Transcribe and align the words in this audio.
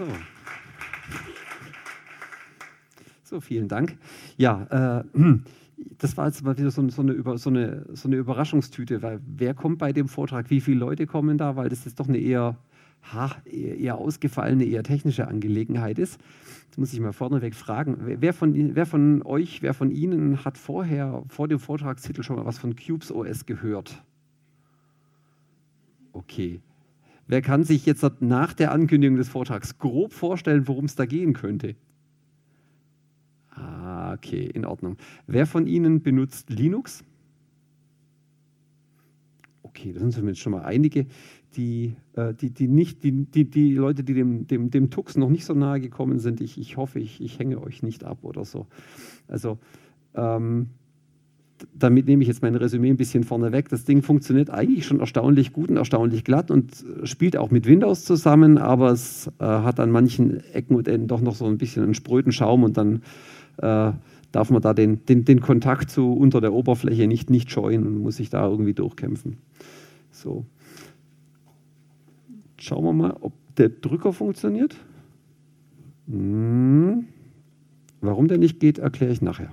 So. 0.00 0.06
So, 3.22 3.40
vielen 3.42 3.68
Dank. 3.68 3.98
Ja, 4.38 5.02
äh, 5.12 5.34
das 5.98 6.16
war 6.16 6.26
jetzt 6.26 6.42
mal 6.42 6.56
wieder 6.56 6.70
so, 6.70 6.88
so, 6.88 7.02
eine, 7.02 7.22
so, 7.36 7.50
eine, 7.50 7.84
so 7.92 8.08
eine 8.08 8.16
Überraschungstüte, 8.16 9.02
weil 9.02 9.20
wer 9.26 9.52
kommt 9.52 9.76
bei 9.76 9.92
dem 9.92 10.08
Vortrag, 10.08 10.48
wie 10.48 10.62
viele 10.62 10.78
Leute 10.78 11.06
kommen 11.06 11.36
da, 11.36 11.54
weil 11.54 11.68
das 11.68 11.84
ist 11.84 12.00
doch 12.00 12.08
eine 12.08 12.16
eher, 12.16 12.56
ha, 13.12 13.36
eher 13.44 13.96
ausgefallene, 13.96 14.64
eher 14.64 14.84
technische 14.84 15.28
Angelegenheit 15.28 15.98
ist. 15.98 16.18
Jetzt 16.64 16.78
muss 16.78 16.94
ich 16.94 17.00
mal 17.00 17.12
vorneweg 17.12 17.54
fragen, 17.54 17.98
wer 18.00 18.32
von, 18.32 18.74
wer 18.74 18.86
von 18.86 19.22
euch, 19.22 19.60
wer 19.60 19.74
von 19.74 19.90
Ihnen 19.90 20.46
hat 20.46 20.56
vorher, 20.56 21.24
vor 21.28 21.46
dem 21.46 21.58
Vortragstitel 21.58 22.22
schon 22.22 22.36
mal 22.36 22.46
was 22.46 22.58
von 22.58 22.74
Cubes 22.74 23.12
OS 23.12 23.44
gehört? 23.44 24.02
Okay. 26.14 26.62
Wer 27.30 27.42
kann 27.42 27.62
sich 27.62 27.86
jetzt 27.86 28.04
nach 28.18 28.54
der 28.54 28.72
Ankündigung 28.72 29.16
des 29.16 29.28
Vortrags 29.28 29.78
grob 29.78 30.12
vorstellen, 30.12 30.66
worum 30.66 30.86
es 30.86 30.96
da 30.96 31.06
gehen 31.06 31.32
könnte? 31.32 31.76
Ah, 33.50 34.14
okay, 34.14 34.50
in 34.52 34.64
Ordnung. 34.64 34.96
Wer 35.28 35.46
von 35.46 35.68
Ihnen 35.68 36.02
benutzt 36.02 36.50
Linux? 36.50 37.04
Okay, 39.62 39.92
das 39.92 40.00
sind 40.00 40.12
zumindest 40.12 40.40
schon 40.40 40.50
mal 40.50 40.64
einige, 40.64 41.06
die, 41.54 41.94
äh, 42.14 42.34
die, 42.34 42.50
die, 42.50 42.66
nicht, 42.66 43.04
die, 43.04 43.12
die, 43.12 43.48
die 43.48 43.74
Leute, 43.74 44.02
die 44.02 44.14
dem, 44.14 44.48
dem, 44.48 44.72
dem 44.72 44.90
Tux 44.90 45.16
noch 45.16 45.30
nicht 45.30 45.44
so 45.44 45.54
nahe 45.54 45.80
gekommen 45.80 46.18
sind. 46.18 46.40
Ich, 46.40 46.58
ich 46.58 46.76
hoffe, 46.78 46.98
ich, 46.98 47.20
ich 47.20 47.38
hänge 47.38 47.62
euch 47.62 47.84
nicht 47.84 48.02
ab 48.02 48.24
oder 48.24 48.44
so. 48.44 48.66
Also, 49.28 49.60
ähm, 50.16 50.70
damit 51.74 52.06
nehme 52.06 52.22
ich 52.22 52.28
jetzt 52.28 52.42
mein 52.42 52.54
Resümee 52.54 52.90
ein 52.90 52.96
bisschen 52.96 53.24
vorne 53.24 53.52
weg. 53.52 53.68
Das 53.68 53.84
Ding 53.84 54.02
funktioniert 54.02 54.50
eigentlich 54.50 54.86
schon 54.86 55.00
erstaunlich 55.00 55.52
gut 55.52 55.70
und 55.70 55.76
erstaunlich 55.76 56.24
glatt 56.24 56.50
und 56.50 56.84
spielt 57.04 57.36
auch 57.36 57.50
mit 57.50 57.66
Windows 57.66 58.04
zusammen, 58.04 58.58
aber 58.58 58.90
es 58.90 59.28
äh, 59.38 59.44
hat 59.44 59.80
an 59.80 59.90
manchen 59.90 60.42
Ecken 60.52 60.76
und 60.76 60.88
Enden 60.88 61.08
doch 61.08 61.20
noch 61.20 61.34
so 61.34 61.46
ein 61.46 61.58
bisschen 61.58 61.82
einen 61.82 61.94
spröden 61.94 62.32
Schaum 62.32 62.62
und 62.62 62.76
dann 62.76 63.02
äh, 63.58 63.92
darf 64.32 64.50
man 64.50 64.62
da 64.62 64.74
den, 64.74 65.04
den, 65.06 65.24
den 65.24 65.40
Kontakt 65.40 65.90
zu 65.90 66.12
unter 66.12 66.40
der 66.40 66.52
Oberfläche 66.52 67.06
nicht, 67.06 67.30
nicht 67.30 67.50
scheuen 67.50 67.86
und 67.86 67.98
muss 67.98 68.16
sich 68.16 68.30
da 68.30 68.48
irgendwie 68.48 68.74
durchkämpfen. 68.74 69.38
So. 70.10 70.44
Schauen 72.58 72.84
wir 72.84 72.92
mal, 72.92 73.16
ob 73.20 73.32
der 73.56 73.70
Drücker 73.70 74.12
funktioniert. 74.12 74.76
Hm. 76.08 77.06
Warum 78.00 78.28
der 78.28 78.38
nicht 78.38 78.60
geht, 78.60 78.78
erkläre 78.78 79.12
ich 79.12 79.22
nachher. 79.22 79.50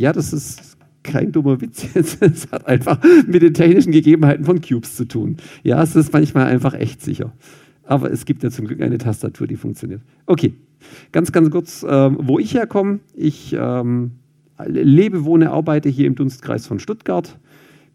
Ja, 0.00 0.14
das 0.14 0.32
ist 0.32 0.78
kein 1.02 1.30
dummer 1.30 1.60
Witz. 1.60 1.86
Es 1.94 2.50
hat 2.50 2.66
einfach 2.66 2.98
mit 3.26 3.42
den 3.42 3.52
technischen 3.52 3.92
Gegebenheiten 3.92 4.46
von 4.46 4.62
Cubes 4.62 4.96
zu 4.96 5.04
tun. 5.04 5.36
Ja, 5.62 5.82
es 5.82 5.94
ist 5.94 6.10
manchmal 6.14 6.46
einfach 6.46 6.72
echt 6.72 7.02
sicher. 7.02 7.34
Aber 7.84 8.10
es 8.10 8.24
gibt 8.24 8.42
ja 8.42 8.50
zum 8.50 8.66
Glück 8.66 8.80
eine 8.80 8.96
Tastatur, 8.96 9.46
die 9.46 9.56
funktioniert. 9.56 10.00
Okay, 10.24 10.54
ganz, 11.12 11.32
ganz 11.32 11.50
kurz, 11.50 11.82
äh, 11.82 12.10
wo 12.16 12.38
ich 12.38 12.54
herkomme. 12.54 13.00
Ich 13.14 13.54
ähm, 13.58 14.12
lebe, 14.64 15.26
wohne, 15.26 15.50
arbeite 15.50 15.90
hier 15.90 16.06
im 16.06 16.14
Dunstkreis 16.14 16.66
von 16.66 16.78
Stuttgart. 16.78 17.38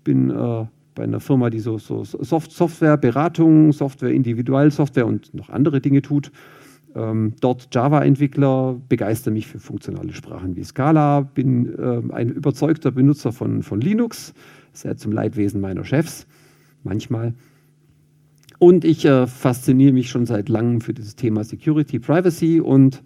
Bin 0.03 0.29
äh, 0.29 0.65
bei 0.93 1.03
einer 1.05 1.19
Firma, 1.19 1.49
die 1.49 1.59
so, 1.59 1.79
so 1.79 2.03
Soft 2.03 2.51
Softwareberatung, 2.51 3.71
Software 3.71 4.11
Individualsoftware 4.11 5.07
und 5.07 5.33
noch 5.33 5.49
andere 5.49 5.81
Dinge 5.81 6.03
tut. 6.03 6.31
Ähm, 6.95 7.33
dort 7.41 7.67
Java-Entwickler, 7.73 8.79
begeister 8.87 9.29
mich 9.29 9.47
für 9.47 9.59
funktionale 9.59 10.13
Sprachen 10.13 10.55
wie 10.55 10.63
Scala, 10.63 11.21
bin 11.21 11.73
äh, 11.77 12.13
ein 12.13 12.29
überzeugter 12.29 12.91
Benutzer 12.91 13.33
von, 13.33 13.63
von 13.63 13.81
Linux, 13.81 14.33
sehr 14.71 14.95
zum 14.95 15.11
Leidwesen 15.11 15.59
meiner 15.59 15.83
Chefs, 15.83 16.25
manchmal. 16.83 17.33
Und 18.59 18.85
ich 18.85 19.03
äh, 19.05 19.27
fasziniere 19.27 19.91
mich 19.91 20.09
schon 20.09 20.25
seit 20.25 20.47
langem 20.47 20.79
für 20.79 20.93
das 20.93 21.17
Thema 21.17 21.43
Security, 21.43 21.99
Privacy 21.99 22.61
und 22.61 23.03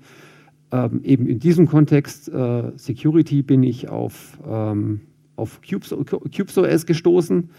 ähm, 0.72 1.02
eben 1.04 1.26
in 1.26 1.40
diesem 1.40 1.68
Kontext 1.68 2.30
äh, 2.30 2.72
Security 2.76 3.42
bin 3.42 3.64
ich 3.64 3.90
auf, 3.90 4.38
ähm, 4.48 5.02
auf 5.36 5.62
CubesOS 5.62 6.86
gestoßen 6.86 7.50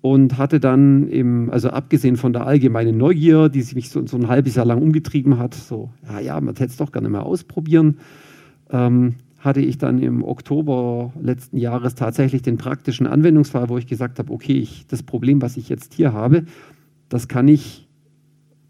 und 0.00 0.38
hatte 0.38 0.60
dann 0.60 1.08
eben, 1.08 1.50
also 1.50 1.70
abgesehen 1.70 2.16
von 2.16 2.32
der 2.32 2.46
allgemeinen 2.46 2.96
Neugier, 2.96 3.48
die 3.48 3.64
mich 3.74 3.90
so, 3.90 4.06
so 4.06 4.16
ein 4.16 4.28
halbes 4.28 4.54
Jahr 4.54 4.66
lang 4.66 4.80
umgetrieben 4.80 5.38
hat, 5.38 5.54
so, 5.54 5.90
ja, 6.08 6.20
ja, 6.20 6.40
man 6.40 6.54
hätte 6.54 6.70
es 6.70 6.76
doch 6.76 6.92
gerne 6.92 7.08
mal 7.08 7.20
ausprobieren, 7.20 7.98
ähm, 8.70 9.16
hatte 9.38 9.60
ich 9.60 9.78
dann 9.78 10.00
im 10.00 10.24
Oktober 10.24 11.12
letzten 11.20 11.58
Jahres 11.58 11.94
tatsächlich 11.94 12.42
den 12.42 12.58
praktischen 12.58 13.06
Anwendungsfall, 13.06 13.68
wo 13.68 13.78
ich 13.78 13.86
gesagt 13.86 14.18
habe, 14.18 14.32
okay, 14.32 14.58
ich, 14.58 14.86
das 14.86 15.02
Problem, 15.02 15.42
was 15.42 15.56
ich 15.56 15.68
jetzt 15.68 15.94
hier 15.94 16.12
habe, 16.12 16.44
das 17.08 17.28
kann 17.28 17.48
ich 17.48 17.88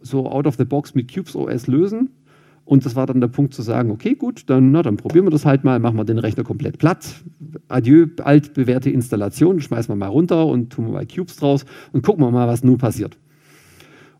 so 0.00 0.30
out 0.30 0.46
of 0.46 0.56
the 0.56 0.64
box 0.64 0.94
mit 0.94 1.12
Cubes 1.12 1.34
OS 1.34 1.66
lösen 1.66 2.10
und 2.68 2.84
das 2.84 2.94
war 2.94 3.06
dann 3.06 3.22
der 3.22 3.28
Punkt 3.28 3.54
zu 3.54 3.62
sagen, 3.62 3.90
okay, 3.90 4.14
gut, 4.14 4.42
dann, 4.50 4.72
na, 4.72 4.82
dann 4.82 4.98
probieren 4.98 5.24
wir 5.24 5.30
das 5.30 5.46
halt 5.46 5.64
mal, 5.64 5.78
machen 5.78 5.96
wir 5.96 6.04
den 6.04 6.18
Rechner 6.18 6.44
komplett 6.44 6.76
platt. 6.76 7.14
Adieu, 7.68 8.08
altbewährte 8.22 8.90
Installation, 8.90 9.62
schmeißen 9.62 9.90
wir 9.90 9.96
mal 9.96 10.08
runter 10.08 10.44
und 10.44 10.68
tun 10.68 10.84
wir 10.84 10.92
mal 10.92 11.06
Cubes 11.06 11.36
draus 11.36 11.64
und 11.94 12.02
gucken 12.02 12.22
wir 12.22 12.30
mal, 12.30 12.46
was 12.46 12.62
nun 12.62 12.76
passiert. 12.76 13.16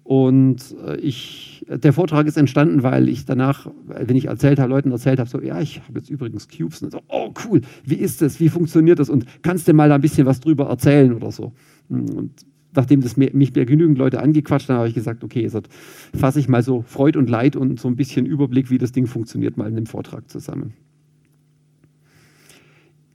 Und 0.02 0.74
äh, 0.82 0.96
ich, 0.96 1.66
der 1.68 1.92
Vortrag 1.92 2.26
ist 2.26 2.38
entstanden, 2.38 2.82
weil 2.82 3.10
ich 3.10 3.26
danach, 3.26 3.70
wenn 3.86 4.16
ich 4.16 4.28
erzählt 4.28 4.58
habe, 4.58 4.70
Leuten 4.70 4.92
erzählt 4.92 5.18
habe, 5.18 5.28
so, 5.28 5.42
ja, 5.42 5.60
ich 5.60 5.82
habe 5.86 5.98
jetzt 5.98 6.08
übrigens 6.08 6.48
Cubes. 6.48 6.82
Und 6.82 6.92
so, 6.92 7.02
oh 7.08 7.34
cool, 7.44 7.60
wie 7.84 7.96
ist 7.96 8.22
das, 8.22 8.40
wie 8.40 8.48
funktioniert 8.48 8.98
das 8.98 9.10
und 9.10 9.26
kannst 9.42 9.68
du 9.68 9.74
mal 9.74 9.90
da 9.90 9.96
ein 9.96 10.00
bisschen 10.00 10.24
was 10.24 10.40
drüber 10.40 10.70
erzählen 10.70 11.12
oder 11.12 11.30
so. 11.32 11.52
Und 11.90 12.32
nachdem 12.74 13.00
das 13.00 13.16
mich 13.16 13.54
mehr 13.54 13.66
genügend 13.66 13.98
Leute 13.98 14.20
angequatscht 14.20 14.68
haben, 14.68 14.78
habe 14.78 14.88
ich 14.88 14.94
gesagt, 14.94 15.24
okay, 15.24 15.42
jetzt 15.42 15.68
fasse 16.14 16.40
ich 16.40 16.48
mal 16.48 16.62
so 16.62 16.82
Freud 16.82 17.18
und 17.18 17.28
Leid 17.28 17.56
und 17.56 17.80
so 17.80 17.88
ein 17.88 17.96
bisschen 17.96 18.26
Überblick, 18.26 18.70
wie 18.70 18.78
das 18.78 18.92
Ding 18.92 19.06
funktioniert, 19.06 19.56
mal 19.56 19.68
in 19.68 19.76
dem 19.76 19.86
Vortrag 19.86 20.28
zusammen. 20.30 20.74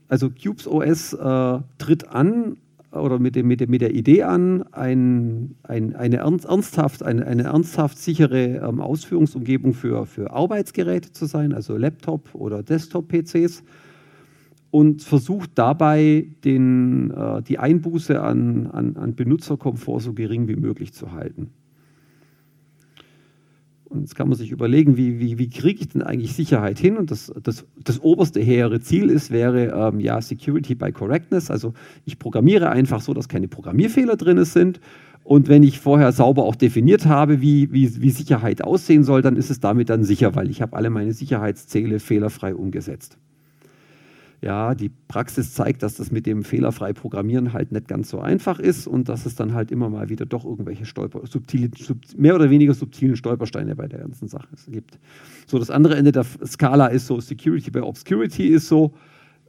Also 0.08 0.30
Cubes 0.30 0.66
OS 0.66 1.12
äh, 1.14 1.58
tritt 1.78 2.08
an 2.08 2.56
oder 2.92 3.18
mit, 3.18 3.34
dem, 3.34 3.48
mit, 3.48 3.60
dem, 3.60 3.70
mit 3.70 3.80
der 3.80 3.94
Idee 3.94 4.22
an, 4.22 4.62
ein, 4.72 5.56
ein, 5.62 5.96
eine, 5.96 6.18
ernsthaft, 6.18 7.02
eine, 7.02 7.26
eine 7.26 7.44
ernsthaft 7.44 7.98
sichere 7.98 8.58
ähm, 8.58 8.80
Ausführungsumgebung 8.80 9.74
für, 9.74 10.06
für 10.06 10.30
Arbeitsgeräte 10.30 11.12
zu 11.12 11.26
sein, 11.26 11.52
also 11.52 11.76
Laptop- 11.76 12.34
oder 12.34 12.62
Desktop-PCs 12.62 13.64
und 14.74 15.02
versucht 15.04 15.50
dabei 15.54 16.26
den, 16.42 17.12
äh, 17.12 17.42
die 17.42 17.60
Einbuße 17.60 18.20
an, 18.20 18.66
an, 18.66 18.96
an 18.96 19.14
Benutzerkomfort 19.14 20.00
so 20.00 20.14
gering 20.14 20.48
wie 20.48 20.56
möglich 20.56 20.92
zu 20.92 21.12
halten. 21.12 21.50
Und 23.84 24.00
jetzt 24.00 24.16
kann 24.16 24.28
man 24.28 24.36
sich 24.36 24.50
überlegen, 24.50 24.96
wie, 24.96 25.20
wie, 25.20 25.38
wie 25.38 25.48
kriege 25.48 25.82
ich 25.82 25.90
denn 25.90 26.02
eigentlich 26.02 26.32
Sicherheit 26.34 26.80
hin? 26.80 26.96
Und 26.96 27.12
das, 27.12 27.32
das, 27.40 27.64
das 27.84 28.02
oberste 28.02 28.40
hehre 28.40 28.80
Ziel 28.80 29.10
ist, 29.10 29.30
wäre 29.30 29.66
ähm, 29.66 30.00
ja 30.00 30.20
Security 30.20 30.74
by 30.74 30.90
Correctness. 30.90 31.52
Also 31.52 31.72
ich 32.04 32.18
programmiere 32.18 32.70
einfach 32.70 33.00
so, 33.00 33.14
dass 33.14 33.28
keine 33.28 33.46
Programmierfehler 33.46 34.16
drin 34.16 34.44
sind. 34.44 34.80
Und 35.22 35.46
wenn 35.46 35.62
ich 35.62 35.78
vorher 35.78 36.10
sauber 36.10 36.42
auch 36.42 36.56
definiert 36.56 37.06
habe, 37.06 37.40
wie, 37.40 37.72
wie, 37.72 38.02
wie 38.02 38.10
Sicherheit 38.10 38.64
aussehen 38.64 39.04
soll, 39.04 39.22
dann 39.22 39.36
ist 39.36 39.50
es 39.50 39.60
damit 39.60 39.88
dann 39.88 40.02
sicher, 40.02 40.34
weil 40.34 40.50
ich 40.50 40.62
habe 40.62 40.76
alle 40.76 40.90
meine 40.90 41.12
Sicherheitsziele 41.12 42.00
fehlerfrei 42.00 42.56
umgesetzt. 42.56 43.18
Ja, 44.44 44.74
die 44.74 44.90
Praxis 45.08 45.54
zeigt, 45.54 45.82
dass 45.82 45.94
das 45.94 46.10
mit 46.10 46.26
dem 46.26 46.44
fehlerfrei 46.44 46.92
Programmieren 46.92 47.54
halt 47.54 47.72
nicht 47.72 47.88
ganz 47.88 48.10
so 48.10 48.20
einfach 48.20 48.58
ist 48.58 48.86
und 48.86 49.08
dass 49.08 49.24
es 49.24 49.36
dann 49.36 49.54
halt 49.54 49.70
immer 49.70 49.88
mal 49.88 50.10
wieder 50.10 50.26
doch 50.26 50.44
irgendwelche 50.44 50.84
Stolper, 50.84 51.26
subtile, 51.26 51.70
sub, 51.78 51.96
mehr 52.18 52.34
oder 52.34 52.50
weniger 52.50 52.74
subtilen 52.74 53.16
Stolpersteine 53.16 53.74
bei 53.74 53.88
der 53.88 54.00
ganzen 54.00 54.28
Sache 54.28 54.48
gibt. 54.68 54.98
So, 55.46 55.58
das 55.58 55.70
andere 55.70 55.96
Ende 55.96 56.12
der 56.12 56.26
Skala 56.44 56.88
ist 56.88 57.06
so, 57.06 57.20
Security 57.20 57.70
by 57.70 57.80
Obscurity 57.80 58.48
ist 58.48 58.68
so, 58.68 58.92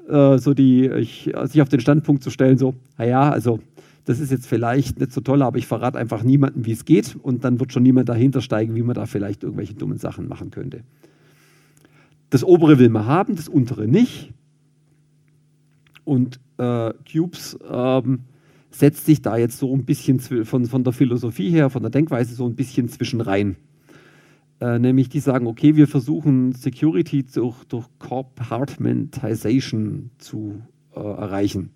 äh, 0.07 0.37
so 0.37 0.53
die, 0.53 0.87
ich, 0.87 1.29
sich 1.43 1.61
auf 1.61 1.67
den 1.67 1.81
Standpunkt 1.81 2.23
zu 2.23 2.29
stellen, 2.29 2.57
so, 2.57 2.73
naja, 2.97 3.29
also 3.29 3.59
das 4.05 4.21
ist 4.21 4.31
jetzt 4.31 4.47
vielleicht 4.47 4.97
nicht 5.01 5.11
so 5.11 5.19
toll, 5.19 5.41
aber 5.41 5.57
ich 5.57 5.67
verrate 5.67 5.97
einfach 5.97 6.23
niemandem, 6.23 6.65
wie 6.65 6.71
es 6.71 6.85
geht 6.85 7.17
und 7.21 7.43
dann 7.43 7.59
wird 7.59 7.73
schon 7.73 7.83
niemand 7.83 8.07
dahinter 8.07 8.39
steigen, 8.39 8.75
wie 8.75 8.83
man 8.83 8.95
da 8.95 9.07
vielleicht 9.07 9.43
irgendwelche 9.43 9.73
dummen 9.73 9.97
Sachen 9.97 10.29
machen 10.29 10.51
könnte. 10.51 10.83
Das 12.29 12.45
obere 12.45 12.79
will 12.79 12.87
man 12.87 13.05
haben, 13.05 13.35
das 13.35 13.49
untere 13.49 13.89
nicht. 13.89 14.31
Und 16.05 16.39
äh, 16.57 16.93
Cubes 17.11 17.57
ähm, 17.69 18.21
setzt 18.71 19.05
sich 19.05 19.21
da 19.21 19.37
jetzt 19.37 19.57
so 19.57 19.73
ein 19.73 19.85
bisschen 19.85 20.19
von, 20.19 20.65
von 20.65 20.83
der 20.83 20.93
Philosophie 20.93 21.49
her, 21.49 21.69
von 21.69 21.81
der 21.81 21.91
Denkweise 21.91 22.35
so 22.35 22.45
ein 22.45 22.55
bisschen 22.55 22.89
zwischen 22.89 23.21
rein. 23.21 23.55
Äh, 24.61 24.79
nämlich 24.79 25.09
die 25.09 25.19
sagen, 25.19 25.47
okay, 25.47 25.75
wir 25.75 25.87
versuchen 25.87 26.53
Security 26.53 27.23
durch, 27.23 27.63
durch 27.65 27.87
Compartmentization 27.99 30.11
zu 30.17 30.61
äh, 30.95 30.99
erreichen. 30.99 31.71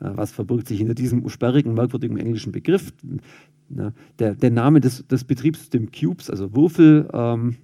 Äh, 0.00 0.10
was 0.14 0.32
verbirgt 0.32 0.66
sich 0.66 0.78
hinter 0.78 0.94
diesem 0.94 1.28
sperrigen, 1.28 1.74
merkwürdigen 1.74 2.18
englischen 2.18 2.52
Begriff? 2.52 2.92
Na, 3.68 3.92
der, 4.18 4.34
der, 4.34 4.50
Name 4.50 4.80
des, 4.80 5.06
des 5.06 5.24
Betriebssystems 5.24 5.90
Cubes, 5.92 6.28
also 6.28 6.54
Würfel, 6.54 7.08
ähm, 7.12 7.56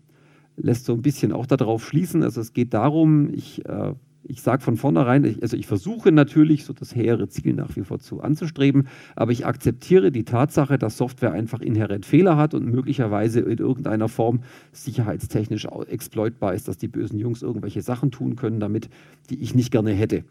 lässt 0.56 0.84
so 0.84 0.94
ein 0.94 1.02
bisschen 1.02 1.32
auch 1.32 1.46
darauf 1.46 1.86
schließen. 1.86 2.22
Also 2.22 2.40
es 2.40 2.52
geht 2.52 2.74
darum, 2.74 3.32
ich 3.32 3.66
äh, 3.66 3.94
Ich 4.24 4.42
sage 4.42 4.62
von 4.62 4.76
vornherein, 4.76 5.38
also 5.40 5.56
ich 5.56 5.66
versuche 5.66 6.12
natürlich, 6.12 6.64
so 6.64 6.72
das 6.72 6.94
hehre 6.94 7.28
Ziel 7.28 7.54
nach 7.54 7.76
wie 7.76 7.82
vor 7.82 7.98
zu 7.98 8.20
anzustreben, 8.20 8.88
aber 9.16 9.32
ich 9.32 9.46
akzeptiere 9.46 10.10
die 10.10 10.24
Tatsache, 10.24 10.76
dass 10.76 10.96
Software 10.96 11.32
einfach 11.32 11.60
inhärent 11.60 12.04
Fehler 12.04 12.36
hat 12.36 12.52
und 12.52 12.66
möglicherweise 12.66 13.40
in 13.40 13.58
irgendeiner 13.58 14.08
Form 14.08 14.40
sicherheitstechnisch 14.72 15.66
exploitbar 15.88 16.54
ist, 16.54 16.68
dass 16.68 16.76
die 16.78 16.88
bösen 16.88 17.18
Jungs 17.18 17.42
irgendwelche 17.42 17.80
Sachen 17.80 18.10
tun 18.10 18.36
können 18.36 18.60
damit, 18.60 18.90
die 19.30 19.40
ich 19.40 19.54
nicht 19.54 19.70
gerne 19.70 19.92
hätte. 19.92 20.24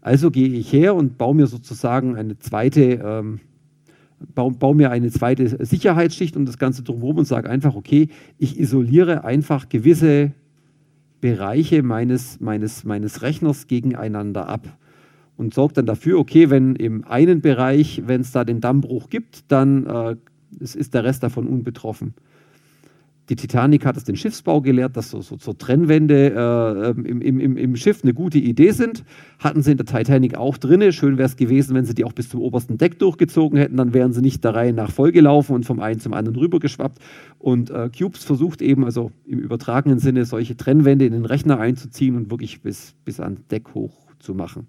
Also 0.00 0.30
gehe 0.30 0.48
ich 0.48 0.72
her 0.72 0.94
und 0.94 1.18
baue 1.18 1.34
mir 1.34 1.46
sozusagen 1.46 2.16
eine 2.16 2.38
zweite 2.38 2.82
ähm, 2.82 3.40
baue, 4.34 4.52
baue, 4.52 4.74
mir 4.74 4.90
eine 4.90 5.10
zweite 5.10 5.64
Sicherheitsschicht 5.64 6.36
um 6.36 6.46
das 6.46 6.58
Ganze 6.58 6.82
drumherum 6.82 7.18
und 7.18 7.24
sage 7.24 7.50
einfach, 7.50 7.74
okay, 7.74 8.08
ich 8.38 8.58
isoliere 8.58 9.24
einfach 9.24 9.68
gewisse 9.68 10.32
Bereiche 11.24 11.82
meines, 11.82 12.38
meines, 12.38 12.84
meines 12.84 13.22
Rechners 13.22 13.66
gegeneinander 13.66 14.46
ab 14.46 14.76
und 15.38 15.54
sorge 15.54 15.72
dann 15.72 15.86
dafür, 15.86 16.18
okay, 16.18 16.50
wenn 16.50 16.76
im 16.76 17.02
einen 17.04 17.40
Bereich, 17.40 18.02
wenn 18.04 18.20
es 18.20 18.32
da 18.32 18.44
den 18.44 18.60
Dammbruch 18.60 19.08
gibt, 19.08 19.50
dann 19.50 19.86
äh, 19.86 20.16
ist 20.60 20.92
der 20.92 21.04
Rest 21.04 21.22
davon 21.22 21.46
unbetroffen 21.46 22.12
die 23.28 23.36
Titanic 23.36 23.86
hat 23.86 23.96
es 23.96 24.04
den 24.04 24.16
Schiffsbau 24.16 24.60
gelehrt, 24.60 24.96
dass 24.96 25.10
so, 25.10 25.22
so, 25.22 25.36
so 25.38 25.54
Trennwände 25.54 26.34
äh, 26.34 26.90
ähm, 26.90 27.06
im, 27.06 27.40
im, 27.40 27.56
im, 27.56 27.76
Schiff 27.76 28.00
eine 28.02 28.12
gute 28.12 28.38
Idee 28.38 28.72
sind. 28.72 29.04
Hatten 29.38 29.62
sie 29.62 29.70
in 29.70 29.78
der 29.78 29.86
Titanic 29.86 30.36
auch 30.36 30.58
drin. 30.58 30.92
Schön 30.92 31.16
wäre 31.16 31.26
es 31.26 31.36
gewesen, 31.36 31.74
wenn 31.74 31.86
sie 31.86 31.94
die 31.94 32.04
auch 32.04 32.12
bis 32.12 32.28
zum 32.28 32.40
obersten 32.40 32.76
Deck 32.76 32.98
durchgezogen 32.98 33.58
hätten. 33.58 33.78
Dann 33.78 33.94
wären 33.94 34.12
sie 34.12 34.20
nicht 34.20 34.44
der 34.44 34.54
Reihe 34.54 34.74
nach 34.74 34.90
vollgelaufen 34.90 35.54
und 35.54 35.64
vom 35.64 35.80
einen 35.80 36.00
zum 36.00 36.12
anderen 36.12 36.36
rübergeschwappt. 36.36 36.98
Und 37.38 37.70
äh, 37.70 37.88
Cubes 37.96 38.24
versucht 38.24 38.60
eben, 38.60 38.84
also 38.84 39.10
im 39.24 39.38
übertragenen 39.38 39.98
Sinne, 39.98 40.26
solche 40.26 40.56
Trennwände 40.56 41.06
in 41.06 41.12
den 41.12 41.24
Rechner 41.24 41.58
einzuziehen 41.58 42.16
und 42.16 42.30
wirklich 42.30 42.60
bis, 42.60 42.94
bis 43.04 43.20
ans 43.20 43.46
Deck 43.46 43.74
hoch 43.74 43.94
zu 44.18 44.34
machen. 44.34 44.66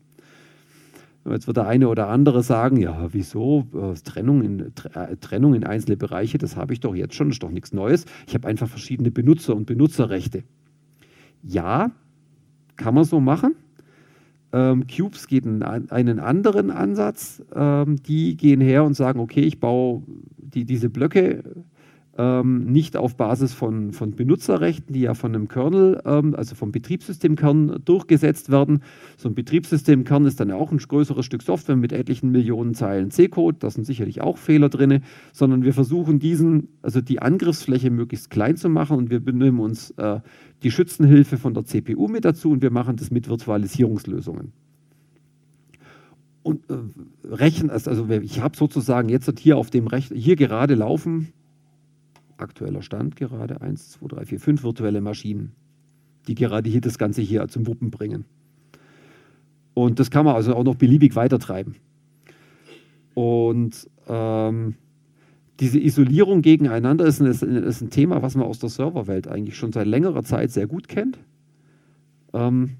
Jetzt 1.27 1.47
wird 1.47 1.57
der 1.57 1.67
eine 1.67 1.89
oder 1.89 2.07
andere 2.09 2.43
sagen, 2.43 2.77
ja, 2.77 3.07
wieso? 3.11 3.67
Äh, 3.73 3.95
Trennung, 4.03 4.43
in, 4.43 4.59
äh, 4.93 5.17
Trennung 5.17 5.55
in 5.55 5.63
einzelne 5.63 5.97
Bereiche, 5.97 6.37
das 6.37 6.55
habe 6.55 6.73
ich 6.73 6.81
doch 6.81 6.93
jetzt 6.93 7.15
schon, 7.15 7.31
ist 7.31 7.41
doch 7.41 7.49
nichts 7.49 7.73
Neues. 7.73 8.05
Ich 8.27 8.35
habe 8.35 8.47
einfach 8.47 8.67
verschiedene 8.67 9.09
Benutzer 9.09 9.55
und 9.55 9.65
Benutzerrechte. 9.65 10.43
Ja, 11.41 11.91
kann 12.75 12.93
man 12.93 13.05
so 13.05 13.19
machen. 13.19 13.55
Ähm, 14.53 14.85
Cubes 14.87 15.27
geht 15.27 15.45
einen, 15.45 15.63
einen 15.63 16.19
anderen 16.19 16.69
Ansatz. 16.69 17.43
Ähm, 17.53 17.97
die 18.03 18.37
gehen 18.37 18.61
her 18.61 18.83
und 18.83 18.93
sagen, 18.93 19.19
okay, 19.19 19.41
ich 19.41 19.59
baue 19.59 20.03
die, 20.37 20.65
diese 20.65 20.89
Blöcke 20.89 21.43
ähm, 22.17 22.65
nicht 22.71 22.95
auf 22.95 23.15
Basis 23.15 23.53
von, 23.53 23.91
von 23.91 24.11
Benutzerrechten, 24.11 24.93
die 24.93 25.01
ja 25.01 25.13
von 25.13 25.35
einem 25.35 25.47
Kernel, 25.47 26.01
ähm, 26.05 26.33
also 26.35 26.55
vom 26.55 26.71
Betriebssystemkern 26.71 27.81
durchgesetzt 27.83 28.49
werden. 28.49 28.81
So 29.17 29.27
ein 29.27 29.35
Betriebssystemkern 29.35 30.25
ist 30.25 30.39
dann 30.39 30.51
auch 30.51 30.71
ein 30.71 30.77
größeres 30.77 31.25
Stück 31.25 31.41
Software 31.41 31.75
mit 31.75 31.91
etlichen 31.91 32.31
Millionen 32.31 32.73
Zeilen 32.73 33.11
C-Code, 33.11 33.57
da 33.59 33.69
sind 33.69 33.85
sicherlich 33.85 34.21
auch 34.21 34.37
Fehler 34.37 34.69
drin, 34.69 35.01
sondern 35.33 35.63
wir 35.63 35.73
versuchen 35.73 36.19
diesen, 36.19 36.69
also 36.81 37.01
die 37.01 37.21
Angriffsfläche 37.21 37.89
möglichst 37.89 38.29
klein 38.29 38.55
zu 38.55 38.69
machen. 38.69 38.97
Und 38.97 39.09
wir 39.09 39.19
benehmen 39.19 39.59
uns 39.59 39.91
äh, 39.91 40.19
die 40.63 40.71
Schützenhilfe 40.71 41.37
von 41.37 41.53
der 41.53 41.65
CPU 41.65 42.07
mit 42.07 42.23
dazu. 42.23 42.51
Und 42.51 42.61
wir 42.61 42.71
machen 42.71 42.95
das 42.95 43.11
mit 43.11 43.27
Virtualisierungslösungen. 43.27 44.53
Und 46.43 46.69
äh, 46.69 46.75
rechnen, 47.27 47.71
also 47.71 48.07
ich 48.09 48.39
habe 48.39 48.55
sozusagen 48.55 49.09
jetzt 49.09 49.39
hier 49.39 49.57
auf 49.57 49.69
dem 49.69 49.87
Rechner, 49.87 50.15
hier 50.15 50.35
gerade 50.35 50.75
laufen 50.75 51.33
aktueller 52.37 52.81
Stand 52.81 53.15
gerade 53.15 53.61
1, 53.61 53.91
2, 53.91 54.07
3, 54.07 54.25
4, 54.25 54.39
5 54.39 54.63
virtuelle 54.63 55.01
Maschinen, 55.01 55.53
die 56.27 56.35
gerade 56.35 56.69
hier 56.69 56.81
das 56.81 56.97
Ganze 56.97 57.21
hier 57.21 57.47
zum 57.47 57.67
Wuppen 57.67 57.91
bringen. 57.91 58.25
Und 59.73 59.99
das 59.99 60.09
kann 60.09 60.25
man 60.25 60.35
also 60.35 60.55
auch 60.55 60.63
noch 60.63 60.75
beliebig 60.75 61.15
weitertreiben. 61.15 61.75
Und 63.13 63.89
ähm, 64.07 64.75
diese 65.59 65.79
Isolierung 65.79 66.41
gegeneinander 66.41 67.05
ist 67.05 67.21
ein, 67.21 67.27
ist 67.27 67.81
ein, 67.81 67.89
Thema, 67.89 68.21
was 68.21 68.35
man 68.35 68.45
aus 68.45 68.59
der 68.59 68.69
Serverwelt 68.69 69.27
eigentlich 69.27 69.57
schon 69.57 69.71
seit 69.71 69.87
längerer 69.87 70.23
Zeit 70.23 70.51
sehr 70.51 70.67
gut 70.67 70.87
kennt. 70.87 71.19
Ähm, 72.33 72.71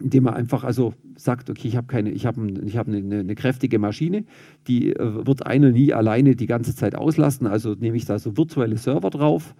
indem 0.00 0.24
man 0.24 0.34
einfach 0.34 0.64
also 0.64 0.94
sagt, 1.16 1.50
okay, 1.50 1.68
ich 1.68 1.76
habe 1.76 1.86
keine, 1.86 2.10
ich 2.10 2.26
habe 2.26 2.46
ich 2.64 2.76
hab 2.76 2.88
eine, 2.88 2.98
eine, 2.98 3.34
kräftige 3.34 3.78
Maschine, 3.78 4.24
die 4.66 4.94
äh, 4.94 5.26
wird 5.26 5.46
einer 5.46 5.70
nie 5.70 5.92
alleine 5.92 6.36
die 6.36 6.46
ganze 6.46 6.74
Zeit 6.74 6.94
auslasten. 6.94 7.46
Also 7.46 7.74
nehme 7.74 7.96
ich 7.96 8.06
da 8.06 8.18
so 8.18 8.36
virtuelle 8.36 8.78
Server 8.78 9.10
drauf 9.10 9.54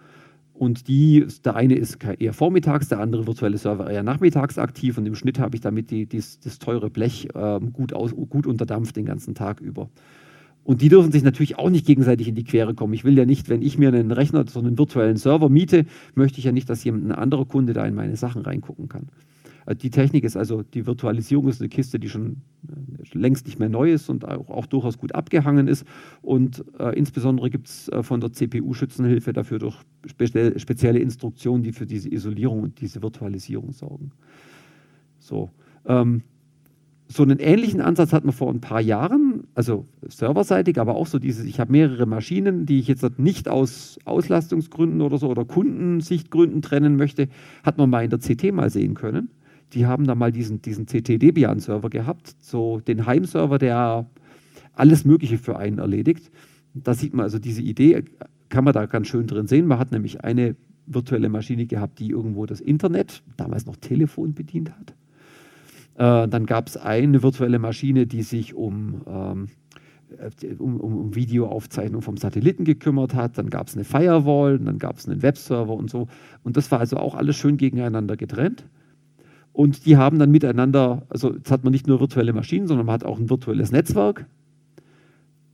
und 0.60 0.88
die, 0.88 1.26
der 1.44 1.56
eine 1.56 1.74
ist 1.74 1.98
eher 2.18 2.34
vormittags, 2.34 2.88
der 2.88 3.00
andere 3.00 3.26
virtuelle 3.26 3.56
Server 3.56 3.90
eher 3.90 4.02
nachmittags 4.02 4.58
aktiv 4.58 4.98
und 4.98 5.06
im 5.06 5.14
Schnitt 5.14 5.38
habe 5.38 5.56
ich 5.56 5.62
damit 5.62 5.90
die, 5.90 6.04
dies, 6.06 6.38
das 6.40 6.58
teure 6.58 6.90
Blech 6.90 7.28
äh, 7.34 7.60
gut, 7.72 7.92
aus, 7.92 8.14
gut 8.14 8.46
unterdampft 8.46 8.96
den 8.96 9.06
ganzen 9.06 9.34
Tag 9.34 9.60
über. 9.60 9.88
Und 10.62 10.82
die 10.82 10.90
dürfen 10.90 11.12
sich 11.12 11.22
natürlich 11.22 11.58
auch 11.58 11.70
nicht 11.70 11.86
gegenseitig 11.86 12.28
in 12.28 12.34
die 12.34 12.44
Quere 12.44 12.74
kommen. 12.74 12.92
Ich 12.92 13.04
will 13.04 13.16
ja 13.16 13.24
nicht, 13.24 13.48
wenn 13.48 13.62
ich 13.62 13.78
mir 13.78 13.88
einen 13.88 14.10
Rechner, 14.10 14.44
so 14.46 14.60
einen 14.60 14.76
virtuellen 14.76 15.16
Server 15.16 15.48
miete, 15.48 15.86
möchte 16.14 16.38
ich 16.38 16.44
ja 16.44 16.52
nicht, 16.52 16.68
dass 16.68 16.84
jemand, 16.84 17.06
ein 17.06 17.12
anderer 17.12 17.46
Kunde 17.46 17.72
da 17.72 17.86
in 17.86 17.94
meine 17.94 18.16
Sachen 18.16 18.42
reingucken 18.42 18.88
kann. 18.88 19.08
Äh, 19.66 19.76
die 19.76 19.90
Technik 19.90 20.24
ist 20.24 20.36
also, 20.36 20.62
die 20.62 20.86
Virtualisierung 20.86 21.48
ist 21.48 21.60
eine 21.60 21.68
Kiste, 21.68 21.98
die 21.98 22.08
schon 22.08 22.42
äh, 22.68 23.18
längst 23.18 23.46
nicht 23.46 23.58
mehr 23.58 23.68
neu 23.68 23.92
ist 23.92 24.08
und 24.08 24.26
auch, 24.26 24.50
auch 24.50 24.66
durchaus 24.66 24.98
gut 24.98 25.14
abgehangen 25.14 25.68
ist. 25.68 25.84
Und 26.22 26.64
äh, 26.78 26.96
insbesondere 26.96 27.50
gibt 27.50 27.68
es 27.68 27.88
äh, 27.88 28.02
von 28.02 28.20
der 28.20 28.32
CPU 28.32 28.74
Schützenhilfe 28.74 29.32
dafür 29.32 29.58
durch 29.58 29.76
spe 30.06 30.58
spezielle 30.58 30.98
Instruktionen, 30.98 31.62
die 31.62 31.72
für 31.72 31.86
diese 31.86 32.12
Isolierung 32.12 32.62
und 32.62 32.80
diese 32.80 33.02
Virtualisierung 33.02 33.72
sorgen. 33.72 34.12
So. 35.18 35.50
Ähm, 35.86 36.22
so 37.12 37.24
einen 37.24 37.40
ähnlichen 37.40 37.80
Ansatz 37.80 38.12
hatten 38.12 38.28
wir 38.28 38.32
vor 38.32 38.52
ein 38.52 38.60
paar 38.60 38.80
Jahren, 38.80 39.42
also 39.56 39.84
serverseitig, 40.06 40.78
aber 40.78 40.94
auch 40.94 41.08
so 41.08 41.18
dieses, 41.18 41.44
ich 41.44 41.58
habe 41.58 41.72
mehrere 41.72 42.06
Maschinen, 42.06 42.66
die 42.66 42.78
ich 42.78 42.86
jetzt 42.86 43.18
nicht 43.18 43.48
aus 43.48 43.98
Auslastungsgründen 44.04 45.00
oder 45.00 45.18
so 45.18 45.28
oder 45.28 45.44
Kundensichtgründen 45.44 46.62
trennen 46.62 46.94
möchte, 46.94 47.28
hat 47.64 47.78
man 47.78 47.90
mal 47.90 48.04
in 48.04 48.10
der 48.10 48.20
CT 48.20 48.52
mal 48.52 48.70
sehen 48.70 48.94
können 48.94 49.28
die 49.72 49.86
haben 49.86 50.06
da 50.06 50.14
mal 50.14 50.32
diesen, 50.32 50.62
diesen 50.62 50.86
CT-Debian-Server 50.86 51.90
gehabt, 51.90 52.34
so 52.40 52.80
den 52.80 53.06
Heimserver, 53.06 53.58
der 53.58 54.06
alles 54.74 55.04
Mögliche 55.04 55.38
für 55.38 55.56
einen 55.56 55.78
erledigt. 55.78 56.30
Da 56.74 56.94
sieht 56.94 57.14
man 57.14 57.24
also 57.24 57.38
diese 57.38 57.62
Idee, 57.62 58.04
kann 58.48 58.64
man 58.64 58.72
da 58.72 58.86
ganz 58.86 59.08
schön 59.08 59.26
drin 59.26 59.46
sehen. 59.46 59.66
Man 59.66 59.78
hat 59.78 59.92
nämlich 59.92 60.24
eine 60.24 60.56
virtuelle 60.86 61.28
Maschine 61.28 61.66
gehabt, 61.66 61.98
die 62.00 62.10
irgendwo 62.10 62.46
das 62.46 62.60
Internet, 62.60 63.22
damals 63.36 63.66
noch 63.66 63.76
Telefon 63.76 64.34
bedient 64.34 64.70
hat. 64.70 64.94
Äh, 65.94 66.28
dann 66.28 66.46
gab 66.46 66.66
es 66.66 66.76
eine 66.76 67.22
virtuelle 67.22 67.58
Maschine, 67.58 68.06
die 68.06 68.22
sich 68.22 68.54
um, 68.54 69.02
ähm, 69.06 69.48
äh, 70.18 70.54
um, 70.58 70.80
um, 70.80 71.14
Videoaufzeichnung 71.14 72.02
vom 72.02 72.16
Satelliten 72.16 72.64
gekümmert 72.64 73.14
hat. 73.14 73.38
Dann 73.38 73.50
gab 73.50 73.68
es 73.68 73.74
eine 73.74 73.84
Firewall, 73.84 74.58
dann 74.58 74.78
gab 74.78 74.98
es 74.98 75.08
einen 75.08 75.22
Webserver 75.22 75.74
und 75.74 75.90
so. 75.90 76.08
Und 76.42 76.56
das 76.56 76.70
war 76.70 76.80
also 76.80 76.96
auch 76.96 77.14
alles 77.14 77.36
schön 77.36 77.56
gegeneinander 77.56 78.16
getrennt. 78.16 78.64
Und 79.52 79.84
die 79.86 79.96
haben 79.96 80.18
dann 80.18 80.30
miteinander, 80.30 81.02
also 81.08 81.34
jetzt 81.34 81.50
hat 81.50 81.64
man 81.64 81.72
nicht 81.72 81.86
nur 81.86 82.00
virtuelle 82.00 82.32
Maschinen, 82.32 82.66
sondern 82.66 82.86
man 82.86 82.94
hat 82.94 83.04
auch 83.04 83.18
ein 83.18 83.30
virtuelles 83.30 83.72
Netzwerk. 83.72 84.26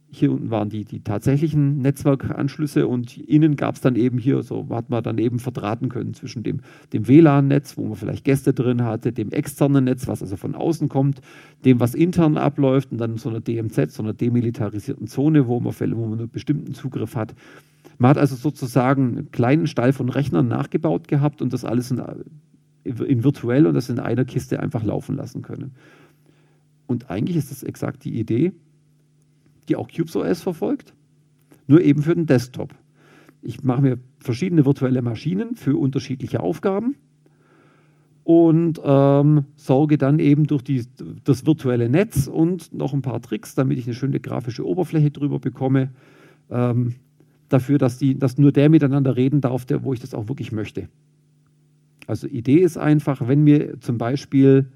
Hier 0.09 0.33
unten 0.33 0.51
waren 0.51 0.71
die, 0.71 0.85
die 0.85 1.01
tatsächlichen 1.01 1.79
Netzwerkanschlüsse 1.79 2.87
und 2.87 3.19
innen 3.19 3.57
gab 3.57 3.75
es 3.75 3.81
dann 3.81 3.97
eben 3.97 4.19
hier, 4.19 4.43
so 4.43 4.67
hat 4.71 4.89
man 4.89 5.03
dann 5.03 5.19
eben 5.19 5.39
verdrahten 5.39 5.89
können 5.89 6.15
zwischen 6.15 6.43
dem, 6.43 6.61
dem 6.93 7.09
WLAN-Netz, 7.09 7.77
wo 7.77 7.85
man 7.85 7.97
vielleicht 7.97 8.25
Gäste 8.25 8.55
drin 8.55 8.83
hatte, 8.83 9.13
dem 9.13 9.31
externen 9.31 9.85
Netz, 9.85 10.07
was 10.07 10.23
also 10.23 10.37
von 10.37 10.55
außen 10.55 10.89
kommt, 10.89 11.21
dem, 11.65 11.81
was 11.81 11.95
intern 11.95 12.39
abläuft 12.39 12.93
und 12.93 12.99
dann 12.99 13.17
so 13.19 13.29
einer 13.29 13.41
DMZ, 13.41 13.93
so 13.93 14.03
einer 14.03 14.15
demilitarisierten 14.15 15.07
Zone, 15.07 15.49
wo 15.49 15.61
man, 15.61 15.75
wo 15.79 16.07
man 16.07 16.19
einen 16.19 16.31
bestimmten 16.31 16.73
Zugriff 16.73 17.17
hat. 17.17 17.35
Man 17.99 18.11
hat 18.11 18.19
also 18.19 18.37
sozusagen 18.37 19.19
einen 19.19 19.31
kleinen 19.33 19.67
Stall 19.67 19.93
von 19.93 20.09
Rechnern 20.09 20.49
nachgebaut 20.49 21.09
gehabt 21.09 21.43
und 21.43 21.53
das 21.53 21.65
alles 21.65 21.91
in 21.91 22.01
in 22.87 23.25
virtuell 23.25 23.67
und 23.67 23.75
das 23.75 23.89
in 23.89 23.99
einer 23.99 24.25
Kiste 24.25 24.61
einfach 24.61 24.83
laufen 24.83 25.17
lassen 25.17 25.43
können. 25.43 25.75
Und 26.87 27.11
eigentlich 27.11 27.37
ist 27.37 27.51
das 27.51 27.63
exakt 27.63 28.05
die 28.05 28.19
Idee, 28.19 28.53
die 29.69 29.77
auch 29.77 29.89
CubesOS 29.89 30.43
verfolgt, 30.43 30.95
nur 31.67 31.81
eben 31.81 32.03
für 32.03 32.15
den 32.15 32.27
Desktop. 32.27 32.75
Ich 33.43 33.63
mache 33.63 33.83
mir 33.83 33.99
verschiedene 34.19 34.65
virtuelle 34.65 35.03
Maschinen 35.03 35.57
für 35.57 35.77
unterschiedliche 35.77 36.41
Aufgaben 36.41 36.97
und 38.25 38.81
ähm, 38.85 39.45
sorge 39.55 39.99
dann 39.99 40.19
eben 40.19 40.47
durch 40.47 40.63
die, 40.63 40.85
das 41.25 41.47
virtuelle 41.47 41.89
Netz 41.89 42.27
und 42.27 42.73
noch 42.73 42.93
ein 42.93 43.03
paar 43.03 43.21
Tricks, 43.23 43.55
damit 43.55 43.79
ich 43.79 43.87
eine 43.87 43.95
schöne 43.95 44.19
grafische 44.21 44.67
Oberfläche 44.67 45.11
drüber 45.11 45.39
bekomme, 45.39 45.91
ähm, 46.51 46.95
dafür, 47.49 47.79
dass, 47.79 47.99
die, 47.99 48.19
dass 48.19 48.39
nur 48.39 48.51
der 48.51 48.69
miteinander 48.69 49.17
reden 49.17 49.41
darf, 49.41 49.65
der, 49.65 49.85
wo 49.85 49.93
ich 49.93 50.01
das 50.01 50.15
auch 50.15 50.29
wirklich 50.29 50.51
möchte. 50.51 50.89
Also 52.07 52.27
Idee 52.27 52.59
ist 52.59 52.77
einfach, 52.79 53.27
wenn 53.29 53.43
mir 53.43 53.81
zum 53.81 53.99
Beispiel, 53.99 54.67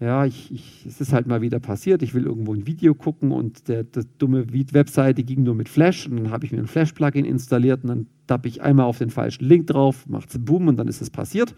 ja, 0.00 0.24
ich, 0.24 0.52
ich, 0.52 0.86
es 0.86 1.00
ist 1.00 1.12
halt 1.12 1.26
mal 1.26 1.40
wieder 1.42 1.60
passiert, 1.60 2.02
ich 2.02 2.14
will 2.14 2.24
irgendwo 2.24 2.54
ein 2.54 2.66
Video 2.66 2.94
gucken 2.94 3.32
und 3.32 3.68
der, 3.68 3.84
der 3.84 4.04
dumme 4.18 4.46
Webseite 4.52 5.22
ging 5.24 5.42
nur 5.42 5.54
mit 5.54 5.68
Flash 5.68 6.06
und 6.06 6.16
dann 6.16 6.30
habe 6.30 6.44
ich 6.44 6.52
mir 6.52 6.58
ein 6.58 6.66
Flash-Plugin 6.66 7.24
installiert 7.24 7.82
und 7.82 7.88
dann 7.88 8.06
tappe 8.26 8.48
ich 8.48 8.62
einmal 8.62 8.86
auf 8.86 8.98
den 8.98 9.10
falschen 9.10 9.44
Link 9.44 9.66
drauf, 9.68 10.06
macht 10.08 10.30
es 10.30 10.38
Boom 10.44 10.68
und 10.68 10.76
dann 10.76 10.88
ist 10.88 11.00
es 11.02 11.10
passiert. 11.10 11.54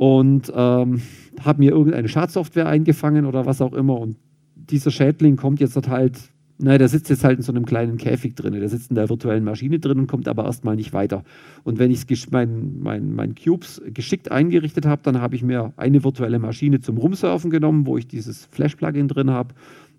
und 0.00 0.50
ähm, 0.56 1.02
habe 1.44 1.58
mir 1.58 1.72
irgendeine 1.72 2.08
Schadsoftware 2.08 2.66
eingefangen 2.66 3.26
oder 3.26 3.44
was 3.44 3.60
auch 3.60 3.74
immer. 3.74 3.98
Und 4.00 4.16
dieser 4.54 4.90
Schädling 4.90 5.36
kommt 5.36 5.60
jetzt 5.60 5.76
halt, 5.88 6.18
naja, 6.62 6.76
der 6.76 6.88
sitzt 6.88 7.08
jetzt 7.08 7.24
halt 7.24 7.38
in 7.38 7.42
so 7.42 7.52
einem 7.52 7.64
kleinen 7.64 7.96
Käfig 7.96 8.34
drin, 8.34 8.52
der 8.52 8.68
sitzt 8.68 8.90
in 8.90 8.94
der 8.94 9.08
virtuellen 9.08 9.44
Maschine 9.44 9.78
drin 9.78 10.00
und 10.00 10.06
kommt 10.08 10.28
aber 10.28 10.44
erstmal 10.44 10.76
nicht 10.76 10.92
weiter. 10.92 11.24
Und 11.64 11.78
wenn 11.78 11.90
ich 11.90 12.04
mein, 12.30 12.80
mein, 12.80 13.14
mein 13.14 13.34
Cubes 13.34 13.80
geschickt 13.86 14.30
eingerichtet 14.30 14.84
habe, 14.84 15.00
dann 15.02 15.20
habe 15.20 15.36
ich 15.36 15.42
mir 15.42 15.72
eine 15.76 16.04
virtuelle 16.04 16.38
Maschine 16.38 16.80
zum 16.80 16.98
Rumsurfen 16.98 17.50
genommen, 17.50 17.86
wo 17.86 17.96
ich 17.96 18.06
dieses 18.06 18.44
Flash-Plugin 18.44 19.08
drin 19.08 19.30
habe 19.30 19.54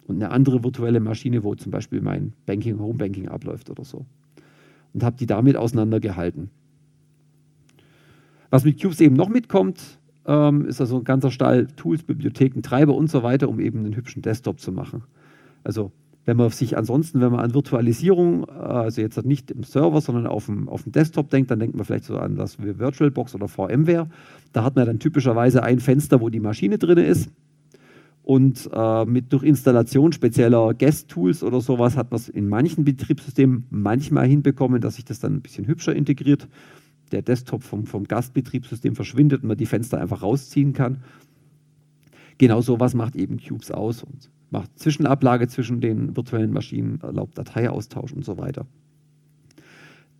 und 0.07 0.17
eine 0.17 0.29
andere 0.29 0.63
virtuelle 0.63 0.99
Maschine, 0.99 1.43
wo 1.43 1.55
zum 1.55 1.71
Beispiel 1.71 1.99
mein 1.99 2.33
Banking, 2.45 2.79
Homebanking 2.79 3.27
abläuft 3.27 3.71
oder 3.71 3.83
so. 3.83 4.05
Und 4.93 5.03
habe 5.03 5.17
die 5.17 5.25
damit 5.25 5.57
auseinandergehalten. 5.57 6.51
Was 8.51 8.65
mit 8.65 8.79
Cubes 8.79 9.01
eben 9.01 9.15
noch 9.15 9.29
mitkommt, 9.29 9.81
ähm, 10.27 10.65
ist 10.65 10.79
also 10.79 10.97
ein 10.97 11.05
ganzer 11.05 11.31
Stall 11.31 11.67
Tools, 11.75 12.03
Bibliotheken, 12.03 12.61
Treiber 12.61 12.93
und 12.93 13.09
so 13.09 13.23
weiter, 13.23 13.49
um 13.49 13.59
eben 13.59 13.79
einen 13.79 13.95
hübschen 13.95 14.21
Desktop 14.21 14.59
zu 14.59 14.71
machen. 14.71 15.03
Also 15.63 15.91
wenn 16.25 16.37
man 16.37 16.49
sich 16.49 16.77
ansonsten, 16.77 17.19
wenn 17.19 17.31
man 17.31 17.39
an 17.39 17.53
Virtualisierung, 17.53 18.43
äh, 18.43 18.51
also 18.51 19.01
jetzt 19.01 19.23
nicht 19.25 19.51
im 19.51 19.63
Server, 19.63 20.01
sondern 20.01 20.27
auf 20.27 20.45
dem, 20.45 20.69
auf 20.69 20.83
dem 20.83 20.91
Desktop 20.91 21.29
denkt, 21.29 21.51
dann 21.51 21.59
denkt 21.59 21.75
man 21.75 21.85
vielleicht 21.85 22.05
so 22.05 22.17
an 22.17 22.35
das 22.35 22.57
VirtualBox 22.59 23.35
oder 23.35 23.47
VMware. 23.47 24.07
Da 24.53 24.63
hat 24.63 24.75
man 24.75 24.85
dann 24.85 24.99
typischerweise 24.99 25.63
ein 25.63 25.79
Fenster, 25.79 26.21
wo 26.21 26.29
die 26.29 26.39
Maschine 26.39 26.77
drin 26.77 26.97
ist. 26.97 27.31
Und 28.23 28.69
äh, 28.71 29.05
mit 29.05 29.33
durch 29.33 29.43
Installation 29.43 30.11
spezieller 30.11 30.75
Guest-Tools 30.75 31.43
oder 31.43 31.59
sowas 31.59 31.97
hat 31.97 32.11
man 32.11 32.19
es 32.19 32.29
in 32.29 32.47
manchen 32.47 32.85
Betriebssystemen 32.85 33.65
manchmal 33.71 34.27
hinbekommen, 34.27 34.79
dass 34.79 34.95
sich 34.95 35.05
das 35.05 35.19
dann 35.19 35.33
ein 35.33 35.41
bisschen 35.41 35.65
hübscher 35.65 35.95
integriert 35.95 36.47
der 37.11 37.21
Desktop 37.21 37.63
vom, 37.63 37.85
vom 37.85 38.05
Gastbetriebssystem 38.05 38.95
verschwindet 38.95 39.43
und 39.43 39.49
man 39.49 39.57
die 39.57 39.65
Fenster 39.65 39.99
einfach 39.99 40.21
rausziehen 40.21 40.73
kann. 40.73 40.99
Genau 42.41 42.59
so 42.59 42.79
was 42.79 42.95
macht 42.95 43.15
eben 43.15 43.39
Cubes 43.39 43.69
aus 43.69 44.01
und 44.01 44.31
macht 44.49 44.79
Zwischenablage 44.79 45.47
zwischen 45.47 45.79
den 45.79 46.15
virtuellen 46.15 46.51
Maschinen, 46.51 46.99
erlaubt 47.03 47.37
Dateiaustausch 47.37 48.13
und 48.13 48.25
so 48.25 48.39
weiter. 48.39 48.65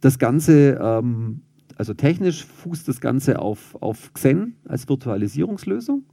Das 0.02 0.20
Ganze, 0.20 0.80
ähm, 0.80 1.42
also 1.78 1.96
technisch 1.96 2.46
fußt 2.46 2.88
das 2.88 3.02
Ganze 3.02 3.40
auf, 3.40 3.76
auf 3.82 4.14
Xen 4.14 4.56
als 4.66 4.88
Virtualisierungslösung. 4.88 6.04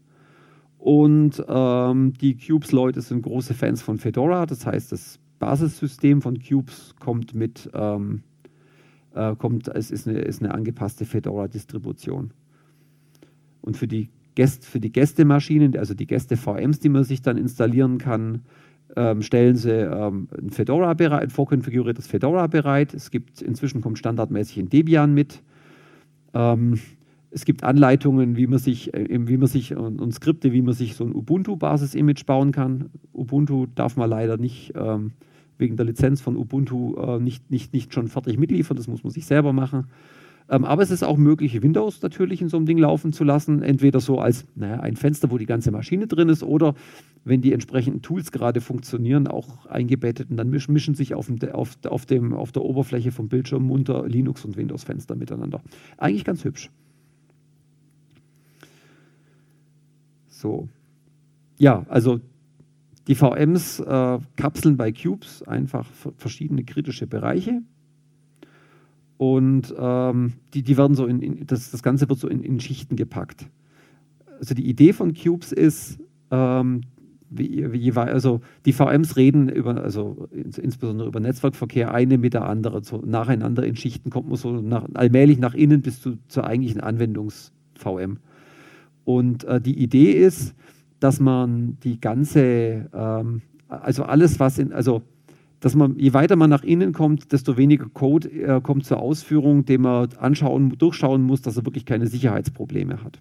Und 0.79 1.45
ähm, 1.47 2.15
die 2.15 2.39
Cubes-Leute 2.39 3.03
sind 3.03 3.21
große 3.21 3.53
Fans 3.53 3.83
von 3.83 3.99
Fedora. 3.99 4.47
Das 4.47 4.65
heißt, 4.65 4.93
das 4.93 5.19
Basissystem 5.39 6.23
von 6.23 6.39
Cubes 6.39 6.95
kommt 6.99 7.35
mit 7.35 7.69
ähm, 7.75 8.23
äh, 9.15 9.37
kommt, 9.37 9.69
es 9.69 9.91
ist 9.91 10.09
eine, 10.09 10.21
ist 10.21 10.43
eine 10.43 10.55
angepasste 10.55 11.05
Fedora-Distribution. 11.05 12.33
Und 13.61 13.77
für 13.77 13.87
die, 13.87 14.09
Gäste, 14.39 14.65
für 14.65 14.79
die 14.79 14.93
Gästemaschinen, 14.93 15.77
also 15.77 15.95
die 15.95 16.07
Gäste-VMs, 16.07 16.79
die 16.79 16.91
man 16.91 17.03
sich 17.03 17.23
dann 17.23 17.37
installieren 17.37 17.99
kann, 17.99 18.43
ähm, 18.95 19.21
stellen 19.21 19.57
sie 19.57 19.73
ähm, 19.73 20.29
ein 20.41 20.51
Fedora 20.51 20.95
bereit, 20.95 21.23
ein 21.25 21.31
vorkonfiguriertes 21.31 22.07
Fedora 22.07 22.47
bereit. 22.47 22.95
Es 22.95 23.11
gibt 23.11 23.43
inzwischen 23.43 23.81
kommt 23.81 23.99
standardmäßig 23.99 24.59
ein 24.59 24.69
Debian 24.69 25.13
mit. 25.13 25.43
Ähm, 26.35 26.79
es 27.33 27.45
gibt 27.45 27.65
Anleitungen, 27.65 28.37
wie 28.37 28.47
man 28.47 28.61
sich, 28.61 28.95
äh, 28.95 29.09
wie 29.11 29.39
man 29.39 29.49
sich 29.49 29.75
und, 29.75 30.01
und, 30.01 30.15
Skripte, 30.15 30.53
wie 30.53 30.63
man 30.63 30.73
sich 30.73 30.95
so 30.95 31.05
ein 31.05 31.13
Ubuntu-Basis-Image 31.13 32.25
bauen 32.25 32.53
kann. 32.53 32.91
Ubuntu 33.13 33.67
darf 33.75 33.97
man 33.97 34.09
leider 34.09 34.37
nicht 34.37 34.73
ähm, 34.77 35.15
wegen 35.59 35.77
der 35.77 35.87
Lizenz 35.87 36.21
von 36.21 36.37
Ubuntu 36.37 36.95
äh, 36.95 37.19
nicht, 37.19 37.51
nicht, 37.51 37.73
nicht 37.73 37.93
schon 37.93 38.07
fertig 38.07 38.39
mitliefern, 38.39 38.77
das 38.77 38.87
muss 38.87 39.03
man 39.03 39.11
sich 39.11 39.27
selber 39.27 39.53
machen. 39.53 39.89
Ähm, 40.51 40.65
aber 40.65 40.83
es 40.83 40.91
ist 40.91 41.03
auch 41.03 41.19
möglich, 41.19 41.63
Windows 41.63 42.01
natürlich 42.01 42.41
in 42.41 42.49
so 42.49 42.57
einem 42.57 42.67
Ding 42.67 42.79
laufen 42.79 43.13
zu 43.13 43.25
lassen, 43.25 43.63
entweder 43.63 44.01
so 44.01 44.19
als 44.19 44.47
naja, 44.55 44.81
ein 44.81 44.97
Fenster, 44.97 45.31
wo 45.31 45.37
die 45.37 45.47
ganze 45.47 45.71
Maschine 45.71 46.07
drin 46.07 46.29
ist, 46.31 46.43
oder 46.43 46.75
wenn 47.25 47.43
die 47.43 47.53
entsprechenden 47.53 48.01
Tools 48.01 48.33
gerade 48.33 48.61
funktionieren, 48.61 49.27
auch 49.27 49.67
eingebettet 49.67 50.31
und 50.31 50.39
dann 50.39 50.49
mischen, 50.49 50.73
mischen 50.73 50.95
sich 50.95 51.15
auf, 51.15 51.27
dem, 51.27 51.39
auf, 51.53 51.77
auf, 51.87 52.07
dem, 52.07 52.33
auf 52.33 52.53
der 52.53 52.63
Oberfläche 52.65 53.13
vom 53.13 53.29
Bildschirm 53.29 53.65
munter 53.65 54.09
Linux- 54.09 54.45
und 54.45 54.57
Windows-Fenster 54.57 55.17
miteinander. 55.17 55.61
Eigentlich 55.99 56.25
ganz 56.25 56.45
hübsch. 56.45 56.71
So. 60.29 60.69
Ja, 61.59 61.85
also 61.89 62.21
die 63.09 63.15
VMs 63.15 63.81
äh, 63.81 64.19
kapseln 64.37 64.77
bei 64.77 64.93
Cubes 64.93 65.43
einfach 65.43 65.87
verschiedene 66.17 66.65
kritische 66.65 67.07
Bereiche. 67.07 67.63
Und 69.19 69.75
ähm, 69.77 70.35
die, 70.55 70.63
die 70.63 70.79
werden 70.79 70.95
so 70.95 71.05
in, 71.07 71.21
in, 71.21 71.47
das, 71.47 71.73
das 71.73 71.83
Ganze 71.83 72.09
wird 72.09 72.21
so 72.21 72.29
in, 72.29 72.43
in, 72.43 72.61
Schichten 72.61 72.95
gepackt. 72.95 73.51
Also 74.39 74.55
die 74.55 74.69
Idee 74.69 74.93
von 74.93 75.13
Cubes 75.13 75.51
ist, 75.51 75.99
ähm, 76.31 76.83
wie, 77.29 77.73
wie, 77.73 77.93
also 77.93 78.41
die 78.65 78.73
VMs 78.73 79.17
reden 79.17 79.49
über, 79.49 79.83
also 79.83 80.29
insbesondere 80.31 81.09
über 81.09 81.19
Netzwerkverkehr, 81.19 81.93
eine 81.93 82.17
mit 82.17 82.33
der 82.33 82.49
anderen. 82.49 82.85
So 82.85 83.03
nacheinander 83.05 83.65
in 83.65 83.75
Schichten 83.75 84.11
kommt 84.11 84.29
man 84.29 84.37
so 84.37 84.53
nach, 84.53 84.87
allmählich 84.95 85.39
nach 85.39 85.55
innen 85.55 85.83
bis 85.83 86.01
zu, 86.01 86.19
zur 86.29 86.47
eigentlichen 86.47 86.81
Anwendungs-VM. 86.81 88.19
Und 89.05 89.45
äh, 89.45 89.61
die 89.61 89.83
Idee 89.83 90.13
ist, 90.13 90.55
dass 91.01 91.19
man 91.19 91.77
die 91.83 92.01
ganze, 92.01 92.89
ähm, 92.95 93.43
also 93.67 94.05
alles, 94.05 94.39
was 94.39 94.59
in, 94.59 94.73
also 94.73 95.03
dass 95.61 95.75
man, 95.75 95.99
je 95.99 96.13
weiter 96.13 96.37
man 96.37 96.51
nach 96.51 96.63
innen 96.63 96.93
kommt, 96.93 97.33
desto 97.33 97.57
weniger 97.57 97.87
Code 97.89 98.31
äh, 98.31 98.61
kommt 98.61 98.85
zur 98.85 99.01
Ausführung, 99.01 99.65
den 99.65 99.83
man 99.83 100.09
anschauen, 100.19 100.71
durchschauen 100.79 101.23
muss, 101.23 101.43
dass 101.43 101.57
er 101.57 101.65
wirklich 101.65 101.85
keine 101.85 102.07
Sicherheitsprobleme 102.07 103.03
hat. 103.03 103.21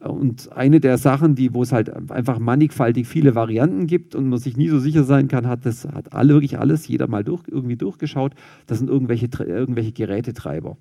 Und 0.00 0.52
eine 0.52 0.78
der 0.78 0.96
Sachen, 0.96 1.34
die, 1.34 1.54
wo 1.54 1.62
es 1.62 1.72
halt 1.72 1.90
einfach 2.10 2.38
mannigfaltig 2.38 3.06
viele 3.06 3.34
Varianten 3.34 3.88
gibt 3.88 4.14
und 4.14 4.28
man 4.28 4.38
sich 4.38 4.56
nie 4.56 4.68
so 4.68 4.78
sicher 4.78 5.02
sein 5.02 5.26
kann, 5.26 5.48
hat 5.48 5.66
das 5.66 5.86
hat 5.86 6.12
alle 6.12 6.34
wirklich 6.34 6.58
alles, 6.58 6.86
jeder 6.86 7.08
mal 7.08 7.24
durch, 7.24 7.42
irgendwie 7.48 7.76
durchgeschaut, 7.76 8.34
das 8.66 8.78
sind 8.78 8.88
irgendwelche, 8.88 9.28
irgendwelche 9.44 9.92
Gerätetreiber 9.92 10.76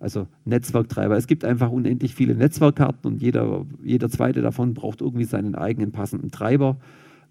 also 0.00 0.26
Netzwerktreiber. 0.46 1.16
Es 1.16 1.26
gibt 1.26 1.44
einfach 1.44 1.70
unendlich 1.70 2.14
viele 2.14 2.34
Netzwerkkarten 2.34 3.12
und 3.12 3.22
jeder, 3.22 3.66
jeder 3.84 4.08
zweite 4.08 4.40
davon 4.40 4.74
braucht 4.74 5.02
irgendwie 5.02 5.24
seinen 5.24 5.54
eigenen 5.54 5.92
passenden 5.92 6.30
Treiber. 6.30 6.78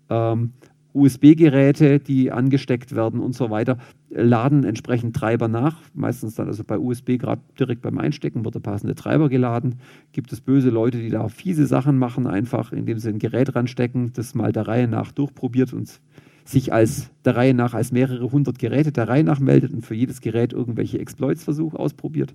Ähm, 0.09 0.53
USB-Geräte, 0.93 1.99
die 1.99 2.31
angesteckt 2.31 2.95
werden 2.95 3.19
und 3.19 3.35
so 3.35 3.49
weiter, 3.49 3.77
laden 4.09 4.63
entsprechend 4.63 5.15
Treiber 5.15 5.47
nach. 5.47 5.77
Meistens 5.93 6.35
dann 6.35 6.47
also 6.47 6.63
bei 6.63 6.79
USB 6.79 7.17
gerade 7.17 7.41
direkt 7.59 7.81
beim 7.81 7.97
Einstecken 7.97 8.43
wird 8.43 8.55
der 8.55 8.59
passende 8.59 8.95
Treiber 8.95 9.29
geladen. 9.29 9.75
Gibt 10.11 10.33
es 10.33 10.41
böse 10.41 10.69
Leute, 10.69 10.97
die 10.97 11.09
da 11.09 11.27
fiese 11.27 11.67
Sachen 11.67 11.97
machen, 11.97 12.25
einfach 12.25 12.71
indem 12.71 12.97
sie 12.97 13.09
ein 13.09 13.19
Gerät 13.19 13.55
ranstecken, 13.55 14.13
das 14.13 14.33
mal 14.33 14.51
der 14.51 14.67
Reihe 14.67 14.87
nach 14.87 15.11
durchprobiert 15.11 15.73
und 15.73 15.99
sich 16.43 16.73
als 16.73 17.11
der 17.25 17.35
Reihe 17.35 17.53
nach 17.53 17.75
als 17.75 17.91
mehrere 17.91 18.31
hundert 18.31 18.57
Geräte 18.57 18.91
der 18.91 19.07
Reihe 19.07 19.23
nach 19.23 19.39
meldet 19.39 19.71
und 19.71 19.85
für 19.85 19.93
jedes 19.93 20.21
Gerät 20.21 20.53
irgendwelche 20.53 20.99
Exploits-Versuche 20.99 21.77
ausprobiert. 21.77 22.33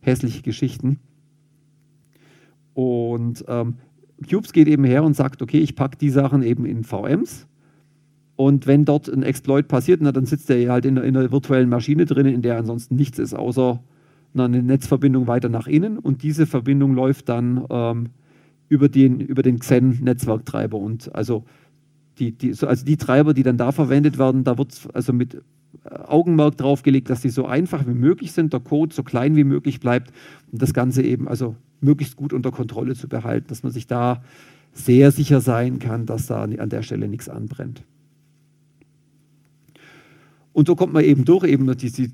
Hässliche 0.00 0.42
Geschichten. 0.42 0.98
Und 2.72 3.44
ähm, 3.46 3.74
Cubes 4.28 4.52
geht 4.52 4.68
eben 4.68 4.84
her 4.84 5.04
und 5.04 5.14
sagt, 5.14 5.42
okay, 5.42 5.58
ich 5.58 5.76
packe 5.76 5.98
die 5.98 6.10
Sachen 6.10 6.42
eben 6.42 6.64
in 6.64 6.84
VMs. 6.84 7.46
Und 8.36 8.66
wenn 8.66 8.84
dort 8.84 9.08
ein 9.08 9.22
Exploit 9.22 9.68
passiert, 9.68 10.00
na, 10.02 10.10
dann 10.10 10.26
sitzt 10.26 10.48
der 10.48 10.70
halt 10.70 10.84
in, 10.84 10.96
in 10.96 11.16
einer 11.16 11.30
virtuellen 11.30 11.68
Maschine 11.68 12.04
drin, 12.04 12.26
in 12.26 12.42
der 12.42 12.58
ansonsten 12.58 12.96
nichts 12.96 13.18
ist, 13.18 13.34
außer 13.34 13.80
eine 14.36 14.62
Netzverbindung 14.62 15.28
weiter 15.28 15.48
nach 15.48 15.68
innen. 15.68 15.98
Und 15.98 16.22
diese 16.22 16.46
Verbindung 16.46 16.94
läuft 16.94 17.28
dann 17.28 17.64
ähm, 17.70 18.06
über 18.68 18.88
den, 18.88 19.20
über 19.20 19.42
den 19.42 19.60
Xen-Netzwerktreiber. 19.60 20.76
Und 20.76 21.14
also 21.14 21.44
die, 22.18 22.32
die, 22.32 22.52
so, 22.52 22.66
also 22.66 22.84
die 22.84 22.96
Treiber, 22.96 23.34
die 23.34 23.44
dann 23.44 23.56
da 23.56 23.70
verwendet 23.70 24.18
werden, 24.18 24.42
da 24.42 24.58
wird 24.58 24.88
also 24.92 25.12
mit 25.12 25.34
äh, 25.34 25.38
Augenmerk 26.06 26.56
drauf 26.56 26.82
gelegt, 26.82 27.10
dass 27.10 27.22
sie 27.22 27.28
so 27.28 27.46
einfach 27.46 27.86
wie 27.86 27.94
möglich 27.94 28.32
sind, 28.32 28.52
der 28.52 28.60
Code 28.60 28.94
so 28.94 29.04
klein 29.04 29.36
wie 29.36 29.44
möglich 29.44 29.78
bleibt 29.78 30.12
und 30.50 30.60
das 30.60 30.74
Ganze 30.74 31.02
eben 31.02 31.28
also 31.28 31.54
möglichst 31.80 32.16
gut 32.16 32.32
unter 32.32 32.50
Kontrolle 32.50 32.94
zu 32.94 33.08
behalten, 33.08 33.46
dass 33.48 33.62
man 33.62 33.70
sich 33.70 33.86
da 33.86 34.22
sehr 34.72 35.12
sicher 35.12 35.40
sein 35.40 35.78
kann, 35.78 36.06
dass 36.06 36.26
da 36.26 36.42
an 36.42 36.68
der 36.68 36.82
Stelle 36.82 37.06
nichts 37.06 37.28
anbrennt. 37.28 37.84
Und 40.54 40.68
so 40.68 40.76
kommt 40.76 40.94
man 40.94 41.04
eben 41.04 41.26
durch, 41.26 41.44
eben 41.44 41.76
die, 41.76 41.90
die, 41.90 42.10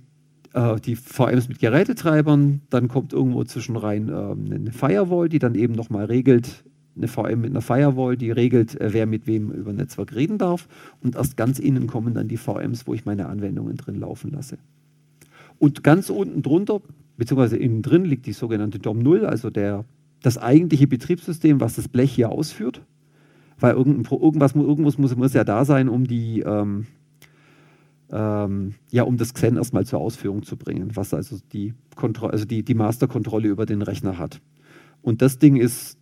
äh, 0.54 0.80
die 0.80 0.96
VMs 0.96 1.48
mit 1.48 1.60
Gerätetreibern, 1.60 2.62
dann 2.70 2.88
kommt 2.88 3.12
irgendwo 3.12 3.44
zwischen 3.44 3.76
rein 3.76 4.08
äh, 4.08 4.12
eine 4.12 4.72
Firewall, 4.72 5.28
die 5.28 5.38
dann 5.38 5.54
eben 5.54 5.74
nochmal 5.74 6.06
regelt, 6.06 6.64
eine 6.96 7.06
VM 7.06 7.42
mit 7.42 7.50
einer 7.50 7.60
Firewall, 7.60 8.16
die 8.16 8.30
regelt, 8.30 8.80
äh, 8.80 8.92
wer 8.92 9.06
mit 9.06 9.26
wem 9.26 9.50
über 9.50 9.74
Netzwerk 9.74 10.14
reden 10.14 10.38
darf. 10.38 10.68
Und 11.02 11.16
erst 11.16 11.36
ganz 11.36 11.58
innen 11.58 11.86
kommen 11.86 12.14
dann 12.14 12.28
die 12.28 12.38
VMs, 12.38 12.86
wo 12.86 12.94
ich 12.94 13.04
meine 13.04 13.26
Anwendungen 13.26 13.76
drin 13.76 14.00
laufen 14.00 14.30
lasse. 14.32 14.56
Und 15.58 15.84
ganz 15.84 16.08
unten 16.08 16.40
drunter, 16.40 16.80
beziehungsweise 17.18 17.58
innen 17.58 17.82
drin, 17.82 18.06
liegt 18.06 18.24
die 18.24 18.32
sogenannte 18.32 18.78
DOM0, 18.78 19.24
also 19.24 19.50
der, 19.50 19.84
das 20.22 20.38
eigentliche 20.38 20.86
Betriebssystem, 20.86 21.60
was 21.60 21.74
das 21.74 21.88
Blech 21.88 22.12
hier 22.12 22.30
ausführt. 22.30 22.80
Weil 23.58 23.74
irgendwas, 23.74 24.54
irgendwas 24.54 24.96
muss, 24.96 25.14
muss 25.14 25.34
ja 25.34 25.44
da 25.44 25.66
sein, 25.66 25.90
um 25.90 26.06
die, 26.06 26.40
ähm, 26.40 26.86
ähm, 28.12 28.74
ja, 28.90 29.04
um 29.04 29.16
das 29.16 29.34
Xen 29.34 29.56
erstmal 29.56 29.86
zur 29.86 30.00
Ausführung 30.00 30.42
zu 30.42 30.56
bringen, 30.56 30.96
was 30.96 31.14
also 31.14 31.38
die, 31.52 31.74
also 31.96 32.44
die, 32.44 32.62
die 32.62 32.74
Masterkontrolle 32.74 33.48
über 33.48 33.66
den 33.66 33.82
Rechner 33.82 34.18
hat. 34.18 34.40
Und 35.02 35.22
das 35.22 35.38
Ding 35.38 35.56
ist 35.56 35.96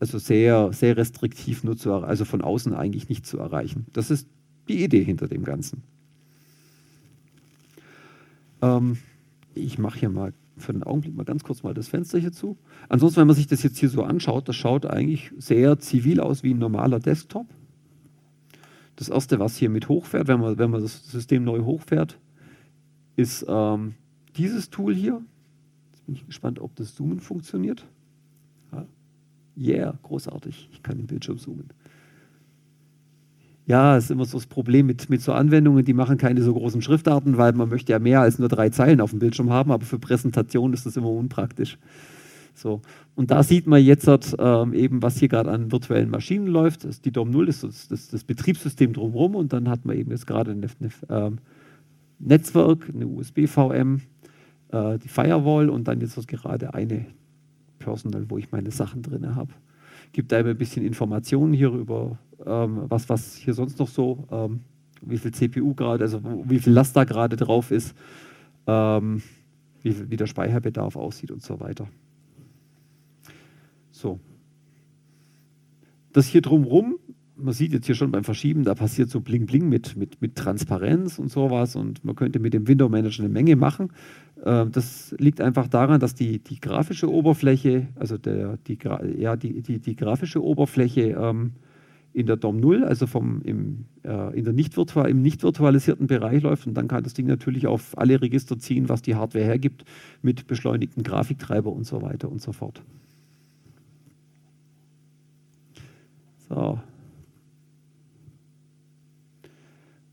also 0.00 0.18
sehr, 0.18 0.72
sehr 0.72 0.96
restriktiv 0.96 1.64
nur 1.64 1.76
zu 1.76 1.92
also 1.92 2.24
von 2.24 2.42
außen 2.42 2.74
eigentlich 2.74 3.08
nicht 3.08 3.24
zu 3.24 3.38
erreichen. 3.38 3.86
Das 3.92 4.10
ist 4.10 4.28
die 4.68 4.82
Idee 4.82 5.04
hinter 5.04 5.28
dem 5.28 5.44
Ganzen. 5.44 5.82
Ähm, 8.60 8.98
ich 9.54 9.78
mache 9.78 10.00
hier 10.00 10.10
mal 10.10 10.32
für 10.56 10.72
den 10.72 10.82
Augenblick 10.82 11.14
mal 11.16 11.24
ganz 11.24 11.44
kurz 11.44 11.62
mal 11.62 11.74
das 11.74 11.88
Fenster 11.88 12.18
hier 12.18 12.32
zu. 12.32 12.58
Ansonsten, 12.88 13.20
wenn 13.20 13.26
man 13.26 13.36
sich 13.36 13.46
das 13.46 13.62
jetzt 13.62 13.78
hier 13.78 13.88
so 13.88 14.02
anschaut, 14.02 14.48
das 14.48 14.56
schaut 14.56 14.86
eigentlich 14.86 15.32
sehr 15.38 15.78
zivil 15.78 16.20
aus 16.20 16.42
wie 16.42 16.52
ein 16.54 16.58
normaler 16.58 17.00
Desktop. 17.00 17.46
Das 19.02 19.08
erste, 19.08 19.40
was 19.40 19.56
hier 19.56 19.68
mit 19.68 19.88
hochfährt, 19.88 20.28
wenn 20.28 20.38
man, 20.38 20.58
wenn 20.58 20.70
man 20.70 20.80
das 20.80 21.10
System 21.10 21.42
neu 21.42 21.62
hochfährt, 21.62 22.20
ist 23.16 23.44
ähm, 23.48 23.94
dieses 24.36 24.70
Tool 24.70 24.94
hier. 24.94 25.20
Jetzt 25.90 26.06
bin 26.06 26.14
ich 26.14 26.24
gespannt, 26.24 26.60
ob 26.60 26.76
das 26.76 26.94
Zoomen 26.94 27.18
funktioniert. 27.18 27.84
Ja. 28.70 28.86
Yeah, 29.56 29.98
großartig. 30.04 30.68
Ich 30.70 30.84
kann 30.84 30.98
den 30.98 31.08
Bildschirm 31.08 31.36
zoomen. 31.36 31.70
Ja, 33.66 33.96
ist 33.96 34.12
immer 34.12 34.24
so 34.24 34.38
das 34.38 34.46
Problem 34.46 34.86
mit, 34.86 35.10
mit 35.10 35.20
so 35.20 35.32
Anwendungen, 35.32 35.84
die 35.84 35.94
machen 35.94 36.16
keine 36.16 36.40
so 36.40 36.54
großen 36.54 36.80
Schriftarten, 36.80 37.38
weil 37.38 37.54
man 37.54 37.70
möchte 37.70 37.90
ja 37.90 37.98
mehr 37.98 38.20
als 38.20 38.38
nur 38.38 38.48
drei 38.48 38.70
Zeilen 38.70 39.00
auf 39.00 39.10
dem 39.10 39.18
Bildschirm 39.18 39.50
haben, 39.50 39.72
aber 39.72 39.84
für 39.84 39.98
Präsentationen 39.98 40.74
ist 40.74 40.86
das 40.86 40.96
immer 40.96 41.10
unpraktisch. 41.10 41.76
So. 42.54 42.82
Und 43.14 43.30
da 43.30 43.42
sieht 43.42 43.66
man 43.66 43.82
jetzt 43.82 44.08
ähm, 44.38 44.74
eben, 44.74 45.02
was 45.02 45.18
hier 45.18 45.28
gerade 45.28 45.50
an 45.50 45.72
virtuellen 45.72 46.10
Maschinen 46.10 46.46
läuft. 46.46 46.84
Das, 46.84 47.00
die 47.00 47.10
DOM0 47.10 47.46
ist 47.46 47.64
das, 47.64 47.88
das, 47.88 48.08
das, 48.08 48.24
Betriebssystem 48.24 48.92
drumherum 48.92 49.34
und 49.34 49.52
dann 49.52 49.68
hat 49.68 49.84
man 49.84 49.96
eben 49.96 50.10
jetzt 50.10 50.26
gerade 50.26 50.52
ein 50.52 50.66
ähm, 51.08 51.38
Netzwerk, 52.18 52.90
eine 52.92 53.06
USB-VM, 53.06 54.00
äh, 54.70 54.98
die 54.98 55.08
Firewall 55.08 55.70
und 55.70 55.88
dann 55.88 56.00
jetzt 56.00 56.28
gerade 56.28 56.74
eine 56.74 57.06
Personal, 57.78 58.26
wo 58.28 58.38
ich 58.38 58.52
meine 58.52 58.70
Sachen 58.70 59.02
drin 59.02 59.34
habe. 59.34 59.52
Gibt 60.12 60.30
da 60.30 60.38
ein 60.38 60.58
bisschen 60.58 60.84
Informationen 60.84 61.52
hier 61.52 61.70
über 61.70 62.18
ähm, 62.46 62.82
was, 62.88 63.08
was 63.08 63.36
hier 63.36 63.54
sonst 63.54 63.78
noch 63.78 63.88
so, 63.88 64.26
ähm, 64.30 64.60
wie 65.00 65.18
viel 65.18 65.32
CPU 65.32 65.74
gerade, 65.74 66.04
also 66.04 66.20
wie 66.44 66.58
viel 66.58 66.72
Last 66.72 66.96
da 66.96 67.04
gerade 67.04 67.36
drauf 67.36 67.70
ist, 67.70 67.94
ähm, 68.66 69.22
wie, 69.82 70.10
wie 70.10 70.16
der 70.16 70.26
Speicherbedarf 70.26 70.96
aussieht 70.96 71.30
und 71.30 71.42
so 71.42 71.60
weiter. 71.60 71.88
So. 74.02 74.18
Das 76.12 76.26
hier 76.26 76.42
drumherum, 76.42 76.98
man 77.36 77.54
sieht 77.54 77.72
jetzt 77.72 77.86
hier 77.86 77.94
schon 77.94 78.10
beim 78.10 78.24
Verschieben, 78.24 78.64
da 78.64 78.74
passiert 78.74 79.08
so 79.08 79.20
Bling 79.20 79.46
Bling 79.46 79.68
mit, 79.68 79.96
mit, 79.96 80.20
mit 80.20 80.34
Transparenz 80.34 81.18
und 81.18 81.30
sowas 81.30 81.76
und 81.76 82.04
man 82.04 82.16
könnte 82.16 82.40
mit 82.40 82.52
dem 82.52 82.66
Window 82.68 82.88
Manager 82.88 83.22
eine 83.22 83.32
Menge 83.32 83.56
machen. 83.56 83.92
Ähm, 84.44 84.72
das 84.72 85.14
liegt 85.18 85.40
einfach 85.40 85.68
daran, 85.68 86.00
dass 86.00 86.14
die, 86.14 86.40
die 86.40 86.60
grafische 86.60 87.10
Oberfläche, 87.10 87.88
also 87.94 88.18
der, 88.18 88.58
die, 88.66 88.76
ja, 89.16 89.36
die, 89.36 89.62
die, 89.62 89.78
die 89.78 89.96
grafische 89.96 90.42
Oberfläche 90.42 91.16
ähm, 91.18 91.52
in 92.12 92.26
der 92.26 92.36
DOM 92.36 92.60
0, 92.60 92.84
also 92.84 93.06
vom, 93.06 93.40
im, 93.42 93.86
äh, 94.02 94.36
in 94.36 94.44
der 94.44 94.52
nicht 94.52 94.76
im 94.76 95.22
nicht 95.22 95.42
virtualisierten 95.42 96.08
Bereich 96.08 96.42
läuft. 96.42 96.66
Und 96.66 96.74
dann 96.74 96.88
kann 96.88 97.04
das 97.04 97.14
Ding 97.14 97.26
natürlich 97.26 97.66
auf 97.66 97.96
alle 97.96 98.20
Register 98.20 98.58
ziehen, 98.58 98.88
was 98.88 99.00
die 99.00 99.14
Hardware 99.14 99.44
hergibt, 99.44 99.84
mit 100.20 100.46
beschleunigten 100.46 101.04
Grafiktreiber 101.04 101.72
und 101.72 101.84
so 101.84 102.02
weiter 102.02 102.30
und 102.30 102.42
so 102.42 102.52
fort. 102.52 102.82
So. 106.52 106.78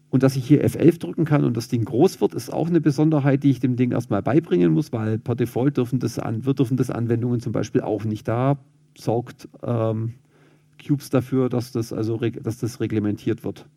Und 0.09 0.23
dass 0.23 0.35
ich 0.35 0.47
hier 0.47 0.65
F11 0.65 0.99
drücken 0.99 1.25
kann 1.25 1.43
und 1.43 1.55
das 1.55 1.67
Ding 1.67 1.85
groß 1.85 2.19
wird, 2.21 2.33
ist 2.33 2.51
auch 2.51 2.67
eine 2.67 2.81
Besonderheit, 2.81 3.43
die 3.43 3.51
ich 3.51 3.59
dem 3.59 3.75
Ding 3.75 3.91
erstmal 3.91 4.23
beibringen 4.23 4.73
muss, 4.73 4.91
weil 4.91 5.19
per 5.19 5.35
Default 5.35 5.77
dürfen 5.77 5.99
das, 5.99 6.17
an, 6.17 6.41
dürfen 6.41 6.77
das 6.77 6.89
Anwendungen 6.89 7.41
zum 7.41 7.51
Beispiel 7.51 7.81
auch 7.81 8.05
nicht. 8.05 8.27
Da 8.27 8.57
sorgt 8.97 9.47
ähm, 9.61 10.13
Cubes 10.83 11.09
dafür, 11.09 11.49
dass 11.49 11.71
das, 11.71 11.93
also, 11.93 12.17
dass 12.17 12.57
das 12.57 12.79
reglementiert 12.79 13.43
wird. 13.43 13.67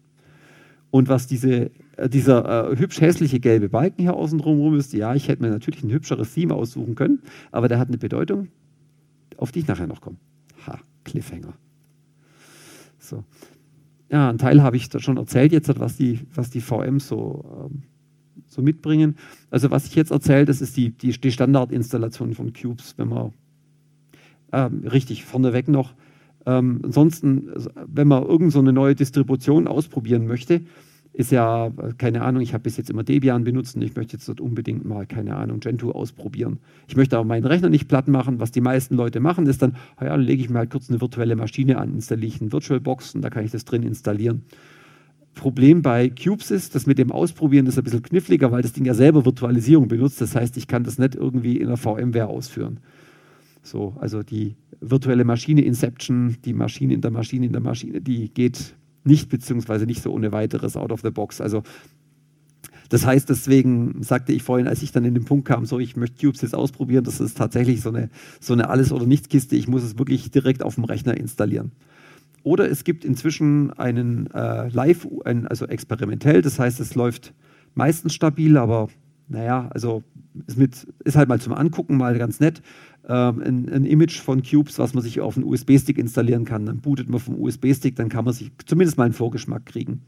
Und 0.90 1.08
was 1.08 1.26
diese, 1.26 1.70
äh, 1.96 2.08
dieser 2.08 2.70
äh, 2.70 2.78
hübsch 2.78 3.00
hässliche 3.00 3.40
gelbe 3.40 3.68
Balken 3.68 4.02
hier 4.02 4.14
außen 4.14 4.38
drum 4.38 4.74
ist, 4.76 4.92
ja, 4.94 5.14
ich 5.14 5.28
hätte 5.28 5.42
mir 5.42 5.50
natürlich 5.50 5.82
ein 5.82 5.90
hübscheres 5.90 6.32
Theme 6.32 6.54
aussuchen 6.54 6.94
können, 6.94 7.20
aber 7.50 7.68
der 7.68 7.78
hat 7.78 7.88
eine 7.88 7.98
Bedeutung, 7.98 8.48
auf 9.36 9.52
die 9.52 9.60
ich 9.60 9.68
nachher 9.68 9.86
noch 9.86 10.00
komme. 10.00 10.16
Ha, 10.66 10.78
Cliffhanger. 11.04 11.54
So. 13.02 13.24
Ja, 14.10 14.28
ein 14.28 14.38
Teil 14.38 14.62
habe 14.62 14.76
ich 14.76 14.88
schon 14.98 15.16
erzählt 15.16 15.52
jetzt, 15.52 15.78
was 15.78 15.96
die, 15.96 16.20
was 16.34 16.50
die 16.50 16.60
VMs 16.60 17.08
so, 17.08 17.70
ähm, 17.70 17.82
so 18.46 18.62
mitbringen. 18.62 19.16
Also 19.50 19.70
was 19.70 19.86
ich 19.86 19.94
jetzt 19.94 20.10
erzähle, 20.10 20.44
das 20.44 20.60
ist 20.60 20.76
die, 20.76 20.90
die, 20.90 21.12
die 21.12 21.32
Standardinstallation 21.32 22.34
von 22.34 22.52
Cubes, 22.52 22.94
wenn 22.98 23.08
man 23.08 23.32
ähm, 24.52 24.86
richtig 24.86 25.24
vorneweg 25.24 25.68
noch, 25.68 25.94
ähm, 26.44 26.80
ansonsten, 26.82 27.50
wenn 27.86 28.08
man 28.08 28.24
irgend 28.24 28.52
so 28.52 28.62
neue 28.62 28.94
Distribution 28.94 29.68
ausprobieren 29.68 30.26
möchte, 30.26 30.62
ist 31.14 31.30
ja, 31.30 31.70
keine 31.98 32.22
Ahnung, 32.22 32.42
ich 32.42 32.54
habe 32.54 32.62
bis 32.62 32.78
jetzt 32.78 32.88
immer 32.88 33.02
Debian 33.02 33.44
benutzt 33.44 33.76
und 33.76 33.82
ich 33.82 33.94
möchte 33.94 34.14
jetzt 34.14 34.28
dort 34.28 34.40
unbedingt 34.40 34.84
mal, 34.84 35.06
keine 35.06 35.36
Ahnung, 35.36 35.60
Gentoo 35.60 35.90
ausprobieren. 35.90 36.58
Ich 36.88 36.96
möchte 36.96 37.18
aber 37.18 37.26
meinen 37.26 37.44
Rechner 37.44 37.68
nicht 37.68 37.86
platt 37.86 38.08
machen. 38.08 38.40
Was 38.40 38.50
die 38.50 38.62
meisten 38.62 38.94
Leute 38.94 39.20
machen, 39.20 39.46
ist 39.46 39.60
dann, 39.60 39.76
ja, 40.00 40.08
dann 40.08 40.22
lege 40.22 40.42
ich 40.42 40.48
mir 40.48 40.60
halt 40.60 40.70
kurz 40.70 40.88
eine 40.88 41.00
virtuelle 41.00 41.36
Maschine 41.36 41.76
an, 41.76 41.92
installiere 41.92 42.28
ich 42.28 42.40
einen 42.40 42.50
VirtualBox 42.50 43.14
und 43.14 43.22
da 43.22 43.28
kann 43.28 43.44
ich 43.44 43.50
das 43.50 43.66
drin 43.66 43.82
installieren. 43.82 44.42
Problem 45.34 45.82
bei 45.82 46.08
Cubes 46.10 46.50
ist, 46.50 46.74
das 46.74 46.86
mit 46.86 46.98
dem 46.98 47.10
Ausprobieren 47.10 47.66
ist 47.66 47.78
ein 47.78 47.84
bisschen 47.84 48.02
kniffliger, 48.02 48.50
weil 48.50 48.62
das 48.62 48.72
Ding 48.72 48.84
ja 48.84 48.94
selber 48.94 49.24
Virtualisierung 49.24 49.88
benutzt. 49.88 50.20
Das 50.20 50.34
heißt, 50.34 50.56
ich 50.56 50.66
kann 50.66 50.84
das 50.84 50.98
nicht 50.98 51.14
irgendwie 51.14 51.58
in 51.58 51.68
der 51.68 51.76
VMware 51.76 52.28
ausführen. 52.28 52.80
So, 53.62 53.94
also 54.00 54.22
die 54.22 54.56
virtuelle 54.80 55.24
Maschine 55.24 55.62
Inception, 55.62 56.36
die 56.44 56.52
Maschine 56.52 56.94
in 56.94 57.00
der 57.00 57.10
Maschine 57.10 57.46
in 57.46 57.52
der 57.52 57.62
Maschine, 57.62 58.00
die 58.00 58.28
geht 58.28 58.74
nicht, 59.04 59.28
beziehungsweise 59.28 59.86
nicht 59.86 60.02
so 60.02 60.12
ohne 60.12 60.32
weiteres 60.32 60.76
out 60.76 60.92
of 60.92 61.00
the 61.02 61.10
box. 61.10 61.40
Also 61.40 61.62
das 62.92 63.06
heißt, 63.06 63.30
deswegen 63.30 64.02
sagte 64.02 64.32
ich 64.32 64.42
vorhin, 64.42 64.68
als 64.68 64.82
ich 64.82 64.92
dann 64.92 65.06
in 65.06 65.14
den 65.14 65.24
Punkt 65.24 65.48
kam, 65.48 65.64
so 65.64 65.78
ich 65.78 65.96
möchte 65.96 66.26
Cubes 66.26 66.42
jetzt 66.42 66.54
ausprobieren, 66.54 67.04
das 67.04 67.20
ist 67.20 67.38
tatsächlich 67.38 67.80
so 67.80 67.88
eine, 67.88 68.10
so 68.38 68.52
eine 68.52 68.68
Alles- 68.68 68.92
oder 68.92 69.06
Nichts-Kiste. 69.06 69.56
Ich 69.56 69.66
muss 69.66 69.82
es 69.82 69.98
wirklich 69.98 70.30
direkt 70.30 70.62
auf 70.62 70.74
dem 70.74 70.84
Rechner 70.84 71.16
installieren. 71.16 71.72
Oder 72.42 72.70
es 72.70 72.84
gibt 72.84 73.06
inzwischen 73.06 73.72
einen 73.72 74.26
äh, 74.34 74.68
Live, 74.68 75.08
ein, 75.24 75.46
also 75.46 75.66
experimentell, 75.66 76.42
das 76.42 76.58
heißt, 76.58 76.80
es 76.80 76.94
läuft 76.94 77.32
meistens 77.74 78.12
stabil, 78.12 78.58
aber 78.58 78.88
naja, 79.28 79.70
also 79.72 80.02
ist, 80.46 80.58
mit, 80.58 80.86
ist 81.04 81.16
halt 81.16 81.30
mal 81.30 81.40
zum 81.40 81.54
Angucken 81.54 81.96
mal 81.96 82.18
ganz 82.18 82.40
nett 82.40 82.60
ein, 83.08 83.68
ein, 83.68 83.84
Image 83.84 84.20
von 84.20 84.42
Cubes, 84.42 84.78
was 84.78 84.94
man 84.94 85.02
sich 85.02 85.20
auf 85.20 85.36
einen 85.36 85.44
USB-Stick 85.44 85.98
installieren 85.98 86.44
kann. 86.44 86.66
Dann 86.66 86.80
bootet 86.80 87.08
man 87.08 87.20
vom 87.20 87.40
USB-Stick, 87.40 87.96
dann 87.96 88.08
kann 88.08 88.24
man 88.24 88.34
sich 88.34 88.52
zumindest 88.64 88.96
mal 88.96 89.04
einen 89.04 89.12
Vorgeschmack 89.12 89.66
kriegen. 89.66 90.02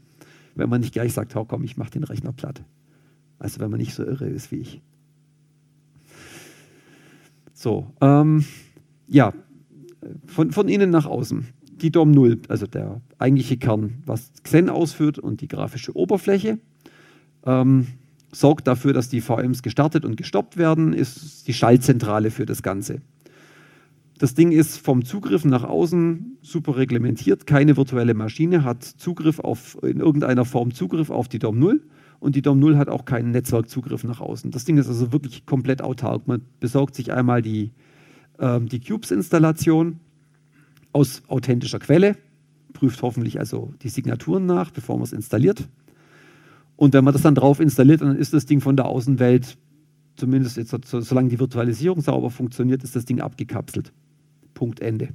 Wenn 0.55 0.69
man 0.69 0.81
nicht 0.81 0.93
gleich 0.93 1.11
sagt, 1.13 1.35
komm, 1.47 1.63
ich 1.63 1.75
mache 1.75 1.91
den 1.91 2.05
Rechner 2.05 2.31
platt. 2.31 2.63
Also 3.37 3.59
wenn 3.59 3.69
man 3.69 3.79
nicht 3.79 3.93
so 3.93 4.03
irre 4.03 4.27
ist 4.27 4.51
wie 4.51 4.57
ich. 4.57 4.81
So, 7.53 7.91
ähm, 7.99 8.45
ja, 9.07 9.33
von, 10.25 10.51
von 10.51 10.67
innen 10.67 10.89
nach 10.89 11.05
außen. 11.05 11.47
Die 11.81 11.91
DOM 11.91 12.11
0, 12.11 12.41
also 12.47 12.67
der 12.67 13.01
eigentliche 13.17 13.57
Kern, 13.57 14.01
was 14.05 14.31
Xen 14.43 14.69
ausführt 14.69 15.19
und 15.19 15.41
die 15.41 15.49
grafische 15.49 15.95
Oberfläche. 15.95 16.59
Ähm, 17.45 17.87
sorgt 18.39 18.67
dafür, 18.67 18.93
dass 18.93 19.09
die 19.09 19.21
VMs 19.21 19.63
gestartet 19.63 20.05
und 20.05 20.17
gestoppt 20.17 20.57
werden, 20.57 20.93
ist 20.93 21.47
die 21.47 21.53
Schaltzentrale 21.53 22.31
für 22.31 22.45
das 22.45 22.63
Ganze. 22.63 23.01
Das 24.17 24.33
Ding 24.33 24.51
ist 24.51 24.77
vom 24.77 25.03
Zugriff 25.03 25.43
nach 25.43 25.63
außen 25.63 26.37
super 26.41 26.77
reglementiert. 26.77 27.47
Keine 27.47 27.75
virtuelle 27.75 28.13
Maschine 28.13 28.63
hat 28.63 28.83
Zugriff 28.83 29.39
auf, 29.39 29.77
in 29.83 29.99
irgendeiner 29.99 30.45
Form 30.45 30.73
Zugriff 30.73 31.09
auf 31.09 31.27
die 31.27 31.39
DOM 31.39 31.59
0 31.59 31.81
und 32.19 32.35
die 32.35 32.41
DOM 32.41 32.59
0 32.59 32.77
hat 32.77 32.87
auch 32.87 33.03
keinen 33.03 33.31
Netzwerkzugriff 33.31 34.03
nach 34.05 34.21
außen. 34.21 34.51
Das 34.51 34.63
Ding 34.63 34.77
ist 34.77 34.87
also 34.87 35.11
wirklich 35.11 35.45
komplett 35.45 35.81
autark. 35.81 36.27
Man 36.27 36.41
besorgt 36.59 36.95
sich 36.95 37.11
einmal 37.11 37.41
die, 37.41 37.71
äh, 38.37 38.61
die 38.61 38.79
Cubes-Installation 38.79 39.99
aus 40.93 41.23
authentischer 41.27 41.79
Quelle, 41.79 42.15
prüft 42.71 43.01
hoffentlich 43.01 43.39
also 43.39 43.73
die 43.81 43.89
Signaturen 43.89 44.45
nach, 44.45 44.71
bevor 44.71 44.95
man 44.95 45.03
es 45.03 45.11
installiert. 45.11 45.67
Und 46.75 46.93
wenn 46.93 47.03
man 47.03 47.13
das 47.13 47.21
dann 47.21 47.35
drauf 47.35 47.59
installiert, 47.59 48.01
dann 48.01 48.17
ist 48.17 48.33
das 48.33 48.45
Ding 48.45 48.61
von 48.61 48.75
der 48.75 48.85
Außenwelt, 48.85 49.57
zumindest 50.15 50.57
jetzt, 50.57 50.75
solange 50.85 51.29
die 51.29 51.39
Virtualisierung 51.39 52.01
sauber 52.01 52.29
funktioniert, 52.29 52.83
ist 52.83 52.95
das 52.95 53.05
Ding 53.05 53.21
abgekapselt. 53.21 53.93
Punkt 54.53 54.79
Ende. 54.79 55.09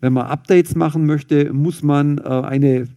Wenn 0.00 0.12
man 0.12 0.26
Updates 0.26 0.74
machen 0.74 1.06
möchte, 1.06 1.52
muss 1.52 1.82
man 1.82 2.18
äh, 2.18 2.22
eine 2.22 2.88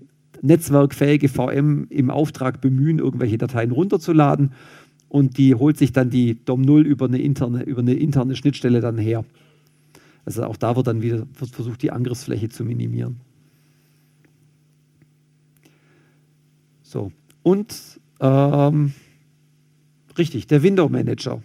netzwerkfähige 0.42 1.30
VM 1.30 1.88
im 1.90 2.10
Auftrag 2.10 2.62
bemühen, 2.62 3.00
irgendwelche 3.00 3.38
Dateien 3.38 3.72
runterzuladen 3.72 4.52
und 5.10 5.38
die 5.38 5.56
holt 5.56 5.78
sich 5.78 5.94
dann 5.94 6.10
die 6.10 6.36
DOM0 6.36 6.82
über 6.82 7.06
eine 7.06 7.20
interne, 7.20 7.64
über 7.64 7.82
eine 7.82 7.94
interne 7.94 8.36
Schnittstelle 8.36 8.82
dann 8.82 8.98
her. 8.98 9.24
Also 10.26 10.44
auch 10.44 10.58
da 10.58 10.76
wird 10.76 10.88
dann 10.88 11.02
wieder 11.02 11.28
wird 11.38 11.52
versucht, 11.52 11.82
die 11.84 11.92
Angriffsfläche 11.92 12.50
zu 12.50 12.66
minimieren. 12.66 13.18
So, 16.82 17.12
und 17.46 18.00
ähm, 18.22 18.94
richtig, 20.18 20.48
der 20.48 20.64
Window 20.64 20.90
Manager 20.90 21.44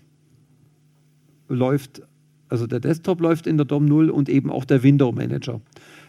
läuft 1.46 2.00
Also 2.48 2.66
der 2.66 2.80
Desktop 2.80 3.20
läuft 3.20 3.46
in 3.46 3.58
der 3.58 3.66
DOM 3.66 3.84
0 3.84 4.08
und 4.08 4.30
eben 4.30 4.50
auch 4.50 4.64
der 4.64 4.82
Window 4.82 5.12
Manager. 5.12 5.60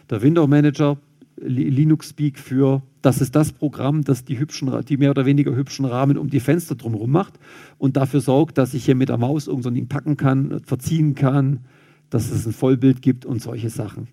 Der 0.08 0.22
Window 0.22 0.46
Manager, 0.46 0.96
Linux-Speak 1.36 2.38
für, 2.38 2.82
das 3.02 3.20
ist 3.20 3.36
das 3.36 3.52
Programm, 3.52 4.02
das 4.02 4.24
die, 4.24 4.38
hübschen, 4.38 4.72
die 4.88 4.96
mehr 4.96 5.10
oder 5.10 5.26
weniger 5.26 5.54
hübschen 5.54 5.84
Rahmen 5.84 6.16
um 6.16 6.30
die 6.30 6.40
Fenster 6.40 6.74
drumherum 6.74 7.10
macht 7.10 7.38
und 7.76 7.98
dafür 7.98 8.22
sorgt, 8.22 8.56
dass 8.56 8.72
ich 8.72 8.86
hier 8.86 8.94
mit 8.94 9.10
der 9.10 9.18
Maus 9.18 9.46
irgend 9.46 9.64
so 9.64 9.68
ein 9.68 9.74
Ding 9.74 9.88
packen 9.88 10.16
kann, 10.16 10.62
verziehen 10.64 11.14
kann, 11.14 11.60
dass 12.08 12.30
es 12.30 12.46
ein 12.46 12.54
Vollbild 12.54 13.02
gibt 13.02 13.26
und 13.26 13.42
solche 13.42 13.68
Sachen. 13.68 14.08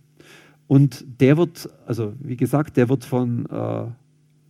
Und 0.68 1.06
der 1.22 1.38
wird, 1.38 1.70
also 1.88 2.12
wie 2.20 2.36
gesagt, 2.36 2.76
der 2.76 2.89
wird 2.89 3.06
von, 3.06 3.46
äh, 3.46 3.86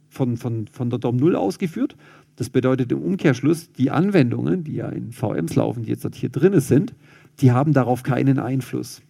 von, 0.10 0.38
von, 0.38 0.68
von 0.68 0.90
der 0.90 1.00
DOM 1.00 1.16
0 1.16 1.36
ausgeführt. 1.36 1.96
Das 2.36 2.50
bedeutet 2.50 2.92
im 2.92 3.02
Umkehrschluss, 3.02 3.72
die 3.72 3.92
Anwendungen, 3.92 4.64
die 4.64 4.76
ja 4.76 4.90
in 4.90 5.12
VMs 5.12 5.56
laufen, 5.56 5.84
die 5.84 5.90
jetzt 5.90 6.08
hier 6.16 6.30
drin 6.30 6.60
sind, 6.60 6.94
die 7.42 7.52
haben 7.52 7.74
darauf 7.74 8.04
keinen 8.04 8.40
Einfluss. 8.40 9.02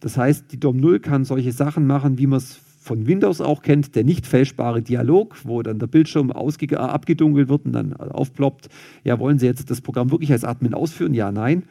Das 0.00 0.16
heißt, 0.16 0.52
die 0.52 0.60
DOM 0.60 0.78
0 0.78 1.00
kann 1.00 1.24
solche 1.24 1.52
Sachen 1.52 1.86
machen, 1.86 2.18
wie 2.18 2.26
man 2.26 2.38
es 2.38 2.60
von 2.80 3.06
Windows 3.06 3.42
auch 3.42 3.60
kennt, 3.60 3.94
der 3.94 4.04
nicht 4.04 4.26
fälschbare 4.26 4.80
Dialog, 4.80 5.36
wo 5.44 5.62
dann 5.62 5.78
der 5.78 5.86
Bildschirm 5.86 6.30
abgedunkelt 6.30 7.50
wird 7.50 7.66
und 7.66 7.72
dann 7.72 7.92
aufploppt, 7.94 8.70
ja, 9.04 9.18
wollen 9.18 9.38
Sie 9.38 9.46
jetzt 9.46 9.70
das 9.70 9.82
Programm 9.82 10.10
wirklich 10.10 10.32
als 10.32 10.44
Admin 10.44 10.72
ausführen? 10.72 11.12
Ja, 11.12 11.30
nein. 11.30 11.64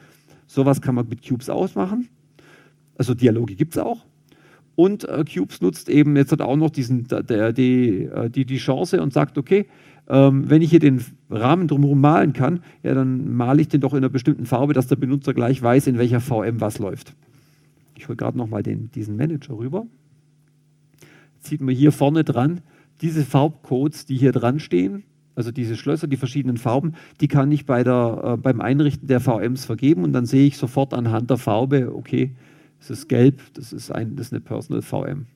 Sowas 0.46 0.80
kann 0.80 0.94
man 0.94 1.08
mit 1.08 1.26
Cubes 1.26 1.50
ausmachen. 1.50 2.08
Also 2.96 3.14
Dialoge 3.14 3.56
gibt 3.56 3.74
es 3.74 3.78
auch. 3.78 4.04
Und 4.80 5.06
äh, 5.06 5.24
Cubes 5.30 5.60
nutzt 5.60 5.90
eben 5.90 6.16
jetzt 6.16 6.40
auch 6.40 6.56
noch 6.56 6.70
diesen, 6.70 7.06
der, 7.06 7.52
die, 7.52 8.04
äh, 8.04 8.30
die, 8.30 8.46
die 8.46 8.56
Chance 8.56 9.02
und 9.02 9.12
sagt, 9.12 9.36
okay, 9.36 9.66
ähm, 10.08 10.48
wenn 10.48 10.62
ich 10.62 10.70
hier 10.70 10.80
den 10.80 11.04
Rahmen 11.28 11.68
drumherum 11.68 12.00
malen 12.00 12.32
kann, 12.32 12.60
ja, 12.82 12.94
dann 12.94 13.34
male 13.34 13.60
ich 13.60 13.68
den 13.68 13.82
doch 13.82 13.92
in 13.92 13.98
einer 13.98 14.08
bestimmten 14.08 14.46
Farbe, 14.46 14.72
dass 14.72 14.86
der 14.86 14.96
Benutzer 14.96 15.34
gleich 15.34 15.60
weiß, 15.60 15.86
in 15.86 15.98
welcher 15.98 16.20
VM 16.20 16.62
was 16.62 16.78
läuft. 16.78 17.14
Ich 17.94 18.08
hole 18.08 18.16
gerade 18.16 18.38
nochmal 18.38 18.62
diesen 18.62 19.16
Manager 19.16 19.58
rüber. 19.58 19.86
sieht 21.40 21.60
man 21.60 21.74
hier 21.74 21.92
vorne 21.92 22.24
dran, 22.24 22.62
diese 23.02 23.22
Farbcodes, 23.22 24.06
die 24.06 24.16
hier 24.16 24.32
dran 24.32 24.60
stehen, 24.60 25.02
also 25.34 25.52
diese 25.52 25.76
Schlösser, 25.76 26.06
die 26.06 26.16
verschiedenen 26.16 26.56
Farben, 26.56 26.94
die 27.20 27.28
kann 27.28 27.52
ich 27.52 27.66
bei 27.66 27.84
der, 27.84 28.22
äh, 28.24 28.36
beim 28.38 28.62
Einrichten 28.62 29.08
der 29.08 29.20
VMs 29.20 29.66
vergeben 29.66 30.04
und 30.04 30.14
dann 30.14 30.24
sehe 30.24 30.46
ich 30.46 30.56
sofort 30.56 30.94
anhand 30.94 31.28
der 31.28 31.36
Farbe, 31.36 31.94
okay, 31.94 32.34
es 32.80 32.90
ist 32.90 33.08
gelb, 33.08 33.40
das 33.54 33.72
ist, 33.72 33.90
ein, 33.90 34.16
das 34.16 34.28
ist 34.28 34.32
eine 34.32 34.40
Personal 34.40 34.82
VM. 34.82 35.26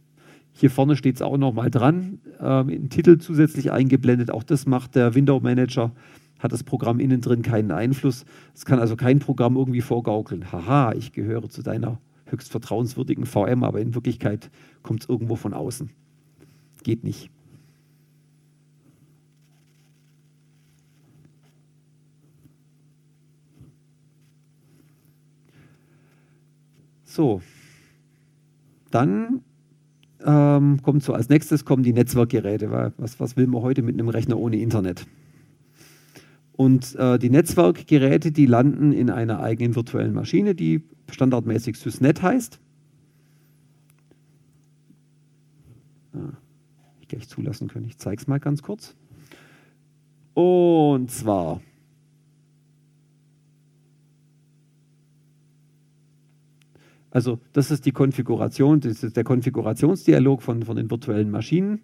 Hier 0.52 0.70
vorne 0.70 0.96
steht 0.96 1.16
es 1.16 1.22
auch 1.22 1.36
nochmal 1.36 1.70
dran, 1.70 2.20
ähm, 2.40 2.68
im 2.68 2.88
Titel 2.88 3.18
zusätzlich 3.18 3.72
eingeblendet. 3.72 4.30
Auch 4.30 4.44
das 4.44 4.66
macht 4.66 4.94
der 4.94 5.14
Window 5.14 5.40
Manager, 5.40 5.92
hat 6.38 6.52
das 6.52 6.62
Programm 6.62 7.00
innen 7.00 7.20
drin 7.20 7.42
keinen 7.42 7.72
Einfluss. 7.72 8.24
Es 8.54 8.64
kann 8.64 8.78
also 8.78 8.96
kein 8.96 9.18
Programm 9.18 9.56
irgendwie 9.56 9.80
vorgaukeln. 9.80 10.52
Haha, 10.52 10.92
ich 10.92 11.12
gehöre 11.12 11.48
zu 11.48 11.62
deiner 11.62 11.98
höchst 12.26 12.50
vertrauenswürdigen 12.50 13.26
VM, 13.26 13.64
aber 13.64 13.80
in 13.80 13.94
Wirklichkeit 13.94 14.50
kommt 14.82 15.02
es 15.02 15.08
irgendwo 15.08 15.36
von 15.36 15.54
außen. 15.54 15.90
Geht 16.82 17.04
nicht. 17.04 17.30
So, 27.14 27.42
dann 28.90 29.42
ähm, 30.24 30.82
kommt 30.82 31.04
so 31.04 31.12
als 31.12 31.28
nächstes 31.28 31.64
kommen 31.64 31.84
die 31.84 31.92
Netzwerkgeräte. 31.92 32.72
Weil 32.72 32.92
was, 32.96 33.20
was 33.20 33.36
will 33.36 33.46
man 33.46 33.62
heute 33.62 33.82
mit 33.82 33.94
einem 33.94 34.08
Rechner 34.08 34.36
ohne 34.36 34.56
Internet? 34.56 35.06
Und 36.54 36.96
äh, 36.96 37.20
die 37.20 37.30
Netzwerkgeräte, 37.30 38.32
die 38.32 38.46
landen 38.46 38.90
in 38.90 39.10
einer 39.10 39.40
eigenen 39.40 39.76
virtuellen 39.76 40.12
Maschine, 40.12 40.56
die 40.56 40.82
standardmäßig 41.08 41.76
SysNet 41.76 42.20
heißt. 42.20 42.58
Ah, 46.14 46.32
ich 47.00 47.06
gleich 47.06 47.28
zulassen 47.28 47.68
können. 47.68 47.86
Ich 47.86 47.98
zeige 47.98 48.20
es 48.20 48.26
mal 48.26 48.40
ganz 48.40 48.60
kurz. 48.60 48.96
Und 50.34 51.12
zwar 51.12 51.60
Also 57.14 57.38
das 57.52 57.70
ist 57.70 57.86
die 57.86 57.92
Konfiguration, 57.92 58.80
das 58.80 59.04
ist 59.04 59.16
der 59.16 59.22
Konfigurationsdialog 59.22 60.42
von, 60.42 60.64
von 60.64 60.76
den 60.76 60.90
virtuellen 60.90 61.30
Maschinen. 61.30 61.80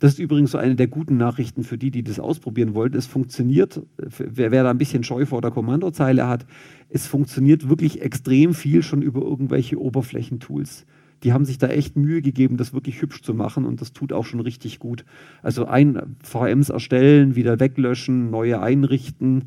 Das 0.00 0.14
ist 0.14 0.18
übrigens 0.18 0.52
so 0.52 0.58
eine 0.58 0.76
der 0.76 0.86
guten 0.88 1.18
Nachrichten 1.18 1.62
für 1.62 1.76
die, 1.76 1.90
die 1.90 2.02
das 2.02 2.18
ausprobieren 2.18 2.74
wollten. 2.74 2.96
Es 2.96 3.06
funktioniert, 3.06 3.82
wer, 3.98 4.50
wer 4.50 4.62
da 4.62 4.70
ein 4.70 4.78
bisschen 4.78 5.04
Scheu 5.04 5.26
vor 5.26 5.42
der 5.42 5.50
Kommandozeile 5.50 6.26
hat, 6.26 6.46
es 6.88 7.06
funktioniert 7.06 7.68
wirklich 7.68 8.00
extrem 8.00 8.54
viel 8.54 8.82
schon 8.82 9.02
über 9.02 9.20
irgendwelche 9.20 9.78
Oberflächentools. 9.78 10.86
Die 11.22 11.34
haben 11.34 11.44
sich 11.44 11.58
da 11.58 11.68
echt 11.68 11.96
Mühe 11.96 12.22
gegeben, 12.22 12.56
das 12.56 12.72
wirklich 12.72 13.02
hübsch 13.02 13.20
zu 13.20 13.34
machen 13.34 13.66
und 13.66 13.82
das 13.82 13.92
tut 13.92 14.14
auch 14.14 14.24
schon 14.24 14.40
richtig 14.40 14.78
gut. 14.78 15.04
Also 15.42 15.66
ein 15.66 16.16
VMs 16.22 16.70
erstellen, 16.70 17.36
wieder 17.36 17.60
weglöschen, 17.60 18.30
neue 18.30 18.62
einrichten 18.62 19.44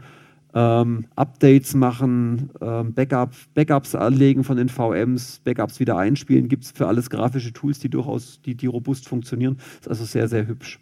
ähm, 0.54 1.06
Updates 1.16 1.76
machen, 1.76 2.50
ähm, 2.62 2.94
Backup, 2.94 3.34
Backups 3.54 3.94
anlegen 3.96 4.44
von 4.44 4.58
den 4.58 4.70
VMs, 4.70 5.40
Backups 5.44 5.80
wieder 5.80 5.98
einspielen, 5.98 6.48
gibt 6.48 6.64
es 6.64 6.72
für 6.72 6.88
alles 6.88 7.10
grafische 7.10 7.54
Tools, 7.54 7.80
die 7.80 7.90
durchaus, 7.90 8.42
die, 8.42 8.56
die 8.56 8.66
robust 8.66 9.08
funktionieren. 9.08 9.58
Ist 9.80 9.88
also 9.88 10.06
sehr, 10.06 10.28
sehr 10.28 10.48
hübsch. 10.48 10.80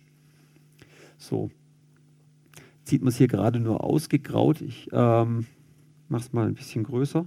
So. 1.18 1.52
Sieht 2.84 3.02
man 3.02 3.10
es 3.10 3.18
hier 3.18 3.28
gerade 3.28 3.60
nur 3.60 3.84
ausgegraut. 3.84 4.62
Ich 4.62 4.88
ähm, 4.94 5.46
mache 6.08 6.22
es 6.22 6.32
mal 6.32 6.48
ein 6.48 6.54
bisschen 6.54 6.84
größer, 6.84 7.26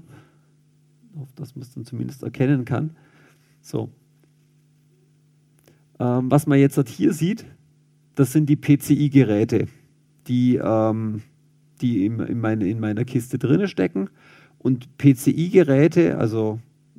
auf 1.17 1.33
dass 1.35 1.55
man 1.55 1.63
es 1.63 1.75
dann 1.75 1.85
zumindest 1.85 2.23
erkennen 2.23 2.65
kann. 2.65 2.97
So. 3.61 3.91
Ähm, 5.99 6.31
was 6.31 6.47
man 6.47 6.59
jetzt 6.59 6.81
hier 6.89 7.13
sieht, 7.13 7.45
das 8.15 8.33
sind 8.33 8.49
die 8.49 8.57
PCI-Geräte, 8.57 9.69
die 10.27 10.57
ähm, 10.57 11.23
die 11.81 12.07
in, 12.07 12.21
in, 12.21 12.41
meine, 12.41 12.67
in 12.69 12.81
meiner 12.81 13.05
Kiste 13.05 13.39
drin 13.39 13.67
stecken. 13.69 14.11
Und 14.59 14.99
PCI-Geräte, 14.99 16.19
also 16.19 16.59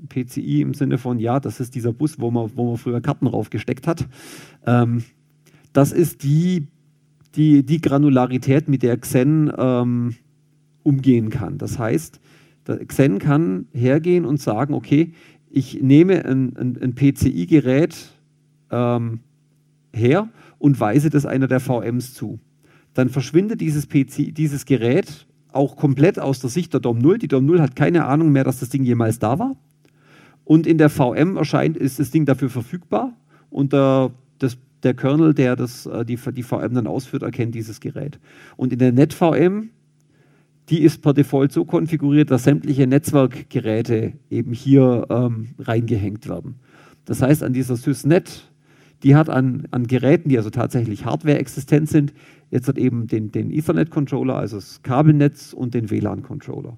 PCI 0.09 0.61
im 0.61 0.73
Sinne 0.73 0.97
von, 0.97 1.19
ja, 1.19 1.39
das 1.39 1.59
ist 1.59 1.75
dieser 1.75 1.93
Bus, 1.93 2.19
wo 2.19 2.31
man, 2.31 2.51
wo 2.55 2.69
man 2.69 2.77
früher 2.77 3.01
Karten 3.01 3.27
raufgesteckt 3.27 3.87
hat. 3.87 4.07
Ähm, 4.65 5.03
das 5.73 5.91
ist 5.91 6.23
die, 6.23 6.67
die, 7.35 7.63
die 7.63 7.81
Granularität, 7.81 8.67
mit 8.67 8.83
der 8.83 8.97
Xen 8.97 9.51
ähm, 9.57 10.15
umgehen 10.83 11.29
kann. 11.29 11.57
Das 11.57 11.77
heißt, 11.77 12.19
Xen 12.87 13.19
kann 13.19 13.67
hergehen 13.73 14.25
und 14.25 14.39
sagen, 14.39 14.73
okay, 14.73 15.13
ich 15.49 15.81
nehme 15.81 16.25
ein, 16.25 16.55
ein, 16.55 16.77
ein 16.81 16.95
PCI-Gerät 16.95 18.11
ähm, 18.71 19.19
her 19.93 20.29
und 20.59 20.79
weise 20.79 21.09
das 21.09 21.25
einer 21.25 21.47
der 21.47 21.59
VMs 21.59 22.13
zu 22.13 22.39
dann 22.93 23.09
verschwindet 23.09 23.61
dieses, 23.61 23.87
PC, 23.87 24.33
dieses 24.33 24.65
Gerät 24.65 25.25
auch 25.51 25.75
komplett 25.75 26.19
aus 26.19 26.39
der 26.39 26.49
Sicht 26.49 26.73
der 26.73 26.79
DOM 26.79 26.97
0. 26.97 27.17
Die 27.17 27.27
DOM 27.27 27.45
0 27.45 27.61
hat 27.61 27.75
keine 27.75 28.05
Ahnung 28.05 28.31
mehr, 28.31 28.43
dass 28.43 28.59
das 28.59 28.69
Ding 28.69 28.83
jemals 28.83 29.19
da 29.19 29.39
war. 29.39 29.55
Und 30.43 30.67
in 30.67 30.77
der 30.77 30.89
VM 30.89 31.37
erscheint, 31.37 31.77
ist 31.77 31.99
das 31.99 32.11
Ding 32.11 32.25
dafür 32.25 32.49
verfügbar 32.49 33.13
und 33.49 33.73
der, 33.73 34.11
das, 34.39 34.57
der 34.83 34.93
Kernel, 34.93 35.33
der 35.33 35.55
das, 35.55 35.85
äh, 35.85 36.03
die, 36.03 36.17
die 36.17 36.43
VM 36.43 36.73
dann 36.73 36.87
ausführt, 36.87 37.23
erkennt 37.23 37.55
dieses 37.55 37.79
Gerät. 37.79 38.19
Und 38.57 38.73
in 38.73 38.79
der 38.79 38.91
NetVM, 38.91 39.69
die 40.69 40.81
ist 40.81 41.01
per 41.01 41.13
Default 41.13 41.51
so 41.51 41.65
konfiguriert, 41.65 42.31
dass 42.31 42.43
sämtliche 42.45 42.87
Netzwerkgeräte 42.87 44.13
eben 44.29 44.53
hier 44.53 45.05
ähm, 45.09 45.49
reingehängt 45.59 46.27
werden. 46.27 46.55
Das 47.05 47.21
heißt, 47.21 47.43
an 47.43 47.53
dieser 47.53 47.77
SysNet 47.77 48.51
die 49.03 49.15
hat 49.15 49.29
an, 49.29 49.67
an 49.71 49.87
Geräten, 49.87 50.29
die 50.29 50.37
also 50.37 50.49
tatsächlich 50.49 51.05
Hardware 51.05 51.39
existent 51.39 51.89
sind, 51.89 52.13
jetzt 52.51 52.67
hat 52.67 52.77
eben 52.77 53.07
den, 53.07 53.31
den 53.31 53.49
Ethernet-Controller, 53.49 54.35
also 54.35 54.57
das 54.57 54.83
Kabelnetz 54.83 55.53
und 55.53 55.73
den 55.73 55.89
WLAN-Controller. 55.89 56.77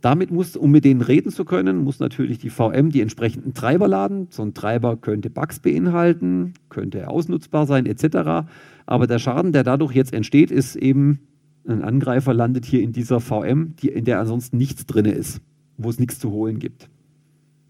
Damit 0.00 0.32
muss, 0.32 0.56
um 0.56 0.72
mit 0.72 0.84
denen 0.84 1.00
reden 1.00 1.30
zu 1.30 1.44
können, 1.44 1.78
muss 1.78 2.00
natürlich 2.00 2.38
die 2.38 2.50
VM 2.50 2.90
die 2.90 3.00
entsprechenden 3.00 3.54
Treiber 3.54 3.86
laden. 3.86 4.26
So 4.30 4.42
ein 4.42 4.52
Treiber 4.52 4.96
könnte 4.96 5.30
Bugs 5.30 5.60
beinhalten, 5.60 6.54
könnte 6.70 7.06
ausnutzbar 7.06 7.66
sein, 7.68 7.86
etc. 7.86 8.48
Aber 8.84 9.06
der 9.06 9.20
Schaden, 9.20 9.52
der 9.52 9.62
dadurch 9.62 9.94
jetzt 9.94 10.12
entsteht, 10.12 10.50
ist 10.50 10.74
eben 10.74 11.20
ein 11.68 11.82
Angreifer 11.82 12.34
landet 12.34 12.64
hier 12.64 12.82
in 12.82 12.90
dieser 12.90 13.20
VM, 13.20 13.76
die, 13.76 13.90
in 13.90 14.04
der 14.04 14.18
ansonsten 14.18 14.56
nichts 14.56 14.86
drin 14.86 15.04
ist, 15.04 15.40
wo 15.76 15.88
es 15.88 16.00
nichts 16.00 16.18
zu 16.18 16.32
holen 16.32 16.58
gibt. 16.58 16.90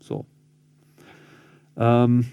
So. 0.01 0.25
Ähm, 1.77 2.27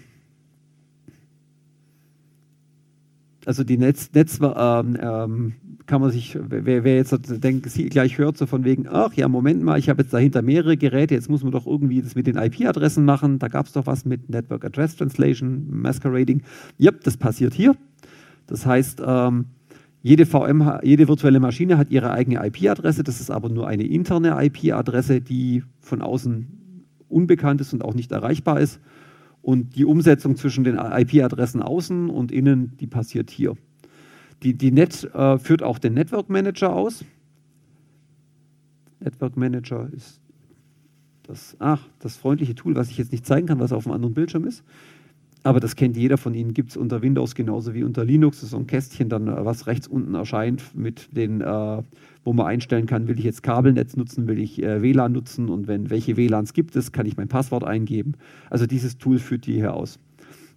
also 3.46 3.64
die 3.64 3.78
Netz, 3.78 4.10
Netz 4.12 4.38
ähm, 4.40 4.96
ähm, 5.00 5.52
kann 5.86 6.00
man 6.00 6.10
sich, 6.10 6.38
wer, 6.40 6.84
wer 6.84 6.96
jetzt 6.96 7.12
denkt, 7.42 7.68
gleich 7.90 8.18
hört, 8.18 8.38
so 8.38 8.46
von 8.46 8.64
wegen, 8.64 8.86
ach 8.88 9.12
ja, 9.14 9.28
Moment 9.28 9.62
mal, 9.62 9.78
ich 9.78 9.88
habe 9.88 10.02
jetzt 10.02 10.12
dahinter 10.12 10.40
mehrere 10.40 10.76
Geräte, 10.76 11.14
jetzt 11.14 11.28
muss 11.28 11.42
man 11.42 11.50
doch 11.50 11.66
irgendwie 11.66 12.00
das 12.00 12.14
mit 12.14 12.26
den 12.26 12.36
IP-Adressen 12.36 13.04
machen. 13.04 13.38
Da 13.38 13.48
gab 13.48 13.66
es 13.66 13.72
doch 13.72 13.86
was 13.86 14.04
mit 14.04 14.28
Network 14.28 14.64
Address 14.64 14.96
Translation, 14.96 15.66
Masquerading. 15.68 16.42
Ja, 16.78 16.92
das 16.92 17.16
passiert 17.16 17.54
hier. 17.54 17.74
Das 18.46 18.66
heißt, 18.66 19.02
ähm, 19.04 19.46
jede 20.02 20.26
VM, 20.26 20.78
jede 20.82 21.08
virtuelle 21.08 21.40
Maschine 21.40 21.76
hat 21.76 21.90
ihre 21.90 22.12
eigene 22.12 22.46
IP-Adresse. 22.46 23.02
Das 23.02 23.20
ist 23.20 23.30
aber 23.30 23.48
nur 23.48 23.66
eine 23.66 23.84
interne 23.84 24.36
IP-Adresse, 24.44 25.20
die 25.20 25.64
von 25.80 26.02
außen 26.02 26.46
unbekannt 27.08 27.60
ist 27.60 27.72
und 27.72 27.84
auch 27.84 27.94
nicht 27.94 28.12
erreichbar 28.12 28.60
ist. 28.60 28.80
Und 29.42 29.76
die 29.76 29.84
Umsetzung 29.84 30.36
zwischen 30.36 30.64
den 30.64 30.76
IP-Adressen 30.76 31.62
außen 31.62 32.10
und 32.10 32.30
innen, 32.30 32.76
die 32.78 32.86
passiert 32.86 33.30
hier. 33.30 33.56
Die, 34.42 34.54
die 34.54 34.70
Net 34.70 35.04
äh, 35.14 35.38
führt 35.38 35.62
auch 35.62 35.78
den 35.78 35.94
Network 35.94 36.28
Manager 36.28 36.74
aus. 36.74 37.04
Network 39.00 39.36
Manager 39.36 39.88
ist 39.92 40.20
das, 41.22 41.56
ach, 41.58 41.86
das 42.00 42.16
freundliche 42.16 42.54
Tool, 42.54 42.74
was 42.74 42.90
ich 42.90 42.98
jetzt 42.98 43.12
nicht 43.12 43.24
zeigen 43.24 43.46
kann, 43.46 43.60
was 43.60 43.72
auf 43.72 43.86
einem 43.86 43.94
anderen 43.94 44.14
Bildschirm 44.14 44.44
ist. 44.44 44.64
Aber 45.42 45.58
das 45.58 45.74
kennt 45.74 45.96
jeder 45.96 46.18
von 46.18 46.34
Ihnen, 46.34 46.52
gibt 46.52 46.70
es 46.70 46.76
unter 46.76 47.00
Windows 47.00 47.34
genauso 47.34 47.72
wie 47.72 47.82
unter 47.82 48.04
Linux. 48.04 48.38
Das 48.38 48.44
ist 48.44 48.50
so 48.50 48.58
ein 48.58 48.66
Kästchen, 48.66 49.08
dann, 49.08 49.28
äh, 49.28 49.44
was 49.44 49.66
rechts 49.66 49.88
unten 49.88 50.14
erscheint, 50.14 50.74
mit 50.74 51.16
den, 51.16 51.40
äh, 51.40 51.82
wo 52.24 52.32
man 52.32 52.46
einstellen 52.46 52.86
kann, 52.86 53.08
will 53.08 53.18
ich 53.18 53.24
jetzt 53.24 53.42
Kabelnetz 53.42 53.96
nutzen, 53.96 54.28
will 54.28 54.38
ich 54.38 54.62
äh, 54.62 54.82
WLAN 54.82 55.12
nutzen 55.12 55.48
und 55.48 55.66
wenn 55.66 55.88
welche 55.88 56.16
WLANs 56.16 56.52
gibt 56.52 56.76
es, 56.76 56.92
kann 56.92 57.06
ich 57.06 57.16
mein 57.16 57.28
Passwort 57.28 57.64
eingeben. 57.64 58.14
Also 58.50 58.66
dieses 58.66 58.98
Tool 58.98 59.18
führt 59.18 59.46
die 59.46 59.54
hier 59.54 59.72
aus. 59.72 59.98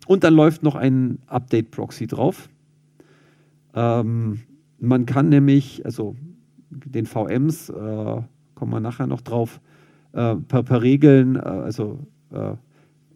Und 0.05 0.25
dann 0.25 0.33
läuft 0.33 0.63
noch 0.63 0.75
ein 0.75 1.19
Update-Proxy 1.27 2.07
drauf. 2.07 2.49
Ähm, 3.73 4.41
man 4.79 5.05
kann 5.05 5.29
nämlich, 5.29 5.85
also 5.85 6.17
den 6.69 7.05
VMs, 7.05 7.69
äh, 7.69 8.21
kommen 8.55 8.71
wir 8.71 8.81
nachher 8.81 9.07
noch 9.07 9.21
drauf, 9.21 9.61
äh, 10.11 10.35
per, 10.35 10.63
per, 10.63 10.81
Regeln, 10.81 11.37
äh, 11.37 11.39
also 11.39 11.99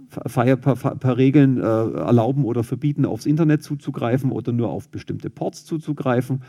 per, 0.10 0.58
per, 0.58 0.76
per, 0.96 1.18
Regeln 1.18 1.58
äh, 1.58 1.62
erlauben 1.62 2.46
oder 2.46 2.64
verbieten, 2.64 3.06
aufs 3.06 3.26
Internet 3.26 3.64
zuzugreifen 3.64 4.32
oder 4.32 4.52
nur 4.52 4.70
auf 4.70 4.90
bestimmte 4.90 5.30
Ports 5.30 5.66
zuzugreifen. 5.66 6.42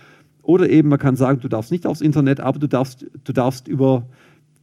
Oder 0.43 0.71
eben, 0.71 0.89
man 0.89 0.99
kann 0.99 1.17
sagen, 1.17 1.41
du 1.41 1.49
darfst 1.49 1.71
nicht 1.71 1.87
aufs 1.87 2.01
Internet, 2.01 2.41
aber 2.41 2.59
du 2.59 2.69
darfst, 2.69 3.07
du 3.25 3.33
darfst 3.33 3.69
über 3.69 4.07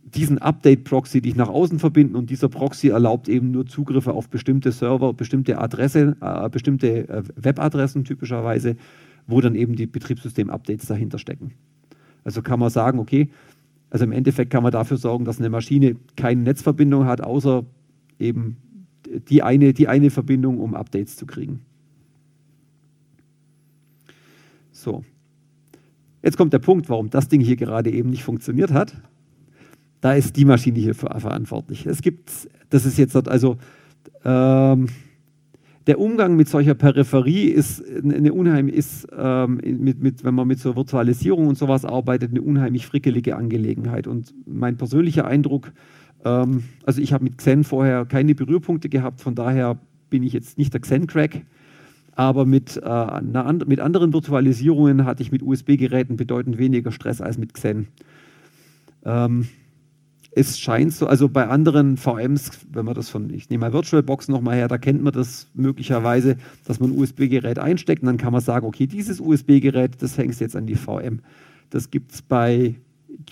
diesen 0.04 0.38
Update-Proxy 0.38 1.22
dich 1.22 1.36
nach 1.36 1.50
außen 1.50 1.80
verbinden 1.80 2.16
und 2.16 2.30
dieser 2.30 2.50
Proxy 2.50 2.90
erlaubt 2.90 3.28
eben 3.28 3.52
nur 3.52 3.66
Zugriffe 3.66 4.14
auf 4.14 4.30
bestimmte 4.30 4.72
Server, 4.72 5.14
bestimmte 5.14 5.58
Adresse, 5.58 6.16
äh, 6.22 6.50
bestimmte 6.50 7.10
äh, 7.10 7.24
Webadressen 7.36 8.04
typischerweise, 8.04 8.78
wo 9.28 9.42
dann 9.42 9.56
eben 9.56 9.76
die 9.76 9.88
Betriebssystem-Updates 9.88 10.88
dahinter 10.88 11.18
stecken. 11.18 11.54
Also 12.24 12.42
kann 12.42 12.60
man 12.60 12.70
sagen, 12.70 13.00
okay, 13.00 13.30
also 13.90 14.06
im 14.06 14.12
Endeffekt 14.12 14.52
kann 14.52 14.64
man 14.64 14.72
dafür 14.72 14.98
sorgen, 14.98 15.26
dass 15.26 15.40
eine 15.40 15.50
Maschine 15.50 15.96
keine 16.16 16.42
Netzverbindung 16.42 17.06
hat, 17.06 17.22
außer 17.22 17.66
eben 18.20 18.58
die 19.20 19.44
eine, 19.44 19.74
die 19.74 19.88
eine 19.88 20.10
Verbindung, 20.10 20.60
um 20.60 20.76
Updates 20.76 21.16
zu 21.16 21.26
kriegen. 21.26 21.62
So. 24.72 25.04
Jetzt 26.22 26.38
kommt 26.38 26.54
der 26.54 26.60
Punkt, 26.60 26.90
warum 26.90 27.10
das 27.10 27.28
Ding 27.28 27.42
hier 27.42 27.56
gerade 27.56 27.92
eben 27.92 28.10
nicht 28.10 28.24
funktioniert 28.24 28.72
hat. 28.72 28.96
Da 30.02 30.14
ist 30.14 30.36
die 30.36 30.46
Maschine 30.46 30.80
hier 30.80 30.96
verantwortlich. 30.96 31.86
Es 31.86 32.02
gibt, 32.02 32.32
das 32.70 32.86
ist 32.86 32.98
jetzt 32.98 33.16
also 33.28 33.58
ähm, 34.24 34.88
der 35.88 36.00
Umgang 36.00 36.36
mit 36.36 36.50
solcher 36.50 36.74
Peripherie 36.74 37.46
ist 37.46 37.84
eine 38.04 38.34
unheimlich, 38.34 38.76
ist, 38.76 39.08
ähm, 39.16 39.60
mit, 39.64 40.02
mit, 40.02 40.24
wenn 40.24 40.34
man 40.34 40.48
mit 40.48 40.60
so 40.60 40.76
Virtualisierung 40.76 41.48
und 41.48 41.58
sowas 41.58 41.86
arbeitet, 41.86 42.32
eine 42.32 42.42
unheimlich 42.42 42.88
frickelige 42.88 43.36
Angelegenheit. 43.36 44.08
Und 44.08 44.34
mein 44.48 44.78
persönlicher 44.78 45.26
Eindruck, 45.26 45.72
ähm, 46.26 46.64
also 46.86 47.02
ich 47.02 47.14
habe 47.14 47.24
mit 47.24 47.38
Xen 47.38 47.64
vorher 47.64 48.06
keine 48.06 48.36
Berührpunkte 48.36 48.90
gehabt, 48.90 49.22
von 49.22 49.36
daher 49.36 49.78
bin 50.10 50.24
ich 50.24 50.34
jetzt 50.34 50.58
nicht 50.58 50.74
der 50.74 50.82
Xen-Crack. 50.82 51.46
Aber 52.18 52.46
mit, 52.46 52.78
äh, 52.78 52.86
einer, 52.86 53.52
mit 53.66 53.82
anderen 53.82 54.14
Virtualisierungen 54.14 55.06
hatte 55.06 55.22
ich 55.22 55.34
mit 55.34 55.44
USB-Geräten 55.44 56.16
bedeutend 56.16 56.58
weniger 56.58 56.92
Stress 56.92 57.20
als 57.20 57.38
mit 57.38 57.54
Xen. 57.54 57.88
Ähm, 59.04 59.48
es 60.32 60.60
scheint 60.60 60.94
so, 60.94 61.08
also 61.08 61.30
bei 61.30 61.48
anderen 61.48 61.98
VMs, 61.98 62.52
wenn 62.72 62.86
man 62.86 62.94
das 62.94 63.10
von, 63.10 63.30
ich 63.34 63.50
nehme 63.50 63.62
mal 63.62 63.74
VirtualBox 63.74 64.28
nochmal 64.28 64.56
her, 64.56 64.68
da 64.68 64.78
kennt 64.78 65.02
man 65.02 65.14
das 65.14 65.50
möglicherweise, 65.54 66.38
dass 66.66 66.80
man 66.80 66.92
ein 66.92 66.98
USB-Gerät 66.98 67.60
einsteckt 67.60 68.02
und 68.02 68.08
dann 68.08 68.18
kann 68.18 68.34
man 68.34 68.42
sagen, 68.42 68.66
okay, 68.66 68.88
dieses 68.88 69.20
USB-Gerät, 69.20 70.02
das 70.02 70.18
hängst 70.18 70.42
jetzt 70.42 70.56
an 70.56 70.68
die 70.68 70.76
VM. 70.76 71.20
Das 71.70 71.90
gibt 71.90 72.14
es 72.14 72.22
bei 72.22 72.76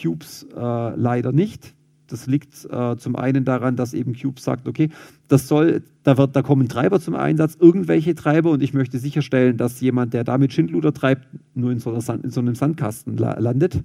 Cubes 0.02 0.46
äh, 0.56 0.96
leider 0.96 1.32
nicht. 1.32 1.74
Das 2.14 2.28
liegt 2.28 2.66
äh, 2.70 2.96
zum 2.96 3.16
einen 3.16 3.44
daran, 3.44 3.76
dass 3.76 3.96
eben 3.96 4.16
Cube 4.16 4.40
sagt, 4.40 4.68
okay, 4.68 4.90
das 5.28 5.48
soll, 5.48 5.82
da, 6.04 6.16
wird, 6.16 6.36
da 6.36 6.44
kommen 6.44 6.70
Treiber 6.70 7.00
zum 7.00 7.16
Einsatz, 7.16 7.58
irgendwelche 7.60 8.14
Treiber 8.14 8.52
und 8.52 8.62
ich 8.62 8.76
möchte 8.76 9.00
sicherstellen, 9.00 9.58
dass 9.58 9.82
jemand, 9.82 10.14
der 10.14 10.24
damit 10.24 10.54
Schindluder 10.54 10.94
treibt, 10.94 11.28
nur 11.56 11.72
in 11.72 11.80
so, 11.80 11.90
einer, 11.90 12.24
in 12.24 12.30
so 12.30 12.40
einem 12.40 12.54
Sandkasten 12.54 13.18
la 13.18 13.40
landet 13.40 13.84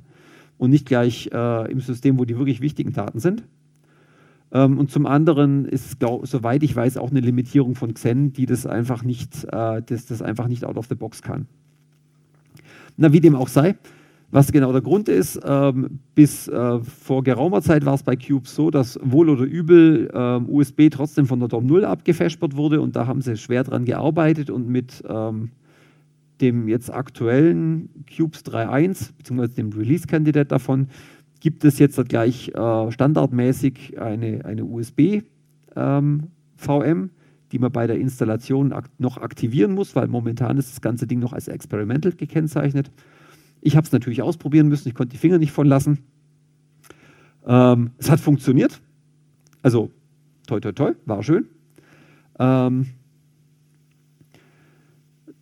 und 0.59 0.69
nicht 0.69 0.85
gleich 0.85 1.31
äh, 1.33 1.73
im 1.73 1.81
System, 1.81 2.19
wo 2.19 2.27
die 2.27 2.37
wirklich 2.37 2.61
wichtigen 2.61 2.93
Daten 2.93 3.19
sind. 3.19 3.45
Ähm, 4.53 4.77
und 4.77 4.91
zum 4.91 5.07
anderen 5.07 5.65
ist, 5.65 5.99
glaub, 5.99 6.27
soweit 6.27 6.63
ich 6.63 6.77
weiß, 6.77 6.99
auch 6.99 7.11
eine 7.11 7.21
Limitierung 7.21 7.77
von 7.77 7.95
Xen, 7.95 8.35
die 8.35 8.45
das 8.45 8.67
einfach 8.67 9.05
nicht, 9.05 9.45
äh, 9.45 9.81
das, 9.81 10.05
das 10.05 10.21
einfach 10.21 10.49
nicht 10.49 10.67
out 10.67 10.77
of 10.77 10.87
the 10.87 10.95
box 10.95 11.23
kann. 11.23 11.47
Na, 12.99 13.11
wie 13.11 13.21
dem 13.21 13.35
auch 13.35 13.49
sei, 13.49 13.77
was 14.31 14.53
genau 14.53 14.73
der 14.73 14.83
Grund 14.83 15.09
ist, 15.09 15.41
ähm, 15.45 16.01
bis 16.15 16.49
äh, 16.49 16.81
vor 16.81 17.23
geraumer 17.23 17.63
Zeit 17.63 17.87
war 17.87 17.95
es 17.95 18.03
bei 18.03 18.15
Cube 18.15 18.47
so, 18.47 18.71
dass 18.71 18.99
wohl 19.03 19.31
oder 19.31 19.45
übel 19.45 20.11
ähm, 20.13 20.49
USB 20.49 20.91
trotzdem 20.91 21.27
von 21.27 21.39
der 21.39 21.49
DOM 21.49 21.67
0 21.67 21.85
abgefespert 21.85 22.57
wurde 22.57 22.81
und 22.81 22.95
da 22.95 23.07
haben 23.07 23.23
sie 23.23 23.37
schwer 23.37 23.65
dran 23.65 23.87
gearbeitet 23.87 24.51
und 24.51 24.69
mit 24.69 25.03
ähm, 25.09 25.51
dem 26.43 26.69
jetzt 26.69 26.93
aktuellen 26.93 27.89
Cubes 28.15 28.45
3.1 28.45 29.13
bzw. 29.17 29.49
dem 29.49 29.73
Release-Kandidat 29.73 30.53
davon 30.53 30.89
gibt 31.41 31.65
es 31.65 31.79
jetzt 31.79 32.03
gleich 32.09 32.49
äh, 32.49 32.91
standardmäßig 32.91 33.99
eine, 34.01 34.45
eine 34.45 34.65
USB-VM, 34.65 35.23
ähm, 35.77 37.11
die 37.53 37.59
man 37.59 37.73
bei 37.73 37.87
der 37.87 37.99
Installation 37.99 38.73
ak 38.73 38.91
noch 38.99 39.17
aktivieren 39.17 39.73
muss, 39.73 39.97
weil 39.97 40.09
momentan 40.09 40.59
ist 40.59 40.71
das 40.71 40.81
ganze 40.81 41.07
Ding 41.07 41.19
noch 41.19 41.33
als 41.33 41.49
Experimental 41.49 42.13
gekennzeichnet. 42.13 42.91
Ich 43.61 43.77
habe 43.77 43.87
es 43.87 43.93
natürlich 43.93 44.23
ausprobieren 44.23 44.69
müssen, 44.69 44.89
ich 44.89 44.95
konnte 44.95 45.13
die 45.13 45.19
Finger 45.19 45.39
nicht 45.39 45.53
von 45.53 45.67
lassen. 45.67 45.99
Ähm, 47.47 47.91
es 47.99 48.11
hat 48.11 48.21
funktioniert. 48.21 48.81
Also, 49.63 49.91
toi, 50.47 50.61
toi, 50.61 50.73
toi, 50.73 50.93
war 51.07 51.23
schön. 51.23 51.47
Ähm, 52.39 52.87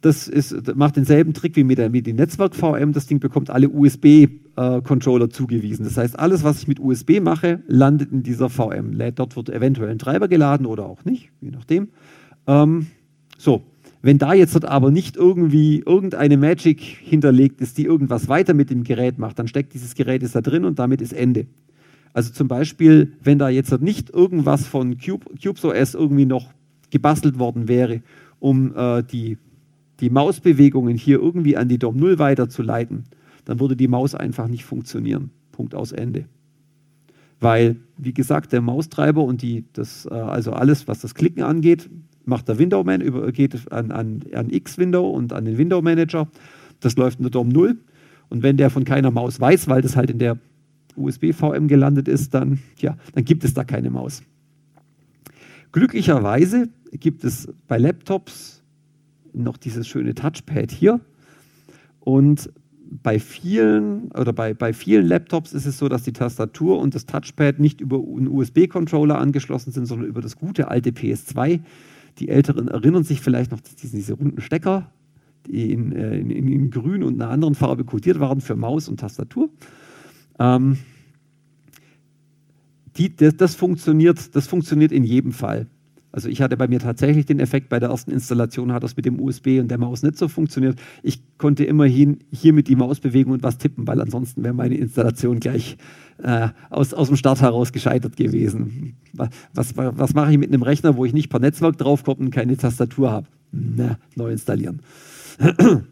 das 0.01 0.29
ist, 0.29 0.77
macht 0.77 0.97
denselben 0.97 1.35
Trick 1.35 1.57
wie 1.57 1.65
mit, 1.65 1.79
der, 1.79 1.91
mit 1.91 2.07
Netzwerk-VM. 2.07 2.93
Das 2.93 3.07
Ding 3.07 3.19
bekommt 3.19 3.51
alle 3.51 3.69
USB-Controller 3.69 5.25
äh, 5.25 5.31
zugewiesen. 5.31 5.85
Das 5.85 5.97
heißt, 5.97 6.19
alles, 6.19 6.45
was 6.45 6.61
ich 6.61 6.69
mit 6.69 6.79
USB 6.79 7.21
mache, 7.21 7.63
landet 7.67 8.13
in 8.13 8.23
dieser 8.23 8.49
VM. 8.49 8.97
Dort 9.17 9.37
wird 9.37 9.49
eventuell 9.49 9.91
ein 9.91 9.99
Treiber 9.99 10.29
geladen 10.29 10.67
oder 10.67 10.87
auch 10.87 11.05
nicht, 11.05 11.31
je 11.41 11.51
nachdem. 11.51 11.89
Ähm, 12.47 12.87
so, 13.37 13.65
wenn 14.03 14.19
da 14.19 14.35
jetzt 14.35 14.65
aber 14.65 14.91
nicht 14.91 15.17
irgendwie 15.17 15.83
irgendeine 15.85 16.37
Magic 16.37 16.81
hinterlegt 16.81 17.61
ist, 17.61 17.79
die 17.79 17.85
irgendwas 17.85 18.29
weiter 18.29 18.55
mit 18.55 18.71
dem 18.71 18.85
Gerät 18.85 19.19
macht, 19.19 19.39
dann 19.39 19.49
steckt 19.49 19.75
dieses 19.75 19.95
Gerät 19.95 20.23
da 20.35 20.41
drin 20.41 20.65
und 20.65 20.79
damit 20.79 21.01
ist 21.01 21.13
Ende. 21.13 21.47
Also 22.13 22.33
zum 22.33 22.49
Beispiel, 22.49 23.13
wenn 23.23 23.39
da 23.39 23.49
jetzt 23.49 23.81
nicht 23.81 24.11
irgendwas 24.11 24.67
von 24.67 24.99
Cube, 24.99 25.27
CubesOS 25.43 25.95
irgendwie 25.95 26.27
noch 26.27 26.53
gebastelt 26.91 27.39
worden 27.39 27.69
wäre, 27.69 28.03
um 28.39 28.75
äh, 28.77 29.03
die 29.03 29.39
die 30.01 30.11
Mausbewegungen 30.11 30.97
hier 30.97 31.19
irgendwie 31.19 31.57
an 31.57 31.69
die 31.69 31.79
DOM 31.79 31.97
0 31.97 32.19
weiterzuleiten, 32.19 33.05
dann 33.45 33.61
würde 33.61 33.77
die 33.77 33.89
Maus 33.89 34.15
einfach 34.15 34.49
nicht 34.49 34.65
funktionieren. 34.65 35.31
Punkt 35.53 35.75
aus 35.75 35.93
Ende. 35.93 36.27
Weil, 37.41 37.77
wie 37.97 38.13
gesagt, 38.13 38.53
der 38.53 38.61
Maustreiber 38.61 39.23
und 39.23 39.43
die, 39.43 39.65
das, 39.73 40.07
äh, 40.07 40.15
also 40.15 40.53
alles, 40.53 40.89
was 40.89 41.01
das 41.01 41.15
Klicken 41.15 41.43
angeht, 41.43 41.89
macht 42.27 42.49
der 42.49 42.59
Window 42.59 42.85
Man, 42.85 43.33
geht 43.33 43.73
an, 43.73 43.91
an, 43.91 44.23
an 44.33 44.51
X-Window 44.51 45.09
und 45.09 45.33
an 45.33 45.45
den 45.45 45.59
Window 45.59 45.81
Manager. 45.81 46.29
Das 46.81 46.97
läuft 46.97 47.19
in 47.19 47.25
der 47.25 47.31
DOM 47.31 47.49
0. 47.49 47.79
Und 48.29 48.43
wenn 48.43 48.57
der 48.57 48.71
von 48.71 48.85
keiner 48.85 49.11
Maus 49.11 49.41
weiß, 49.41 49.69
weil 49.69 49.83
das 49.83 49.97
halt 49.97 50.11
in 50.11 50.19
der 50.19 50.39
USB-VM 50.97 51.69
gelandet 51.69 52.09
ist, 52.09 52.35
dann, 52.35 52.59
ja, 52.79 52.97
dann 53.15 53.25
gibt 53.25 53.45
es 53.45 53.55
da 53.55 53.65
keine 53.65 53.91
Maus. 53.91 54.23
Glücklicherweise 55.73 56.69
gibt 56.93 57.25
es 57.25 57.49
bei 57.69 57.79
Laptops 57.79 58.63
noch 59.33 59.57
dieses 59.57 59.87
schöne 59.87 60.15
Touchpad 60.15 60.71
hier. 60.71 61.01
Und 62.01 62.51
bei 63.03 63.19
vielen 63.19 64.11
oder 64.13 64.33
bei, 64.33 64.55
bei 64.55 64.73
vielen 64.73 65.07
Laptops 65.07 65.53
ist 65.53 65.67
es 65.67 65.79
so, 65.79 65.89
dass 65.89 66.05
die 66.05 66.13
Tastatur 66.13 66.79
und 66.79 66.95
das 66.95 67.07
Touchpad 67.07 67.59
nicht 67.59 67.81
über 67.81 67.97
einen 67.97 68.29
USB-Controller 68.29 69.19
angeschlossen 69.19 69.73
sind, 69.73 69.87
sondern 69.87 70.09
über 70.09 70.21
das 70.21 70.37
gute 70.37 70.69
alte 70.69 70.91
PS2. 70.91 71.61
Die 72.19 72.29
Älteren 72.29 72.69
erinnern 72.69 73.05
sich 73.05 73.21
vielleicht 73.21 73.51
noch, 73.51 73.61
dass 73.61 73.77
diese 73.77 74.15
runden 74.15 74.41
Stecker, 74.41 74.91
die 75.47 75.73
in, 75.73 75.93
äh, 75.93 76.19
in, 76.19 76.31
in, 76.31 76.49
in 76.49 76.71
grün 76.71 77.03
und 77.03 77.21
einer 77.21 77.31
anderen 77.31 77.55
Farbe 77.55 77.85
kodiert 77.85 78.21
waren 78.21 78.41
für 78.41 78.57
Maus 78.57 78.89
und 78.89 79.01
Tastatur. 79.01 79.51
Ähm, 80.39 80.79
die, 82.97 83.15
das, 83.15 83.37
das, 83.37 83.55
funktioniert, 83.55 84.35
das 84.35 84.47
funktioniert 84.47 84.93
in 84.93 85.05
jedem 85.05 85.33
Fall. 85.33 85.67
Also 86.17 86.31
ich 86.31 86.41
hatte 86.41 86.57
bei 86.57 86.67
mir 86.67 86.81
tatsächlich 86.81 87.27
den 87.27 87.41
Effekt, 87.41 87.69
bei 87.69 87.79
der 87.79 87.91
ersten 87.91 88.11
Installation 88.11 88.73
hat 88.73 88.83
das 88.83 88.97
mit 88.97 89.05
dem 89.05 89.21
USB 89.21 89.61
und 89.61 89.69
der 89.69 89.77
Maus 89.77 90.03
nicht 90.03 90.17
so 90.17 90.29
funktioniert. 90.29 90.81
Ich 91.03 91.21
konnte 91.37 91.67
immerhin 91.67 92.21
hier 92.33 92.55
mit 92.55 92.69
die 92.69 92.75
Maus 92.75 93.01
bewegen 93.01 93.33
und 93.33 93.43
was 93.43 93.59
tippen, 93.59 93.87
weil 93.87 94.01
ansonsten 94.01 94.43
wäre 94.43 94.55
meine 94.55 94.77
Installation 94.79 95.41
gleich 95.41 95.77
äh, 96.23 96.49
aus, 96.71 96.95
aus 96.95 97.09
dem 97.09 97.19
Start 97.19 97.43
heraus 97.43 97.71
gescheitert 97.71 98.17
gewesen. 98.17 98.97
Was, 99.13 99.29
was, 99.53 99.77
was 99.77 100.15
mache 100.15 100.33
ich 100.33 100.39
mit 100.39 100.49
einem 100.49 100.63
Rechner, 100.63 100.97
wo 100.97 101.05
ich 101.05 101.13
nicht 101.13 101.29
per 101.29 101.39
Netzwerk 101.39 101.77
draufkomme 101.77 102.21
und 102.21 102.31
keine 102.31 102.57
Tastatur 102.57 103.11
habe? 103.11 103.27
Na, 103.53 103.99
neu 104.15 104.33
installieren. 104.33 104.81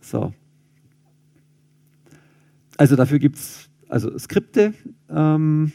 so. 0.00 0.34
Also 2.76 2.96
dafür 2.96 3.20
gibt 3.20 3.36
es 3.36 3.70
also 3.88 4.18
Skripte. 4.18 4.74
Ähm, 5.08 5.70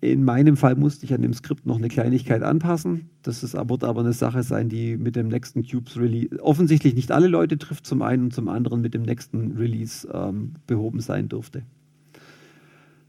in 0.00 0.24
meinem 0.24 0.56
Fall 0.56 0.76
musste 0.76 1.04
ich 1.06 1.12
an 1.12 1.22
dem 1.22 1.32
Skript 1.32 1.66
noch 1.66 1.76
eine 1.76 1.88
Kleinigkeit 1.88 2.42
anpassen. 2.42 3.10
Das 3.22 3.42
ist, 3.42 3.54
wird 3.54 3.82
aber 3.82 4.00
eine 4.00 4.12
Sache 4.12 4.44
sein, 4.44 4.68
die 4.68 4.96
mit 4.96 5.16
dem 5.16 5.26
nächsten 5.28 5.66
Cubes 5.66 5.98
Release 5.98 6.40
offensichtlich 6.40 6.94
nicht 6.94 7.10
alle 7.10 7.26
Leute 7.26 7.58
trifft, 7.58 7.84
zum 7.84 8.02
einen 8.02 8.24
und 8.24 8.34
zum 8.34 8.48
anderen 8.48 8.80
mit 8.80 8.94
dem 8.94 9.02
nächsten 9.02 9.56
Release 9.56 10.06
ähm, 10.12 10.54
behoben 10.68 11.00
sein 11.00 11.28
dürfte. 11.28 11.62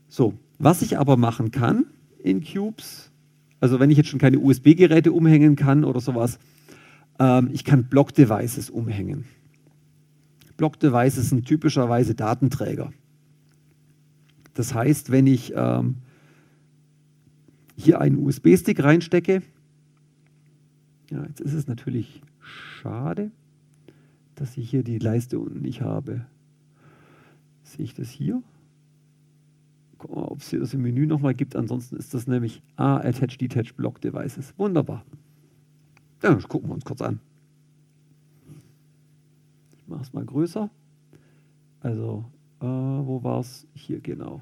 So, 0.08 0.34
was 0.58 0.82
ich 0.82 0.98
aber 0.98 1.16
machen 1.16 1.52
kann 1.52 1.86
in 2.24 2.44
Cubes, 2.44 3.12
also 3.60 3.80
wenn 3.80 3.92
ich 3.92 3.98
jetzt 3.98 4.10
schon 4.10 4.20
keine 4.20 4.40
USB-Geräte 4.40 5.12
umhängen 5.12 5.56
kann 5.56 5.84
oder 5.84 6.00
sowas, 6.00 6.40
ähm, 7.20 7.50
ich 7.54 7.64
kann 7.66 7.84
Block-Devices 7.84 8.72
umhängen. 8.72 9.26
Block-Devices 10.58 11.30
sind 11.30 11.46
typischerweise 11.46 12.16
Datenträger. 12.16 12.92
Das 14.56 14.74
heißt, 14.74 15.12
wenn 15.12 15.28
ich 15.28 15.54
ähm, 15.56 15.98
hier 17.84 18.02
einen 18.02 18.18
USB-Stick 18.18 18.84
reinstecke, 18.84 19.42
ja, 21.10 21.26
jetzt 21.26 21.42
ist 21.42 21.54
es 21.54 21.68
natürlich 21.68 22.22
schade, 22.42 23.32
dass 24.36 24.58
ich 24.58 24.70
hier 24.70 24.84
die 24.84 25.00
Leiste 25.00 25.40
unten 25.40 25.62
nicht 25.62 25.82
habe. 25.82 26.26
Sehe 27.64 27.86
ich 27.86 27.94
das 27.94 28.10
hier? 28.10 28.44
Gucken 29.98 30.18
wir 30.18 30.22
mal, 30.22 30.28
ob 30.28 30.40
es 30.40 30.50
hier 30.50 30.60
das 30.60 30.74
im 30.74 30.82
Menü 30.82 31.06
nochmal 31.06 31.34
gibt. 31.34 31.56
Ansonsten 31.56 31.98
ist 31.98 32.14
das 32.14 32.28
nämlich 32.28 32.62
A, 32.76 32.98
Attach, 32.98 33.38
Detach, 33.38 33.74
Block 33.76 34.00
Devices. 34.02 34.54
Wunderbar. 34.58 35.04
Ja, 36.22 36.34
das 36.36 36.48
gucken 36.48 36.70
wir 36.70 36.74
uns 36.74 36.86
kurz 36.86 37.02
an. 37.02 37.20
Ich 39.78 39.88
mache 39.88 40.02
es 40.02 40.14
mal 40.14 40.26
größer. 40.26 40.70
Also, 41.82 42.26
äh, 42.62 42.66
wo 42.66 43.24
war 43.24 43.40
es? 43.40 43.68
Hier 43.74 44.00
genau. 44.00 44.42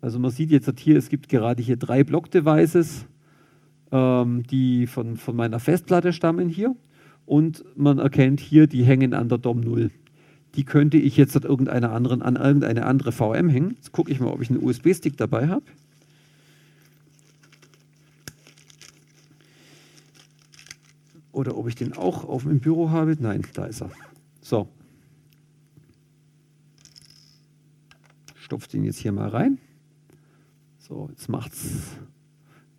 So. 0.00 0.06
Also 0.06 0.18
man 0.18 0.30
sieht 0.30 0.50
jetzt 0.50 0.70
hier, 0.78 0.96
es 0.96 1.08
gibt 1.08 1.28
gerade 1.28 1.62
hier 1.62 1.76
drei 1.76 2.04
Block-Devices, 2.04 3.06
ähm, 3.92 4.42
die 4.44 4.86
von, 4.86 5.16
von 5.16 5.36
meiner 5.36 5.60
Festplatte 5.60 6.12
stammen 6.12 6.48
hier. 6.48 6.74
Und 7.24 7.64
man 7.76 7.98
erkennt 7.98 8.40
hier, 8.40 8.66
die 8.66 8.84
hängen 8.84 9.14
an 9.14 9.28
der 9.28 9.38
DOM 9.38 9.60
0 9.60 9.90
die 10.56 10.64
könnte 10.64 10.96
ich 10.96 11.16
jetzt 11.18 11.36
an 11.36 11.42
irgendeine, 11.42 11.90
anderen, 11.90 12.22
an 12.22 12.36
irgendeine 12.36 12.86
andere 12.86 13.12
VM 13.12 13.48
hängen. 13.50 13.74
Jetzt 13.76 13.92
gucke 13.92 14.10
ich 14.10 14.20
mal, 14.20 14.30
ob 14.30 14.40
ich 14.40 14.50
einen 14.50 14.62
USB-Stick 14.62 15.16
dabei 15.16 15.48
habe. 15.48 15.66
Oder 21.30 21.58
ob 21.58 21.68
ich 21.68 21.74
den 21.74 21.92
auch 21.92 22.24
auf 22.24 22.44
dem 22.44 22.60
Büro 22.60 22.90
habe. 22.90 23.14
Nein, 23.20 23.42
da 23.52 23.66
ist 23.66 23.82
er. 23.82 23.90
So. 24.40 24.68
Stopft 28.36 28.72
den 28.72 28.84
jetzt 28.84 28.98
hier 28.98 29.12
mal 29.12 29.28
rein. 29.28 29.58
So, 30.86 31.08
jetzt 31.10 31.28
macht 31.28 31.52
es 31.52 31.98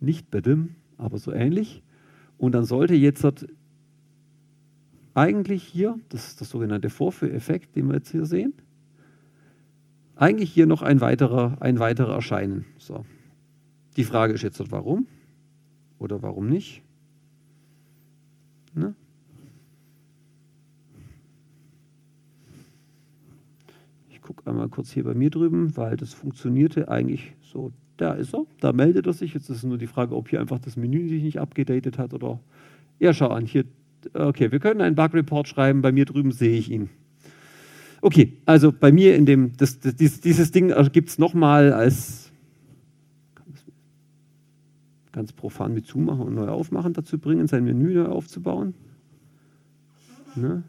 nicht 0.00 0.30
bedimmt, 0.30 0.70
aber 0.96 1.18
so 1.18 1.30
ähnlich. 1.30 1.82
Und 2.38 2.52
dann 2.52 2.64
sollte 2.64 2.94
jetzt 2.94 3.26
eigentlich 5.12 5.62
hier, 5.62 5.98
das 6.08 6.28
ist 6.28 6.40
das 6.40 6.48
sogenannte 6.48 6.88
Vorführeffekt, 6.88 7.76
den 7.76 7.88
wir 7.88 7.96
jetzt 7.96 8.10
hier 8.10 8.24
sehen, 8.24 8.54
eigentlich 10.16 10.50
hier 10.50 10.66
noch 10.66 10.80
ein 10.80 11.02
weiterer, 11.02 11.60
ein 11.60 11.80
weiterer 11.80 12.14
erscheinen. 12.14 12.64
So. 12.78 13.04
Die 13.98 14.04
Frage 14.04 14.32
ist 14.32 14.42
jetzt, 14.42 14.58
warum 14.72 15.06
oder 15.98 16.22
warum 16.22 16.48
nicht? 16.48 16.82
Ne? 18.72 18.94
Ich 24.08 24.22
gucke 24.22 24.48
einmal 24.48 24.70
kurz 24.70 24.92
hier 24.92 25.04
bei 25.04 25.12
mir 25.12 25.28
drüben, 25.28 25.76
weil 25.76 25.98
das 25.98 26.14
funktionierte 26.14 26.88
eigentlich 26.88 27.34
so. 27.42 27.70
Da 27.98 28.14
ist 28.14 28.34
er, 28.34 28.46
da 28.60 28.72
meldet 28.72 29.06
er 29.06 29.12
sich. 29.12 29.34
Jetzt 29.34 29.50
ist 29.50 29.64
nur 29.64 29.76
die 29.76 29.86
Frage, 29.86 30.16
ob 30.16 30.30
hier 30.30 30.40
einfach 30.40 30.58
das 30.58 30.76
Menü 30.76 31.08
sich 31.08 31.22
nicht 31.22 31.38
abgedatet 31.38 31.98
hat 31.98 32.14
oder. 32.14 32.40
Ja, 32.98 33.12
schau 33.12 33.28
an, 33.28 33.44
hier 33.44 33.64
Okay, 34.14 34.52
wir 34.52 34.60
können 34.60 34.80
einen 34.80 34.94
Bug-Report 34.94 35.48
schreiben. 35.48 35.82
Bei 35.82 35.92
mir 35.92 36.04
drüben 36.04 36.32
sehe 36.32 36.58
ich 36.58 36.70
ihn. 36.70 36.88
Okay, 38.00 38.34
also 38.46 38.72
bei 38.72 38.92
mir 38.92 39.16
in 39.16 39.26
dem, 39.26 39.56
das, 39.56 39.80
das, 39.80 39.96
dieses 39.96 40.52
Ding 40.52 40.72
gibt 40.92 41.08
es 41.08 41.18
nochmal 41.18 41.72
als 41.72 42.30
ganz 45.10 45.32
profan 45.32 45.74
mit 45.74 45.86
zumachen 45.86 46.20
und 46.20 46.34
neu 46.34 46.48
aufmachen 46.48 46.92
dazu 46.92 47.18
bringen, 47.18 47.48
sein 47.48 47.64
Menü 47.64 47.94
neu 47.94 48.06
aufzubauen. 48.06 48.74
Ne? 50.36 50.62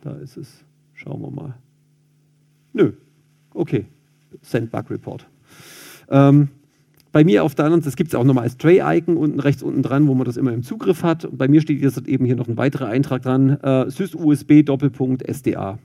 Da 0.00 0.12
ist 0.14 0.36
es. 0.36 0.64
Schauen 0.94 1.22
wir 1.22 1.30
mal. 1.30 1.54
Nö. 2.72 2.92
Okay. 3.54 3.86
Send 4.42 4.72
Bug 4.72 4.90
Report. 4.90 5.26
Ähm, 6.10 6.48
bei 7.12 7.24
mir 7.24 7.42
auf 7.42 7.54
der 7.54 7.64
anderen 7.64 7.82
Seite, 7.82 7.96
gibt 7.96 8.10
es 8.10 8.14
auch 8.14 8.24
nochmal 8.24 8.44
als 8.44 8.56
Tray-Icon 8.56 9.16
unten 9.16 9.40
rechts 9.40 9.62
unten 9.62 9.82
dran, 9.82 10.06
wo 10.06 10.14
man 10.14 10.26
das 10.26 10.36
immer 10.36 10.52
im 10.52 10.62
Zugriff 10.62 11.02
hat. 11.02 11.24
Und 11.24 11.38
bei 11.38 11.48
mir 11.48 11.60
steht 11.60 11.80
jetzt 11.80 12.06
eben 12.06 12.24
hier 12.24 12.36
noch 12.36 12.46
ein 12.46 12.56
weiterer 12.56 12.86
Eintrag 12.86 13.22
dran, 13.22 13.58
äh, 13.62 13.90
sys-usb 13.90 14.64
Doppelpunkt 14.64 15.22
SDA. 15.28 15.78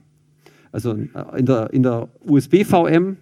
Also 0.70 0.92
äh, 0.92 1.38
in 1.38 1.46
der, 1.46 1.72
in 1.72 1.82
der 1.82 2.08
USB-VM 2.20 3.16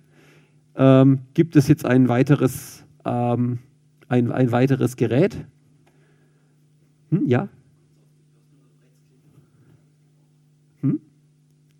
ähm, 0.76 1.18
gibt 1.32 1.56
es 1.56 1.68
jetzt 1.68 1.86
ein 1.86 2.08
weiteres, 2.08 2.84
ähm, 3.04 3.60
ein, 4.08 4.32
ein 4.32 4.52
weiteres 4.52 4.96
Gerät. 4.96 5.36
Hm, 7.10 7.26
ja? 7.26 7.48
Hm? 10.82 11.00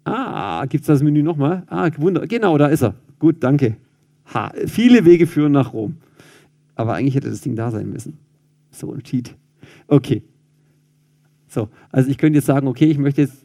Ah, 0.04 0.64
gibt 0.66 0.82
es 0.82 0.86
das 0.86 1.02
Menü 1.02 1.22
nochmal? 1.22 1.64
Ah, 1.66 1.90
Wunder. 1.98 2.26
Genau, 2.26 2.56
da 2.56 2.68
ist 2.68 2.82
er. 2.82 2.94
Gut, 3.18 3.36
danke. 3.40 3.76
Ha, 4.32 4.52
viele 4.66 5.04
Wege 5.04 5.26
führen 5.26 5.52
nach 5.52 5.72
Rom. 5.72 5.96
Aber 6.74 6.94
eigentlich 6.94 7.14
hätte 7.14 7.30
das 7.30 7.40
Ding 7.40 7.56
da 7.56 7.70
sein 7.70 7.90
müssen. 7.90 8.18
So 8.70 8.92
ein 8.92 9.02
Cheat. 9.02 9.36
Okay. 9.86 10.22
So, 11.46 11.68
also 11.90 12.10
ich 12.10 12.18
könnte 12.18 12.38
jetzt 12.38 12.46
sagen, 12.46 12.66
okay, 12.66 12.86
ich 12.86 12.98
möchte 12.98 13.22
jetzt. 13.22 13.44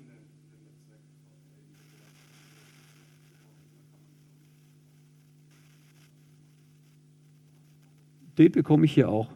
Den 8.37 8.51
bekomme 8.51 8.85
ich 8.85 8.93
hier 8.93 9.09
auch. 9.09 9.29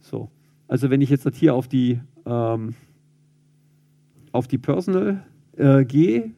So, 0.00 0.30
also 0.66 0.90
wenn 0.90 1.02
ich 1.02 1.10
jetzt 1.10 1.28
hier 1.36 1.54
auf 1.54 1.68
die, 1.68 2.00
ähm, 2.24 2.74
auf 4.32 4.48
die 4.48 4.58
Personal 4.58 5.22
äh, 5.56 5.84
gehe 5.84 6.32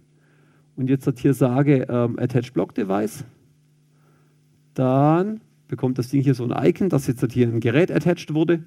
und 0.77 0.91
jetzt 0.91 1.09
hier 1.21 1.35
sage 1.35 1.87
ähm, 1.89 2.19
Attach 2.19 2.53
Block 2.53 2.75
Device, 2.75 3.25
dann 4.75 5.41
bekommt 5.69 5.99
das 5.99 6.09
Ding 6.09 6.23
hier 6.23 6.35
so 6.35 6.45
ein 6.45 6.69
Icon, 6.69 6.89
dass 6.89 7.07
jetzt 7.07 7.25
hier 7.33 7.49
ein 7.49 7.61
Gerät 7.61 7.91
attached 7.91 8.35
wurde. 8.35 8.63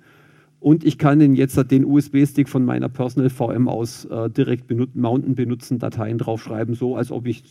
Und 0.59 0.83
ich 0.83 0.97
kann 0.97 1.19
den 1.19 1.35
jetzt 1.35 1.55
den 1.69 1.85
USB-Stick 1.85 2.49
von 2.49 2.65
meiner 2.65 2.89
Personal 2.89 3.29
VM 3.29 3.67
aus 3.67 4.05
äh, 4.05 4.29
direkt 4.29 4.67
benut 4.67 4.95
mounten, 4.95 5.35
benutzen, 5.35 5.77
Dateien 5.77 6.17
draufschreiben, 6.17 6.73
so 6.73 6.95
als 6.95 7.11
ob 7.11 7.27
ich, 7.27 7.43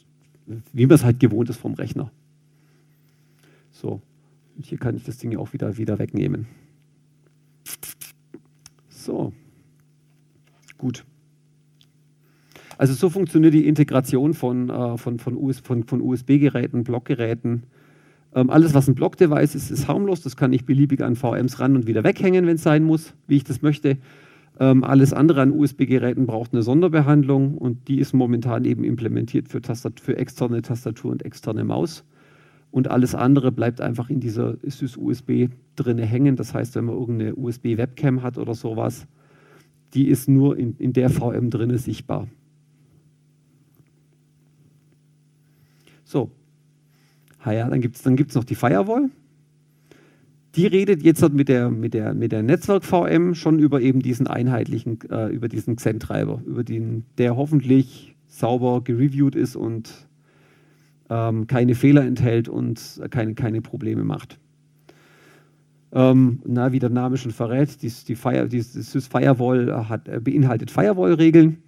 wie 0.72 0.86
man 0.86 0.96
es 0.96 1.04
halt 1.04 1.20
gewohnt 1.20 1.48
ist 1.50 1.58
vom 1.58 1.74
Rechner. 1.74 2.10
So, 3.70 4.00
und 4.56 4.66
hier 4.66 4.78
kann 4.78 4.96
ich 4.96 5.04
das 5.04 5.18
Ding 5.18 5.36
auch 5.36 5.52
wieder, 5.52 5.76
wieder 5.76 5.98
wegnehmen. 5.98 6.46
So, 8.88 9.32
gut. 10.78 11.04
Also 12.78 12.94
so 12.94 13.10
funktioniert 13.10 13.54
die 13.54 13.68
Integration 13.68 14.34
von, 14.34 14.70
äh, 14.70 14.98
von, 14.98 15.18
von, 15.18 15.36
US, 15.36 15.60
von, 15.60 15.84
von 15.84 16.00
USB-Geräten, 16.00 16.82
Blockgeräten 16.82 17.64
ähm, 18.34 18.50
alles, 18.50 18.74
was 18.74 18.88
ein 18.88 18.94
Block-Device 18.94 19.54
ist, 19.54 19.70
ist 19.70 19.88
harmlos. 19.88 20.22
Das 20.22 20.36
kann 20.36 20.52
ich 20.52 20.64
beliebig 20.64 21.02
an 21.02 21.16
VMs 21.16 21.60
ran 21.60 21.76
und 21.76 21.86
wieder 21.86 22.04
weghängen, 22.04 22.46
wenn 22.46 22.56
es 22.56 22.62
sein 22.62 22.84
muss, 22.84 23.14
wie 23.26 23.36
ich 23.36 23.44
das 23.44 23.62
möchte. 23.62 23.98
Ähm, 24.58 24.84
alles 24.84 25.12
andere 25.12 25.42
an 25.42 25.52
USB-Geräten 25.52 26.26
braucht 26.26 26.52
eine 26.52 26.62
Sonderbehandlung 26.62 27.56
und 27.58 27.88
die 27.88 27.98
ist 27.98 28.12
momentan 28.12 28.64
eben 28.64 28.84
implementiert 28.84 29.48
für, 29.48 29.60
Tastat 29.60 30.00
für 30.00 30.16
externe 30.16 30.62
Tastatur 30.62 31.12
und 31.12 31.24
externe 31.24 31.64
Maus. 31.64 32.04
Und 32.70 32.90
alles 32.90 33.14
andere 33.14 33.52
bleibt 33.52 33.80
einfach 33.80 34.10
in 34.10 34.18
dieser 34.18 34.56
SysUSB 34.62 35.48
drinne 35.76 36.04
hängen. 36.04 36.34
Das 36.34 36.54
heißt, 36.54 36.74
wenn 36.74 36.86
man 36.86 36.96
irgendeine 36.96 37.36
USB-Webcam 37.36 38.22
hat 38.22 38.36
oder 38.36 38.54
sowas, 38.54 39.06
die 39.94 40.08
ist 40.08 40.28
nur 40.28 40.56
in, 40.56 40.76
in 40.78 40.92
der 40.92 41.08
VM 41.08 41.50
drinne 41.50 41.78
sichtbar. 41.78 42.26
So, 46.04 46.30
Ah 47.44 47.52
ja, 47.52 47.68
dann 47.68 47.82
gibt 47.82 47.96
es 47.96 48.02
dann 48.02 48.16
gibt's 48.16 48.34
noch 48.34 48.44
die 48.44 48.54
Firewall. 48.54 49.10
die 50.56 50.66
redet 50.66 51.02
jetzt 51.02 51.28
mit 51.32 51.48
der, 51.48 51.68
mit 51.68 51.94
der, 51.94 52.14
mit 52.14 52.32
der 52.32 52.42
Netzwerk-VM 52.42 53.34
schon 53.34 53.58
über 53.58 53.80
eben 53.80 54.00
diesen 54.00 54.26
einheitlichen, 54.26 54.98
äh, 55.10 55.28
über 55.28 55.48
diesen 55.48 55.76
Xen-Treiber, 55.76 56.40
über 56.46 56.64
den, 56.64 57.04
der 57.18 57.36
hoffentlich 57.36 58.14
sauber 58.28 58.82
gereviewt 58.82 59.34
ist 59.34 59.56
und 59.56 59.92
ähm, 61.10 61.46
keine 61.46 61.74
Fehler 61.74 62.04
enthält 62.04 62.48
und 62.48 63.02
keine, 63.10 63.34
keine 63.34 63.60
Probleme 63.60 64.04
macht. 64.04 64.38
Ähm, 65.92 66.40
na, 66.46 66.72
wie 66.72 66.78
der 66.78 66.90
Name 66.90 67.16
schon 67.18 67.32
verrät, 67.32 67.82
die, 67.82 67.92
die, 68.08 68.14
Fire, 68.14 68.48
die 68.48 68.60
Sys 68.60 69.06
Firewall 69.06 69.88
hat, 69.88 70.08
äh, 70.08 70.20
beinhaltet 70.20 70.70
Firewall-Regeln, 70.70 71.58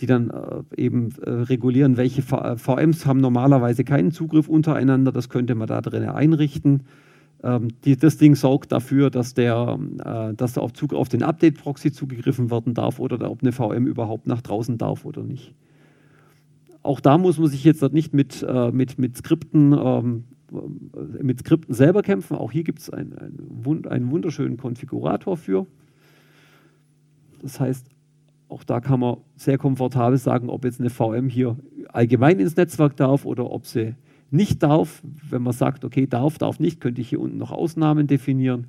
die 0.00 0.06
dann 0.06 0.30
äh, 0.30 0.80
eben 0.82 1.10
äh, 1.22 1.30
regulieren, 1.30 1.96
welche 1.96 2.22
v 2.22 2.56
VMs 2.56 3.06
haben 3.06 3.20
normalerweise 3.20 3.84
keinen 3.84 4.12
Zugriff 4.12 4.48
untereinander. 4.48 5.12
Das 5.12 5.28
könnte 5.28 5.54
man 5.54 5.68
da 5.68 5.80
drin 5.80 6.04
einrichten. 6.04 6.84
Ähm, 7.42 7.68
die, 7.84 7.96
das 7.96 8.16
Ding 8.18 8.34
sorgt 8.34 8.72
dafür, 8.72 9.10
dass, 9.10 9.34
der, 9.34 9.78
äh, 10.04 10.34
dass 10.34 10.54
da 10.54 10.60
auf, 10.60 10.72
Zug, 10.72 10.94
auf 10.94 11.08
den 11.08 11.22
Update-Proxy 11.22 11.92
zugegriffen 11.92 12.50
werden 12.50 12.74
darf 12.74 12.98
oder 12.98 13.30
ob 13.30 13.42
eine 13.42 13.52
VM 13.52 13.86
überhaupt 13.86 14.26
nach 14.26 14.42
draußen 14.42 14.78
darf 14.78 15.04
oder 15.04 15.22
nicht. 15.22 15.54
Auch 16.82 17.00
da 17.00 17.18
muss 17.18 17.38
man 17.38 17.48
sich 17.48 17.64
jetzt 17.64 17.82
nicht 17.92 18.14
mit, 18.14 18.42
äh, 18.42 18.70
mit, 18.70 18.98
mit, 18.98 19.16
Skripten, 19.16 19.72
ähm, 19.72 20.24
mit 21.20 21.40
Skripten 21.40 21.74
selber 21.74 22.02
kämpfen. 22.02 22.36
Auch 22.36 22.52
hier 22.52 22.64
gibt 22.64 22.78
es 22.78 22.90
ein, 22.90 23.12
ein, 23.18 23.86
einen 23.86 24.10
wunderschönen 24.10 24.56
Konfigurator 24.56 25.36
für. 25.36 25.66
Das 27.42 27.60
heißt, 27.60 27.86
auch 28.50 28.64
da 28.64 28.80
kann 28.80 29.00
man 29.00 29.18
sehr 29.36 29.58
komfortabel 29.58 30.18
sagen, 30.18 30.48
ob 30.48 30.64
jetzt 30.64 30.80
eine 30.80 30.90
VM 30.90 31.28
hier 31.28 31.56
allgemein 31.88 32.38
ins 32.40 32.56
Netzwerk 32.56 32.96
darf 32.96 33.24
oder 33.24 33.50
ob 33.50 33.66
sie 33.66 33.94
nicht 34.30 34.62
darf. 34.62 35.02
Wenn 35.28 35.42
man 35.42 35.52
sagt, 35.52 35.84
okay, 35.84 36.06
darf, 36.06 36.38
darf 36.38 36.58
nicht, 36.60 36.80
könnte 36.80 37.00
ich 37.00 37.08
hier 37.08 37.20
unten 37.20 37.38
noch 37.38 37.52
Ausnahmen 37.52 38.06
definieren. 38.06 38.66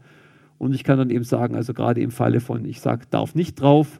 Und 0.57 0.75
ich 0.75 0.83
kann 0.83 0.97
dann 0.97 1.09
eben 1.09 1.23
sagen, 1.23 1.55
also 1.55 1.73
gerade 1.73 2.01
im 2.01 2.11
Falle 2.11 2.39
von, 2.39 2.65
ich 2.65 2.81
sage, 2.81 3.05
darf 3.09 3.33
nicht 3.33 3.55
drauf, 3.55 3.99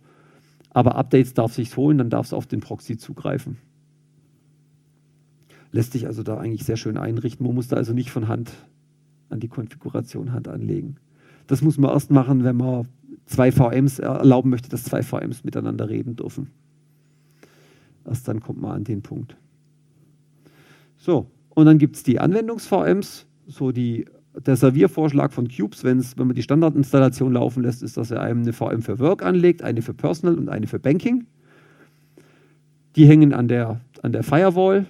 aber 0.70 0.96
Updates 0.96 1.34
darf 1.34 1.54
sich 1.54 1.76
holen, 1.76 1.98
dann 1.98 2.10
darf 2.10 2.28
es 2.28 2.34
auf 2.34 2.46
den 2.46 2.60
Proxy 2.60 2.98
zugreifen. 2.98 3.58
Lässt 5.72 5.94
sich 5.94 6.06
also 6.06 6.22
da 6.22 6.38
eigentlich 6.38 6.66
sehr 6.66 6.78
schön 6.78 6.98
einrichten. 6.98 7.46
Man 7.46 7.56
muss 7.56 7.70
da 7.70 7.78
also 7.78 7.94
nicht 7.94 8.12
von 8.12 8.28
Hand 8.28 8.52
an 9.30 9.40
die 9.40 9.48
Konfiguration 9.48 10.34
Hand 10.34 10.48
anlegen. 10.48 10.98
Das 11.48 11.62
muss 11.62 11.78
man 11.78 11.92
erst 11.92 12.12
machen, 12.12 12.44
wenn 12.44 12.58
man 12.58 12.88
zwei 13.32 13.52
VMs 13.52 14.00
erlauben 14.00 14.50
möchte, 14.50 14.70
dass 14.70 14.84
zwei 14.84 15.02
VMs 15.02 15.44
miteinander 15.44 15.90
reden 15.90 16.16
dürfen. 16.16 16.50
Erst 18.06 18.28
dann 18.28 18.42
kommt 18.42 18.62
man 18.62 18.72
an 18.72 18.84
den 18.84 19.02
Punkt. 19.02 19.38
So, 20.98 21.28
und 21.50 21.66
dann 21.66 21.78
gibt 21.78 21.96
es 21.96 22.04
die 22.04 22.20
Anwendungs-VMs, 22.20 23.26
so 23.48 23.72
die, 23.72 24.06
der 24.46 24.56
Serviervorschlag 24.56 25.34
von 25.34 25.48
Cubes, 25.48 25.84
wenn 25.84 26.04
man 26.16 26.36
die 26.36 26.44
Standardinstallation 26.44 27.34
laufen 27.34 27.64
lässt, 27.64 27.84
ist, 27.84 27.98
dass 27.98 28.12
er 28.12 28.22
einem 28.22 28.42
eine 28.42 28.54
VM 28.54 28.82
für 28.82 29.00
Work 29.00 29.24
anlegt, 29.24 29.62
eine 29.64 29.82
für 29.82 29.94
Personal 29.94 30.38
und 30.38 30.50
eine 30.50 30.68
für 30.68 30.80
Banking. 30.80 31.26
Die 32.96 33.06
hängen 33.06 33.34
an 33.34 33.48
der, 33.48 33.82
an 34.02 34.12
der 34.12 34.24
Firewall, 34.24 34.86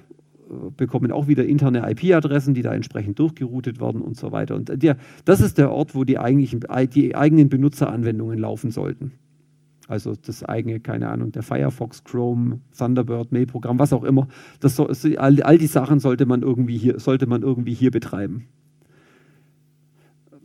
bekommen 0.76 1.12
auch 1.12 1.28
wieder 1.28 1.46
interne 1.46 1.90
IP-Adressen, 1.90 2.54
die 2.54 2.62
da 2.62 2.74
entsprechend 2.74 3.20
durchgeroutet 3.20 3.80
werden 3.80 4.02
und 4.02 4.18
so 4.18 4.32
weiter. 4.32 4.56
Und 4.56 4.82
der, 4.82 4.98
das 5.26 5.42
ist 5.42 5.58
der 5.58 5.72
Ort, 5.72 5.96
wo 5.96 6.04
die, 6.04 6.18
eigentlichen, 6.18 6.62
die 6.94 7.16
eigenen 7.16 7.50
Benutzeranwendungen 7.50 8.38
laufen 8.38 8.72
sollten. 8.72 9.14
Also 9.88 10.14
das 10.16 10.44
eigene, 10.44 10.80
keine 10.80 11.10
Ahnung, 11.10 11.34
der 11.34 11.44
Firefox, 11.44 12.06
Chrome, 12.06 12.62
Thunderbird, 12.78 13.34
Mail-Programm, 13.34 13.78
was 13.78 13.92
auch 13.92 14.06
immer. 14.06 14.28
Das 14.62 14.80
all, 14.80 15.42
all 15.44 15.58
die 15.58 15.68
Sachen 15.68 16.00
sollte 16.00 16.26
man 16.26 16.44
irgendwie 16.44 16.78
hier, 16.78 17.00
sollte 17.00 17.28
man 17.28 17.42
irgendwie 17.42 17.74
hier 17.74 17.92
betreiben. 17.92 18.48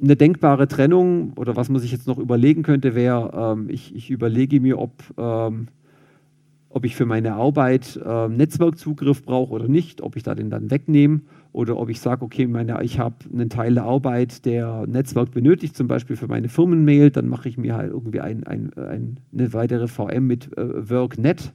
Eine 0.02 0.16
denkbare 0.16 0.66
Trennung 0.66 1.32
oder 1.34 1.54
was 1.54 1.68
man 1.68 1.80
sich 1.80 1.92
jetzt 1.92 2.08
noch 2.08 2.18
überlegen 2.18 2.64
könnte, 2.64 2.94
wäre, 2.94 3.30
ähm, 3.34 3.70
ich, 3.70 3.94
ich, 3.94 4.10
überlege 4.10 4.60
mir, 4.60 4.78
ob, 4.78 4.92
ähm, 5.16 5.68
ob 6.76 6.84
ich 6.84 6.94
für 6.94 7.06
meine 7.06 7.32
Arbeit 7.32 7.98
ähm, 8.04 8.36
Netzwerkzugriff 8.36 9.24
brauche 9.24 9.50
oder 9.50 9.66
nicht, 9.66 10.02
ob 10.02 10.14
ich 10.14 10.22
da 10.22 10.34
den 10.34 10.50
dann 10.50 10.70
wegnehme 10.70 11.22
oder 11.54 11.78
ob 11.78 11.88
ich 11.88 12.02
sage, 12.02 12.22
okay, 12.22 12.46
meine, 12.46 12.82
ich 12.82 12.98
habe 12.98 13.16
einen 13.32 13.48
Teil 13.48 13.72
der 13.72 13.84
Arbeit, 13.84 14.44
der 14.44 14.86
Netzwerk 14.86 15.30
benötigt, 15.30 15.74
zum 15.74 15.88
Beispiel 15.88 16.16
für 16.16 16.28
meine 16.28 16.50
Firmenmail, 16.50 17.10
dann 17.10 17.28
mache 17.28 17.48
ich 17.48 17.56
mir 17.56 17.76
halt 17.76 17.92
irgendwie 17.92 18.20
ein, 18.20 18.44
ein, 18.44 18.74
ein, 18.74 19.20
eine 19.32 19.54
weitere 19.54 19.88
VM 19.88 20.26
mit 20.26 20.54
äh, 20.58 20.90
WorkNet 20.90 21.54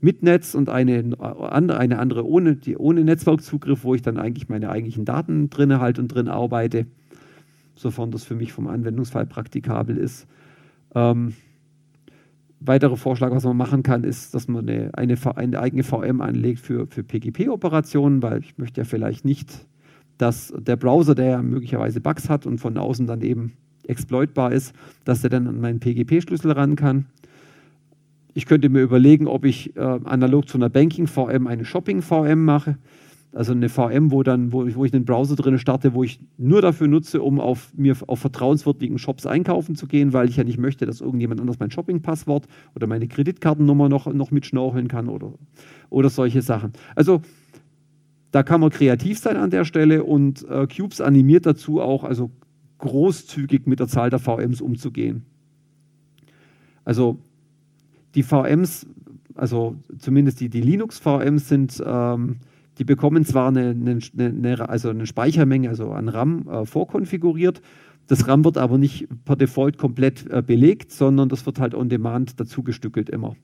mit 0.00 0.24
Netz 0.24 0.56
und 0.56 0.68
eine, 0.70 1.04
eine 1.20 1.98
andere 2.00 2.26
ohne, 2.26 2.56
die, 2.56 2.76
ohne 2.76 3.04
Netzwerkzugriff, 3.04 3.84
wo 3.84 3.94
ich 3.94 4.02
dann 4.02 4.16
eigentlich 4.16 4.48
meine 4.48 4.70
eigentlichen 4.70 5.04
Daten 5.04 5.50
drin 5.50 5.78
halt 5.78 6.00
und 6.00 6.08
drin 6.08 6.26
arbeite, 6.26 6.86
sofern 7.76 8.10
das 8.10 8.24
für 8.24 8.34
mich 8.34 8.52
vom 8.52 8.66
Anwendungsfall 8.66 9.26
praktikabel 9.26 9.96
ist. 9.96 10.26
Ähm, 10.96 11.34
weiterer 12.60 12.96
Vorschlag, 12.96 13.30
was 13.30 13.44
man 13.44 13.56
machen 13.56 13.82
kann, 13.82 14.04
ist, 14.04 14.34
dass 14.34 14.48
man 14.48 14.68
eine, 14.68 14.90
eine, 14.94 15.16
eine 15.36 15.60
eigene 15.60 15.82
VM 15.82 16.20
anlegt 16.20 16.60
für, 16.60 16.86
für 16.86 17.02
PGP-Operationen, 17.02 18.22
weil 18.22 18.40
ich 18.40 18.58
möchte 18.58 18.80
ja 18.80 18.84
vielleicht 18.84 19.24
nicht, 19.24 19.66
dass 20.18 20.52
der 20.58 20.76
Browser, 20.76 21.14
der 21.14 21.26
ja 21.26 21.42
möglicherweise 21.42 22.00
Bugs 22.00 22.28
hat 22.28 22.46
und 22.46 22.58
von 22.58 22.76
außen 22.76 23.06
dann 23.06 23.22
eben 23.22 23.52
exploitbar 23.86 24.52
ist, 24.52 24.74
dass 25.04 25.22
der 25.22 25.30
dann 25.30 25.46
an 25.46 25.60
meinen 25.60 25.80
PGP-Schlüssel 25.80 26.52
ran 26.52 26.76
kann. 26.76 27.06
Ich 28.34 28.46
könnte 28.46 28.68
mir 28.68 28.82
überlegen, 28.82 29.26
ob 29.26 29.44
ich 29.44 29.76
äh, 29.76 29.80
analog 29.80 30.48
zu 30.48 30.58
einer 30.58 30.68
Banking-VM 30.68 31.46
eine 31.46 31.64
Shopping-VM 31.64 32.44
mache. 32.44 32.78
Also 33.32 33.52
eine 33.52 33.68
VM, 33.68 34.10
wo, 34.10 34.22
dann, 34.22 34.52
wo, 34.52 34.64
ich, 34.64 34.74
wo 34.74 34.84
ich 34.86 34.94
einen 34.94 35.04
Browser 35.04 35.36
drin 35.36 35.58
starte, 35.58 35.92
wo 35.92 36.02
ich 36.02 36.18
nur 36.38 36.62
dafür 36.62 36.88
nutze, 36.88 37.20
um 37.20 37.40
auf 37.40 37.72
mir 37.76 37.94
auf 38.06 38.20
vertrauenswürdigen 38.20 38.98
Shops 38.98 39.26
einkaufen 39.26 39.76
zu 39.76 39.86
gehen, 39.86 40.14
weil 40.14 40.30
ich 40.30 40.36
ja 40.36 40.44
nicht 40.44 40.58
möchte, 40.58 40.86
dass 40.86 41.02
irgendjemand 41.02 41.40
anders 41.40 41.58
mein 41.58 41.70
Shopping-Passwort 41.70 42.46
oder 42.74 42.86
meine 42.86 43.06
Kreditkartennummer 43.06 43.90
noch, 43.90 44.12
noch 44.12 44.30
mitschnorcheln 44.30 44.88
kann 44.88 45.08
oder, 45.08 45.34
oder 45.90 46.08
solche 46.08 46.40
Sachen. 46.40 46.72
Also 46.96 47.20
da 48.30 48.42
kann 48.42 48.60
man 48.60 48.70
kreativ 48.70 49.18
sein 49.18 49.36
an 49.36 49.50
der 49.50 49.64
Stelle 49.64 50.04
und 50.04 50.48
äh, 50.48 50.66
Cubes 50.66 51.00
animiert 51.00 51.44
dazu 51.44 51.80
auch, 51.80 52.04
also 52.04 52.30
großzügig 52.78 53.66
mit 53.66 53.80
der 53.80 53.88
Zahl 53.88 54.08
der 54.10 54.18
VMs 54.18 54.60
umzugehen. 54.60 55.24
Also 56.84 57.18
die 58.14 58.22
VMs, 58.22 58.86
also 59.34 59.76
zumindest 59.98 60.40
die, 60.40 60.48
die 60.48 60.60
Linux-VMs 60.62 61.48
sind 61.48 61.82
ähm, 61.84 62.36
die 62.78 62.84
bekommen 62.84 63.24
zwar 63.24 63.48
eine, 63.48 63.70
eine, 63.70 63.98
eine, 64.18 64.68
also 64.68 64.90
eine 64.90 65.06
Speichermenge, 65.06 65.68
also 65.68 65.90
an 65.90 66.08
RAM 66.08 66.48
äh, 66.48 66.64
vorkonfiguriert. 66.64 67.60
Das 68.06 68.26
RAM 68.26 68.44
wird 68.44 68.56
aber 68.56 68.78
nicht 68.78 69.06
per 69.24 69.36
Default 69.36 69.76
komplett 69.76 70.30
äh, 70.30 70.42
belegt, 70.42 70.92
sondern 70.92 71.28
das 71.28 71.44
wird 71.44 71.60
halt 71.60 71.74
on 71.74 71.88
demand 71.88 72.40
dazugestückelt 72.40 73.10
immer. 73.10 73.36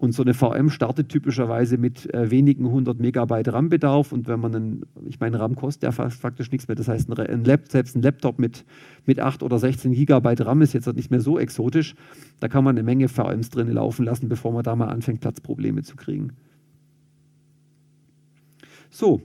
Und 0.00 0.14
so 0.14 0.22
eine 0.22 0.32
VM 0.32 0.70
startet 0.70 1.10
typischerweise 1.10 1.76
mit 1.76 2.12
äh, 2.14 2.30
wenigen 2.30 2.70
hundert 2.70 3.00
Megabyte 3.00 3.52
RAM-Bedarf. 3.52 4.12
Und 4.12 4.28
wenn 4.28 4.40
man 4.40 4.54
einen, 4.54 4.86
ich 5.06 5.20
meine, 5.20 5.38
RAM 5.38 5.56
kostet 5.56 5.82
ja 5.82 5.92
fast 5.92 6.22
faktisch 6.22 6.50
nichts 6.50 6.68
mehr. 6.68 6.74
Das 6.74 6.88
heißt, 6.88 7.10
ein 7.18 7.44
Lab, 7.44 7.68
selbst 7.68 7.96
ein 7.96 8.00
Laptop 8.00 8.38
mit, 8.38 8.64
mit 9.04 9.20
8 9.20 9.42
oder 9.42 9.58
16 9.58 9.92
Gigabyte 9.92 10.46
RAM 10.46 10.62
ist 10.62 10.72
jetzt 10.72 10.90
nicht 10.94 11.10
mehr 11.10 11.20
so 11.20 11.38
exotisch. 11.38 11.94
Da 12.40 12.48
kann 12.48 12.64
man 12.64 12.76
eine 12.76 12.82
Menge 12.82 13.08
VMs 13.08 13.50
drin 13.50 13.70
laufen 13.70 14.06
lassen, 14.06 14.30
bevor 14.30 14.52
man 14.52 14.62
da 14.62 14.74
mal 14.74 14.88
anfängt, 14.88 15.20
Platzprobleme 15.20 15.82
zu 15.82 15.96
kriegen. 15.96 16.32
So, 18.90 19.22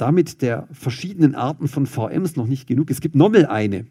damit 0.00 0.40
der 0.40 0.66
verschiedenen 0.72 1.34
Arten 1.34 1.68
von 1.68 1.86
VMs 1.86 2.36
noch 2.36 2.46
nicht 2.46 2.66
genug. 2.66 2.90
Es 2.90 3.00
gibt 3.00 3.14
nochmal 3.14 3.46
eine, 3.46 3.86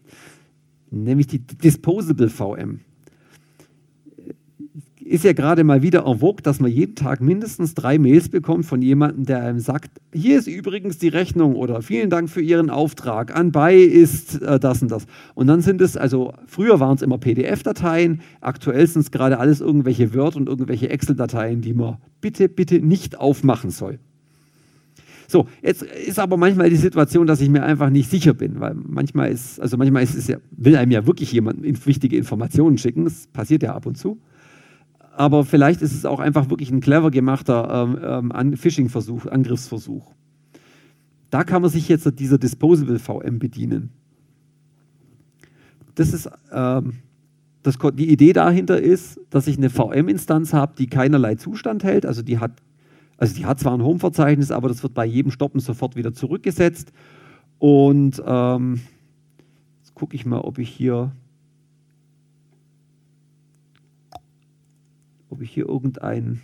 nämlich 0.90 1.28
die 1.28 1.38
Disposable 1.38 2.28
VM. 2.28 2.80
Ist 4.98 5.24
ja 5.24 5.32
gerade 5.32 5.64
mal 5.64 5.82
wieder 5.82 6.06
en 6.06 6.18
vogue, 6.18 6.42
dass 6.42 6.60
man 6.60 6.70
jeden 6.70 6.94
Tag 6.94 7.20
mindestens 7.20 7.74
drei 7.74 7.98
Mails 7.98 8.28
bekommt 8.28 8.64
von 8.64 8.80
jemandem, 8.80 9.24
der 9.24 9.42
einem 9.42 9.58
sagt, 9.58 9.90
hier 10.12 10.38
ist 10.38 10.46
übrigens 10.46 10.98
die 10.98 11.08
Rechnung 11.08 11.56
oder 11.56 11.82
vielen 11.82 12.10
Dank 12.10 12.30
für 12.30 12.40
Ihren 12.40 12.70
Auftrag, 12.70 13.34
anbei 13.34 13.76
ist 13.76 14.40
äh, 14.40 14.60
das 14.60 14.82
und 14.82 14.90
das. 14.92 15.06
Und 15.34 15.48
dann 15.48 15.62
sind 15.62 15.80
es, 15.80 15.96
also 15.96 16.32
früher 16.46 16.78
waren 16.78 16.94
es 16.94 17.02
immer 17.02 17.18
PDF-Dateien, 17.18 18.20
aktuell 18.40 18.86
sind 18.86 19.02
es 19.02 19.10
gerade 19.10 19.38
alles 19.38 19.60
irgendwelche 19.60 20.14
Word- 20.14 20.36
und 20.36 20.48
irgendwelche 20.48 20.90
Excel-Dateien, 20.90 21.60
die 21.60 21.72
man 21.72 21.96
bitte, 22.20 22.48
bitte 22.48 22.80
nicht 22.80 23.18
aufmachen 23.18 23.70
soll. 23.70 23.98
So, 25.30 25.46
jetzt 25.62 25.84
ist 25.84 26.18
aber 26.18 26.36
manchmal 26.36 26.70
die 26.70 26.76
Situation, 26.76 27.24
dass 27.24 27.40
ich 27.40 27.48
mir 27.48 27.62
einfach 27.62 27.88
nicht 27.88 28.10
sicher 28.10 28.34
bin, 28.34 28.58
weil 28.58 28.74
manchmal 28.74 29.30
ist, 29.30 29.60
also 29.60 29.76
manchmal 29.76 30.02
ist 30.02 30.16
es 30.16 30.26
ja, 30.26 30.38
will 30.50 30.74
einem 30.74 30.90
ja 30.90 31.06
wirklich 31.06 31.30
jemand 31.30 31.62
wichtige 31.86 32.16
Informationen 32.16 32.78
schicken, 32.78 33.04
das 33.04 33.28
passiert 33.28 33.62
ja 33.62 33.72
ab 33.72 33.86
und 33.86 33.96
zu. 33.96 34.20
Aber 35.14 35.44
vielleicht 35.44 35.82
ist 35.82 35.94
es 35.94 36.04
auch 36.04 36.18
einfach 36.18 36.50
wirklich 36.50 36.72
ein 36.72 36.80
clever 36.80 37.12
gemachter 37.12 38.20
ähm, 38.24 38.56
Phishing-Versuch, 38.56 39.26
Angriffsversuch. 39.26 40.12
Da 41.30 41.44
kann 41.44 41.62
man 41.62 41.70
sich 41.70 41.88
jetzt 41.88 42.10
dieser 42.18 42.38
Disposable 42.38 42.98
VM 42.98 43.38
bedienen. 43.38 43.90
Das 45.94 46.12
ist 46.12 46.28
ähm, 46.52 46.94
das, 47.62 47.78
die 47.94 48.10
Idee 48.10 48.32
dahinter 48.32 48.80
ist, 48.80 49.20
dass 49.30 49.46
ich 49.46 49.58
eine 49.58 49.70
VM-Instanz 49.70 50.52
habe, 50.52 50.74
die 50.76 50.88
keinerlei 50.88 51.36
Zustand 51.36 51.84
hält, 51.84 52.04
also 52.04 52.22
die 52.22 52.38
hat 52.38 52.50
also 53.20 53.36
die 53.36 53.46
hat 53.46 53.60
zwar 53.60 53.74
ein 53.74 53.84
Home-Verzeichnis, 53.84 54.50
aber 54.50 54.66
das 54.66 54.82
wird 54.82 54.94
bei 54.94 55.04
jedem 55.04 55.30
Stoppen 55.30 55.60
sofort 55.60 55.94
wieder 55.94 56.12
zurückgesetzt. 56.12 56.92
Und 57.58 58.20
ähm, 58.26 58.80
Jetzt 59.90 59.96
gucke 59.96 60.14
ich 60.14 60.24
mal, 60.24 60.38
ob 60.38 60.58
ich 60.58 60.70
hier 60.70 61.10
ob 65.28 65.42
ich 65.42 65.50
hier 65.50 65.68
irgendein 65.68 66.40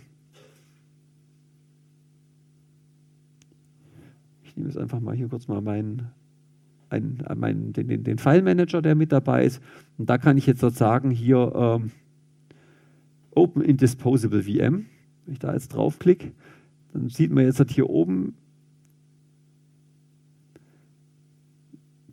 ich 4.43 4.57
nehme 4.57 4.67
jetzt 4.67 4.77
einfach 4.77 4.99
mal 4.99 5.15
hier 5.15 5.29
kurz 5.29 5.47
mal 5.47 5.61
meinen 5.61 6.09
ein, 6.89 7.23
mein, 7.35 7.71
den, 7.71 7.87
den, 7.87 8.03
den 8.03 8.17
File-Manager, 8.17 8.81
der 8.81 8.95
mit 8.95 9.13
dabei 9.13 9.45
ist. 9.45 9.61
Und 9.97 10.09
da 10.09 10.17
kann 10.17 10.37
ich 10.37 10.45
jetzt 10.45 10.61
sagen, 10.61 11.09
hier 11.09 11.53
ähm, 11.55 11.91
Open 13.31 13.61
in 13.61 13.77
Disposable 13.77 14.43
VM. 14.43 14.87
Wenn 15.25 15.33
ich 15.33 15.39
da 15.39 15.53
jetzt 15.53 15.69
draufklicke, 15.69 16.31
dann 16.97 17.09
sieht 17.09 17.31
man 17.31 17.45
jetzt 17.45 17.63
hier 17.71 17.89
oben 17.89 18.33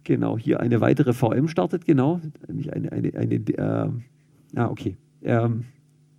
genau 0.05 0.39
hier 0.39 0.61
eine 0.61 0.81
weitere 0.81 1.13
VM 1.13 1.49
startet, 1.49 1.87
genau. 1.87 2.21
Nämlich 2.47 2.73
eine, 2.73 2.93
eine, 2.93 3.15
eine 3.15 3.35
äh, 3.35 3.91
ah, 4.57 4.67
okay. 4.69 4.97
Ähm, 5.23 5.65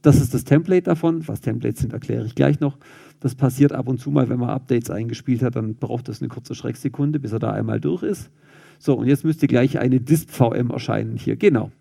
das 0.01 0.19
ist 0.19 0.33
das 0.33 0.43
Template 0.43 0.83
davon. 0.83 1.27
Was 1.27 1.41
Templates 1.41 1.81
sind, 1.81 1.93
erkläre 1.93 2.25
ich 2.25 2.35
gleich 2.35 2.59
noch. 2.59 2.77
Das 3.19 3.35
passiert 3.35 3.71
ab 3.71 3.87
und 3.87 3.99
zu 3.99 4.11
mal, 4.11 4.29
wenn 4.29 4.39
man 4.39 4.49
Updates 4.49 4.89
eingespielt 4.89 5.41
hat, 5.41 5.55
dann 5.55 5.75
braucht 5.75 6.09
das 6.09 6.21
eine 6.21 6.29
kurze 6.29 6.55
Schrecksekunde, 6.55 7.19
bis 7.19 7.31
er 7.31 7.39
da 7.39 7.51
einmal 7.51 7.79
durch 7.79 8.03
ist. 8.03 8.29
So, 8.77 8.95
und 8.95 9.07
jetzt 9.07 9.23
müsste 9.23 9.47
gleich 9.47 9.79
eine 9.79 9.99
Disp-VM 10.01 10.69
erscheinen 10.71 11.17
hier. 11.17 11.37
Genau. 11.37 11.71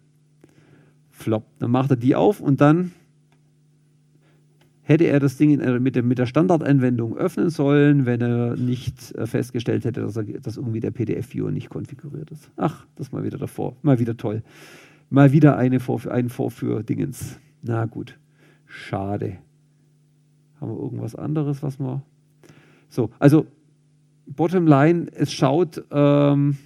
Flop. 1.10 1.44
Dann 1.58 1.70
macht 1.70 1.90
er 1.90 1.96
die 1.96 2.14
auf 2.14 2.40
und 2.40 2.60
dann 2.60 2.92
hätte 4.84 5.04
er 5.04 5.18
das 5.18 5.36
Ding 5.36 5.58
in, 5.58 5.82
mit, 5.82 5.96
der, 5.96 6.02
mit 6.02 6.18
der 6.18 6.26
Standardanwendung 6.26 7.16
öffnen 7.16 7.50
sollen, 7.50 8.06
wenn 8.06 8.20
er 8.20 8.54
nicht 8.56 9.14
äh, 9.16 9.26
festgestellt 9.26 9.84
hätte, 9.84 10.02
dass, 10.02 10.16
er, 10.16 10.24
dass 10.24 10.56
irgendwie 10.56 10.80
der 10.80 10.90
PDF-Viewer 10.90 11.50
nicht 11.50 11.70
konfiguriert 11.70 12.30
ist. 12.30 12.50
Ach, 12.56 12.86
das 12.94 13.10
mal 13.10 13.24
wieder 13.24 13.38
davor. 13.38 13.76
Mal 13.82 13.98
wieder 13.98 14.16
toll. 14.16 14.42
Mal 15.10 15.32
wieder 15.32 15.56
eine 15.56 15.80
Vorf 15.80 16.06
ein 16.06 16.28
Vorführ-Dingens. 16.28 17.40
Na 17.62 17.86
gut. 17.86 18.18
Schade. 18.66 19.38
Haben 20.60 20.72
wir 20.72 20.80
irgendwas 20.80 21.14
anderes, 21.14 21.62
was 21.62 21.80
wir. 21.80 22.02
So, 22.88 23.10
also 23.18 23.46
bottom 24.26 24.66
line, 24.66 25.06
es 25.14 25.32
schaut. 25.32 25.78
Ähm, 25.90 26.56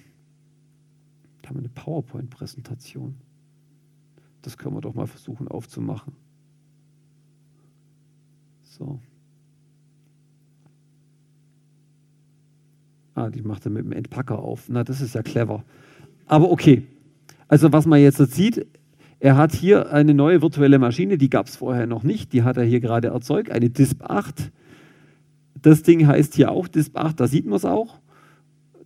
haben 1.45 1.55
wir 1.55 1.59
eine 1.59 1.69
PowerPoint-Präsentation. 1.69 3.15
Das 4.41 4.57
können 4.57 4.75
wir 4.75 4.81
doch 4.81 4.93
mal 4.93 5.07
versuchen 5.07 5.47
aufzumachen. 5.47 6.13
So. 8.79 8.99
Ah, 13.13 13.29
die 13.29 13.41
macht 13.41 13.65
er 13.65 13.71
mit 13.71 13.83
dem 13.83 13.91
Entpacker 13.91 14.39
auf. 14.39 14.69
Na, 14.69 14.83
das 14.83 15.01
ist 15.01 15.13
ja 15.13 15.21
clever. 15.21 15.63
Aber 16.25 16.49
okay. 16.51 16.87
Also 17.47 17.73
was 17.73 17.85
man 17.85 17.99
jetzt 17.99 18.17
sieht, 18.31 18.65
er 19.19 19.35
hat 19.35 19.53
hier 19.53 19.91
eine 19.91 20.13
neue 20.13 20.41
virtuelle 20.41 20.79
Maschine, 20.79 21.17
die 21.17 21.29
gab 21.29 21.47
es 21.47 21.57
vorher 21.57 21.85
noch 21.85 22.03
nicht. 22.03 22.31
Die 22.31 22.43
hat 22.43 22.55
er 22.55 22.63
hier 22.63 22.79
gerade 22.79 23.09
erzeugt, 23.09 23.51
eine 23.51 23.69
DISP 23.69 24.03
8. 24.03 24.51
Das 25.61 25.83
Ding 25.83 26.07
heißt 26.07 26.35
hier 26.35 26.51
auch 26.51 26.69
DISP 26.69 26.97
8, 26.97 27.19
da 27.19 27.27
sieht 27.27 27.45
man 27.45 27.57
es 27.57 27.65
auch 27.65 27.99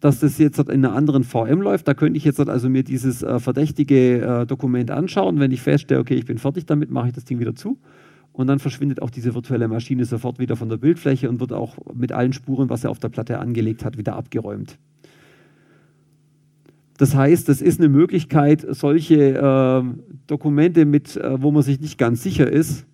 dass 0.04 0.20
das 0.20 0.38
jetzt 0.38 0.60
in 0.60 0.70
einer 0.70 0.94
anderen 0.94 1.24
VM 1.24 1.62
läuft. 1.62 1.88
Da 1.88 1.94
könnte 1.94 2.18
ich 2.18 2.26
jetzt 2.26 2.38
also 2.38 2.68
mir 2.70 2.84
dieses 2.84 3.24
äh, 3.24 3.40
verdächtige 3.40 4.42
äh, 4.42 4.46
Dokument 4.46 4.92
anschauen. 4.92 5.40
Wenn 5.40 5.52
ich 5.52 5.62
feststelle, 5.62 6.02
okay, 6.02 6.16
ich 6.16 6.26
bin 6.26 6.38
fertig 6.40 6.66
damit, 6.66 6.92
mache 6.92 7.08
ich 7.08 7.14
das 7.14 7.24
Ding 7.24 7.40
wieder 7.40 7.56
zu. 7.56 7.78
Und 8.34 8.48
dann 8.48 8.58
verschwindet 8.58 9.02
auch 9.02 9.12
diese 9.12 9.36
virtuelle 9.36 9.68
Maschine 9.68 10.06
sofort 10.06 10.40
wieder 10.40 10.56
von 10.56 10.68
der 10.68 10.78
Bildfläche 10.78 11.30
und 11.30 11.40
wird 11.40 11.54
auch 11.54 11.78
mit 11.94 12.12
allen 12.12 12.34
Spuren, 12.34 12.70
was 12.70 12.84
er 12.84 12.90
auf 12.90 12.98
der 12.98 13.10
Platte 13.10 13.38
angelegt 13.38 13.86
hat, 13.86 13.98
wieder 13.98 14.16
abgeräumt. 14.16 14.80
Das 16.98 17.16
heißt, 17.16 17.48
das 17.48 17.62
ist 17.62 17.80
eine 17.80 17.90
Möglichkeit, 17.90 18.66
solche 18.70 19.36
äh, 19.36 19.84
Dokumente, 20.28 20.86
mit, 20.86 21.16
äh, 21.16 21.42
wo 21.42 21.52
man 21.52 21.62
sich 21.62 21.80
nicht 21.80 21.98
ganz 21.98 22.24
sicher 22.24 22.52
ist, 22.52 22.86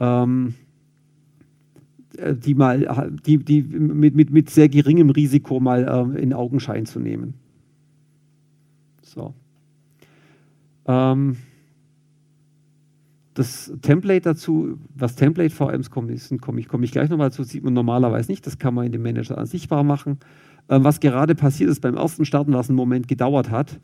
ähm, 0.00 0.54
äh, 2.16 2.34
die 2.34 2.54
mal, 2.54 3.12
die, 3.24 3.38
die 3.38 3.62
mit, 3.62 4.16
mit, 4.16 4.30
mit 4.30 4.50
sehr 4.50 4.68
geringem 4.68 5.10
Risiko 5.10 5.60
mal 5.60 6.14
äh, 6.16 6.20
in 6.20 6.32
Augenschein 6.32 6.86
zu 6.86 6.98
nehmen. 6.98 7.34
So. 9.02 9.34
Ähm, 10.86 11.36
das 13.34 13.72
Template 13.82 14.22
dazu, 14.22 14.78
was 14.94 15.14
Template-VMs 15.14 15.90
kommen, 15.90 16.18
komme 16.40 16.60
ich, 16.60 16.68
komm 16.68 16.82
ich 16.82 16.92
gleich 16.92 17.10
nochmal 17.10 17.32
zu, 17.32 17.44
sieht 17.44 17.62
man 17.62 17.72
normalerweise 17.72 18.30
nicht. 18.30 18.46
Das 18.46 18.58
kann 18.58 18.74
man 18.74 18.86
in 18.86 18.92
dem 18.92 19.02
Manager 19.02 19.44
sichtbar 19.46 19.84
machen. 19.84 20.18
Ähm, 20.68 20.84
was 20.84 21.00
gerade 21.00 21.34
passiert 21.34 21.70
ist 21.70 21.80
beim 21.80 21.96
ersten 21.96 22.24
Starten, 22.24 22.52
was 22.52 22.68
einen 22.68 22.76
Moment 22.76 23.08
gedauert 23.08 23.50
hat, 23.50 23.78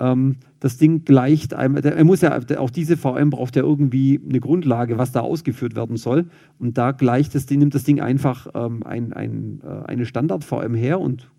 ähm, 0.00 0.36
das 0.60 0.76
Ding 0.76 1.04
gleicht 1.04 1.54
einem, 1.54 1.76
er 1.76 2.04
muss 2.04 2.20
ja, 2.20 2.38
auch 2.58 2.70
diese 2.70 2.96
VM 2.96 3.30
braucht 3.30 3.54
ja 3.56 3.62
irgendwie 3.62 4.20
eine 4.28 4.40
Grundlage, 4.40 4.98
was 4.98 5.12
da 5.12 5.20
ausgeführt 5.20 5.76
werden 5.76 5.96
soll. 5.96 6.26
Und 6.58 6.78
da 6.78 6.92
gleicht 6.92 7.34
das 7.34 7.48
nimmt 7.48 7.74
das 7.74 7.84
Ding 7.84 8.00
einfach 8.00 8.48
ähm, 8.54 8.82
ein, 8.84 9.12
ein, 9.12 9.60
äh, 9.62 9.86
eine 9.86 10.06
Standard-VM 10.06 10.74
her 10.74 11.00
und 11.00 11.30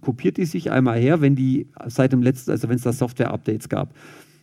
kopiert 0.00 0.36
die 0.36 0.44
sich 0.44 0.70
einmal 0.70 0.98
her, 0.98 1.20
wenn 1.20 1.34
die 1.34 1.66
seit 1.86 2.12
dem 2.12 2.22
letzten, 2.22 2.52
also 2.52 2.68
wenn 2.68 2.76
es 2.76 2.82
da 2.82 2.92
Software-Updates 2.92 3.68
gab. 3.68 3.94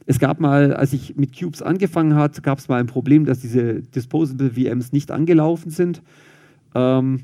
Es 0.05 0.19
gab 0.19 0.39
mal, 0.39 0.73
als 0.73 0.93
ich 0.93 1.15
mit 1.15 1.37
Cubes 1.37 1.61
angefangen 1.61 2.15
hat, 2.15 2.41
gab 2.43 2.59
es 2.59 2.67
mal 2.67 2.79
ein 2.79 2.85
Problem, 2.85 3.25
dass 3.25 3.39
diese 3.39 3.81
Disposable 3.81 4.51
VMs 4.51 4.91
nicht 4.91 5.11
angelaufen 5.11 5.71
sind. 5.71 6.03
Ähm, 6.75 7.21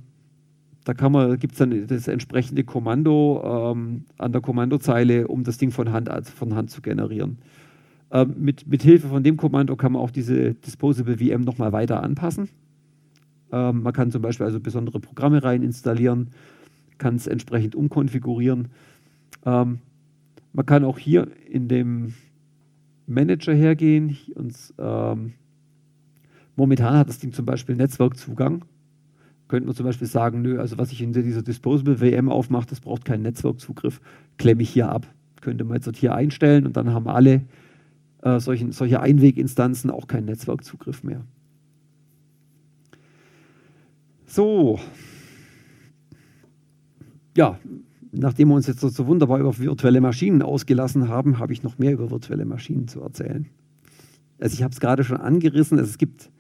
da 0.84 0.96
kann 0.96 1.12
man, 1.12 1.38
gibt 1.38 1.54
es 1.54 1.60
dann 1.60 1.88
das 1.88 2.08
entsprechende 2.08 2.64
Kommando 2.64 3.72
ähm, 3.72 4.06
an 4.18 4.32
der 4.32 4.42
Kommandozeile, 4.42 5.28
um 5.28 5.44
das 5.44 5.60
Ding 5.60 5.70
von 5.70 5.92
Hand, 5.92 6.10
von 6.30 6.56
Hand 6.56 6.72
zu 6.72 6.82
generieren. 6.82 7.38
Ähm, 8.12 8.34
mit, 8.40 8.68
mit 8.68 8.82
Hilfe 8.82 9.08
von 9.08 9.24
dem 9.24 9.38
Kommando 9.38 9.76
kann 9.76 9.92
man 9.92 10.02
auch 10.02 10.12
diese 10.12 10.56
Disposable 10.56 11.18
VM 11.18 11.42
nochmal 11.42 11.72
weiter 11.72 12.02
anpassen. 12.02 12.50
Ähm, 13.52 13.84
man 13.84 13.94
kann 13.94 14.10
zum 14.10 14.24
Beispiel 14.24 14.48
also 14.48 14.60
besondere 14.60 15.00
Programme 15.00 15.44
rein 15.44 15.62
installieren, 15.62 16.32
kann 16.98 17.16
es 17.16 17.28
entsprechend 17.28 17.76
umkonfigurieren. 17.76 18.70
Ähm, 19.46 19.80
man 20.54 20.66
kann 20.66 20.84
auch 20.84 20.98
hier 20.98 21.28
in 21.48 21.68
dem 21.68 22.14
Manager 23.14 23.54
hergehen 23.54 24.18
und 24.36 24.56
ähm, 24.78 25.34
momentan 26.56 26.98
hat 26.98 27.10
das 27.10 27.20
Ding 27.20 27.34
zum 27.34 27.46
Beispiel 27.46 27.76
Netzwerkzugang 27.76 28.66
könnte 29.52 29.68
man 29.68 29.76
zum 29.76 29.86
Beispiel 29.86 30.08
sagen, 30.08 30.42
nö, 30.42 30.60
also 30.60 30.78
was 30.78 30.94
ich 30.94 31.02
in 31.02 31.12
dieser 31.12 31.42
Disposable 31.42 31.98
VM 31.98 32.30
aufmache, 32.30 32.68
das 32.68 32.80
braucht 32.80 33.04
keinen 33.04 33.24
Netzwerkzugriff, 33.24 34.00
klemme 34.38 34.62
ich 34.62 34.70
hier 34.70 34.88
ab. 34.88 35.06
Könnte 35.42 35.66
man 35.66 35.76
jetzt 35.76 35.98
hier 35.98 36.16
einstellen 36.16 36.66
und 36.66 36.78
dann 36.78 36.94
haben 36.94 37.10
alle 37.10 37.42
äh, 38.22 38.40
solchen, 38.40 38.72
solche 38.72 39.02
Einweginstanzen 39.02 39.92
auch 39.92 40.08
keinen 40.08 40.26
Netzwerkzugriff 40.26 41.04
mehr. 41.04 41.26
So. 44.26 44.80
Ja, 47.36 47.60
nachdem 48.12 48.50
wir 48.50 48.56
uns 48.56 48.68
jetzt 48.68 48.82
so, 48.82 49.08
wunderbar 49.08 49.40
über 49.40 49.58
virtuelle 49.58 50.02
Maschinen 50.02 50.42
ausgelassen 50.42 51.08
haben, 51.08 51.40
habe 51.40 51.54
ich 51.54 51.64
noch 51.64 51.78
mehr 51.78 51.94
über 51.94 52.12
virtuelle 52.12 52.46
Maschinen 52.46 52.88
zu 52.88 53.02
erzählen. 53.02 53.48
Also 54.40 54.56
ich 54.56 54.64
habe 54.64 54.74
es 54.74 54.80
gerade 54.80 55.04
schon 55.04 55.18
angerissen, 55.18 55.78
also 55.78 55.90
es 55.90 55.98
gibt 55.98 56.32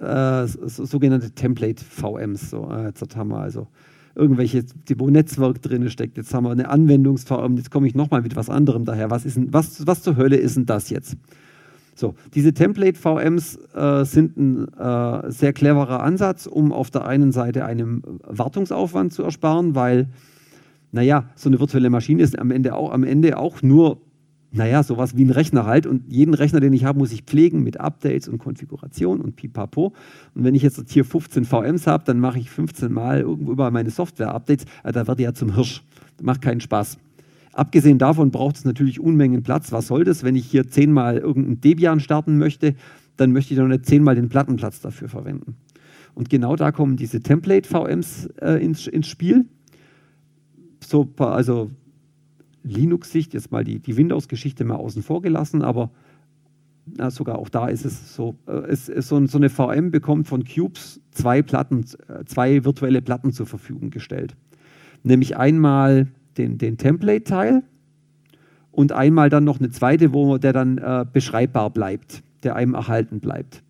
äh, 0.00 0.46
sogenannte 0.46 1.30
Template-VMs. 1.32 2.50
So, 2.50 2.70
äh, 2.70 2.86
jetzt 2.86 3.16
haben 3.16 3.30
wir 3.30 3.40
also 3.40 3.66
irgendwelche, 4.14 4.64
wo 4.96 5.08
Netzwerk 5.08 5.62
drin 5.62 5.88
steckt. 5.90 6.16
Jetzt 6.16 6.34
haben 6.34 6.44
wir 6.44 6.50
eine 6.50 6.68
Anwendungs-VM. 6.68 7.56
Jetzt 7.56 7.70
komme 7.70 7.86
ich 7.86 7.94
nochmal 7.94 8.22
mit 8.22 8.36
was 8.36 8.50
anderem 8.50 8.84
daher. 8.84 9.10
Was, 9.10 9.24
ist 9.24 9.36
denn, 9.36 9.52
was, 9.52 9.86
was 9.86 10.02
zur 10.02 10.16
Hölle 10.16 10.36
ist 10.36 10.56
denn 10.56 10.66
das 10.66 10.90
jetzt? 10.90 11.16
So, 11.94 12.14
diese 12.34 12.52
Template-VMs 12.52 13.58
äh, 13.74 14.04
sind 14.04 14.36
ein 14.36 14.68
äh, 14.74 15.30
sehr 15.32 15.52
cleverer 15.52 16.00
Ansatz, 16.02 16.46
um 16.46 16.72
auf 16.72 16.90
der 16.90 17.06
einen 17.06 17.32
Seite 17.32 17.64
einen 17.64 18.02
Wartungsaufwand 18.24 19.12
zu 19.12 19.24
ersparen, 19.24 19.74
weil, 19.74 20.08
naja, 20.92 21.28
so 21.34 21.48
eine 21.48 21.60
virtuelle 21.60 21.90
Maschine 21.90 22.22
ist 22.22 22.38
am 22.38 22.50
Ende 22.50 22.74
auch, 22.74 22.92
am 22.92 23.04
Ende 23.04 23.38
auch 23.38 23.62
nur 23.62 24.00
naja, 24.50 24.82
sowas 24.82 25.16
wie 25.16 25.24
ein 25.24 25.30
Rechner 25.30 25.66
halt. 25.66 25.86
Und 25.86 26.10
jeden 26.10 26.34
Rechner, 26.34 26.60
den 26.60 26.72
ich 26.72 26.84
habe, 26.84 26.98
muss 26.98 27.12
ich 27.12 27.22
pflegen 27.22 27.62
mit 27.62 27.80
Updates 27.80 28.28
und 28.28 28.38
Konfiguration 28.38 29.20
und 29.20 29.36
pipapo. 29.36 29.92
Und 30.34 30.44
wenn 30.44 30.54
ich 30.54 30.62
jetzt 30.62 30.90
hier 30.90 31.04
15 31.04 31.44
VMs 31.44 31.86
habe, 31.86 32.04
dann 32.04 32.18
mache 32.18 32.38
ich 32.38 32.50
15 32.50 32.92
Mal 32.92 33.20
irgendwo 33.20 33.52
über 33.52 33.70
meine 33.70 33.90
Software-Updates. 33.90 34.64
Äh, 34.84 34.92
da 34.92 35.02
ich 35.02 35.18
ja 35.18 35.34
zum 35.34 35.54
Hirsch. 35.54 35.82
Das 36.16 36.24
macht 36.24 36.40
keinen 36.40 36.60
Spaß. 36.60 36.98
Abgesehen 37.52 37.98
davon 37.98 38.30
braucht 38.30 38.56
es 38.56 38.64
natürlich 38.64 39.00
Unmengen 39.00 39.42
Platz. 39.42 39.72
Was 39.72 39.88
soll 39.88 40.04
das, 40.04 40.22
wenn 40.24 40.36
ich 40.36 40.46
hier 40.46 40.68
zehnmal 40.68 41.18
irgendein 41.18 41.60
Debian 41.60 42.00
starten 42.00 42.38
möchte, 42.38 42.74
dann 43.16 43.32
möchte 43.32 43.52
ich 43.52 43.60
doch 43.60 43.66
nicht 43.66 43.84
zehnmal 43.84 44.14
den 44.14 44.28
Plattenplatz 44.28 44.80
dafür 44.80 45.08
verwenden. 45.08 45.56
Und 46.14 46.30
genau 46.30 46.56
da 46.56 46.72
kommen 46.72 46.96
diese 46.96 47.20
Template-VMs 47.20 48.26
äh, 48.40 48.64
ins, 48.64 48.86
ins 48.86 49.08
Spiel. 49.08 49.44
So, 50.88 51.06
also 51.18 51.70
Linux-Sicht, 52.62 53.34
jetzt 53.34 53.52
mal 53.52 53.62
die, 53.62 53.78
die 53.78 53.96
Windows-Geschichte 53.98 54.64
mal 54.64 54.76
außen 54.76 55.02
vor 55.02 55.20
gelassen, 55.20 55.62
aber 55.62 55.90
na, 56.86 57.10
sogar 57.10 57.38
auch 57.38 57.50
da 57.50 57.68
ist 57.68 57.84
es 57.84 58.14
so, 58.14 58.36
äh, 58.46 58.52
es, 58.68 58.88
es 58.88 59.06
so, 59.06 59.24
so, 59.26 59.36
eine 59.36 59.50
VM 59.50 59.90
bekommt 59.90 60.26
von 60.28 60.44
Cubes 60.44 60.98
zwei 61.10 61.42
Platten, 61.42 61.84
äh, 62.08 62.24
zwei 62.24 62.64
virtuelle 62.64 63.02
Platten 63.02 63.32
zur 63.32 63.44
Verfügung 63.44 63.90
gestellt. 63.90 64.34
Nämlich 65.02 65.36
einmal 65.36 66.06
den, 66.38 66.56
den 66.56 66.78
Template-Teil 66.78 67.64
und 68.72 68.92
einmal 68.92 69.28
dann 69.28 69.44
noch 69.44 69.58
eine 69.60 69.68
zweite, 69.68 70.14
wo 70.14 70.38
der 70.38 70.54
dann 70.54 70.78
äh, 70.78 71.04
beschreibbar 71.12 71.68
bleibt, 71.68 72.22
der 72.44 72.56
einem 72.56 72.72
erhalten 72.72 73.20
bleibt. 73.20 73.62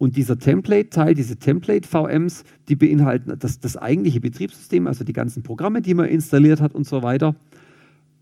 Und 0.00 0.16
dieser 0.16 0.38
Template-Teil, 0.38 1.12
diese 1.12 1.36
Template-VMs, 1.36 2.44
die 2.70 2.74
beinhalten 2.74 3.36
das, 3.38 3.60
das, 3.60 3.76
eigentliche 3.76 4.18
Betriebssystem, 4.18 4.86
also 4.86 5.04
die 5.04 5.12
ganzen 5.12 5.42
Programme, 5.42 5.82
die 5.82 5.92
man 5.92 6.06
installiert 6.06 6.62
hat 6.62 6.74
und 6.74 6.86
so 6.86 7.02
weiter. 7.02 7.36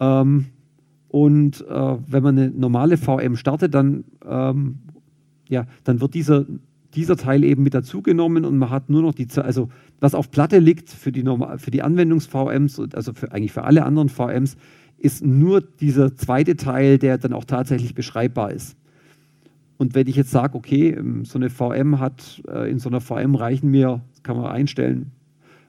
Ähm, 0.00 0.46
und 1.06 1.64
äh, 1.68 1.96
wenn 2.04 2.22
man 2.24 2.36
eine 2.36 2.50
normale 2.50 2.96
VM 2.96 3.36
startet, 3.36 3.74
dann, 3.74 4.02
ähm, 4.26 4.80
ja, 5.48 5.66
dann 5.84 6.00
wird 6.00 6.14
dieser, 6.14 6.46
dieser 6.96 7.16
Teil 7.16 7.44
eben 7.44 7.62
mit 7.62 7.74
dazugenommen 7.74 8.44
und 8.44 8.58
man 8.58 8.70
hat 8.70 8.90
nur 8.90 9.02
noch 9.02 9.14
die, 9.14 9.28
also 9.36 9.68
was 10.00 10.16
auf 10.16 10.32
Platte 10.32 10.58
liegt 10.58 10.90
für 10.90 11.12
die, 11.12 11.22
für 11.58 11.70
die 11.70 11.82
Anwendungs-VMs, 11.82 12.80
also 12.92 13.12
für, 13.12 13.30
eigentlich 13.30 13.52
für 13.52 13.62
alle 13.62 13.84
anderen 13.84 14.08
VMs, 14.08 14.56
ist 14.98 15.24
nur 15.24 15.60
dieser 15.60 16.16
zweite 16.16 16.56
Teil, 16.56 16.98
der 16.98 17.18
dann 17.18 17.32
auch 17.32 17.44
tatsächlich 17.44 17.94
beschreibbar 17.94 18.50
ist. 18.50 18.76
Und 19.78 19.94
wenn 19.94 20.08
ich 20.08 20.16
jetzt 20.16 20.30
sage, 20.30 20.56
okay, 20.56 20.90
ähm, 20.90 21.24
so 21.24 21.38
eine 21.38 21.50
VM 21.50 22.00
hat, 22.00 22.42
äh, 22.48 22.70
in 22.70 22.78
so 22.78 22.88
einer 22.88 23.00
VM 23.00 23.34
reichen 23.36 23.70
mir, 23.70 24.02
kann 24.24 24.36
man 24.36 24.46
einstellen, 24.46 25.12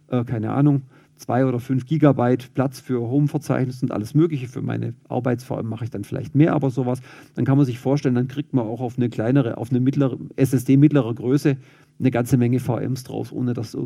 äh, 0.08 0.24
keine 0.24 0.52
Ahnung, 0.52 0.82
zwei 1.16 1.46
oder 1.46 1.60
fünf 1.60 1.86
Gigabyte 1.86 2.54
Platz 2.54 2.80
für 2.80 3.02
Home-Verzeichnis 3.02 3.84
und 3.84 3.92
alles 3.92 4.16
Mögliche. 4.16 4.48
Für 4.48 4.62
meine 4.62 4.96
Arbeits-VM 5.10 5.68
mache 5.68 5.84
ich 5.84 5.90
dann 5.92 6.04
vielleicht 6.04 6.34
mehr, 6.34 6.54
aber 6.54 6.72
sowas. 6.72 7.02
Dann 7.36 7.46
kann 7.46 7.58
man 7.58 7.66
sich 7.66 7.78
vorstellen, 7.78 8.16
dann 8.16 8.28
kriegt 8.28 8.54
man 8.54 8.66
auch 8.66 8.82
auf 8.82 8.98
eine 8.98 9.10
kleinere, 9.10 9.58
auf 9.58 9.70
eine 9.70 9.80
mittlere, 9.80 10.18
SSD 10.38 10.78
mittlerer 10.78 11.14
Größe 11.14 11.58
eine 12.00 12.12
ganze 12.12 12.38
Menge 12.38 12.60
VMs 12.60 13.04
draus, 13.04 13.32
ohne 13.32 13.54
dass, 13.54 13.78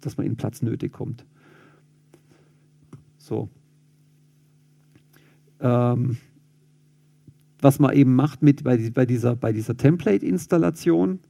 dass 0.00 0.16
man 0.16 0.26
in 0.26 0.36
Platz 0.36 0.62
nötig 0.62 0.92
kommt. 0.92 1.24
So. 3.18 3.48
Ähm, 5.60 6.16
was 7.62 7.78
man 7.78 7.94
eben 7.94 8.14
macht 8.14 8.42
mit 8.42 8.64
bei, 8.64 8.76
bei 8.92 9.06
dieser, 9.06 9.36
bei 9.36 9.52
dieser 9.52 9.76
Template-Installation, 9.76 11.20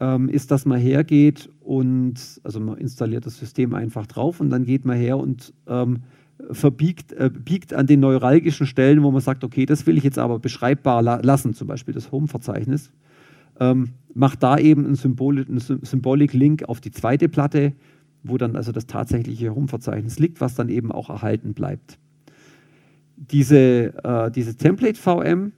ähm, 0.00 0.28
ist, 0.28 0.50
dass 0.50 0.66
man 0.66 0.80
hergeht 0.80 1.48
und, 1.60 2.40
also 2.42 2.60
man 2.60 2.78
installiert 2.78 3.26
das 3.26 3.38
System 3.38 3.74
einfach 3.74 4.06
drauf 4.06 4.40
und 4.40 4.50
dann 4.50 4.64
geht 4.64 4.84
man 4.84 4.96
her 4.96 5.18
und 5.18 5.52
ähm, 5.66 6.02
verbiegt 6.50 7.12
äh, 7.12 7.30
biegt 7.30 7.72
an 7.72 7.86
den 7.86 8.00
neuralgischen 8.00 8.66
Stellen, 8.66 9.02
wo 9.02 9.10
man 9.10 9.20
sagt, 9.20 9.44
okay, 9.44 9.66
das 9.66 9.86
will 9.86 9.96
ich 9.96 10.04
jetzt 10.04 10.18
aber 10.18 10.38
beschreibbar 10.38 11.00
la 11.02 11.20
lassen, 11.22 11.54
zum 11.54 11.68
Beispiel 11.68 11.94
das 11.94 12.10
Home-Verzeichnis, 12.10 12.90
ähm, 13.60 13.90
macht 14.14 14.42
da 14.42 14.58
eben 14.58 14.84
einen, 14.84 14.96
Symbol 14.96 15.38
einen 15.38 15.60
Symbolik-Link 15.60 16.64
auf 16.64 16.80
die 16.80 16.90
zweite 16.90 17.28
Platte, 17.28 17.72
wo 18.24 18.36
dann 18.36 18.56
also 18.56 18.72
das 18.72 18.86
tatsächliche 18.86 19.54
Home-Verzeichnis 19.54 20.18
liegt, 20.18 20.40
was 20.40 20.54
dann 20.54 20.68
eben 20.68 20.90
auch 20.90 21.08
erhalten 21.08 21.54
bleibt. 21.54 21.98
Diese, 23.16 23.94
äh, 24.04 24.30
diese 24.30 24.56
Template-VM, 24.56 25.52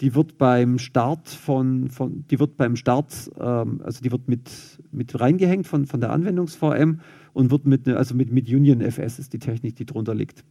die 0.00 0.14
wird 0.14 0.38
beim 0.38 0.78
Start 0.78 1.28
von, 1.28 1.88
von 1.90 2.24
die 2.30 2.38
wird 2.38 2.56
beim 2.56 2.76
Start, 2.76 3.30
ähm, 3.38 3.80
also 3.84 4.02
die 4.02 4.10
wird 4.10 4.28
mit, 4.28 4.50
mit 4.92 5.18
reingehängt 5.18 5.66
von, 5.66 5.86
von 5.86 6.00
der 6.00 6.10
Anwendungs-VM 6.10 7.00
und 7.32 7.50
wird 7.50 7.66
mit, 7.66 7.86
also 7.88 8.14
mit, 8.14 8.32
mit 8.32 8.48
Union 8.48 8.80
FS 8.80 9.18
ist 9.18 9.32
die 9.32 9.38
Technik, 9.38 9.76
die 9.76 9.86
drunter 9.86 10.14
liegt. 10.14 10.44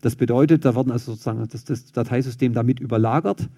Das 0.00 0.16
bedeutet, 0.16 0.64
da 0.64 0.74
werden 0.74 0.92
also 0.92 1.12
sozusagen 1.12 1.46
das, 1.48 1.64
das 1.64 1.92
Dateisystem 1.92 2.52
damit 2.52 2.80
überlagert. 2.80 3.48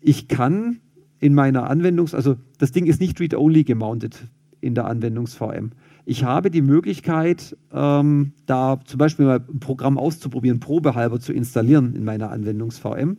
Ich 0.00 0.28
kann 0.28 0.80
in 1.20 1.34
meiner 1.34 1.70
Anwendungs-, 1.70 2.14
also 2.14 2.36
das 2.58 2.72
Ding 2.72 2.86
ist 2.86 3.00
nicht 3.00 3.20
read-only 3.20 3.64
gemountet 3.64 4.26
in 4.60 4.74
der 4.74 4.86
Anwendungs-VM. 4.86 5.72
Ich 6.06 6.24
habe 6.24 6.50
die 6.50 6.60
Möglichkeit, 6.60 7.56
ähm, 7.72 8.32
da 8.46 8.80
zum 8.84 8.98
Beispiel 8.98 9.24
mal 9.24 9.40
ein 9.40 9.60
Programm 9.60 9.96
auszuprobieren, 9.96 10.60
probehalber 10.60 11.18
zu 11.18 11.32
installieren 11.32 11.94
in 11.94 12.04
meiner 12.04 12.30
Anwendungs-VM. 12.30 13.16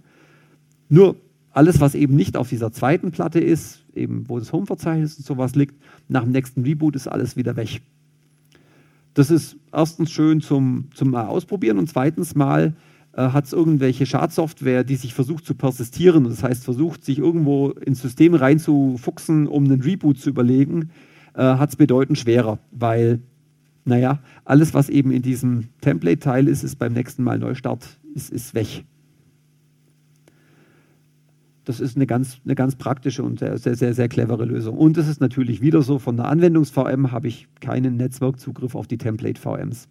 Nur 0.90 1.16
alles, 1.52 1.80
was 1.80 1.96
eben 1.96 2.16
nicht 2.16 2.38
auf 2.38 2.50
dieser 2.50 2.72
zweiten 2.72 3.12
Platte 3.12 3.40
ist, 3.40 3.86
eben 3.96 4.30
wo 4.30 4.38
das 4.38 4.54
Home-Verzeichnis 4.54 5.18
und 5.18 5.26
sowas 5.26 5.56
liegt, 5.56 5.76
nach 6.10 6.24
dem 6.24 6.32
nächsten 6.32 6.64
Reboot 6.64 6.96
ist 6.96 7.08
alles 7.08 7.36
wieder 7.36 7.56
weg. 7.56 7.82
Das 9.16 9.32
ist 9.32 9.56
erstens 9.72 10.12
schön 10.12 10.42
zum, 10.42 10.90
zum 10.94 11.10
mal 11.10 11.28
ausprobieren 11.28 11.80
und 11.80 11.90
zweitens 11.90 12.36
mal 12.36 12.76
äh, 13.14 13.30
hat 13.30 13.46
es 13.46 13.54
irgendwelche 13.54 14.06
Schadsoftware, 14.06 14.84
die 14.84 14.98
sich 14.98 15.14
versucht 15.14 15.46
zu 15.46 15.56
persistieren, 15.56 16.26
das 16.26 16.44
heißt 16.44 16.66
versucht, 16.66 17.06
sich 17.06 17.18
irgendwo 17.18 17.70
ins 17.70 18.02
System 18.02 18.36
reinzufuchsen, 18.36 19.48
um 19.48 19.64
einen 19.64 19.82
Reboot 19.82 20.20
zu 20.20 20.30
überlegen, 20.30 20.92
äh, 21.36 21.42
hat 21.42 21.70
es 21.70 21.76
bedeutend 21.76 22.18
schwerer, 22.18 22.60
weil, 22.72 23.20
naja, 23.84 24.20
alles, 24.44 24.74
was 24.74 24.90
eben 24.90 25.12
in 25.12 25.22
diesem 25.22 25.70
Template-Teil 25.82 26.48
ist, 26.48 26.64
ist 26.64 26.78
beim 26.78 26.94
nächsten 26.94 27.24
Mal 27.24 27.40
Neustart, 27.40 28.00
ist, 28.14 28.32
ist 28.32 28.54
weg. 28.54 28.86
Das 31.66 31.80
ist 31.80 31.96
eine 31.96 32.06
ganz, 32.06 32.40
eine 32.46 32.56
ganz 32.56 32.76
praktische 32.76 33.24
und 33.24 33.40
sehr, 33.40 33.58
sehr, 33.58 33.76
sehr, 33.76 33.94
sehr 33.94 34.08
clevere 34.08 34.46
Lösung. 34.46 34.78
Und 34.78 34.98
es 34.98 35.08
ist 35.08 35.20
natürlich 35.20 35.62
wieder 35.62 35.82
so, 35.82 35.98
von 35.98 36.16
der 36.16 36.28
Anwendungs-VM 36.28 37.12
habe 37.12 37.28
ich 37.28 37.48
keinen 37.60 37.98
Netzwerkzugriff 37.98 38.76
auf 38.76 38.88
die 38.88 39.00
Template-VMs. 39.00 39.88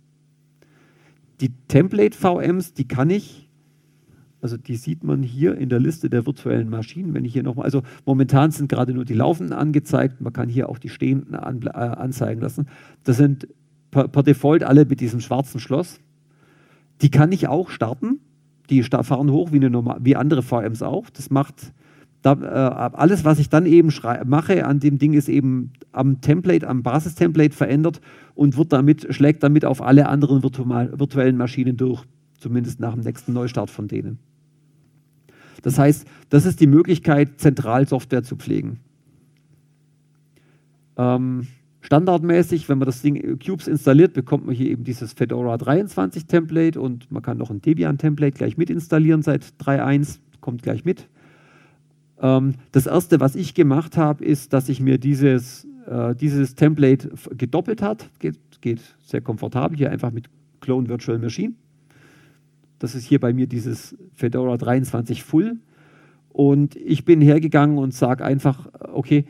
Die 1.41 1.51
Template-VMs, 1.69 2.75
die 2.75 2.87
kann 2.87 3.11
ich 3.11 3.44
also 4.45 4.59
die 4.59 4.77
sieht 4.77 5.03
man 5.05 5.23
hier 5.23 5.57
in 5.57 5.71
der 5.71 5.81
Liste 5.81 6.11
der 6.11 6.27
virtuellen 6.27 6.69
Maschinen. 6.69 7.15
Wenn 7.15 7.25
ich 7.25 7.33
hier 7.33 7.43
nochmal, 7.43 7.65
also 7.65 7.83
momentan 8.05 8.51
sind 8.51 8.69
gerade 8.69 8.93
nur 8.93 9.07
die 9.07 9.15
laufenden 9.15 9.57
angezeigt, 9.57 10.21
man 10.21 10.35
kann 10.35 10.51
hier 10.51 10.69
auch 10.69 10.77
die 10.77 10.91
stehenden 10.91 11.35
an, 11.35 11.63
äh, 11.63 11.71
anzeigen 11.71 12.43
lassen. 12.43 12.67
Das 13.05 13.17
sind 13.17 13.49
per, 13.91 14.07
per, 14.07 14.23
Default 14.23 14.63
alle 14.63 14.85
mit 14.85 15.01
diesem 15.01 15.21
schwarzen 15.21 15.61
Schloss. 15.61 15.99
Die 17.01 17.11
kann 17.11 17.33
ich 17.33 17.49
auch 17.49 17.71
starten. 17.71 18.21
Die 18.69 18.83
fahren 18.83 19.31
hoch 19.31 19.51
wie, 19.51 19.65
eine 19.65 19.83
wie 20.01 20.15
andere 20.15 20.43
VMs 20.43 20.83
auch. 20.83 21.09
Das 21.09 21.31
macht 21.31 21.73
da, 22.21 22.35
äh, 22.35 22.95
alles, 22.97 23.25
was 23.25 23.39
ich 23.39 23.49
dann 23.49 23.65
eben 23.65 23.91
mache 24.27 24.67
an 24.67 24.79
dem 24.79 24.99
Ding, 24.99 25.15
ist 25.15 25.31
eben 25.31 25.73
am 25.91 26.21
Template, 26.21 26.69
am 26.69 26.83
Basistemplate 26.83 27.57
verändert 27.57 28.03
und 28.35 28.59
wird 28.59 28.75
damit, 28.75 29.07
schlägt 29.09 29.43
damit 29.43 29.65
auf 29.65 29.81
alle 29.81 30.07
anderen 30.07 30.43
virtuellen 30.43 31.39
Maschinen 31.39 31.79
durch, 31.79 32.05
zumindest 32.39 32.79
nach 32.79 32.93
dem 32.93 33.05
nächsten 33.05 33.33
Neustart 33.33 33.71
von 33.71 33.89
denen. 33.89 34.19
Das 35.65 35.79
heißt, 35.79 36.07
das 36.29 36.45
ist 36.45 36.61
die 36.61 36.67
Möglichkeit, 36.67 37.41
zentral 37.41 37.89
Software 37.89 38.23
zu 38.23 38.37
pflegen. 38.37 38.81
Ähm, 40.99 41.47
standardmäßig, 41.81 42.69
wenn 42.69 42.77
man 42.77 42.85
das 42.85 43.01
Ding 43.01 43.39
Cubes 43.39 43.67
installiert, 43.67 44.13
bekommt 44.13 44.45
man 44.45 44.55
hier 44.55 44.69
eben 44.69 44.85
dieses 44.85 45.15
Fedora 45.15 45.57
23 45.57 46.27
Template 46.27 46.79
und 46.79 47.11
man 47.11 47.23
kann 47.23 47.39
noch 47.39 47.49
ein 47.49 47.63
Debian 47.63 47.97
Template 47.97 48.37
gleich 48.37 48.59
mit 48.59 48.69
installieren 48.69 49.23
seit 49.23 49.43
3.1, 49.59 50.19
kommt 50.43 50.63
gleich 50.63 50.85
mit. 50.85 51.09
Ähm, 52.21 52.57
das 52.73 52.85
erste, 52.85 53.19
was 53.21 53.35
ich 53.35 53.55
gemacht 53.55 53.97
habe, 53.97 54.23
ist, 54.23 54.53
dass 54.53 54.69
ich 54.69 54.81
mir 54.81 54.99
dieses, 54.99 55.67
äh, 55.87 56.15
dieses 56.15 56.57
Template 56.57 57.11
gedoppelt 57.39 57.81
hat. 57.81 58.11
Geht, 58.19 58.39
geht 58.61 58.83
sehr 59.03 59.23
komfortabel 59.23 59.79
hier 59.79 59.91
einfach 59.91 60.13
mit 60.13 60.29
Clone 60.61 60.91
Virtual 60.91 61.19
Machine. 61.19 61.55
Das 62.85 62.95
ist 62.95 63.07
hier 63.07 63.19
bei 63.19 63.33
mir 63.33 63.47
dieses 63.47 63.97
Fedora 64.13 64.59
23 64.59 65.23
Full. 65.23 65.57
Und 66.29 66.77
ich 66.77 67.07
bin 67.07 67.23
hergegangen 67.23 67.79
und 67.79 67.95
sage 67.95 68.23
einfach, 68.23 68.69
okay, 68.93 69.25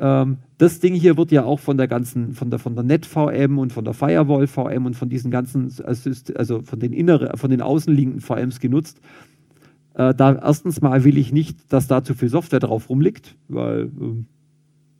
ähm, 0.00 0.38
das 0.56 0.80
Ding 0.80 0.94
hier 0.94 1.18
wird 1.18 1.30
ja 1.30 1.44
auch 1.44 1.60
von 1.60 1.76
der 1.76 1.86
ganzen, 1.86 2.32
von 2.32 2.48
der, 2.48 2.58
von 2.58 2.74
der 2.74 2.82
NetVM 2.82 3.58
und 3.58 3.74
von 3.74 3.84
der 3.84 3.92
Firewall 3.92 4.46
VM 4.46 4.86
und 4.86 4.96
von 4.96 5.10
diesen 5.10 5.30
ganzen, 5.30 5.70
also 5.84 6.62
von 6.62 6.80
den 6.80 6.94
inneren, 6.94 7.36
von 7.36 7.50
den 7.50 7.60
außenliegenden 7.60 8.22
VMs 8.22 8.58
genutzt. 8.58 9.02
Äh, 9.92 10.14
da 10.14 10.36
erstens 10.36 10.80
mal 10.80 11.04
will 11.04 11.18
ich 11.18 11.30
nicht, 11.30 11.74
dass 11.74 11.86
da 11.86 12.02
zu 12.02 12.14
viel 12.14 12.30
Software 12.30 12.60
drauf 12.60 12.88
rumliegt, 12.88 13.36
weil 13.48 13.82
äh, 14.00 14.24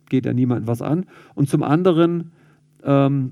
geht 0.09 0.27
ja 0.27 0.33
niemandem 0.33 0.67
was 0.67 0.83
an. 0.83 1.07
Und 1.33 1.49
zum 1.49 1.63
anderen 1.63 2.33
ähm, 2.83 3.31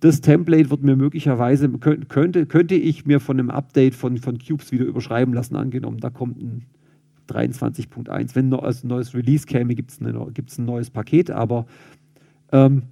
das 0.00 0.20
Template 0.20 0.70
wird 0.70 0.82
mir 0.82 0.96
möglicherweise, 0.96 1.68
könnte, 1.70 2.46
könnte 2.46 2.74
ich 2.74 3.06
mir 3.06 3.20
von 3.20 3.38
einem 3.38 3.50
Update 3.50 3.94
von, 3.94 4.18
von 4.18 4.38
Cubes 4.38 4.70
wieder 4.70 4.84
überschreiben 4.84 5.34
lassen, 5.34 5.56
angenommen, 5.56 5.98
da 5.98 6.10
kommt 6.10 6.40
ein 6.40 6.66
23.1. 7.28 8.34
Wenn 8.34 8.52
also 8.54 8.86
ein 8.86 8.88
neues 8.88 9.14
Release 9.14 9.46
käme, 9.46 9.74
gibt 9.74 9.90
es 9.90 10.00
ein 10.00 10.64
neues 10.64 10.90
Paket, 10.90 11.30
aber 11.30 11.66
ähm, 12.52 12.82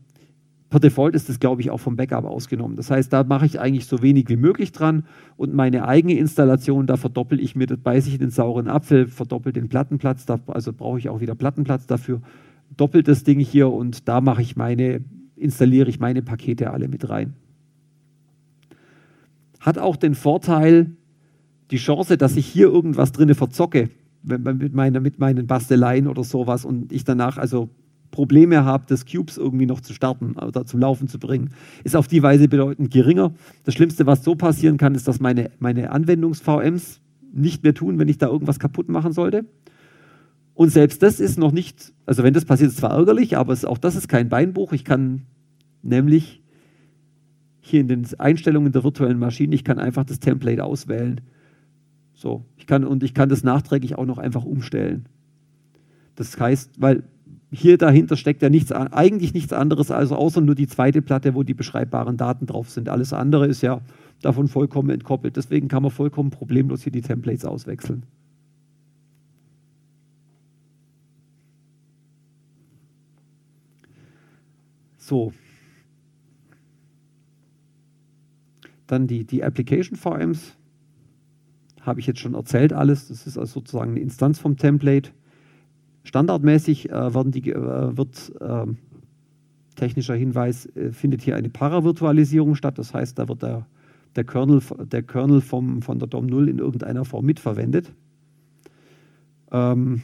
per 0.68 0.80
Default 0.80 1.14
ist 1.14 1.28
das, 1.28 1.38
glaube 1.38 1.60
ich, 1.60 1.70
auch 1.70 1.78
vom 1.78 1.96
Backup 1.96 2.24
ausgenommen. 2.24 2.76
Das 2.76 2.90
heißt, 2.90 3.12
da 3.12 3.22
mache 3.24 3.46
ich 3.46 3.60
eigentlich 3.60 3.86
so 3.86 4.02
wenig 4.02 4.28
wie 4.28 4.36
möglich 4.36 4.72
dran 4.72 5.04
und 5.36 5.54
meine 5.54 5.86
eigene 5.86 6.18
Installation, 6.18 6.86
da 6.86 6.96
verdoppel 6.96 7.40
ich 7.40 7.54
mir, 7.54 7.66
beiße 7.66 8.08
ich 8.08 8.18
den 8.18 8.30
sauren 8.30 8.68
Apfel, 8.68 9.06
verdoppel 9.06 9.52
den 9.52 9.68
Plattenplatz, 9.68 10.26
da, 10.26 10.40
also 10.48 10.72
brauche 10.72 10.98
ich 10.98 11.08
auch 11.08 11.20
wieder 11.20 11.34
Plattenplatz 11.34 11.86
dafür, 11.86 12.20
doppelt 12.76 13.06
das 13.06 13.22
Ding 13.22 13.38
hier 13.38 13.72
und 13.72 14.08
da 14.08 14.20
mache 14.20 14.42
ich 14.42 14.56
meine 14.56 15.04
installiere 15.36 15.88
ich 15.88 16.00
meine 16.00 16.22
Pakete 16.22 16.70
alle 16.70 16.88
mit 16.88 17.08
rein. 17.08 17.34
Hat 19.60 19.78
auch 19.78 19.96
den 19.96 20.14
Vorteil, 20.14 20.92
die 21.70 21.78
Chance, 21.78 22.16
dass 22.16 22.36
ich 22.36 22.46
hier 22.46 22.66
irgendwas 22.66 23.12
drinne 23.12 23.34
verzocke, 23.34 23.90
mit, 24.22 24.74
meiner, 24.74 25.00
mit 25.00 25.18
meinen 25.18 25.46
Basteleien 25.46 26.08
oder 26.08 26.24
sowas 26.24 26.64
und 26.64 26.92
ich 26.92 27.04
danach 27.04 27.38
also 27.38 27.70
Probleme 28.10 28.64
habe, 28.64 28.84
das 28.88 29.04
Cubes 29.04 29.36
irgendwie 29.36 29.66
noch 29.66 29.80
zu 29.80 29.92
starten 29.92 30.36
oder 30.36 30.64
zum 30.64 30.80
Laufen 30.80 31.08
zu 31.08 31.18
bringen, 31.18 31.50
ist 31.84 31.96
auf 31.96 32.08
die 32.08 32.22
Weise 32.22 32.48
bedeutend 32.48 32.90
geringer. 32.90 33.32
Das 33.64 33.74
Schlimmste, 33.74 34.06
was 34.06 34.24
so 34.24 34.34
passieren 34.34 34.78
kann, 34.78 34.94
ist, 34.94 35.06
dass 35.06 35.20
meine, 35.20 35.50
meine 35.58 35.90
Anwendungs-VMs, 35.90 37.00
nicht 37.32 37.62
mehr 37.62 37.74
tun, 37.74 37.98
wenn 37.98 38.08
ich 38.08 38.16
da 38.16 38.28
irgendwas 38.28 38.58
kaputt 38.58 38.88
machen 38.88 39.12
sollte. 39.12 39.44
Und 40.56 40.70
selbst 40.70 41.02
das 41.02 41.20
ist 41.20 41.38
noch 41.38 41.52
nicht, 41.52 41.92
also 42.06 42.22
wenn 42.22 42.32
das 42.32 42.46
passiert, 42.46 42.70
ist 42.70 42.78
zwar 42.78 42.92
ärgerlich, 42.92 43.36
aber 43.36 43.52
es, 43.52 43.66
auch 43.66 43.76
das 43.76 43.94
ist 43.94 44.08
kein 44.08 44.30
Beinbruch. 44.30 44.72
Ich 44.72 44.86
kann 44.86 45.26
nämlich 45.82 46.42
hier 47.60 47.82
in 47.82 47.88
den 47.88 48.06
Einstellungen 48.18 48.72
der 48.72 48.82
virtuellen 48.82 49.18
Maschine, 49.18 49.54
ich 49.54 49.64
kann 49.64 49.78
einfach 49.78 50.04
das 50.04 50.18
Template 50.18 50.64
auswählen. 50.64 51.20
So, 52.14 52.46
ich 52.56 52.66
kann, 52.66 52.84
und 52.84 53.02
ich 53.02 53.12
kann 53.12 53.28
das 53.28 53.44
nachträglich 53.44 53.98
auch 53.98 54.06
noch 54.06 54.16
einfach 54.16 54.46
umstellen. 54.46 55.10
Das 56.14 56.40
heißt, 56.40 56.80
weil 56.80 57.02
hier 57.52 57.76
dahinter 57.76 58.16
steckt 58.16 58.40
ja 58.40 58.48
nichts, 58.48 58.72
eigentlich 58.72 59.34
nichts 59.34 59.52
anderes, 59.52 59.90
also 59.90 60.16
außer 60.16 60.40
nur 60.40 60.54
die 60.54 60.68
zweite 60.68 61.02
Platte, 61.02 61.34
wo 61.34 61.42
die 61.42 61.52
beschreibbaren 61.52 62.16
Daten 62.16 62.46
drauf 62.46 62.70
sind. 62.70 62.88
Alles 62.88 63.12
andere 63.12 63.46
ist 63.46 63.60
ja 63.60 63.82
davon 64.22 64.48
vollkommen 64.48 64.88
entkoppelt. 64.88 65.36
Deswegen 65.36 65.68
kann 65.68 65.82
man 65.82 65.92
vollkommen 65.92 66.30
problemlos 66.30 66.82
hier 66.82 66.92
die 66.92 67.02
Templates 67.02 67.44
auswechseln. 67.44 68.04
So. 75.06 75.32
Dann 78.88 79.06
die, 79.06 79.24
die 79.24 79.44
Application 79.44 79.96
VMs. 79.96 80.56
Habe 81.80 82.00
ich 82.00 82.08
jetzt 82.08 82.18
schon 82.18 82.34
erzählt 82.34 82.72
alles. 82.72 83.06
Das 83.06 83.24
ist 83.24 83.38
also 83.38 83.60
sozusagen 83.60 83.92
eine 83.92 84.00
Instanz 84.00 84.40
vom 84.40 84.56
Template. 84.56 85.10
Standardmäßig 86.02 86.90
äh, 86.90 87.14
werden 87.14 87.30
die, 87.30 87.52
äh, 87.52 87.96
wird 87.96 88.32
äh, 88.40 88.66
technischer 89.76 90.16
Hinweis, 90.16 90.66
äh, 90.74 90.90
findet 90.90 91.22
hier 91.22 91.36
eine 91.36 91.50
Paravirtualisierung 91.50 92.56
statt. 92.56 92.76
Das 92.76 92.92
heißt, 92.92 93.16
da 93.16 93.28
wird 93.28 93.42
der, 93.42 93.66
der 94.16 94.24
Kernel, 94.24 94.60
der 94.90 95.04
Kernel 95.04 95.40
vom, 95.40 95.82
von 95.82 96.00
der 96.00 96.08
DOM0 96.08 96.48
in 96.48 96.58
irgendeiner 96.58 97.04
Form 97.04 97.26
mitverwendet. 97.26 97.92
Ähm, 99.52 100.02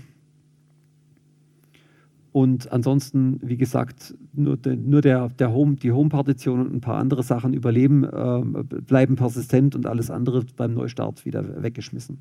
und 2.33 2.73
ansonsten, 2.73 3.39
wie 3.43 3.59
gesagt, 3.59 4.15
nur, 4.33 4.57
de, 4.57 4.75
nur 4.75 5.03
der, 5.03 5.29
der 5.29 5.53
Home, 5.53 5.77
die 5.77 5.93
Home-Partition 5.93 6.61
und 6.61 6.75
ein 6.75 6.81
paar 6.81 6.97
andere 6.97 7.23
Sachen 7.23 7.53
überleben, 7.53 8.05
äh, 8.05 8.63
bleiben 8.81 9.17
persistent 9.17 9.75
und 9.75 9.87
alles 9.87 10.11
andere 10.11 10.43
beim 10.57 10.73
Neustart 10.73 11.27
wieder 11.27 11.63
weggeschmissen. 11.63 12.19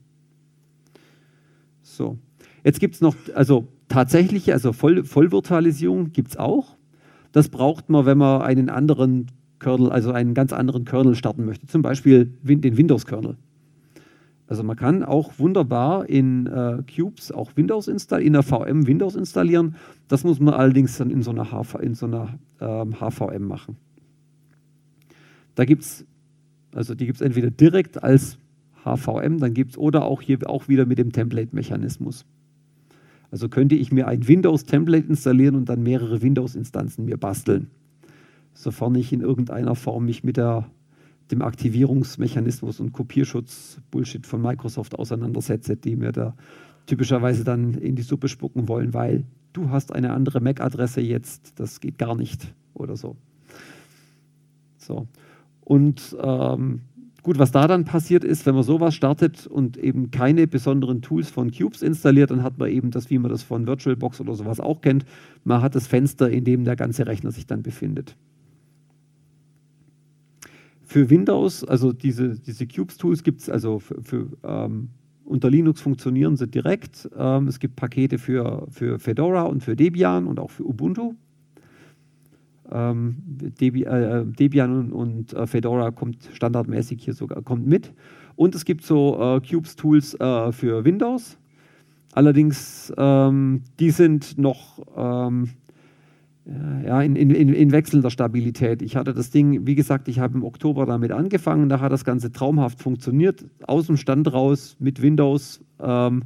So. 1.81 2.17
Jetzt 2.63 2.81
gibt 2.81 2.95
es 2.95 3.01
noch, 3.01 3.15
also 3.33 3.69
tatsächliche, 3.87 4.53
also 4.53 4.73
Voll, 4.73 5.05
Vollvirtualisierung 5.05 6.11
gibt 6.11 6.31
es 6.31 6.37
auch. 6.37 6.75
Das 7.31 7.47
braucht 7.47 7.89
man, 7.89 8.05
wenn 8.05 8.17
man 8.17 8.41
einen 8.41 8.69
anderen 8.69 9.27
Kernel, 9.59 9.91
also 9.91 10.11
einen 10.11 10.33
ganz 10.33 10.51
anderen 10.51 10.83
Kernel 10.83 11.15
starten 11.15 11.45
möchte, 11.45 11.67
zum 11.67 11.81
Beispiel 11.81 12.25
den 12.43 12.77
Windows-Kernel. 12.77 13.37
Also 14.51 14.63
man 14.63 14.75
kann 14.75 15.01
auch 15.05 15.39
wunderbar 15.39 16.09
in 16.09 16.45
äh, 16.45 16.83
Cubes 16.83 17.31
auch 17.31 17.55
Windows 17.55 17.87
installieren, 17.87 18.27
in 18.27 18.33
der 18.33 18.43
VM 18.43 18.85
Windows 18.85 19.15
installieren. 19.15 19.77
Das 20.09 20.25
muss 20.25 20.41
man 20.41 20.53
allerdings 20.53 20.97
dann 20.97 21.09
in 21.09 21.21
so 21.21 21.31
einer, 21.31 21.53
HV, 21.53 21.75
in 21.75 21.93
so 21.93 22.05
einer 22.05 22.37
ähm, 22.59 22.99
HVM 22.99 23.47
machen. 23.47 23.77
Da 25.55 25.63
gibt 25.63 25.83
es, 25.83 26.05
also 26.75 26.95
die 26.95 27.05
gibt 27.05 27.15
es 27.15 27.21
entweder 27.21 27.49
direkt 27.49 28.03
als 28.03 28.39
HVM, 28.83 29.37
dann 29.37 29.53
gibt 29.53 29.71
es 29.71 29.77
oder 29.77 30.03
auch 30.03 30.21
hier 30.21 30.39
auch 30.49 30.67
wieder 30.67 30.85
mit 30.85 30.97
dem 30.97 31.13
Template-Mechanismus. 31.13 32.25
Also 33.31 33.47
könnte 33.47 33.75
ich 33.75 33.93
mir 33.93 34.09
ein 34.09 34.27
Windows-Template 34.27 35.07
installieren 35.07 35.55
und 35.55 35.69
dann 35.69 35.81
mehrere 35.81 36.21
Windows-Instanzen 36.21 37.05
mir 37.05 37.15
basteln, 37.15 37.67
sofern 38.53 38.95
ich 38.95 39.13
in 39.13 39.21
irgendeiner 39.21 39.75
Form 39.75 40.07
mich 40.07 40.25
mit 40.25 40.35
der, 40.35 40.69
dem 41.31 41.41
Aktivierungsmechanismus 41.41 42.79
und 42.79 42.93
Kopierschutz-Bullshit 42.93 44.25
von 44.25 44.41
Microsoft 44.41 44.97
auseinandersetze, 44.97 45.77
die 45.77 45.95
mir 45.95 46.11
da 46.11 46.35
typischerweise 46.85 47.43
dann 47.43 47.75
in 47.75 47.95
die 47.95 48.01
Suppe 48.01 48.27
spucken 48.27 48.67
wollen, 48.67 48.93
weil 48.93 49.25
du 49.53 49.69
hast 49.69 49.93
eine 49.93 50.13
andere 50.13 50.41
MAC-Adresse 50.41 51.01
jetzt, 51.01 51.59
das 51.59 51.79
geht 51.79 51.97
gar 51.97 52.15
nicht 52.15 52.53
oder 52.73 52.95
so. 52.95 53.15
So. 54.77 55.07
Und 55.61 56.17
ähm, 56.21 56.81
Gut, 57.23 57.37
was 57.37 57.51
da 57.51 57.67
dann 57.67 57.85
passiert 57.85 58.23
ist, 58.23 58.47
wenn 58.47 58.55
man 58.55 58.63
sowas 58.63 58.95
startet 58.95 59.45
und 59.45 59.77
eben 59.77 60.09
keine 60.09 60.47
besonderen 60.47 61.03
Tools 61.03 61.29
von 61.29 61.51
Cubes 61.51 61.83
installiert, 61.83 62.31
dann 62.31 62.41
hat 62.41 62.57
man 62.57 62.71
eben 62.71 62.89
das, 62.89 63.11
wie 63.11 63.19
man 63.19 63.29
das 63.29 63.43
von 63.43 63.67
VirtualBox 63.67 64.21
oder 64.21 64.33
sowas 64.33 64.59
auch 64.59 64.81
kennt. 64.81 65.05
Man 65.43 65.61
hat 65.61 65.75
das 65.75 65.85
Fenster, 65.85 66.31
in 66.31 66.45
dem 66.45 66.63
der 66.63 66.75
ganze 66.75 67.05
Rechner 67.05 67.29
sich 67.31 67.45
dann 67.45 67.61
befindet. 67.61 68.15
Für 70.91 71.09
Windows, 71.09 71.63
also 71.63 71.93
diese, 71.93 72.37
diese 72.37 72.67
Cubes-Tools 72.67 73.23
gibt 73.23 73.39
es 73.39 73.49
also 73.49 73.79
für, 73.79 74.01
für 74.03 74.27
ähm, 74.43 74.89
unter 75.23 75.49
Linux 75.49 75.79
funktionieren 75.79 76.35
sie 76.35 76.47
direkt. 76.47 77.09
Ähm, 77.17 77.47
es 77.47 77.61
gibt 77.61 77.77
Pakete 77.77 78.17
für, 78.17 78.67
für 78.69 78.99
Fedora 78.99 79.43
und 79.43 79.63
für 79.63 79.77
Debian 79.77 80.27
und 80.27 80.37
auch 80.37 80.51
für 80.51 80.65
Ubuntu. 80.65 81.13
Ähm, 82.69 83.15
Debi, 83.25 83.83
äh, 83.83 84.25
Debian 84.25 84.73
und, 84.73 84.91
und 84.91 85.33
äh, 85.33 85.47
Fedora 85.47 85.91
kommt 85.91 86.29
standardmäßig 86.33 87.05
hier 87.05 87.13
sogar 87.13 87.41
kommt 87.41 87.65
mit. 87.65 87.93
Und 88.35 88.53
es 88.53 88.65
gibt 88.65 88.83
so 88.83 89.17
äh, 89.17 89.39
Cubes-Tools 89.39 90.15
äh, 90.15 90.51
für 90.51 90.83
Windows. 90.83 91.37
Allerdings, 92.11 92.91
ähm, 92.97 93.61
die 93.79 93.91
sind 93.91 94.37
noch 94.37 94.85
ähm, 94.97 95.51
ja, 96.45 97.01
in, 97.01 97.15
in, 97.15 97.29
in, 97.29 97.71
wechselnder 97.71 98.09
Stabilität. 98.09 98.81
Ich 98.81 98.95
hatte 98.95 99.13
das 99.13 99.29
Ding, 99.29 99.67
wie 99.67 99.75
gesagt, 99.75 100.07
ich 100.07 100.19
habe 100.19 100.35
im 100.35 100.43
Oktober 100.43 100.85
damit 100.87 101.11
angefangen, 101.11 101.69
da 101.69 101.79
hat 101.79 101.91
das 101.91 102.03
Ganze 102.03 102.31
traumhaft 102.31 102.81
funktioniert, 102.81 103.45
aus 103.67 103.87
dem 103.87 103.97
Stand 103.97 104.31
raus 104.33 104.75
mit 104.79 105.01
Windows. 105.01 105.61
Ähm, 105.79 106.23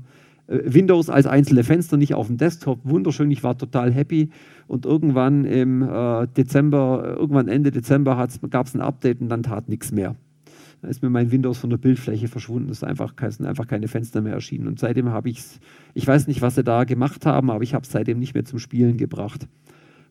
äh, 0.47 0.59
Windows 0.66 1.09
als 1.09 1.28
einzelne 1.28 1.63
Fenster, 1.63 1.97
nicht 1.97 2.13
auf 2.13 2.28
dem 2.28 2.38
Desktop. 2.38 2.80
Wunderschön, 2.84 3.30
ich 3.32 3.43
war 3.43 3.57
total 3.57 3.91
happy. 3.91 4.30
Und 4.68 4.86
irgendwann 4.86 5.45
im 5.45 5.82
äh, 5.82 6.28
Dezember, 6.28 7.16
irgendwann 7.18 7.47
Ende 7.47 7.72
Dezember 7.72 8.28
gab 8.49 8.68
es 8.68 8.74
ein 8.74 8.82
Update 8.82 9.22
und 9.22 9.30
dann 9.30 9.43
tat 9.43 9.70
nichts 9.70 9.91
mehr. 9.91 10.16
Da 10.82 10.88
ist 10.88 11.01
mir 11.01 11.09
mein 11.09 11.32
Windows 11.32 11.57
von 11.57 11.70
der 11.70 11.78
Bildfläche 11.78 12.28
verschwunden. 12.28 12.70
Es 12.70 12.84
einfach, 12.84 13.13
sind 13.30 13.45
einfach 13.45 13.68
keine 13.68 13.88
Fenster 13.88 14.22
mehr 14.22 14.34
erschienen. 14.34 14.68
Und 14.68 14.80
seitdem 14.80 15.09
habe 15.09 15.30
ich 15.30 15.39
es, 15.39 15.59
ich 15.93 16.07
weiß 16.07 16.28
nicht, 16.28 16.41
was 16.41 16.55
sie 16.55 16.63
da 16.63 16.84
gemacht 16.84 17.26
haben, 17.26 17.49
aber 17.49 17.63
ich 17.63 17.74
habe 17.74 17.84
es 17.84 17.91
seitdem 17.91 18.20
nicht 18.20 18.34
mehr 18.34 18.45
zum 18.45 18.59
Spielen 18.59 18.97
gebracht. 18.97 19.47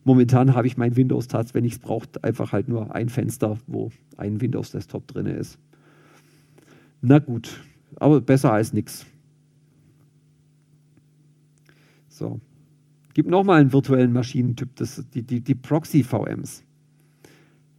Momentan 0.05 0.53
habe 0.53 0.67
ich 0.67 0.77
mein 0.77 0.95
Windows 0.95 1.27
tats, 1.27 1.55
wenn 1.55 1.65
ich 1.65 1.73
es 1.73 1.79
brauche, 1.79 2.07
einfach 2.21 2.51
halt 2.51 2.69
nur 2.69 2.93
ein 2.93 3.09
Fenster, 3.09 3.57
wo 3.65 3.91
ein 4.17 4.39
Windows-Desktop 4.39 5.07
drin 5.07 5.25
ist. 5.25 5.57
Na 7.01 7.17
gut, 7.17 7.59
aber 7.95 8.21
besser 8.21 8.53
als 8.53 8.71
nichts. 8.71 9.07
So. 12.07 12.39
Gibt 13.15 13.29
nochmal 13.29 13.61
einen 13.61 13.73
virtuellen 13.73 14.13
Maschinentyp, 14.13 14.75
das, 14.75 15.03
die, 15.13 15.23
die, 15.23 15.41
die 15.41 15.55
Proxy-VMs. 15.55 16.63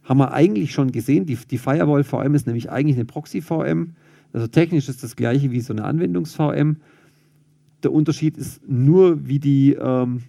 Haben 0.03 0.19
wir 0.19 0.33
eigentlich 0.33 0.73
schon 0.73 0.91
gesehen, 0.91 1.25
die, 1.25 1.35
die 1.35 1.57
Firewall-VM 1.57 2.35
ist 2.35 2.45
nämlich 2.45 2.69
eigentlich 2.69 2.97
eine 2.97 3.05
Proxy-VM. 3.05 3.95
Also 4.33 4.47
technisch 4.47 4.89
ist 4.89 5.01
das 5.01 5.15
gleiche 5.15 5.51
wie 5.51 5.61
so 5.61 5.71
eine 5.71 5.85
Anwendungs-VM. 5.85 6.77
Der 7.83 7.93
Unterschied 7.93 8.37
ist 8.37 8.67
nur, 8.67 9.27
wie 9.27 9.39
die, 9.39 9.73
ähm, 9.73 10.23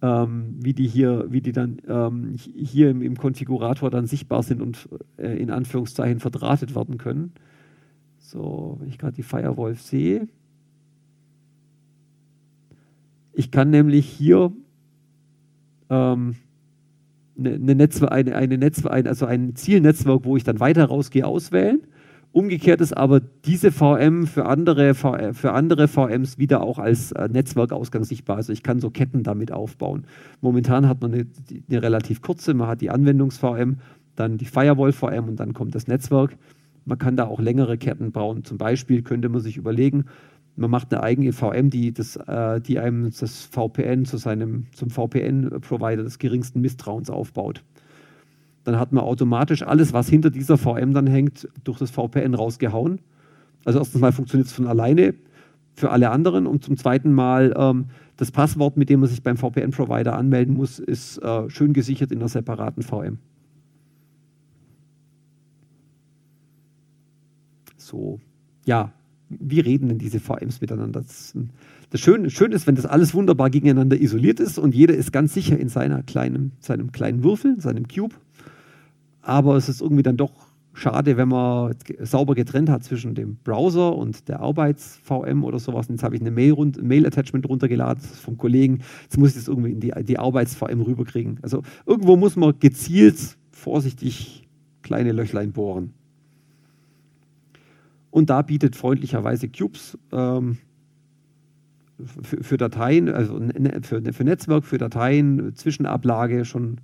ähm, 0.00 0.54
wie 0.60 0.74
die 0.74 0.86
hier, 0.86 1.26
wie 1.28 1.40
die 1.40 1.52
dann 1.52 1.78
ähm, 1.88 2.34
hier 2.36 2.90
im, 2.90 3.02
im, 3.02 3.16
Konfigurator 3.16 3.90
dann 3.90 4.06
sichtbar 4.06 4.42
sind 4.42 4.62
und 4.62 4.88
äh, 5.16 5.36
in 5.36 5.50
Anführungszeichen 5.50 6.20
verdrahtet 6.20 6.74
werden 6.74 6.98
können. 6.98 7.32
So, 8.18 8.76
wenn 8.78 8.88
ich 8.88 8.98
gerade 8.98 9.16
die 9.16 9.22
Firewall 9.22 9.74
sehe, 9.74 10.28
ich 13.32 13.50
kann 13.50 13.70
nämlich 13.70 14.06
hier 14.06 14.52
ähm, 15.90 16.36
eine, 17.38 17.54
eine, 17.54 17.74
Netzwer 17.74 18.12
eine, 18.12 18.34
eine 18.34 18.58
Netzwer 18.58 18.92
also 18.92 19.26
ein 19.26 19.54
Zielnetzwerk, 19.54 20.24
wo 20.24 20.36
ich 20.36 20.44
dann 20.44 20.60
weiter 20.60 20.84
rausgehe, 20.86 21.26
auswählen. 21.26 21.82
Umgekehrt 22.32 22.80
ist 22.80 22.96
aber 22.96 23.20
diese 23.20 23.72
VM 23.72 24.26
für 24.26 24.46
andere, 24.46 24.94
für 24.94 25.52
andere 25.52 25.88
VMs 25.88 26.38
wieder 26.38 26.62
auch 26.62 26.78
als 26.78 27.12
äh, 27.12 27.28
Netzwerkausgang 27.28 28.04
sichtbar. 28.04 28.36
Also 28.36 28.52
ich 28.52 28.62
kann 28.62 28.80
so 28.80 28.90
Ketten 28.90 29.22
damit 29.22 29.50
aufbauen. 29.50 30.04
Momentan 30.40 30.88
hat 30.88 31.00
man 31.00 31.14
eine, 31.14 31.26
eine 31.68 31.82
relativ 31.82 32.20
kurze, 32.20 32.52
man 32.54 32.68
hat 32.68 32.80
die 32.80 32.90
Anwendungs-VM, 32.90 33.78
dann 34.14 34.36
die 34.36 34.44
Firewall-VM 34.44 35.28
und 35.28 35.40
dann 35.40 35.54
kommt 35.54 35.74
das 35.74 35.86
Netzwerk. 35.88 36.36
Man 36.84 36.98
kann 36.98 37.16
da 37.16 37.26
auch 37.26 37.40
längere 37.40 37.78
Ketten 37.78 38.12
bauen. 38.12 38.44
Zum 38.44 38.58
Beispiel 38.58 39.02
könnte 39.02 39.28
man 39.28 39.40
sich 39.40 39.56
überlegen, 39.56 40.04
man 40.56 40.70
macht 40.70 40.92
eine 40.92 41.02
eigene 41.02 41.32
VM, 41.32 41.70
die, 41.70 41.92
das, 41.92 42.16
äh, 42.16 42.60
die 42.60 42.78
einem 42.78 43.10
das 43.18 43.44
VPN 43.44 44.04
zu 44.04 44.16
seinem, 44.16 44.66
zum 44.72 44.90
VPN-Provider 44.90 46.02
des 46.02 46.18
geringsten 46.18 46.60
Misstrauens 46.60 47.10
aufbaut. 47.10 47.62
Dann 48.68 48.78
hat 48.78 48.92
man 48.92 49.02
automatisch 49.02 49.62
alles, 49.62 49.94
was 49.94 50.10
hinter 50.10 50.28
dieser 50.28 50.58
VM 50.58 50.92
dann 50.92 51.06
hängt, 51.06 51.48
durch 51.64 51.78
das 51.78 51.90
VPN 51.90 52.34
rausgehauen. 52.34 53.00
Also 53.64 53.78
erstens 53.78 53.98
mal 53.98 54.12
funktioniert 54.12 54.48
es 54.48 54.52
von 54.52 54.66
alleine 54.66 55.14
für 55.72 55.90
alle 55.90 56.10
anderen 56.10 56.46
und 56.46 56.62
zum 56.62 56.76
zweiten 56.76 57.10
Mal 57.10 57.54
ähm, 57.56 57.86
das 58.18 58.30
Passwort, 58.30 58.76
mit 58.76 58.90
dem 58.90 59.00
man 59.00 59.08
sich 59.08 59.22
beim 59.22 59.38
VPN-Provider 59.38 60.14
anmelden 60.14 60.54
muss, 60.54 60.80
ist 60.80 61.16
äh, 61.22 61.48
schön 61.48 61.72
gesichert 61.72 62.12
in 62.12 62.18
einer 62.18 62.28
separaten 62.28 62.82
VM. 62.82 63.16
So, 67.78 68.20
ja, 68.66 68.92
wie 69.30 69.60
reden 69.60 69.88
denn 69.88 69.98
diese 69.98 70.20
VMs 70.20 70.60
miteinander? 70.60 71.00
Das, 71.00 71.34
das 71.88 72.00
Schöne, 72.02 72.28
Schöne 72.28 72.54
ist, 72.54 72.66
wenn 72.66 72.74
das 72.74 72.84
alles 72.84 73.14
wunderbar 73.14 73.48
gegeneinander 73.48 73.98
isoliert 73.98 74.40
ist 74.40 74.58
und 74.58 74.74
jeder 74.74 74.94
ist 74.94 75.10
ganz 75.10 75.32
sicher 75.32 75.58
in 75.58 75.70
seiner 75.70 76.02
kleinen, 76.02 76.52
seinem 76.60 76.92
kleinen 76.92 77.24
Würfel, 77.24 77.58
seinem 77.62 77.88
Cube. 77.88 78.14
Aber 79.28 79.56
es 79.56 79.68
ist 79.68 79.82
irgendwie 79.82 80.02
dann 80.02 80.16
doch 80.16 80.32
schade, 80.72 81.18
wenn 81.18 81.28
man 81.28 81.74
sauber 82.00 82.34
getrennt 82.34 82.70
hat 82.70 82.82
zwischen 82.82 83.14
dem 83.14 83.36
Browser 83.44 83.94
und 83.94 84.26
der 84.26 84.40
Arbeits-VM 84.40 85.44
oder 85.44 85.58
sowas. 85.58 85.88
Und 85.88 85.96
jetzt 85.96 86.02
habe 86.02 86.16
ich 86.16 86.22
eine 86.22 86.30
Mail-Attachment 86.30 87.44
Mail 87.44 87.50
runtergeladen 87.50 88.02
vom 88.02 88.38
Kollegen. 88.38 88.80
Jetzt 89.02 89.18
muss 89.18 89.30
ich 89.30 89.34
das 89.34 89.48
irgendwie 89.48 89.72
in 89.72 89.80
die, 89.80 89.92
die 90.04 90.18
Arbeits-VM 90.18 90.80
rüberkriegen. 90.80 91.40
Also 91.42 91.62
irgendwo 91.84 92.16
muss 92.16 92.36
man 92.36 92.58
gezielt, 92.58 93.36
vorsichtig 93.50 94.48
kleine 94.80 95.12
Löchlein 95.12 95.52
bohren. 95.52 95.92
Und 98.10 98.30
da 98.30 98.40
bietet 98.40 98.76
freundlicherweise 98.76 99.50
Cubes 99.50 99.98
ähm, 100.10 100.56
für, 102.22 102.42
für, 102.42 102.56
Dateien, 102.56 103.10
also 103.10 103.38
für, 103.82 104.00
für, 104.10 104.24
Netzwerk, 104.24 104.64
für 104.64 104.78
Dateien, 104.78 105.54
Zwischenablage 105.54 106.46
schon 106.46 106.80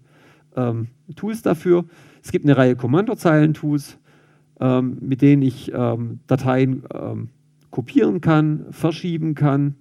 ähm, 0.57 0.88
Tools 1.16 1.42
dafür. 1.42 1.86
Es 2.25 2.33
gibt 2.33 2.47
eine 2.47 2.57
Reihe 2.57 2.75
Kommandozeilen-Tools, 2.75 3.99
ähm, 4.59 4.97
mit 5.03 5.20
denen 5.20 5.43
ich 5.43 5.70
ähm, 5.75 6.20
Dateien 6.27 6.85
ähm, 6.93 7.29
kopieren 7.70 8.22
kann, 8.22 8.64
verschieben 8.70 9.35
kann. 9.35 9.75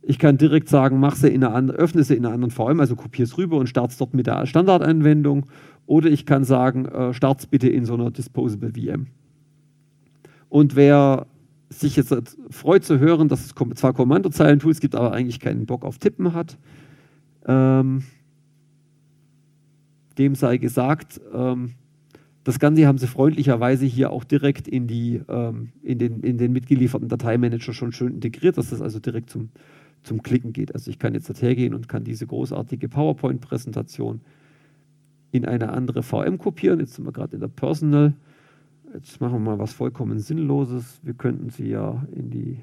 Ich 0.00 0.18
kann 0.18 0.38
direkt 0.38 0.70
sagen, 0.70 0.98
mach 0.98 1.16
sie 1.16 1.28
in 1.28 1.44
einer, 1.44 1.74
öffne 1.74 2.02
sie 2.02 2.14
in 2.14 2.24
einer 2.24 2.34
anderen 2.34 2.50
VM, 2.50 2.80
also 2.80 2.96
kopiere 2.96 3.24
es 3.24 3.36
rüber 3.36 3.58
und 3.58 3.68
starte 3.68 3.92
es 3.92 3.98
dort 3.98 4.14
mit 4.14 4.26
der 4.26 4.46
Standardanwendung. 4.46 5.44
Oder 5.84 6.08
ich 6.08 6.24
kann 6.24 6.44
sagen, 6.44 6.86
äh, 6.86 7.12
start 7.12 7.40
es 7.40 7.46
bitte 7.46 7.68
in 7.68 7.84
so 7.84 7.92
einer 7.92 8.10
Disposable 8.10 8.72
VM. 8.72 9.08
Und 10.48 10.76
wer 10.76 11.26
sich 11.68 11.94
jetzt 11.94 12.38
freut 12.48 12.84
zu 12.84 12.98
hören, 12.98 13.28
dass 13.28 13.44
es 13.44 13.54
zwar 13.74 13.92
Kommandozeilen-Tools 13.92 14.80
gibt, 14.80 14.94
aber 14.94 15.12
eigentlich 15.12 15.40
keinen 15.40 15.66
Bock 15.66 15.84
auf 15.84 15.98
Tippen 15.98 16.32
hat, 16.32 16.56
ähm, 17.46 18.02
dem 20.20 20.36
sei 20.36 20.58
gesagt, 20.58 21.20
ähm, 21.34 21.72
das 22.44 22.58
Ganze 22.58 22.86
haben 22.86 22.98
sie 22.98 23.06
freundlicherweise 23.06 23.86
hier 23.86 24.10
auch 24.10 24.24
direkt 24.24 24.68
in, 24.68 24.86
die, 24.86 25.20
ähm, 25.28 25.72
in, 25.82 25.98
den, 25.98 26.20
in 26.20 26.38
den 26.38 26.52
mitgelieferten 26.52 27.08
Dateimanager 27.08 27.72
schon 27.72 27.92
schön 27.92 28.14
integriert, 28.14 28.56
dass 28.56 28.70
das 28.70 28.80
also 28.80 28.98
direkt 28.98 29.30
zum, 29.30 29.48
zum 30.02 30.22
Klicken 30.22 30.52
geht. 30.52 30.74
Also 30.74 30.90
ich 30.90 30.98
kann 30.98 31.14
jetzt 31.14 31.42
hergehen 31.42 31.74
und 31.74 31.88
kann 31.88 32.04
diese 32.04 32.26
großartige 32.26 32.88
PowerPoint-Präsentation 32.88 34.20
in 35.32 35.44
eine 35.44 35.70
andere 35.72 36.02
VM 36.02 36.38
kopieren. 36.38 36.80
Jetzt 36.80 36.94
sind 36.94 37.04
wir 37.04 37.12
gerade 37.12 37.34
in 37.34 37.40
der 37.40 37.48
Personal. 37.48 38.14
Jetzt 38.94 39.20
machen 39.20 39.34
wir 39.34 39.50
mal 39.50 39.58
was 39.58 39.72
vollkommen 39.72 40.18
Sinnloses. 40.18 41.00
Wir 41.02 41.14
könnten 41.14 41.50
sie 41.50 41.68
ja 41.68 42.04
in 42.12 42.30
die, 42.30 42.58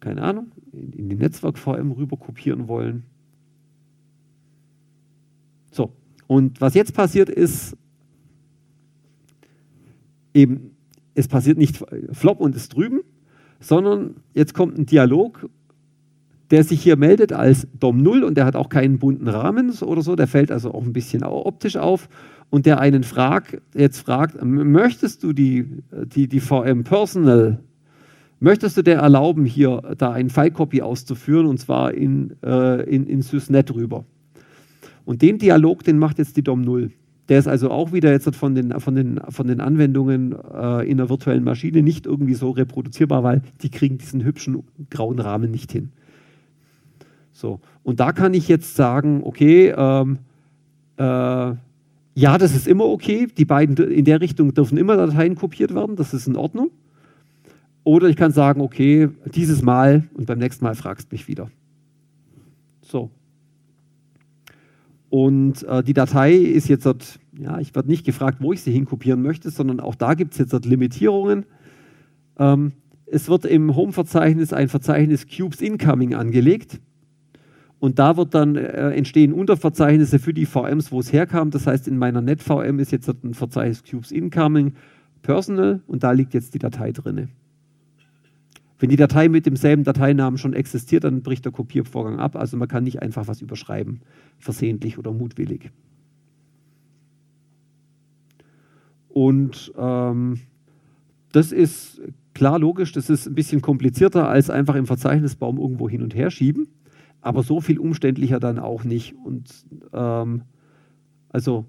keine 0.00 0.22
Ahnung, 0.22 0.52
in, 0.72 0.92
in 0.92 1.08
die 1.08 1.16
Netzwerk-VM 1.16 1.92
rüber 1.92 2.16
kopieren 2.16 2.68
wollen. 2.68 3.04
So, 5.70 5.92
und 6.30 6.60
was 6.60 6.74
jetzt 6.74 6.94
passiert 6.94 7.28
ist, 7.28 7.76
eben, 10.32 10.76
es 11.16 11.26
passiert 11.26 11.58
nicht 11.58 11.84
flop 12.12 12.38
und 12.38 12.54
ist 12.54 12.76
drüben, 12.76 13.00
sondern 13.58 14.14
jetzt 14.32 14.54
kommt 14.54 14.78
ein 14.78 14.86
Dialog, 14.86 15.50
der 16.52 16.62
sich 16.62 16.84
hier 16.84 16.94
meldet 16.94 17.32
als 17.32 17.66
DOM0 17.80 18.22
und 18.22 18.36
der 18.36 18.44
hat 18.44 18.54
auch 18.54 18.68
keinen 18.68 19.00
bunten 19.00 19.26
Rahmen 19.26 19.72
oder 19.82 20.02
so, 20.02 20.14
der 20.14 20.28
fällt 20.28 20.52
also 20.52 20.72
auch 20.72 20.84
ein 20.84 20.92
bisschen 20.92 21.24
optisch 21.24 21.76
auf 21.76 22.08
und 22.48 22.64
der 22.64 22.78
einen 22.78 23.02
fragt, 23.02 23.60
jetzt 23.74 23.98
fragt, 23.98 24.40
möchtest 24.40 25.24
du 25.24 25.32
die, 25.32 25.82
die, 25.90 26.28
die 26.28 26.40
VM 26.40 26.84
Personal, 26.84 27.58
möchtest 28.38 28.76
du 28.76 28.82
dir 28.82 28.98
erlauben, 28.98 29.46
hier 29.46 29.82
da 29.98 30.12
ein 30.12 30.30
File-Copy 30.30 30.80
auszuführen 30.80 31.46
und 31.46 31.58
zwar 31.58 31.92
in, 31.92 32.36
äh, 32.44 32.88
in, 32.88 33.08
in 33.08 33.20
SysNet 33.20 33.74
rüber? 33.74 34.04
Und 35.10 35.22
den 35.22 35.38
Dialog, 35.38 35.82
den 35.82 35.98
macht 35.98 36.18
jetzt 36.18 36.36
die 36.36 36.42
DOM0. 36.44 36.92
Der 37.28 37.40
ist 37.40 37.48
also 37.48 37.68
auch 37.68 37.92
wieder 37.92 38.12
jetzt 38.12 38.32
von 38.36 38.54
den, 38.54 38.78
von 38.78 38.94
den, 38.94 39.20
von 39.28 39.48
den 39.48 39.60
Anwendungen 39.60 40.36
äh, 40.54 40.88
in 40.88 40.98
der 40.98 41.10
virtuellen 41.10 41.42
Maschine 41.42 41.82
nicht 41.82 42.06
irgendwie 42.06 42.34
so 42.34 42.50
reproduzierbar, 42.50 43.24
weil 43.24 43.42
die 43.60 43.70
kriegen 43.70 43.98
diesen 43.98 44.22
hübschen 44.22 44.62
grauen 44.88 45.18
Rahmen 45.18 45.50
nicht 45.50 45.72
hin. 45.72 45.90
So, 47.32 47.58
und 47.82 47.98
da 47.98 48.12
kann 48.12 48.34
ich 48.34 48.46
jetzt 48.46 48.76
sagen, 48.76 49.22
okay, 49.24 49.74
ähm, 49.76 50.18
äh, 50.96 51.02
ja, 51.02 52.38
das 52.38 52.54
ist 52.54 52.68
immer 52.68 52.84
okay. 52.84 53.26
Die 53.36 53.44
beiden 53.44 53.76
in 53.78 54.04
der 54.04 54.20
Richtung 54.20 54.54
dürfen 54.54 54.78
immer 54.78 54.96
Dateien 54.96 55.34
kopiert 55.34 55.74
werden, 55.74 55.96
das 55.96 56.14
ist 56.14 56.28
in 56.28 56.36
Ordnung. 56.36 56.70
Oder 57.82 58.06
ich 58.06 58.16
kann 58.16 58.30
sagen, 58.30 58.60
okay, 58.60 59.08
dieses 59.34 59.60
Mal 59.60 60.04
und 60.14 60.26
beim 60.26 60.38
nächsten 60.38 60.64
Mal 60.64 60.76
fragst 60.76 61.10
mich 61.10 61.26
wieder. 61.26 61.50
So, 62.80 63.10
und 65.10 65.64
äh, 65.64 65.82
die 65.82 65.92
Datei 65.92 66.34
ist 66.34 66.68
jetzt, 66.68 66.86
dort, 66.86 67.18
ja, 67.36 67.58
ich 67.58 67.74
werde 67.74 67.88
nicht 67.88 68.06
gefragt, 68.06 68.38
wo 68.40 68.52
ich 68.52 68.62
sie 68.62 68.70
hinkopieren 68.70 69.20
möchte, 69.20 69.50
sondern 69.50 69.80
auch 69.80 69.96
da 69.96 70.14
gibt 70.14 70.32
es 70.32 70.38
jetzt 70.38 70.52
dort 70.52 70.64
Limitierungen. 70.64 71.46
Ähm, 72.38 72.72
es 73.06 73.28
wird 73.28 73.44
im 73.44 73.74
Home-Verzeichnis 73.74 74.52
ein 74.52 74.68
Verzeichnis 74.68 75.26
Cubes 75.26 75.60
Incoming 75.60 76.14
angelegt. 76.14 76.80
Und 77.80 77.98
da 77.98 78.16
wird 78.16 78.34
dann 78.34 78.54
äh, 78.54 78.90
entstehen 78.90 79.32
Unterverzeichnisse 79.32 80.20
für 80.20 80.32
die 80.32 80.46
VMs, 80.46 80.92
wo 80.92 81.00
es 81.00 81.12
herkam. 81.12 81.50
Das 81.50 81.66
heißt, 81.66 81.88
in 81.88 81.98
meiner 81.98 82.20
NetVM 82.20 82.78
ist 82.78 82.92
jetzt 82.92 83.08
ein 83.08 83.34
Verzeichnis 83.34 83.82
Cubes 83.82 84.12
Incoming 84.12 84.74
Personal 85.22 85.80
und 85.88 86.04
da 86.04 86.12
liegt 86.12 86.34
jetzt 86.34 86.54
die 86.54 86.58
Datei 86.58 86.92
drinne. 86.92 87.28
Wenn 88.80 88.88
die 88.88 88.96
Datei 88.96 89.28
mit 89.28 89.44
demselben 89.44 89.84
Dateinamen 89.84 90.38
schon 90.38 90.54
existiert, 90.54 91.04
dann 91.04 91.22
bricht 91.22 91.44
der 91.44 91.52
Kopiervorgang 91.52 92.18
ab. 92.18 92.34
Also 92.34 92.56
man 92.56 92.66
kann 92.66 92.82
nicht 92.82 93.02
einfach 93.02 93.28
was 93.28 93.42
überschreiben, 93.42 94.00
versehentlich 94.38 94.96
oder 94.96 95.12
mutwillig. 95.12 95.70
Und 99.10 99.70
ähm, 99.76 100.40
das 101.30 101.52
ist 101.52 102.00
klar 102.32 102.58
logisch, 102.58 102.92
das 102.92 103.10
ist 103.10 103.26
ein 103.26 103.34
bisschen 103.34 103.60
komplizierter 103.60 104.28
als 104.28 104.48
einfach 104.48 104.76
im 104.76 104.86
Verzeichnisbaum 104.86 105.58
irgendwo 105.58 105.86
hin 105.86 106.02
und 106.02 106.14
her 106.14 106.30
schieben, 106.30 106.68
aber 107.20 107.42
so 107.42 107.60
viel 107.60 107.78
umständlicher 107.78 108.40
dann 108.40 108.58
auch 108.58 108.84
nicht. 108.84 109.14
Und 109.22 109.50
ähm, 109.92 110.42
also 111.28 111.66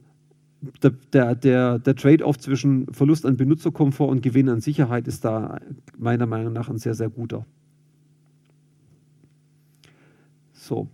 der, 0.84 1.36
der, 1.36 1.80
der, 1.80 1.96
Trade-off 1.96 2.38
zwischen 2.38 2.86
Verlust 2.94 3.26
an 3.26 3.38
Benutzerkomfort 3.38 4.10
und 4.10 4.22
Gewinn 4.22 4.50
an 4.50 4.62
Sicherheit 4.62 5.08
ist 5.08 5.26
da 5.26 5.60
meiner 5.98 6.26
Meinung 6.26 6.54
nach 6.54 6.70
ein 6.70 6.78
sehr, 6.78 6.94
sehr 6.94 7.10
guter. 7.10 7.46
So. 10.54 10.88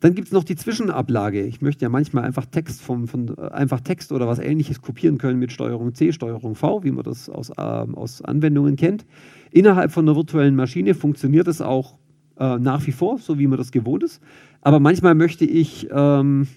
Dann 0.00 0.16
gibt 0.16 0.28
es 0.28 0.32
noch 0.32 0.42
die 0.42 0.56
Zwischenablage. 0.56 1.42
Ich 1.42 1.60
möchte 1.60 1.84
ja 1.84 1.88
manchmal 1.88 2.24
einfach 2.24 2.44
Text, 2.46 2.82
vom, 2.82 3.06
von, 3.06 3.38
einfach 3.38 3.80
Text 3.80 4.10
oder 4.10 4.26
was 4.26 4.40
ähnliches 4.40 4.82
kopieren 4.82 5.16
können 5.16 5.38
mit 5.38 5.52
Steuerung 5.52 5.94
C, 5.94 6.12
Steuerung 6.12 6.56
V, 6.56 6.82
wie 6.82 6.90
man 6.90 7.04
das 7.04 7.28
aus, 7.28 7.50
äh, 7.50 7.60
aus 7.60 8.20
Anwendungen 8.20 8.74
kennt. 8.74 9.06
Innerhalb 9.52 9.92
von 9.92 10.08
einer 10.08 10.16
virtuellen 10.16 10.56
Maschine 10.56 10.94
funktioniert 10.94 11.46
es 11.46 11.60
auch 11.60 11.98
äh, 12.36 12.58
nach 12.58 12.84
wie 12.86 12.92
vor, 12.92 13.18
so 13.18 13.38
wie 13.38 13.46
man 13.46 13.58
das 13.58 13.70
gewohnt 13.70 14.02
ist. 14.02 14.20
Aber 14.60 14.80
manchmal 14.80 15.14
möchte 15.14 15.44
ich 15.44 15.88
ähm, 15.92 16.48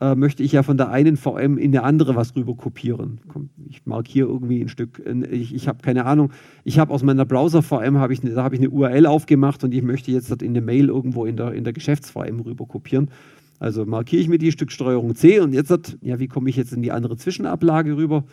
äh, 0.00 0.14
möchte 0.14 0.42
ich 0.42 0.52
ja 0.52 0.62
von 0.62 0.76
der 0.76 0.88
einen 0.88 1.16
VM 1.16 1.58
in 1.58 1.76
eine 1.76 1.82
andere 1.84 2.16
was 2.16 2.34
rüber 2.34 2.54
kopieren. 2.54 3.20
Ich 3.68 3.84
markiere 3.84 4.28
irgendwie 4.28 4.62
ein 4.62 4.68
Stück, 4.68 5.02
ich, 5.30 5.54
ich 5.54 5.68
habe 5.68 5.82
keine 5.82 6.06
Ahnung, 6.06 6.32
ich 6.64 6.78
habe 6.78 6.92
aus 6.92 7.02
meiner 7.02 7.24
Browser-VM, 7.24 7.98
hab 7.98 8.10
ich, 8.10 8.20
da 8.20 8.42
habe 8.42 8.54
ich 8.54 8.60
eine 8.60 8.70
URL 8.70 9.06
aufgemacht 9.06 9.62
und 9.62 9.74
ich 9.74 9.82
möchte 9.82 10.10
jetzt 10.10 10.30
in 10.42 10.50
eine 10.50 10.60
Mail 10.60 10.88
irgendwo 10.88 11.26
in 11.26 11.36
der, 11.36 11.52
in 11.52 11.64
der 11.64 11.72
Geschäfts-VM 11.72 12.40
rüber 12.40 12.66
kopieren. 12.66 13.10
Also 13.58 13.84
markiere 13.84 14.22
ich 14.22 14.28
mir 14.28 14.38
die 14.38 14.52
Stück 14.52 14.72
Steuerung 14.72 15.14
C 15.14 15.38
und 15.38 15.52
jetzt, 15.52 15.70
hat, 15.70 15.98
ja, 16.00 16.18
wie 16.18 16.28
komme 16.28 16.48
ich 16.48 16.56
jetzt 16.56 16.72
in 16.72 16.80
die 16.80 16.92
andere 16.92 17.18
Zwischenablage 17.18 17.94
rüber? 17.94 18.24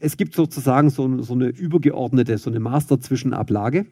Es 0.00 0.16
gibt 0.16 0.34
sozusagen 0.34 0.88
so, 0.88 1.20
so 1.22 1.34
eine 1.34 1.48
übergeordnete, 1.48 2.38
so 2.38 2.48
eine 2.48 2.60
Master-Zwischenablage. 2.60 3.84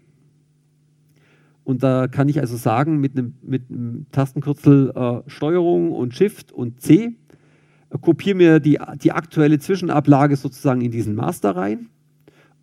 Und 1.66 1.82
da 1.82 2.06
kann 2.06 2.28
ich 2.28 2.38
also 2.38 2.56
sagen, 2.56 3.00
mit 3.00 3.18
einem, 3.18 3.34
mit 3.42 3.68
einem 3.68 4.06
Tastenkürzel 4.12 4.92
äh, 4.94 5.28
Steuerung 5.28 5.90
und 5.90 6.14
Shift 6.14 6.52
und 6.52 6.80
C, 6.80 7.16
äh, 7.90 7.98
kopiere 8.00 8.36
mir 8.36 8.60
die, 8.60 8.78
die 9.02 9.10
aktuelle 9.10 9.58
Zwischenablage 9.58 10.36
sozusagen 10.36 10.80
in 10.80 10.92
diesen 10.92 11.16
Master 11.16 11.56
rein. 11.56 11.88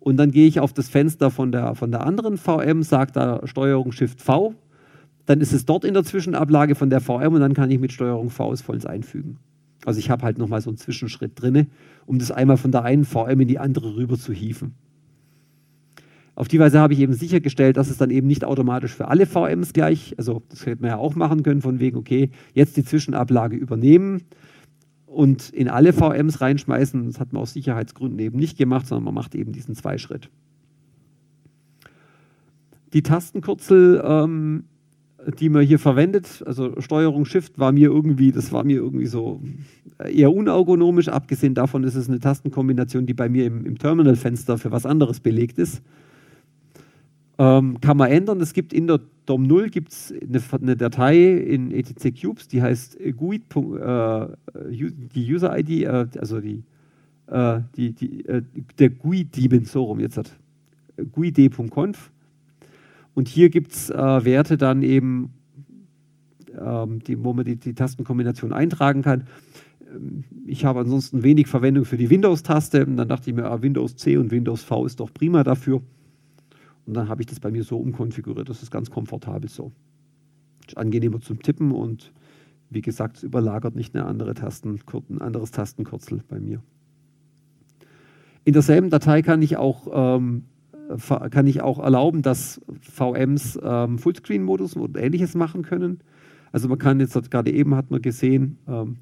Und 0.00 0.16
dann 0.16 0.30
gehe 0.30 0.48
ich 0.48 0.58
auf 0.58 0.72
das 0.72 0.88
Fenster 0.88 1.30
von 1.30 1.52
der, 1.52 1.74
von 1.74 1.90
der 1.90 2.06
anderen 2.06 2.38
VM, 2.38 2.82
sage 2.82 3.12
da 3.12 3.46
Steuerung 3.46 3.92
Shift 3.92 4.22
V. 4.22 4.54
Dann 5.26 5.42
ist 5.42 5.52
es 5.52 5.66
dort 5.66 5.84
in 5.84 5.92
der 5.92 6.04
Zwischenablage 6.04 6.74
von 6.74 6.88
der 6.88 7.02
VM 7.02 7.34
und 7.34 7.40
dann 7.40 7.52
kann 7.52 7.70
ich 7.70 7.80
mit 7.80 7.92
Steuerung 7.92 8.30
V 8.30 8.54
es 8.54 8.62
vollends 8.62 8.86
einfügen. 8.86 9.36
Also 9.84 9.98
ich 9.98 10.08
habe 10.08 10.22
halt 10.22 10.38
nochmal 10.38 10.62
so 10.62 10.70
einen 10.70 10.78
Zwischenschritt 10.78 11.32
drin, 11.38 11.66
um 12.06 12.18
das 12.18 12.30
einmal 12.30 12.56
von 12.56 12.72
der 12.72 12.84
einen 12.84 13.04
VM 13.04 13.38
in 13.38 13.48
die 13.48 13.58
andere 13.58 13.96
rüber 13.96 14.18
zu 14.18 14.32
hieven. 14.32 14.72
Auf 16.36 16.48
die 16.48 16.58
Weise 16.58 16.80
habe 16.80 16.94
ich 16.94 17.00
eben 17.00 17.12
sichergestellt, 17.12 17.76
dass 17.76 17.90
es 17.90 17.96
dann 17.96 18.10
eben 18.10 18.26
nicht 18.26 18.44
automatisch 18.44 18.94
für 18.94 19.08
alle 19.08 19.26
VMs 19.26 19.72
gleich, 19.72 20.14
also 20.18 20.42
das 20.48 20.66
hätte 20.66 20.82
man 20.82 20.90
ja 20.90 20.96
auch 20.96 21.14
machen 21.14 21.42
können, 21.44 21.62
von 21.62 21.78
wegen, 21.78 21.96
okay, 21.96 22.30
jetzt 22.54 22.76
die 22.76 22.84
Zwischenablage 22.84 23.56
übernehmen 23.56 24.22
und 25.06 25.50
in 25.50 25.68
alle 25.68 25.92
VMs 25.92 26.40
reinschmeißen. 26.40 27.06
Das 27.06 27.20
hat 27.20 27.32
man 27.32 27.42
aus 27.42 27.52
Sicherheitsgründen 27.52 28.18
eben 28.18 28.38
nicht 28.38 28.58
gemacht, 28.58 28.86
sondern 28.86 29.04
man 29.04 29.14
macht 29.14 29.34
eben 29.36 29.52
diesen 29.52 29.76
Zweischritt. 29.76 30.28
Die 32.92 33.02
Tastenkürzel, 33.02 34.02
ähm, 34.04 34.64
die 35.38 35.48
man 35.48 35.64
hier 35.64 35.78
verwendet, 35.78 36.42
also 36.46 36.80
Steuerung 36.80 37.24
Shift, 37.24 37.58
war 37.58 37.72
mir 37.72 37.88
irgendwie, 37.90 38.32
das 38.32 38.52
war 38.52 38.64
mir 38.64 38.76
irgendwie 38.76 39.06
so 39.06 39.40
eher 39.98 40.32
unergonomisch. 40.32 41.08
Abgesehen 41.08 41.54
davon 41.54 41.84
ist 41.84 41.94
es 41.94 42.08
eine 42.08 42.18
Tastenkombination, 42.18 43.06
die 43.06 43.14
bei 43.14 43.28
mir 43.28 43.46
im, 43.46 43.64
im 43.64 43.78
Terminalfenster 43.78 44.58
für 44.58 44.72
was 44.72 44.84
anderes 44.84 45.20
belegt 45.20 45.58
ist. 45.58 45.80
Ähm, 47.38 47.80
kann 47.80 47.96
man 47.96 48.10
ändern. 48.10 48.40
Es 48.40 48.52
gibt 48.52 48.72
in 48.72 48.86
der 48.86 49.00
DOM0 49.26 49.68
gibt's 49.68 50.12
eine, 50.12 50.40
eine 50.52 50.76
Datei 50.76 51.32
in 51.32 51.72
etc 51.72 52.20
Cubes, 52.20 52.46
die 52.46 52.62
heißt 52.62 52.98
GUID, 53.16 53.42
äh, 53.56 54.26
die 54.70 55.34
User 55.34 55.58
ID, 55.58 55.70
äh, 55.70 56.06
also 56.18 56.40
die, 56.40 56.62
äh, 57.26 57.60
die, 57.76 57.92
die 57.92 58.26
äh, 58.26 58.42
der 58.78 58.90
GUID-Daemon, 58.90 59.64
so 59.64 59.84
rum 59.84 60.00
jetzt 60.00 60.16
hat, 60.16 60.36
GUID.conf. 61.12 62.12
Und 63.14 63.28
hier 63.28 63.48
gibt 63.48 63.72
es 63.72 63.90
äh, 63.90 64.24
Werte 64.24 64.56
dann 64.56 64.82
eben, 64.82 65.32
ähm, 66.60 67.00
die, 67.00 67.22
wo 67.24 67.32
man 67.32 67.44
die, 67.44 67.56
die 67.56 67.74
Tastenkombination 67.74 68.52
eintragen 68.52 69.02
kann. 69.02 69.26
Ähm, 69.92 70.24
ich 70.46 70.64
habe 70.64 70.80
ansonsten 70.80 71.22
wenig 71.22 71.46
Verwendung 71.46 71.84
für 71.84 71.96
die 71.96 72.10
Windows-Taste. 72.10 72.86
Dann 72.86 73.08
dachte 73.08 73.30
ich 73.30 73.36
mir, 73.36 73.46
ah, 73.46 73.62
Windows 73.62 73.96
C 73.96 74.16
und 74.16 74.30
Windows 74.30 74.62
V 74.62 74.86
ist 74.86 75.00
doch 75.00 75.12
prima 75.12 75.42
dafür. 75.42 75.82
Und 76.86 76.94
dann 76.94 77.08
habe 77.08 77.22
ich 77.22 77.26
das 77.26 77.40
bei 77.40 77.50
mir 77.50 77.64
so 77.64 77.78
umkonfiguriert. 77.78 78.48
Das 78.48 78.62
ist 78.62 78.70
ganz 78.70 78.90
komfortabel 78.90 79.48
so. 79.48 79.72
Ist 80.66 80.76
angenehmer 80.76 81.20
zum 81.20 81.42
Tippen 81.42 81.72
und 81.72 82.12
wie 82.70 82.82
gesagt, 82.82 83.18
es 83.18 83.22
überlagert 83.22 83.76
nicht 83.76 83.94
eine 83.94 84.06
andere 84.06 84.34
Tasten, 84.34 84.80
ein 85.10 85.20
anderes 85.20 85.50
Tastenkürzel 85.50 86.22
bei 86.28 86.40
mir. 86.40 86.62
In 88.44 88.52
derselben 88.52 88.90
Datei 88.90 89.22
kann 89.22 89.40
ich 89.42 89.56
auch, 89.56 89.88
ähm, 89.92 90.44
kann 91.30 91.46
ich 91.46 91.62
auch 91.62 91.78
erlauben, 91.78 92.22
dass 92.22 92.60
VMs 92.80 93.58
ähm, 93.62 93.98
Fullscreen-Modus 93.98 94.74
und 94.74 94.98
ähnliches 94.98 95.34
machen 95.34 95.62
können. 95.62 96.00
Also 96.52 96.68
man 96.68 96.78
kann 96.78 97.00
jetzt, 97.00 97.30
gerade 97.30 97.50
eben 97.50 97.74
hat 97.74 97.90
man 97.90 98.02
gesehen, 98.02 98.58
ähm, 98.68 98.98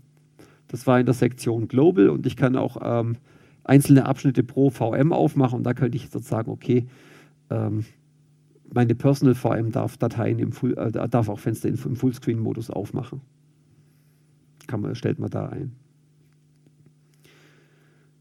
das 0.68 0.86
war 0.86 1.00
in 1.00 1.06
der 1.06 1.14
Sektion 1.14 1.68
Global 1.68 2.08
und 2.08 2.26
ich 2.26 2.36
kann 2.36 2.56
auch 2.56 2.78
ähm, 2.82 3.16
einzelne 3.64 4.06
Abschnitte 4.06 4.42
pro 4.42 4.70
VM 4.70 5.12
aufmachen 5.12 5.58
und 5.58 5.64
da 5.64 5.74
könnte 5.74 5.96
ich 5.96 6.04
jetzt 6.04 6.24
sagen, 6.24 6.50
okay, 6.50 6.86
ähm, 7.52 7.84
meine 8.72 8.94
Personal 8.94 9.34
VM 9.34 9.70
darf 9.70 9.96
Dateien 9.96 10.38
im 10.38 10.52
Full, 10.52 10.76
äh, 10.78 11.08
darf 11.08 11.28
auch 11.28 11.38
Fenster 11.38 11.68
im 11.68 11.76
Fullscreen-Modus 11.76 12.70
aufmachen. 12.70 13.20
Kann 14.66 14.80
man, 14.80 14.94
stellt 14.94 15.18
man 15.18 15.30
da 15.30 15.46
ein. 15.48 15.72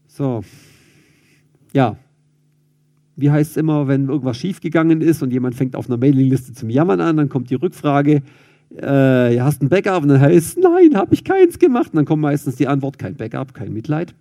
So. 0.06 0.42
Ja. 1.72 1.96
Wie 3.16 3.30
heißt 3.30 3.52
es 3.52 3.56
immer, 3.56 3.88
wenn 3.88 4.08
irgendwas 4.08 4.36
schiefgegangen 4.38 5.00
ist 5.00 5.22
und 5.22 5.32
jemand 5.32 5.54
fängt 5.54 5.76
auf 5.76 5.88
einer 5.88 5.98
Mailingliste 5.98 6.52
zum 6.52 6.70
Jammern 6.70 7.00
an, 7.00 7.16
dann 7.16 7.28
kommt 7.28 7.50
die 7.50 7.54
Rückfrage, 7.54 8.22
äh, 8.76 9.40
hast 9.40 9.62
ein 9.62 9.68
Backup? 9.68 10.02
Und 10.02 10.08
dann 10.08 10.20
heißt 10.20 10.56
es, 10.58 10.62
nein, 10.62 10.96
habe 10.96 11.14
ich 11.14 11.24
keins 11.24 11.58
gemacht. 11.58 11.92
Und 11.92 11.96
dann 11.96 12.04
kommt 12.04 12.22
meistens 12.22 12.56
die 12.56 12.68
Antwort, 12.68 12.98
kein 12.98 13.16
Backup, 13.16 13.54
kein 13.54 13.72
Mitleid. 13.72 14.14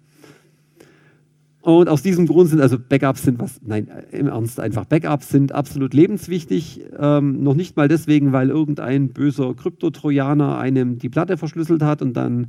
Und 1.62 1.90
aus 1.90 2.02
diesem 2.02 2.26
Grund 2.26 2.50
sind 2.50 2.60
also 2.60 2.78
Backups 2.80 3.22
sind 3.22 3.40
was, 3.40 3.62
nein, 3.64 3.88
im 4.12 4.28
Ernst 4.28 4.60
einfach, 4.60 4.86
Backups 4.86 5.30
sind 5.30 5.52
absolut 5.52 5.94
lebenswichtig. 5.94 6.82
Ähm, 6.98 7.44
noch 7.44 7.54
nicht 7.54 7.78
mal 7.78 7.88
deswegen, 7.88 8.34
weil 8.34 8.50
irgendein 8.50 9.10
böser 9.10 9.54
Kryptotrojaner 9.54 10.58
einem 10.58 10.98
die 10.98 11.10
Platte 11.10 11.38
verschlüsselt 11.38 11.84
hat 11.84 12.02
und 12.02 12.14
dann 12.14 12.48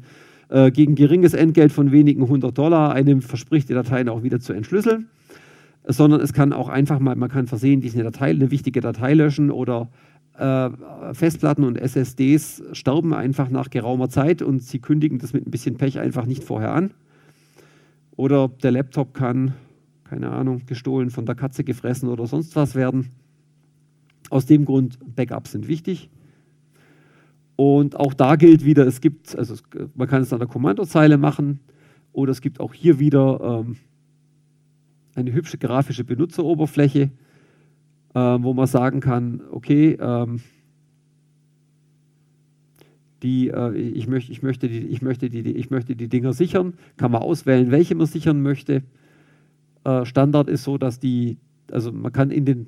äh, 0.49 0.71
gegen 0.71 0.95
geringes 0.95 1.35
Entgelt 1.35 1.73
von 1.73 1.93
wenigen 1.93 2.27
hundert 2.27 2.57
Dollar 2.57 2.95
einem 2.95 3.21
verspricht, 3.21 3.69
die 3.69 3.75
Dateien 3.75 4.09
auch 4.09 4.23
wieder 4.23 4.41
zu 4.41 4.55
entschlüsseln. 4.55 5.09
Sondern 5.87 6.21
es 6.21 6.33
kann 6.33 6.55
auch 6.55 6.71
einfach 6.71 6.99
mal, 6.99 7.15
man 7.17 7.29
kann 7.29 7.47
versehentlich 7.47 7.93
eine 7.95 8.05
Datei, 8.05 8.31
eine 8.31 8.51
wichtige 8.51 8.81
Datei 8.81 9.13
löschen 9.15 9.51
oder 9.51 9.91
äh, 10.39 10.71
Festplatten 11.13 11.65
und 11.65 11.77
SSDs 11.77 12.63
sterben 12.73 13.13
einfach 13.13 13.51
nach 13.51 13.69
geraumer 13.69 14.09
Zeit 14.09 14.41
und 14.41 14.63
sie 14.63 14.79
kündigen 14.79 15.19
das 15.19 15.35
mit 15.35 15.47
ein 15.47 15.51
bisschen 15.51 15.77
Pech 15.77 15.99
einfach 15.99 16.25
nicht 16.25 16.45
vorher 16.45 16.73
an. 16.73 16.93
Oder 18.17 18.49
der 18.49 18.73
Laptop 18.73 19.15
kann, 19.15 19.55
keine 20.05 20.31
Ahnung, 20.31 20.67
gestohlen, 20.67 21.11
von 21.11 21.27
der 21.27 21.35
Katze 21.35 21.65
gefressen 21.65 22.09
oder 22.09 22.27
sonst 22.27 22.55
was 22.57 22.75
werden. 22.75 23.11
Aus 24.31 24.47
dem 24.47 24.65
Grund, 24.65 24.99
Backups 25.15 25.53
sind 25.53 25.69
wichtig. 25.69 26.11
Und 27.57 27.99
auch 27.99 28.15
da 28.15 28.37
gilt 28.37 28.65
wieder, 28.65 28.87
es 28.87 29.01
gibt, 29.01 29.37
also 29.37 29.55
man 29.95 30.09
kann 30.09 30.23
es 30.23 30.33
an 30.33 30.39
der 30.39 30.49
Kommandozeile 30.49 31.19
machen 31.19 31.61
oder 32.13 32.33
es 32.33 32.41
gibt 32.41 32.61
auch 32.61 32.75
hier 32.75 32.99
wieder 32.99 33.65
ähm, 33.67 33.77
eine 35.15 35.33
hübsche 35.33 35.59
grafische 35.59 36.05
Benutzeroberfläche, 36.05 37.11
äh, 38.15 38.19
wo 38.19 38.55
man 38.55 38.67
sagen 38.67 39.01
kann, 39.01 39.43
okay, 39.51 39.97
ähm, 40.01 40.41
die, 43.23 43.49
äh, 43.49 43.77
ich, 43.77 44.09
möcht, 44.09 44.31
ich, 44.31 44.43
möchte 44.43 44.69
die, 44.69 44.87
ich, 44.87 45.03
möchte 45.03 45.31
die, 45.31 45.41
ich 45.41 45.71
möchte 45.71 45.97
die 45.97 46.09
Dinger 46.09 46.33
sichern, 46.33 46.75
kann 46.97 47.13
man 47.13 47.23
auswählen, 47.23 47.71
welche 47.71 47.95
man 47.95 48.07
sichern 48.07 48.43
möchte. 48.43 48.83
Äh, 49.85 50.05
Standard 50.05 50.49
ist 50.49 50.65
so, 50.65 50.79
dass 50.79 50.99
die, 50.99 51.39
also 51.71 51.93
man 51.93 52.13
kann 52.13 52.31
in 52.31 52.45
den, 52.45 52.67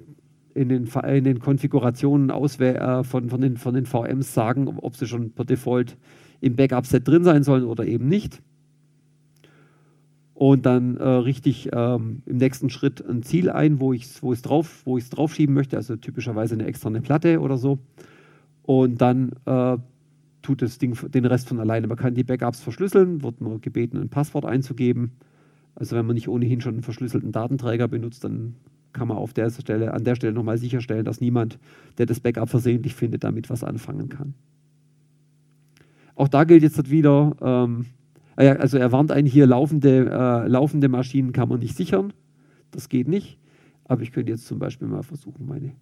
in 0.55 0.69
den, 0.69 0.87
in 0.87 1.25
den 1.25 1.41
Konfigurationen 1.41 2.31
auswählen, 2.31 2.77
äh, 2.77 3.05
von, 3.05 3.29
von, 3.29 3.41
den, 3.41 3.57
von 3.57 3.75
den 3.75 3.87
VMs 3.87 4.35
sagen, 4.35 4.69
ob 4.69 4.97
sie 4.97 5.07
schon 5.07 5.31
per 5.33 5.45
Default 5.45 5.97
im 6.41 6.57
Backup-Set 6.57 7.07
drin 7.07 7.25
sein 7.25 7.43
sollen 7.43 7.65
oder 7.65 7.85
eben 7.87 8.09
nicht. 8.09 8.41
Und 10.35 10.67
dann 10.67 10.97
äh, 10.97 11.05
richte 11.05 11.49
ich 11.49 11.71
ähm, 11.73 12.23
im 12.27 12.37
nächsten 12.39 12.69
Schritt 12.69 13.05
ein 13.09 13.23
Ziel 13.23 13.51
ein, 13.51 13.79
wo 13.79 13.93
ich 13.93 14.03
es 14.03 14.23
wo 14.23 14.35
drauf, 14.35 14.85
draufschieben 14.85 15.55
möchte, 15.55 15.77
also 15.77 15.95
typischerweise 15.97 16.55
eine 16.55 16.67
externe 16.67 17.01
Platte 17.01 17.41
oder 17.41 17.57
so. 17.57 17.79
Und 18.63 19.01
dann 19.01 19.33
äh, 19.47 19.79
tut 20.45 20.63
das 20.63 20.79
Ding 20.79 20.97
den 21.11 21.25
Rest 21.25 21.49
von 21.49 21.59
alleine. 21.59 21.89
Man 21.89 21.97
kann 21.97 22.15
die 22.15 22.23
Backups 22.25 22.61
verschlüsseln, 22.61 23.23
wird 23.23 23.41
nur 23.41 23.61
gebeten, 23.61 23.99
ein 23.99 24.11
Passwort 24.11 24.45
einzugeben. 24.45 25.13
Also 25.75 25.97
wenn 25.97 26.07
man 26.07 26.15
nicht 26.15 26.29
ohnehin 26.29 26.61
schon 26.61 26.75
einen 26.75 26.83
verschlüsselten 26.83 27.33
Datenträger 27.33 27.89
benutzt, 27.89 28.23
dann 28.23 28.55
kann 28.93 29.09
man 29.09 29.17
auf 29.17 29.33
der 29.33 29.51
Stelle, 29.51 29.93
an 29.93 30.05
der 30.05 30.15
Stelle 30.15 30.33
nochmal 30.33 30.59
sicherstellen, 30.59 31.05
dass 31.05 31.21
niemand, 31.21 31.59
der 31.99 32.07
das 32.07 32.21
Backup 32.21 32.49
versehentlich 32.49 32.95
findet, 32.95 33.25
damit 33.25 33.51
was 33.51 33.65
anfangen 33.65 34.09
kann. 34.09 34.35
Auch 36.15 36.29
da 36.29 36.45
gilt 36.45 36.63
jetzt 36.63 36.91
wieder, 36.91 37.35
ähm, 37.41 37.87
ah 38.37 38.43
also 38.43 38.79
er 38.79 38.93
warnt 38.93 39.11
einen 39.11 39.27
hier, 39.27 39.47
laufende, 39.47 40.11
äh, 40.11 40.49
laufende 40.49 40.89
Maschinen 40.89 41.33
kann 41.33 41.49
man 41.49 41.59
nicht 41.59 41.77
sichern. 41.77 42.13
Das 42.71 42.89
geht 42.89 43.09
nicht. 43.09 43.39
Aber 43.87 44.03
ich 44.03 44.13
könnte 44.13 44.31
jetzt 44.33 44.47
zum 44.47 44.59
Beispiel 44.61 44.87
mal 44.87 45.03
versuchen, 45.03 45.47
meine, 45.47 45.73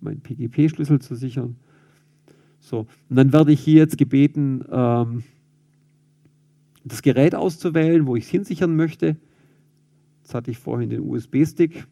meinen 0.00 0.20
PGP-Schlüssel 0.20 1.00
zu 1.00 1.14
sichern. 1.14 1.56
So, 2.68 2.80
und 3.08 3.16
dann 3.16 3.32
werde 3.32 3.50
ich 3.50 3.60
hier 3.60 3.76
jetzt 3.76 3.96
gebeten, 3.96 4.62
ähm, 4.70 5.22
das 6.84 7.00
Gerät 7.00 7.34
auszuwählen, 7.34 8.06
wo 8.06 8.14
ich 8.14 8.24
es 8.24 8.30
hinsichern 8.30 8.76
möchte. 8.76 9.16
Jetzt 10.22 10.34
hatte 10.34 10.50
ich 10.50 10.58
vorhin 10.58 10.90
den 10.90 11.00
USB-Stick. 11.00 11.86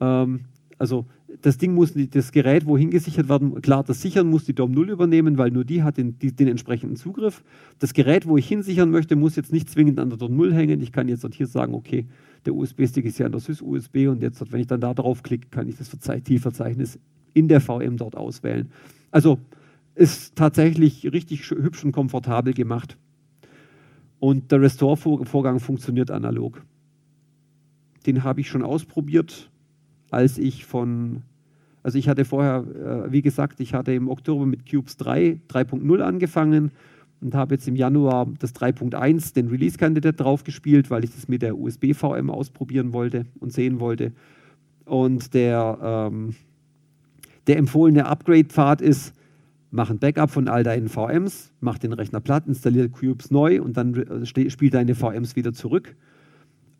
Ähm, 0.00 0.40
also 0.78 1.06
das 1.42 1.58
Ding 1.58 1.74
muss, 1.74 1.92
das 1.94 2.32
Gerät, 2.32 2.66
wohin 2.66 2.90
gesichert 2.90 3.28
werden, 3.28 3.60
klar, 3.62 3.84
das 3.84 4.02
Sichern 4.02 4.28
muss 4.28 4.44
die 4.44 4.54
DOM 4.54 4.72
0 4.72 4.90
übernehmen, 4.90 5.38
weil 5.38 5.52
nur 5.52 5.64
die 5.64 5.84
hat 5.84 5.96
den, 5.96 6.18
die, 6.18 6.32
den 6.32 6.48
entsprechenden 6.48 6.96
Zugriff. 6.96 7.44
Das 7.78 7.94
Gerät, 7.94 8.26
wo 8.26 8.36
ich 8.36 8.48
hinsichern 8.48 8.90
möchte, 8.90 9.14
muss 9.14 9.36
jetzt 9.36 9.52
nicht 9.52 9.70
zwingend 9.70 10.00
an 10.00 10.10
der 10.10 10.18
DOM 10.18 10.34
0 10.34 10.52
hängen. 10.54 10.80
Ich 10.80 10.90
kann 10.90 11.08
jetzt 11.08 11.24
hier 11.34 11.46
sagen, 11.46 11.72
okay, 11.72 12.06
der 12.46 12.54
USB-Stick 12.54 13.04
ist 13.04 13.18
ja 13.18 13.26
an 13.26 13.32
der 13.32 13.40
SysUSB 13.40 14.08
und 14.08 14.22
jetzt, 14.22 14.52
wenn 14.52 14.60
ich 14.60 14.66
dann 14.66 14.80
da 14.80 14.92
drauf 14.92 15.22
klicke, 15.22 15.48
kann 15.50 15.68
ich 15.68 15.76
das 15.76 15.96
Zielverzeichnis 16.24 16.98
in 17.32 17.46
der 17.46 17.60
VM 17.60 17.96
dort 17.96 18.16
auswählen. 18.16 18.68
Also 19.12 19.38
ist 19.94 20.36
tatsächlich 20.36 21.12
richtig 21.12 21.48
hübsch 21.50 21.84
und 21.84 21.92
komfortabel 21.92 22.52
gemacht. 22.52 22.96
Und 24.18 24.50
der 24.50 24.60
Restore-Vorgang 24.62 25.60
funktioniert 25.60 26.10
analog. 26.10 26.64
Den 28.06 28.24
habe 28.24 28.40
ich 28.40 28.48
schon 28.48 28.62
ausprobiert, 28.62 29.50
als 30.10 30.38
ich 30.38 30.64
von, 30.64 31.22
also 31.82 31.98
ich 31.98 32.08
hatte 32.08 32.24
vorher, 32.24 32.64
äh, 33.06 33.12
wie 33.12 33.22
gesagt, 33.22 33.60
ich 33.60 33.74
hatte 33.74 33.92
im 33.92 34.08
Oktober 34.08 34.46
mit 34.46 34.68
Cubes 34.68 34.96
3, 34.96 35.40
3.0 35.48 36.00
angefangen 36.00 36.70
und 37.20 37.34
habe 37.34 37.54
jetzt 37.54 37.68
im 37.68 37.76
Januar 37.76 38.26
das 38.38 38.54
3.1, 38.54 39.34
den 39.34 39.48
Release-Kandidat 39.48 40.20
draufgespielt, 40.20 40.90
weil 40.90 41.04
ich 41.04 41.14
das 41.14 41.28
mit 41.28 41.42
der 41.42 41.56
USB-VM 41.56 42.30
ausprobieren 42.30 42.92
wollte 42.92 43.26
und 43.40 43.52
sehen 43.52 43.80
wollte. 43.80 44.12
Und 44.84 45.32
der, 45.34 45.78
ähm, 45.82 46.34
der 47.46 47.56
empfohlene 47.58 48.06
Upgrade-Pfad 48.06 48.82
ist, 48.82 49.14
mach 49.74 49.90
ein 49.90 49.98
Backup 49.98 50.30
von 50.30 50.46
all 50.48 50.62
deinen 50.62 50.88
VMs, 50.88 51.52
mach 51.60 51.78
den 51.78 51.92
Rechner 51.92 52.20
platt, 52.20 52.46
installiere 52.46 52.88
Cubes 52.88 53.32
neu 53.32 53.60
und 53.60 53.76
dann 53.76 53.94
äh, 53.94 54.24
spiel 54.24 54.70
deine 54.70 54.94
VMs 54.94 55.34
wieder 55.34 55.52
zurück. 55.52 55.96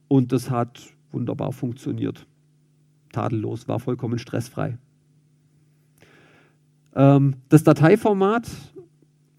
Und 0.07 0.31
das 0.31 0.49
hat 0.49 0.81
wunderbar 1.11 1.53
funktioniert. 1.53 2.27
Tadellos, 3.11 3.67
war 3.67 3.81
vollkommen 3.81 4.19
stressfrei. 4.21 4.79
Ähm, 6.95 7.35
das 7.49 7.65
Dateiformat, 7.65 8.49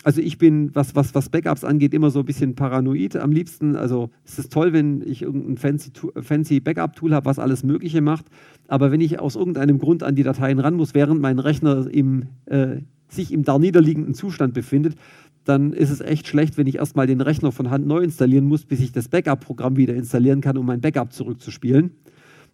also 0.03 0.19
ich 0.19 0.37
bin, 0.37 0.75
was, 0.75 0.93
was, 0.93 1.15
was 1.15 1.29
Backups 1.29 1.63
angeht, 1.63 1.93
immer 1.93 2.09
so 2.09 2.19
ein 2.19 2.25
bisschen 2.25 2.55
paranoid. 2.55 3.15
Am 3.15 3.31
liebsten, 3.31 3.77
also 3.77 4.09
es 4.25 4.37
ist 4.37 4.51
toll, 4.51 4.73
wenn 4.73 5.01
ich 5.01 5.21
irgendein 5.21 5.57
fancy, 5.57 5.91
fancy 6.19 6.59
Backup-Tool 6.59 7.13
habe, 7.13 7.25
was 7.25 7.39
alles 7.39 7.63
Mögliche 7.63 8.01
macht. 8.01 8.25
Aber 8.67 8.91
wenn 8.91 8.99
ich 8.99 9.17
aus 9.21 9.37
irgendeinem 9.37 9.79
Grund 9.79 10.03
an 10.03 10.15
die 10.15 10.23
Dateien 10.23 10.59
ran 10.59 10.75
muss, 10.75 10.93
während 10.93 11.21
mein 11.21 11.39
Rechner 11.39 11.87
im, 11.89 12.23
äh, 12.47 12.81
sich 13.07 13.31
im 13.31 13.43
darniederliegenden 13.43 14.13
Zustand 14.13 14.53
befindet, 14.53 14.95
dann 15.43 15.73
ist 15.73 15.91
es 15.91 16.01
echt 16.01 16.27
schlecht, 16.27 16.57
wenn 16.57 16.67
ich 16.67 16.77
erstmal 16.77 17.07
den 17.07 17.21
Rechner 17.21 17.51
von 17.51 17.69
Hand 17.69 17.85
neu 17.85 17.99
installieren 17.99 18.45
muss, 18.45 18.65
bis 18.65 18.79
ich 18.79 18.91
das 18.91 19.07
Backup-Programm 19.07 19.77
wieder 19.77 19.93
installieren 19.93 20.41
kann, 20.41 20.57
um 20.57 20.65
mein 20.65 20.81
Backup 20.81 21.13
zurückzuspielen. 21.13 21.91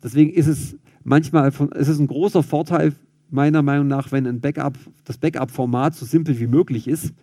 Deswegen 0.04 0.32
ist 0.32 0.47
es 0.47 0.76
manchmal 1.04 1.52
von, 1.52 1.70
ist 1.70 1.99
ein 1.99 2.08
großer 2.08 2.43
Vorteil, 2.43 2.93
meiner 3.30 3.62
Meinung 3.62 3.88
nach, 3.88 4.12
wenn 4.12 4.28
ein 4.28 4.41
Backup, 4.41 4.78
das 5.06 5.18
Backup-Format 5.18 5.95
so 5.95 6.06
simpel 6.06 6.39
wie 6.39 6.47
möglich 6.47 6.88
ist. 6.88 7.14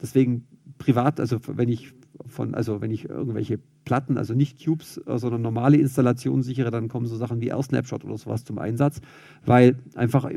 Deswegen 0.00 0.44
privat, 0.78 1.18
also 1.18 1.38
wenn 1.48 1.68
ich 1.68 1.92
von, 2.28 2.54
also 2.54 2.80
wenn 2.80 2.92
ich 2.92 3.08
irgendwelche 3.08 3.58
Platten, 3.84 4.16
also 4.16 4.34
nicht 4.34 4.64
Cubes, 4.64 5.00
sondern 5.06 5.42
normale 5.42 5.76
Installationen 5.76 6.42
sichere, 6.42 6.70
dann 6.70 6.88
kommen 6.88 7.06
so 7.06 7.16
Sachen 7.16 7.40
wie 7.40 7.48
AirSnapshot 7.48 8.04
oder 8.04 8.16
sowas 8.16 8.44
zum 8.44 8.58
Einsatz, 8.58 9.00
weil 9.44 9.76
einfach 9.94 10.28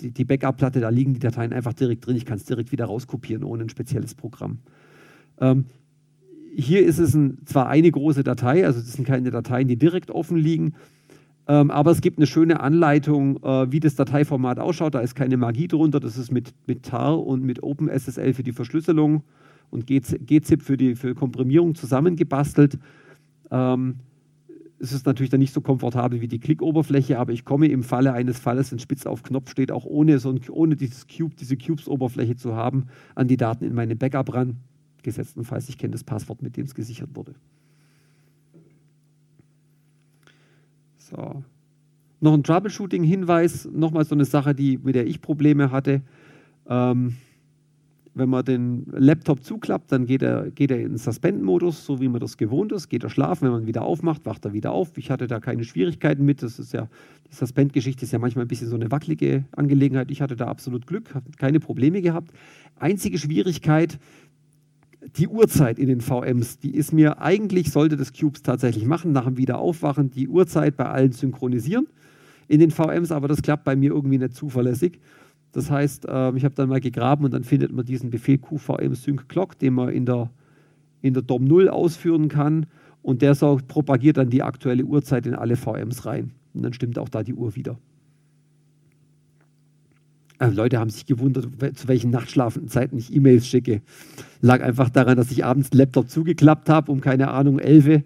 die, 0.00 0.24
Backup-Platte, 0.24 0.80
da 0.80 0.88
liegen 0.88 1.14
die 1.14 1.20
Dateien 1.20 1.52
einfach 1.52 1.72
direkt 1.72 2.06
drin. 2.06 2.16
Ich 2.16 2.24
kann 2.24 2.36
es 2.36 2.44
direkt 2.44 2.72
wieder 2.72 2.86
rauskopieren 2.86 3.44
ohne 3.44 3.64
ein 3.64 3.68
spezielles 3.68 4.14
Programm. 4.14 4.58
Ähm, 5.40 5.66
hier 6.54 6.84
ist 6.84 6.98
es 6.98 7.14
ein, 7.14 7.38
zwar 7.46 7.68
eine 7.68 7.90
große 7.90 8.24
Datei, 8.24 8.66
also 8.66 8.80
das 8.80 8.92
sind 8.92 9.06
keine 9.06 9.30
Dateien, 9.30 9.68
die 9.68 9.76
direkt 9.76 10.10
offen 10.10 10.36
liegen, 10.36 10.74
ähm, 11.48 11.70
aber 11.70 11.90
es 11.90 12.00
gibt 12.00 12.18
eine 12.18 12.26
schöne 12.26 12.60
Anleitung, 12.60 13.42
äh, 13.42 13.72
wie 13.72 13.80
das 13.80 13.96
Dateiformat 13.96 14.58
ausschaut. 14.58 14.94
Da 14.94 15.00
ist 15.00 15.14
keine 15.14 15.36
Magie 15.36 15.68
drunter. 15.68 15.98
Das 15.98 16.16
ist 16.16 16.30
mit, 16.30 16.54
mit 16.66 16.84
TAR 16.84 17.24
und 17.24 17.42
mit 17.42 17.62
OpenSSL 17.62 18.32
für 18.34 18.42
die 18.42 18.52
Verschlüsselung 18.52 19.24
und 19.70 19.86
GZIP 19.86 20.62
für 20.62 20.76
die 20.76 20.94
für 20.94 21.14
Komprimierung 21.14 21.74
zusammengebastelt. 21.74 22.78
Ähm, 23.50 23.96
es 24.82 24.92
ist 24.92 25.06
natürlich 25.06 25.30
dann 25.30 25.38
nicht 25.38 25.54
so 25.54 25.60
komfortabel 25.60 26.20
wie 26.20 26.26
die 26.26 26.40
Klickoberfläche, 26.40 27.20
aber 27.20 27.32
ich 27.32 27.44
komme 27.44 27.68
im 27.68 27.84
Falle 27.84 28.14
eines 28.14 28.40
Falles, 28.40 28.72
wenn 28.72 28.80
Spitz 28.80 29.06
auf 29.06 29.22
Knopf 29.22 29.48
steht, 29.48 29.70
auch 29.70 29.84
ohne, 29.84 30.18
so 30.18 30.30
ein, 30.30 30.40
ohne 30.50 30.74
dieses 30.74 31.06
Cube, 31.06 31.36
diese 31.38 31.56
Cubes-Oberfläche 31.56 32.34
zu 32.34 32.56
haben, 32.56 32.88
an 33.14 33.28
die 33.28 33.36
Daten 33.36 33.64
in 33.64 33.74
meinem 33.74 33.96
Backup 33.96 34.34
ran. 34.34 34.56
Gesetztenfalls, 35.04 35.68
ich 35.68 35.78
kenne 35.78 35.92
das 35.92 36.02
Passwort, 36.02 36.42
mit 36.42 36.56
dem 36.56 36.64
es 36.64 36.74
gesichert 36.74 37.10
wurde. 37.14 37.36
So. 40.98 41.44
Noch 42.20 42.34
ein 42.34 42.42
Troubleshooting-Hinweis, 42.42 43.68
nochmal 43.72 44.04
so 44.04 44.16
eine 44.16 44.24
Sache, 44.24 44.52
die, 44.52 44.78
mit 44.78 44.96
der 44.96 45.06
ich 45.06 45.22
Probleme 45.22 45.70
hatte. 45.70 46.02
Ähm, 46.68 47.16
wenn 48.14 48.28
man 48.28 48.44
den 48.44 48.84
Laptop 48.92 49.42
zuklappt, 49.42 49.90
dann 49.90 50.04
geht 50.06 50.22
er, 50.22 50.50
geht 50.50 50.70
er 50.70 50.80
in 50.80 50.98
Suspend-Modus, 50.98 51.86
so 51.86 52.00
wie 52.00 52.08
man 52.08 52.20
das 52.20 52.36
gewohnt 52.36 52.72
ist, 52.72 52.88
geht 52.88 53.04
er 53.04 53.10
schlafen. 53.10 53.46
Wenn 53.46 53.52
man 53.52 53.66
wieder 53.66 53.82
aufmacht, 53.82 54.26
wacht 54.26 54.44
er 54.44 54.52
wieder 54.52 54.72
auf. 54.72 54.96
Ich 54.98 55.10
hatte 55.10 55.26
da 55.26 55.40
keine 55.40 55.64
Schwierigkeiten 55.64 56.24
mit. 56.24 56.42
Das 56.42 56.58
ist 56.58 56.72
ja, 56.72 56.88
die 57.30 57.34
Suspend-Geschichte 57.34 58.04
ist 58.04 58.12
ja 58.12 58.18
manchmal 58.18 58.44
ein 58.44 58.48
bisschen 58.48 58.68
so 58.68 58.76
eine 58.76 58.90
wackelige 58.90 59.44
Angelegenheit. 59.52 60.10
Ich 60.10 60.20
hatte 60.20 60.36
da 60.36 60.46
absolut 60.46 60.86
Glück, 60.86 61.14
habe 61.14 61.30
keine 61.38 61.58
Probleme 61.58 62.02
gehabt. 62.02 62.32
Einzige 62.78 63.18
Schwierigkeit, 63.18 63.98
die 65.16 65.28
Uhrzeit 65.28 65.78
in 65.78 65.88
den 65.88 66.00
VMs, 66.00 66.58
die 66.58 66.74
ist 66.74 66.92
mir 66.92 67.20
eigentlich, 67.20 67.70
sollte 67.70 67.96
das 67.96 68.12
Cubes 68.12 68.42
tatsächlich 68.42 68.84
machen, 68.84 69.12
nach 69.12 69.24
dem 69.24 69.36
Wiederaufwachen 69.36 70.10
die 70.10 70.28
Uhrzeit 70.28 70.76
bei 70.76 70.86
allen 70.86 71.12
synchronisieren 71.12 71.86
in 72.48 72.60
den 72.60 72.70
VMs, 72.70 73.10
aber 73.10 73.28
das 73.28 73.42
klappt 73.42 73.64
bei 73.64 73.74
mir 73.74 73.90
irgendwie 73.90 74.18
nicht 74.18 74.34
zuverlässig. 74.34 75.00
Das 75.52 75.70
heißt, 75.70 76.06
äh, 76.06 76.34
ich 76.34 76.44
habe 76.44 76.54
dann 76.54 76.68
mal 76.68 76.80
gegraben 76.80 77.24
und 77.24 77.32
dann 77.32 77.44
findet 77.44 77.72
man 77.72 77.84
diesen 77.84 78.10
Befehl 78.10 78.38
QVM 78.38 78.94
Sync 78.94 79.28
Clock, 79.28 79.58
den 79.58 79.74
man 79.74 79.90
in 79.90 80.06
der, 80.06 80.30
in 81.02 81.14
der 81.14 81.22
DOM 81.22 81.44
0 81.44 81.68
ausführen 81.68 82.28
kann 82.28 82.66
und 83.02 83.22
der 83.22 83.34
so 83.34 83.60
propagiert 83.68 84.16
dann 84.16 84.30
die 84.30 84.42
aktuelle 84.42 84.84
Uhrzeit 84.84 85.26
in 85.26 85.34
alle 85.34 85.56
VMs 85.56 86.06
rein. 86.06 86.32
Und 86.54 86.62
dann 86.62 86.72
stimmt 86.72 86.98
auch 86.98 87.08
da 87.08 87.22
die 87.22 87.34
Uhr 87.34 87.54
wieder. 87.54 87.78
Also 90.38 90.56
Leute 90.56 90.78
haben 90.78 90.90
sich 90.90 91.06
gewundert, 91.06 91.46
zu 91.76 91.86
welchen 91.86 92.10
nachtschlafenden 92.10 92.68
Zeiten 92.68 92.98
ich 92.98 93.14
E-Mails 93.14 93.46
schicke. 93.46 93.80
Lag 94.40 94.60
einfach 94.60 94.90
daran, 94.90 95.16
dass 95.16 95.30
ich 95.30 95.44
abends 95.44 95.72
Laptop 95.72 96.08
zugeklappt 96.10 96.68
habe, 96.68 96.90
um 96.90 97.00
keine 97.00 97.30
Ahnung, 97.30 97.60
11 97.60 98.02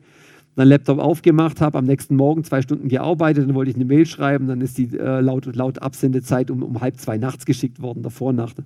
dann 0.57 0.69
Laptop 0.69 0.99
aufgemacht 0.99 1.61
habe, 1.61 1.79
am 1.79 1.85
nächsten 1.85 2.17
Morgen 2.17 2.43
zwei 2.43 2.63
Stunden 2.63 2.89
gearbeitet, 2.89 3.47
dann 3.47 3.55
wollte 3.55 3.71
ich 3.71 3.77
eine 3.77 3.85
Mail 3.85 4.07
schreiben, 4.07 4.49
dann 4.49 4.61
ist 4.61 4.79
die 4.79 4.97
äh, 4.99 5.21
laut, 5.21 5.55
laut 5.55 5.81
Absendezeit 5.81 6.51
um, 6.51 6.63
um 6.63 6.81
halb 6.81 6.99
zwei 6.99 7.19
nachts 7.19 7.47
geschickt 7.47 7.81
worden, 7.81 8.03
davor 8.03 8.33
Nacht. 8.33 8.57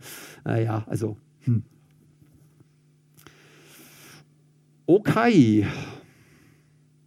Naja, 0.44 0.84
äh, 0.86 0.90
also. 0.90 1.16
Hm. 1.40 1.62
Okay. 4.86 5.66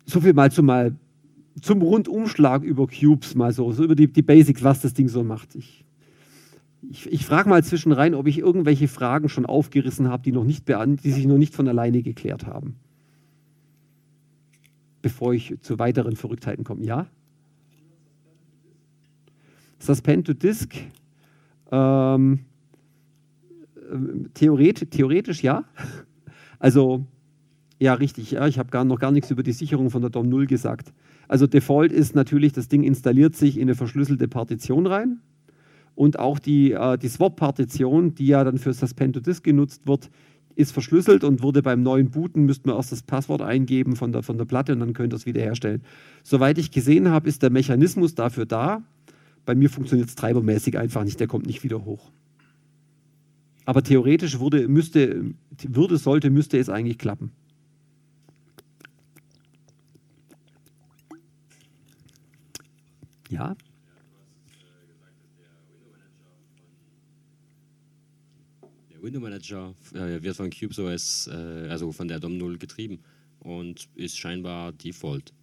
So 0.06 0.22
viel 0.22 0.34
mal 0.34 0.52
zum, 0.52 0.66
mal 0.66 0.96
zum 1.62 1.82
Rundumschlag 1.82 2.64
über 2.64 2.88
Cubes, 2.88 3.36
mal 3.36 3.54
so, 3.54 3.72
so 3.72 3.84
über 3.84 3.96
die, 3.96 4.12
die 4.12 4.22
Basics, 4.22 4.64
was 4.64 4.82
das 4.82 4.94
Ding 4.94 5.08
so 5.08 5.24
macht. 5.24 5.56
Ich 5.56 5.84
ich, 6.90 7.12
ich 7.12 7.26
frage 7.26 7.50
mal 7.50 7.64
zwischen 7.64 7.92
rein, 7.92 8.14
ob 8.14 8.28
ich 8.28 8.40
irgendwelche 8.40 8.88
Fragen 8.88 9.30
schon 9.30 9.46
aufgerissen 9.46 10.10
habe, 10.10 10.24
die, 10.24 10.32
die 10.32 11.12
sich 11.12 11.26
noch 11.26 11.38
nicht 11.38 11.56
von 11.56 11.68
alleine 11.68 12.02
geklärt 12.02 12.46
haben. 12.46 12.76
Bevor 15.04 15.34
ich 15.36 15.56
zu 15.62 15.78
weiteren 15.78 16.16
Verrücktheiten 16.16 16.64
komme. 16.64 16.84
Ja? 16.84 17.06
Suspend 19.78 20.26
to 20.26 20.34
Disk. 20.34 20.74
Ähm, 21.72 22.40
theoretisch, 24.34 24.90
theoretisch 24.90 25.44
ja. 25.44 25.66
Also, 26.60 27.06
ja, 27.78 27.94
richtig. 27.96 28.32
Ja, 28.32 28.48
ich 28.48 28.58
habe 28.58 28.70
gar, 28.70 28.86
noch 28.86 28.98
gar 28.98 29.12
nichts 29.12 29.30
über 29.30 29.44
die 29.44 29.52
Sicherung 29.52 29.90
von 29.90 30.02
der 30.02 30.10
DOM 30.10 30.30
0 30.30 30.48
gesagt. 30.48 30.94
Also, 31.28 31.46
Default 31.46 31.92
ist 31.92 32.16
natürlich, 32.16 32.54
das 32.54 32.70
Ding 32.70 32.84
installiert 32.84 33.36
sich 33.36 33.58
in 33.58 33.64
eine 33.64 33.76
verschlüsselte 33.76 34.30
Partition 34.30 34.88
rein 34.88 35.20
und 35.96 36.20
auch 36.20 36.40
die, 36.40 36.72
äh, 36.72 36.98
die 36.98 37.10
Swap-Partition, 37.10 38.16
die 38.16 38.28
ja 38.28 38.44
dann 38.44 38.58
für 38.58 38.74
Suspend 38.74 39.16
to 39.16 39.20
Disk 39.20 39.44
genutzt 39.44 39.88
wird, 39.88 40.10
ist 40.56 40.72
verschlüsselt 40.72 41.24
und 41.24 41.42
wurde 41.42 41.62
beim 41.62 41.84
neuen 41.84 42.12
Booten, 42.12 42.46
müsste 42.46 42.68
man 42.68 42.78
erst 42.78 42.92
das 42.92 43.04
Passwort 43.04 43.42
eingeben 43.42 43.96
von 43.96 44.12
der, 44.12 44.24
von 44.24 44.38
der 44.38 44.46
Platte 44.46 44.74
und 44.74 44.80
dann 44.80 44.94
könnt 44.94 45.14
ihr 45.14 45.18
es 45.18 45.26
wiederherstellen. 45.26 45.84
Soweit 46.24 46.58
ich 46.58 46.72
gesehen 46.72 47.10
habe, 47.10 47.28
ist 47.28 47.42
der 47.44 47.50
Mechanismus 47.50 48.16
dafür 48.16 48.46
da. 48.46 48.84
Bei 49.46 49.56
mir 49.56 49.70
funktioniert 49.70 50.10
es 50.10 50.16
treibermäßig 50.16 50.78
einfach 50.78 51.04
nicht, 51.04 51.20
der 51.20 51.28
kommt 51.28 51.46
nicht 51.46 51.64
wieder 51.64 51.84
hoch. 51.86 52.12
Aber 53.66 53.84
theoretisch 53.84 54.40
würde, 54.40 54.68
müsste, 54.68 55.34
würde, 55.68 55.98
sollte, 55.98 56.30
müsste 56.30 56.58
es 56.58 56.70
eigentlich 56.70 56.98
klappen. 56.98 57.32
Ja? 63.30 63.56
Window 69.04 69.20
Manager 69.20 69.76
äh, 69.94 70.24
wird 70.24 70.36
von 70.36 70.50
CubeOS, 70.50 71.28
äh, 71.28 71.68
also 71.70 71.92
von 71.92 72.08
der 72.08 72.20
DOM 72.20 72.38
0 72.38 72.58
getrieben 72.58 73.00
und 73.40 73.90
ist 73.96 74.18
scheinbar 74.18 74.72
Default. 74.72 75.34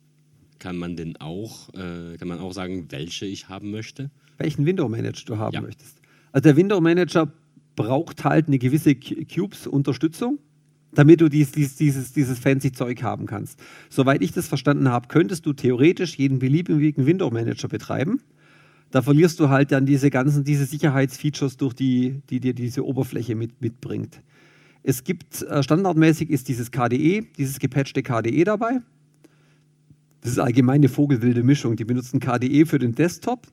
Kann 0.59 0.77
man 0.77 0.97
denn 0.97 1.16
auch, 1.19 1.69
äh, 1.74 2.16
kann 2.16 2.28
man 2.28 2.39
auch 2.39 2.53
sagen, 2.53 2.87
welche 2.91 3.27
ich 3.27 3.49
haben 3.49 3.70
möchte? 3.70 4.11
Welchen 4.39 4.65
Window 4.65 4.89
Manager 4.89 5.24
du 5.27 5.39
haben 5.39 5.55
ja. 5.55 5.61
möchtest. 5.61 6.01
Also 6.32 6.45
der 6.49 6.57
Window 6.57 6.81
Manager 6.81 7.31
braucht 7.77 8.24
halt 8.24 8.49
eine 8.49 8.59
gewisse 8.59 8.95
Cubes-Unterstützung, 8.95 10.39
damit 10.93 11.20
du 11.20 11.28
dies, 11.28 11.53
dies, 11.53 11.77
dieses, 11.77 12.12
dieses 12.12 12.39
fancy 12.39 12.73
Zeug 12.73 13.03
haben 13.03 13.27
kannst. 13.27 13.61
Soweit 13.91 14.23
ich 14.23 14.32
das 14.32 14.49
verstanden 14.49 14.89
habe, 14.89 15.09
könntest 15.09 15.45
du 15.45 15.53
theoretisch 15.53 16.16
jeden 16.16 16.39
beliebigen 16.39 17.07
Window 17.07 17.31
Manager 17.31 17.69
betreiben 17.69 18.20
da 18.91 19.03
verlierst 19.03 19.39
du 19.39 19.49
halt 19.49 19.73
dann 19.73 19.87
diese 19.87 20.11
ganzen, 20.11 20.45
diese 20.45 20.67
Sicherheitsfeatures 20.67 21.57
durch 21.57 21.75
die, 21.75 22.23
die 22.29 22.41
dir 22.41 22.55
diese 22.55 22.85
Oberfläche 22.85 23.37
mit, 23.37 23.61
mitbringt. 23.61 24.21
Es 24.83 25.05
gibt, 25.05 25.43
äh, 25.43 25.62
standardmäßig 25.62 26.31
ist 26.31 26.49
dieses 26.49 26.71
KDE, 26.71 27.27
dieses 27.37 27.59
gepatchte 27.59 28.03
KDE 28.03 28.45
dabei. 28.45 28.81
Das 30.23 30.33
ist 30.33 30.39
allgemeine 30.39 30.89
vogelwilde 30.89 31.43
Mischung. 31.43 31.77
Die 31.77 31.85
benutzen 31.85 32.21
KDE 32.21 32.67
für 32.67 32.79
den 32.79 32.95
Desktop, 32.95 33.47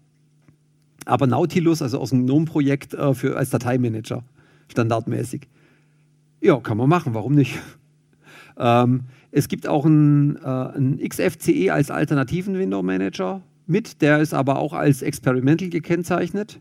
aber 1.05 1.27
Nautilus, 1.27 1.81
also 1.81 1.99
aus 1.99 2.09
dem 2.09 2.25
GNOME-Projekt, 2.25 2.93
äh, 2.93 2.97
als 2.97 3.49
Dateimanager, 3.51 4.23
standardmäßig. 4.69 5.47
Ja, 6.41 6.59
kann 6.59 6.77
man 6.77 6.89
machen, 6.89 7.13
warum 7.13 7.33
nicht? 7.33 7.57
Ähm, 8.59 9.03
es 9.29 9.49
gibt 9.49 9.67
auch 9.67 9.85
einen, 9.85 10.35
äh, 10.37 11.07
XFCE 11.07 11.69
als 11.69 11.91
alternativen 11.91 12.57
Window 12.57 12.81
Manager 12.81 13.43
mit. 13.67 14.01
Der 14.01 14.19
ist 14.19 14.33
aber 14.33 14.59
auch 14.59 14.73
als 14.73 15.01
Experimental 15.01 15.69
gekennzeichnet. 15.69 16.59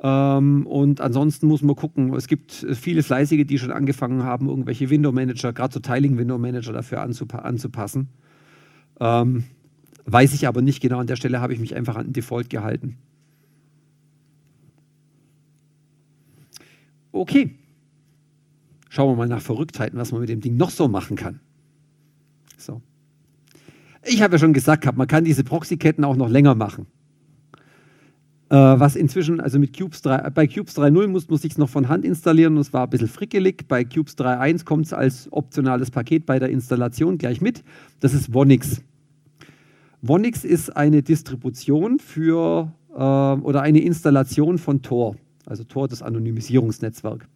Ähm, 0.00 0.66
und 0.66 1.00
ansonsten 1.00 1.48
muss 1.48 1.62
man 1.62 1.74
gucken, 1.74 2.14
es 2.14 2.28
gibt 2.28 2.52
viele 2.52 3.02
Fleißige, 3.02 3.46
die 3.46 3.58
schon 3.58 3.72
angefangen 3.72 4.22
haben, 4.22 4.48
irgendwelche 4.48 4.90
Window 4.90 5.10
Manager, 5.10 5.52
gerade 5.52 5.74
so 5.74 5.80
Tiling 5.80 6.16
Window 6.16 6.38
Manager 6.38 6.72
dafür 6.72 7.00
anzupa 7.02 7.38
anzupassen. 7.38 8.08
Ähm, 9.00 9.44
weiß 10.06 10.34
ich 10.34 10.46
aber 10.46 10.62
nicht 10.62 10.80
genau. 10.80 10.98
An 10.98 11.06
der 11.06 11.16
Stelle 11.16 11.40
habe 11.40 11.52
ich 11.52 11.60
mich 11.60 11.74
einfach 11.74 11.96
an 11.96 12.06
den 12.06 12.12
Default 12.12 12.48
gehalten. 12.50 12.96
Okay. 17.12 17.56
Schauen 18.88 19.12
wir 19.12 19.16
mal 19.16 19.28
nach 19.28 19.42
Verrücktheiten, 19.42 19.98
was 19.98 20.12
man 20.12 20.20
mit 20.20 20.30
dem 20.30 20.40
Ding 20.40 20.56
noch 20.56 20.70
so 20.70 20.88
machen 20.88 21.16
kann. 21.16 21.40
Ich 24.10 24.22
habe 24.22 24.34
ja 24.34 24.38
schon 24.38 24.52
gesagt, 24.54 24.96
man 24.96 25.06
kann 25.06 25.24
diese 25.24 25.44
Proxyketten 25.44 26.04
auch 26.04 26.16
noch 26.16 26.30
länger 26.30 26.54
machen. 26.54 26.86
Äh, 28.50 28.56
was 28.56 28.96
inzwischen, 28.96 29.40
also 29.40 29.58
mit 29.58 29.76
Cubes 29.76 30.00
3, 30.00 30.30
bei 30.30 30.46
Cubes 30.46 30.76
3.0 30.78 31.06
muss 31.08 31.28
man 31.28 31.38
sich 31.38 31.58
noch 31.58 31.68
von 31.68 31.88
Hand 31.88 32.06
installieren 32.06 32.56
es 32.56 32.72
war 32.72 32.84
ein 32.84 32.90
bisschen 32.90 33.08
frickelig. 33.08 33.68
Bei 33.68 33.84
Cubes 33.84 34.16
3.1 34.16 34.64
kommt 34.64 34.86
es 34.86 34.94
als 34.94 35.30
optionales 35.30 35.90
Paket 35.90 36.24
bei 36.24 36.38
der 36.38 36.48
Installation 36.48 37.18
gleich 37.18 37.42
mit. 37.42 37.62
Das 38.00 38.14
ist 38.14 38.32
Vonix. 38.32 38.82
Vonix 40.00 40.44
ist 40.44 40.74
eine 40.74 41.02
Distribution 41.02 41.98
für 41.98 42.72
äh, 42.94 42.94
oder 42.94 43.60
eine 43.60 43.80
Installation 43.80 44.56
von 44.56 44.80
Tor, 44.80 45.16
also 45.44 45.64
Tor 45.64 45.86
das 45.86 46.02
Anonymisierungsnetzwerk. 46.02 47.28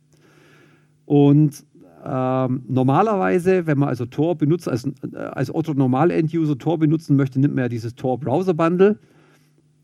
Und 1.05 1.65
ähm, 2.05 2.62
normalerweise, 2.69 3.66
wenn 3.66 3.79
man 3.79 3.89
also 3.89 4.07
Tor 4.07 4.37
benutzt, 4.37 4.69
als, 4.69 4.85
äh, 4.87 5.16
als 5.16 5.55
Otto 5.55 5.74
Normal 5.74 6.11
End-User 6.11 6.59
Tor 6.59 6.79
benutzen 6.79 7.16
möchte, 7.16 7.41
nimmt 7.41 7.55
man 7.55 7.65
ja 7.65 7.69
dieses 7.69 7.95
Tor 7.95 8.19
Browser 8.19 8.55
Bundle 8.55 8.99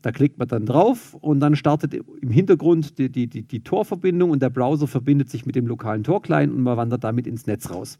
da 0.01 0.11
klickt 0.11 0.37
man 0.37 0.47
dann 0.47 0.65
drauf 0.65 1.13
und 1.15 1.39
dann 1.39 1.55
startet 1.55 1.93
im 1.93 2.31
Hintergrund 2.31 2.97
die, 2.97 3.09
die, 3.09 3.27
die, 3.27 3.43
die 3.43 3.61
Tor-Verbindung 3.61 4.29
und 4.31 4.41
der 4.41 4.49
Browser 4.49 4.87
verbindet 4.87 5.29
sich 5.29 5.45
mit 5.45 5.55
dem 5.55 5.67
lokalen 5.67 6.03
Tor-Client 6.03 6.53
und 6.53 6.63
man 6.63 6.77
wandert 6.77 7.03
damit 7.03 7.27
ins 7.27 7.47
Netz 7.47 7.69
raus. 7.69 7.99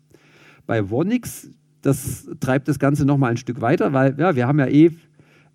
Bei 0.65 0.89
Vonix, 0.89 1.49
das 1.81 2.29
treibt 2.39 2.67
das 2.67 2.79
Ganze 2.79 3.05
nochmal 3.05 3.31
ein 3.31 3.37
Stück 3.37 3.59
weiter, 3.59 3.91
weil 3.91 4.15
ja, 4.17 4.35
wir 4.35 4.47
haben 4.47 4.59
ja 4.59 4.67
eh 4.67 4.91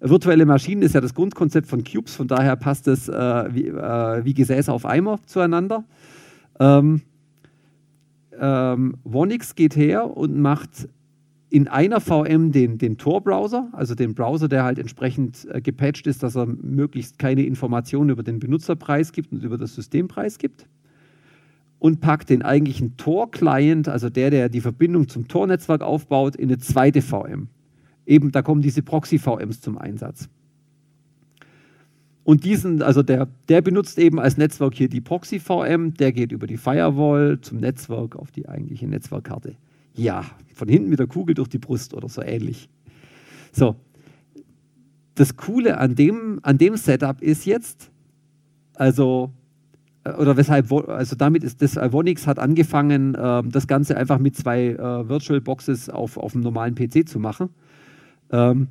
virtuelle 0.01 0.45
Maschinen, 0.45 0.83
ist 0.83 0.95
ja 0.95 1.01
das 1.01 1.15
Grundkonzept 1.15 1.67
von 1.67 1.83
Cubes, 1.83 2.15
von 2.15 2.29
daher 2.29 2.57
passt 2.57 2.89
es 2.89 3.09
äh, 3.09 3.15
wie, 3.55 3.69
äh, 3.69 4.25
wie, 4.25 4.35
Gesäße 4.35 4.71
auf 4.71 4.85
Eimer 4.85 5.19
zueinander. 5.25 5.85
Ähm, 6.61 7.01
ähm, 8.41 8.97
Vonix 9.05 9.55
geht 9.55 9.77
her 9.77 10.17
und 10.17 10.39
macht 10.39 10.89
in 11.51 11.69
einer 11.69 12.01
VM 12.01 12.51
den, 12.51 12.79
den 12.79 12.99
Tor-Browser, 12.99 13.69
also 13.73 13.95
den 13.95 14.15
Browser, 14.15 14.49
der 14.49 14.65
halt 14.65 14.79
entsprechend 14.79 15.47
äh, 15.53 15.61
gepatcht 15.61 16.07
ist, 16.07 16.23
dass 16.23 16.37
er 16.37 16.47
möglichst 16.47 17.19
keine 17.19 17.45
Informationen 17.45 18.11
über 18.11 18.25
den 18.25 18.41
Benutzerpreis 18.41 19.13
gibt 19.13 19.33
und 19.33 19.45
über 19.45 19.57
das 19.57 19.75
Systempreis 19.75 20.39
gibt. 20.39 20.67
Und 21.79 22.01
packt 22.01 22.31
den 22.31 22.43
eigentlichen 22.43 22.97
Tor-Client, 22.97 23.89
also 23.89 24.11
der, 24.11 24.31
der 24.31 24.49
die 24.49 24.63
Verbindung 24.63 25.07
zum 25.07 25.29
Tor-Netzwerk 25.29 25.83
aufbaut, 25.83 26.35
in 26.35 26.49
eine 26.49 26.59
zweite 26.59 27.03
VM. 27.03 27.49
Eben, 28.07 28.33
da 28.33 28.43
kommen 28.43 28.63
diese 28.63 28.83
Proxy-VMs 28.83 29.61
zum 29.61 29.79
Einsatz. 29.79 30.29
Und 32.25 32.45
diesen, 32.45 32.83
also 32.83 33.03
der, 33.03 33.29
der 33.49 33.61
benutzt 33.61 33.99
eben 33.99 34.19
als 34.19 34.39
Netzwerk 34.39 34.75
hier 34.75 34.89
die 34.89 35.03
Proxy-VM, 35.03 35.95
der 35.95 36.13
geht 36.13 36.33
über 36.33 36.47
die 36.47 36.57
Firewall 36.57 37.39
zum 37.41 37.59
Netzwerk 37.59 38.17
auf 38.17 38.31
die 38.31 38.49
eigentliche 38.49 38.89
Netzwerkkarte. 38.89 39.57
Ja, 39.95 40.25
von 40.55 40.69
hinten 40.69 40.89
mit 40.89 40.99
der 40.99 41.07
Kugel 41.07 41.35
durch 41.35 41.49
die 41.49 41.59
Brust 41.59 41.93
oder 41.93 42.09
so 42.09 42.23
ähnlich. 42.23 42.71
So, 43.53 43.77
das 45.15 45.37
Coole 45.37 45.79
an 45.79 45.95
dem, 45.95 46.41
an 46.43 46.57
dem 46.57 46.77
Setup 46.77 47.21
ist 47.21 47.45
jetzt, 47.45 47.91
also, 48.75 49.31
äh, 50.05 50.13
oder 50.13 50.37
weshalb, 50.37 50.73
also 50.73 51.17
damit 51.17 51.45
ist 51.45 51.61
das 51.61 51.77
Ivonix 51.77 52.27
hat 52.27 52.39
angefangen, 52.39 53.15
äh, 53.15 53.43
das 53.45 53.67
Ganze 53.67 53.97
einfach 53.97 54.19
mit 54.19 54.35
zwei 54.35 54.71
äh, 54.71 55.09
Virtual 55.09 55.41
Boxes 55.43 55.91
auf, 55.91 56.17
auf 56.17 56.35
einem 56.35 56.43
normalen 56.43 56.75
PC 56.75 57.07
zu 57.07 57.19
machen. 57.19 57.51
Ähm, 58.33 58.69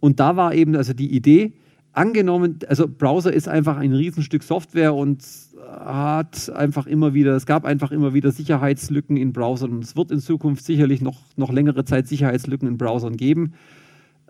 und 0.00 0.20
da 0.20 0.36
war 0.36 0.54
eben 0.54 0.76
also 0.76 0.92
die 0.92 1.14
Idee, 1.14 1.52
angenommen, 1.94 2.58
also 2.68 2.86
Browser 2.88 3.32
ist 3.32 3.48
einfach 3.48 3.76
ein 3.76 3.92
Riesenstück 3.92 4.42
Software 4.42 4.94
und 4.94 5.24
hat 5.66 6.50
einfach 6.54 6.86
immer 6.86 7.14
wieder, 7.14 7.34
es 7.34 7.46
gab 7.46 7.64
einfach 7.64 7.90
immer 7.90 8.12
wieder 8.12 8.32
Sicherheitslücken 8.32 9.16
in 9.16 9.32
Browsern 9.32 9.72
und 9.72 9.84
es 9.84 9.96
wird 9.96 10.10
in 10.10 10.20
Zukunft 10.20 10.64
sicherlich 10.64 11.00
noch, 11.00 11.20
noch 11.36 11.52
längere 11.52 11.84
Zeit 11.84 12.06
Sicherheitslücken 12.08 12.68
in 12.68 12.76
Browsern 12.76 13.16
geben. 13.16 13.54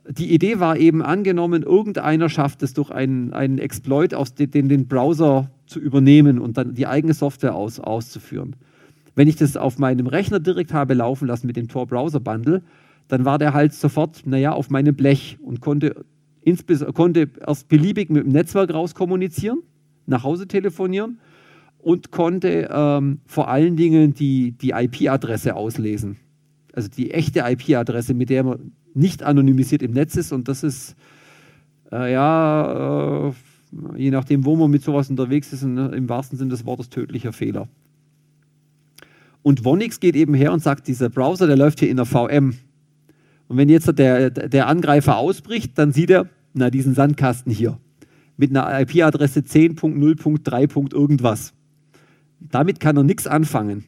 Die 0.09 0.33
Idee 0.33 0.61
war 0.61 0.77
eben 0.77 1.03
angenommen, 1.03 1.63
irgendeiner 1.63 2.29
schafft 2.29 2.63
es 2.63 2.75
durch 2.75 2.91
einen, 2.91 3.33
einen 3.33 3.59
Exploit, 3.59 4.15
aus 4.15 4.35
den, 4.35 4.69
den 4.69 4.87
Browser 4.87 5.51
zu 5.67 5.81
übernehmen 5.81 6.39
und 6.39 6.59
dann 6.59 6.75
die 6.75 6.87
eigene 6.87 7.15
Software 7.15 7.55
aus, 7.55 7.81
auszuführen. 7.81 8.57
Wenn 9.15 9.29
ich 9.29 9.37
das 9.37 9.57
auf 9.57 9.79
meinem 9.79 10.07
Rechner 10.07 10.41
direkt 10.41 10.75
habe 10.75 10.93
laufen 10.93 11.27
lassen 11.27 11.47
mit 11.47 11.57
dem 11.57 11.69
Tor 11.69 11.87
Browser 11.87 12.21
Bundle, 12.21 12.63
dann 13.09 13.25
war 13.25 13.39
der 13.39 13.55
halt 13.55 13.73
sofort, 13.73 14.27
naja, 14.27 14.53
auf 14.53 14.71
meinem 14.71 14.95
Blech 14.95 15.39
und 15.43 15.61
konnte, 15.61 16.05
konnte 16.95 17.31
erst 17.47 17.69
beliebig 17.69 18.11
mit 18.11 18.25
dem 18.25 18.33
Netzwerk 18.33 18.73
raus 18.73 18.95
kommunizieren, 18.95 19.63
nach 20.07 20.25
Hause 20.25 20.47
telefonieren 20.47 21.19
und 21.79 22.11
konnte 22.11 22.69
ähm, 22.73 23.21
vor 23.27 23.49
allen 23.49 23.77
Dingen 23.77 24.15
die, 24.15 24.53
die 24.53 24.71
IP-Adresse 24.71 25.55
auslesen. 25.55 26.17
Also 26.73 26.89
die 26.89 27.11
echte 27.11 27.41
IP-Adresse, 27.41 28.15
mit 28.15 28.31
der 28.31 28.45
man 28.45 28.73
nicht 28.95 29.23
anonymisiert 29.23 29.83
im 29.83 29.93
Netz 29.93 30.17
ist. 30.17 30.33
Und 30.33 30.49
das 30.49 30.63
ist, 30.63 30.97
äh, 31.93 32.13
ja, 32.13 33.29
äh, 33.29 33.33
je 33.97 34.11
nachdem, 34.11 34.45
wo 34.45 34.57
man 34.57 34.71
mit 34.71 34.83
sowas 34.83 35.11
unterwegs 35.11 35.53
ist, 35.53 35.65
ne, 35.65 35.91
im 35.95 36.09
wahrsten 36.09 36.39
Sinne 36.39 36.51
des 36.51 36.65
Wortes 36.65 36.89
tödlicher 36.89 37.33
Fehler. 37.33 37.69
Und 39.43 39.65
Vonix 39.65 40.01
geht 40.01 40.17
eben 40.17 40.33
her 40.33 40.53
und 40.53 40.63
sagt, 40.63 40.89
dieser 40.89 41.11
Browser, 41.11 41.47
der 41.47 41.57
läuft 41.57 41.81
hier 41.81 41.91
in 41.91 41.97
der 41.97 42.07
VM. 42.07 42.55
Und 43.49 43.57
wenn 43.57 43.69
jetzt 43.69 43.99
der, 43.99 44.31
der 44.31 44.67
Angreifer 44.69 45.17
ausbricht, 45.17 45.79
dann 45.79 45.93
sieht 45.93 46.11
er, 46.11 46.29
na, 46.55 46.71
diesen 46.71 46.95
Sandkasten 46.95 47.53
hier 47.53 47.79
mit 48.37 48.51
einer 48.51 48.81
IP-Adresse 48.81 49.41
10.0.3. 49.41 50.95
irgendwas. 50.95 51.53
Damit 52.41 52.81
kann 52.81 52.97
er 52.97 53.05
nichts 53.05 53.27
anfangen. 53.27 53.85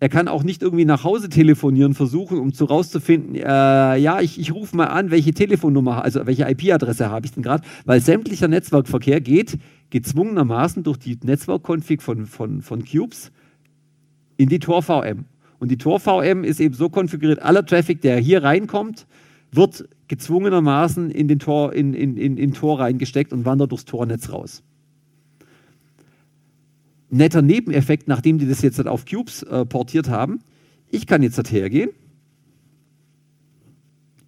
Er 0.00 0.08
kann 0.08 0.28
auch 0.28 0.42
nicht 0.42 0.62
irgendwie 0.62 0.84
nach 0.84 1.04
Hause 1.04 1.28
telefonieren 1.28 1.94
versuchen, 1.94 2.38
um 2.38 2.52
zu 2.52 2.66
rauszufinden, 2.66 3.36
äh, 3.36 3.96
ja, 3.96 4.20
ich, 4.20 4.38
ich 4.38 4.52
rufe 4.52 4.76
mal 4.76 4.86
an, 4.86 5.10
welche 5.10 5.32
Telefonnummer, 5.32 6.04
also 6.04 6.26
welche 6.26 6.48
IP-Adresse 6.48 7.08
habe 7.10 7.26
ich 7.26 7.32
denn 7.32 7.42
gerade, 7.42 7.64
weil 7.86 8.00
sämtlicher 8.00 8.48
Netzwerkverkehr 8.48 9.20
geht 9.20 9.58
gezwungenermaßen 9.90 10.82
durch 10.82 10.98
die 10.98 11.18
Netzwerkkonfig 11.22 12.02
von, 12.02 12.26
von, 12.26 12.60
von 12.60 12.84
Cubes 12.84 13.30
in 14.36 14.48
die 14.48 14.58
Tor-VM. 14.58 15.24
Und 15.64 15.70
die 15.70 15.78
Tor-VM 15.78 16.44
ist 16.44 16.60
eben 16.60 16.74
so 16.74 16.90
konfiguriert, 16.90 17.40
aller 17.40 17.64
Traffic, 17.64 18.02
der 18.02 18.18
hier 18.18 18.42
reinkommt, 18.42 19.06
wird 19.50 19.88
gezwungenermaßen 20.08 21.10
in 21.10 21.26
den 21.26 21.38
Tor, 21.38 21.72
in, 21.72 21.94
in, 21.94 22.18
in, 22.18 22.36
in 22.36 22.52
Tor 22.52 22.80
reingesteckt 22.80 23.32
und 23.32 23.46
wandert 23.46 23.70
durchs 23.70 23.86
Tornetz 23.86 24.30
raus 24.30 24.62
netter 27.14 27.42
Nebeneffekt, 27.42 28.08
nachdem 28.08 28.38
die 28.38 28.46
das 28.46 28.60
jetzt 28.60 28.76
halt 28.78 28.88
auf 28.88 29.06
Cubes 29.06 29.42
äh, 29.44 29.64
portiert 29.64 30.08
haben. 30.08 30.40
Ich 30.90 31.06
kann 31.06 31.22
jetzt 31.22 31.36
halt 31.36 31.50
hergehen. 31.50 31.90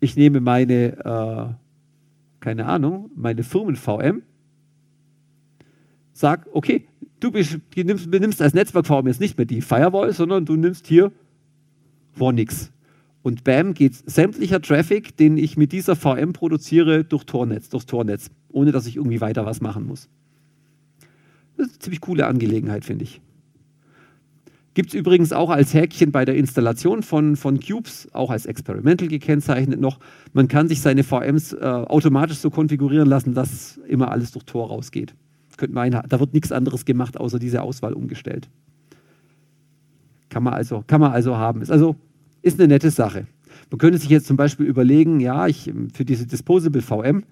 Ich 0.01 0.17
nehme 0.17 0.41
meine, 0.41 0.97
äh, 1.05 1.55
keine 2.41 2.67
Ahnung, 2.67 3.11
meine 3.15 3.43
Firmen-VM. 3.43 4.23
Sag, 6.13 6.47
okay, 6.53 6.87
du 7.21 7.31
bist, 7.33 7.59
nimmst, 7.77 8.11
benimmst 8.11 8.41
als 8.41 8.55
Netzwerk-VM 8.55 9.09
jetzt 9.09 9.21
nicht 9.21 9.37
mehr 9.37 9.47
die 9.47 9.61
Firewall, 9.61 10.13
sondern 10.13 10.45
du 10.47 10.57
nimmst 10.57 10.87
hier 10.87 11.13
Vonix. 12.19 12.73
Und 13.23 13.45
bam, 13.45 13.75
geht 13.75 13.95
sämtlicher 14.09 14.63
Traffic, 14.63 15.17
den 15.17 15.37
ich 15.37 15.57
mit 15.57 15.73
dieser 15.73 15.97
VM 15.97 16.33
produziere, 16.33 17.05
durch 17.05 17.25
Tornetz, 17.25 17.69
durchs 17.69 17.87
Tornetz, 17.87 18.31
ohne 18.51 18.73
dass 18.73 18.87
ich 18.87 18.97
irgendwie 18.97 19.21
weiter 19.21 19.45
was 19.45 19.61
machen 19.61 19.87
muss. 19.87 20.09
Das 21.57 21.67
ist 21.67 21.73
eine 21.73 21.79
ziemlich 21.81 22.01
coole 22.01 22.27
Angelegenheit, 22.27 22.85
finde 22.85 23.05
ich. 23.05 23.21
Gibt 24.75 24.91
es 24.91 24.95
übrigens 24.95 25.33
auch 25.33 25.49
als 25.49 25.73
Häkchen 25.73 26.13
bei 26.13 26.27
der 26.27 26.37
Installation 26.37 27.03
von, 27.03 27.35
von 27.35 27.59
Cubes, 27.59 28.09
auch 28.13 28.31
als 28.31 28.45
Experimental 28.45 29.09
gekennzeichnet 29.09 29.81
noch. 29.81 29.99
Man 30.35 30.49
kann 30.49 30.69
sich 30.69 30.83
seine 30.83 31.03
VMs 31.03 31.55
äh, 31.55 31.65
automatisch 31.65 32.37
so 32.37 32.51
konfigurieren 32.51 33.09
lassen, 33.09 33.33
dass 33.33 33.81
immer 33.89 34.13
alles 34.13 34.33
durch 34.33 34.45
Tor 34.45 34.69
rausgeht. 34.69 35.15
Könnte 35.57 35.75
meinen, 35.75 36.03
da 36.07 36.21
wird 36.21 36.35
nichts 36.35 36.53
anderes 36.53 36.85
gemacht, 36.85 37.17
außer 37.19 37.39
diese 37.39 37.63
Auswahl 37.63 37.95
umgestellt. 37.95 38.51
Kann 40.29 40.43
man 40.43 40.55
also, 40.55 40.85
kann 40.87 41.01
man 41.01 41.13
also 41.13 41.37
haben. 41.37 41.63
Ist 41.63 41.71
also 41.71 41.97
ist 42.43 42.59
eine 42.61 42.69
nette 42.69 42.91
Sache. 42.91 43.27
Man 43.71 43.79
könnte 43.79 43.99
sich 43.99 44.09
jetzt 44.09 44.27
zum 44.27 44.37
Beispiel 44.37 44.67
überlegen, 44.67 45.21
ja, 45.21 45.47
ich, 45.47 45.73
für 45.93 46.05
diese 46.05 46.27
Disposable 46.27 46.83
VM, 46.83 47.25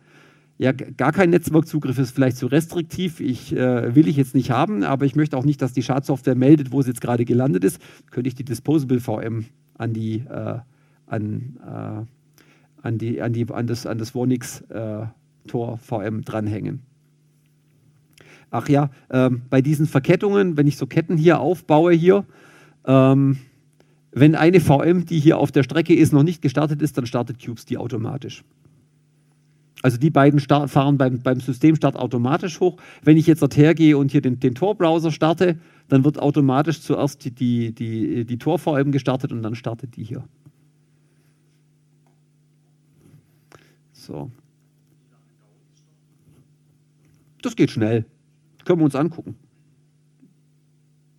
ja, 0.56 0.72
gar 0.72 1.12
kein 1.12 1.30
Netzwerkzugriff 1.30 1.98
ist 1.98 2.12
vielleicht 2.12 2.36
zu 2.36 2.46
restriktiv. 2.46 3.20
Ich 3.20 3.54
äh, 3.54 3.94
will 3.94 4.06
ich 4.06 4.16
jetzt 4.16 4.34
nicht 4.34 4.50
haben, 4.50 4.84
aber 4.84 5.04
ich 5.04 5.16
möchte 5.16 5.36
auch 5.36 5.44
nicht, 5.44 5.60
dass 5.60 5.72
die 5.72 5.82
Schadsoftware 5.82 6.36
meldet, 6.36 6.70
wo 6.70 6.80
es 6.80 6.86
jetzt 6.86 7.00
gerade 7.00 7.24
gelandet 7.24 7.64
ist. 7.64 7.80
Könnte 8.12 8.28
ich 8.28 8.36
die 8.36 8.44
Disposable 8.44 9.00
VM 9.00 9.46
an 9.76 9.92
die 9.92 10.18
äh, 10.20 10.58
an, 11.06 11.58
äh, 11.60 12.86
an 12.86 12.98
die 12.98 13.20
an 13.20 13.32
die 13.32 13.50
an 13.50 13.66
das 13.66 13.84
an 13.84 13.98
das 13.98 14.14
Vonix 14.14 14.60
äh, 14.70 15.06
Tor 15.48 15.78
VM 15.78 16.22
dranhängen. 16.22 16.82
Ach 18.50 18.68
ja, 18.68 18.90
ähm, 19.10 19.42
bei 19.50 19.60
diesen 19.60 19.86
Verkettungen, 19.86 20.56
wenn 20.56 20.68
ich 20.68 20.76
so 20.76 20.86
Ketten 20.86 21.16
hier 21.16 21.40
aufbaue 21.40 21.92
hier, 21.92 22.24
ähm, 22.86 23.38
wenn 24.12 24.34
eine 24.34 24.60
VM, 24.60 25.06
die 25.06 25.18
hier 25.18 25.38
auf 25.38 25.50
der 25.50 25.64
Strecke 25.64 25.94
ist, 25.94 26.12
noch 26.12 26.22
nicht 26.22 26.40
gestartet 26.40 26.80
ist, 26.82 26.96
dann 26.96 27.06
startet 27.06 27.44
Cubes 27.44 27.64
die 27.64 27.78
automatisch. 27.78 28.44
Also 29.82 29.98
die 29.98 30.10
beiden 30.10 30.40
fahren 30.40 30.96
beim, 30.96 31.20
beim 31.20 31.40
Systemstart 31.40 31.96
automatisch 31.96 32.58
hoch. 32.60 32.78
Wenn 33.02 33.18
ich 33.18 33.26
jetzt 33.26 33.42
hergehe 33.54 33.98
und 33.98 34.12
hier 34.12 34.22
den, 34.22 34.40
den 34.40 34.54
Tor-Browser 34.54 35.10
starte, 35.10 35.58
dann 35.88 36.04
wird 36.04 36.18
automatisch 36.18 36.80
zuerst 36.80 37.24
die, 37.24 37.32
die, 37.32 37.74
die, 37.74 38.24
die 38.24 38.38
Tor-VM 38.38 38.92
gestartet 38.92 39.30
und 39.30 39.42
dann 39.42 39.54
startet 39.54 39.96
die 39.96 40.04
hier. 40.04 40.24
So. 43.92 44.30
Das 47.42 47.56
geht 47.56 47.70
schnell. 47.70 48.06
Können 48.64 48.80
wir 48.80 48.84
uns 48.84 48.94
angucken. 48.94 49.36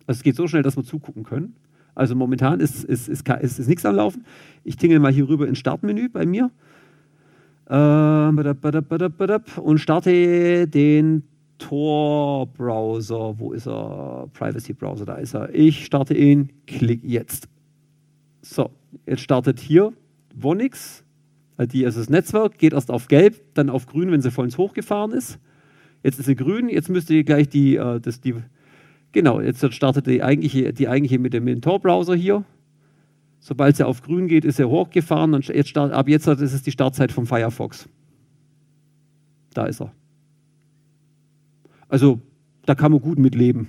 Also 0.06 0.18
es 0.18 0.22
geht 0.22 0.36
so 0.36 0.46
schnell, 0.46 0.62
dass 0.62 0.76
wir 0.76 0.84
zugucken 0.84 1.24
können. 1.24 1.54
Also 1.94 2.14
momentan 2.14 2.60
ist, 2.60 2.84
ist, 2.84 3.08
ist, 3.08 3.28
ist, 3.28 3.58
ist 3.58 3.68
nichts 3.68 3.86
am 3.86 3.96
Laufen. 3.96 4.24
Ich 4.64 4.76
tingle 4.76 5.00
mal 5.00 5.12
hier 5.12 5.28
rüber 5.28 5.48
ins 5.48 5.58
Startmenü 5.58 6.08
bei 6.10 6.26
mir 6.26 6.50
äh, 7.68 8.28
und 9.60 9.78
starte 9.78 10.68
den 10.68 11.22
Tor-Browser. 11.58 13.38
Wo 13.38 13.52
ist 13.52 13.66
er? 13.66 14.28
Privacy-Browser, 14.34 15.06
da 15.06 15.14
ist 15.16 15.34
er. 15.34 15.54
Ich 15.54 15.86
starte 15.86 16.14
ihn, 16.14 16.50
klick 16.66 17.02
jetzt. 17.02 17.48
So, 18.42 18.70
jetzt 19.06 19.22
startet 19.22 19.58
hier 19.58 19.92
Wonix, 20.34 21.02
also 21.56 21.98
das 21.98 22.10
Netzwerk, 22.10 22.58
geht 22.58 22.74
erst 22.74 22.90
auf 22.90 23.08
gelb, 23.08 23.54
dann 23.54 23.70
auf 23.70 23.86
grün, 23.86 24.12
wenn 24.12 24.20
sie 24.20 24.30
vollends 24.30 24.58
hochgefahren 24.58 25.12
ist. 25.12 25.38
Jetzt 26.02 26.18
ist 26.18 26.26
sie 26.26 26.36
grün, 26.36 26.68
jetzt 26.68 26.90
müsste 26.90 27.24
gleich 27.24 27.48
die, 27.48 27.76
äh, 27.76 27.98
das, 28.00 28.20
die, 28.20 28.34
genau, 29.12 29.40
jetzt 29.40 29.72
startet 29.74 30.06
die 30.06 30.22
eigentliche, 30.22 30.72
die 30.72 30.88
eigentliche 30.88 31.18
mit 31.18 31.32
dem, 31.32 31.44
mit 31.44 31.54
dem 31.54 31.62
Tor-Browser 31.62 32.14
hier. 32.14 32.44
Sobald 33.40 33.76
sie 33.76 33.86
auf 33.86 34.02
grün 34.02 34.28
geht, 34.28 34.44
ist 34.44 34.58
er 34.58 34.68
hochgefahren 34.68 35.34
und 35.34 35.46
jetzt 35.48 35.68
start, 35.68 35.92
ab 35.92 36.08
jetzt 36.08 36.26
ist 36.26 36.52
es 36.52 36.62
die 36.62 36.72
Startzeit 36.72 37.12
vom 37.12 37.26
Firefox. 37.26 37.88
Da 39.54 39.66
ist 39.66 39.80
er. 39.80 39.92
Also 41.88 42.20
da 42.64 42.74
kann 42.74 42.92
man 42.92 43.00
gut 43.00 43.18
mit 43.18 43.34
leben. 43.34 43.68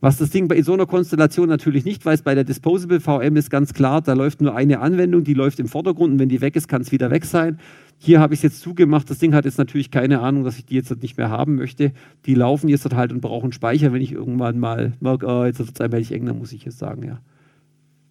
Was 0.00 0.16
das 0.16 0.30
Ding 0.30 0.46
bei 0.46 0.62
so 0.62 0.74
einer 0.74 0.86
Konstellation 0.86 1.48
natürlich 1.48 1.84
nicht 1.84 2.06
weiß, 2.06 2.22
bei 2.22 2.34
der 2.34 2.44
Disposable 2.44 3.00
VM 3.00 3.36
ist 3.36 3.50
ganz 3.50 3.74
klar, 3.74 4.00
da 4.00 4.12
läuft 4.12 4.40
nur 4.40 4.54
eine 4.54 4.78
Anwendung, 4.78 5.24
die 5.24 5.34
läuft 5.34 5.58
im 5.58 5.66
Vordergrund 5.66 6.12
und 6.12 6.18
wenn 6.20 6.28
die 6.28 6.40
weg 6.40 6.54
ist, 6.54 6.68
kann 6.68 6.82
es 6.82 6.92
wieder 6.92 7.10
weg 7.10 7.24
sein. 7.24 7.58
Hier 7.98 8.20
habe 8.20 8.32
ich 8.32 8.38
es 8.38 8.44
jetzt 8.44 8.60
zugemacht, 8.60 9.10
das 9.10 9.18
Ding 9.18 9.34
hat 9.34 9.44
jetzt 9.44 9.58
natürlich 9.58 9.90
keine 9.90 10.20
Ahnung, 10.20 10.44
dass 10.44 10.56
ich 10.56 10.66
die 10.66 10.76
jetzt 10.76 11.02
nicht 11.02 11.16
mehr 11.16 11.30
haben 11.30 11.56
möchte. 11.56 11.92
Die 12.26 12.34
laufen 12.34 12.68
jetzt 12.68 12.94
halt 12.94 13.12
und 13.12 13.20
brauchen 13.20 13.50
Speicher, 13.50 13.92
wenn 13.92 14.02
ich 14.02 14.12
irgendwann 14.12 14.60
mal 14.60 14.92
merke, 15.00 15.26
oh, 15.26 15.44
jetzt 15.44 15.58
wird 15.58 15.70
es 15.74 15.80
allmählich 15.80 16.12
eng, 16.12 16.26
dann 16.26 16.38
muss 16.38 16.52
ich 16.52 16.64
jetzt 16.64 16.78
sagen, 16.78 17.02
ja 17.02 17.20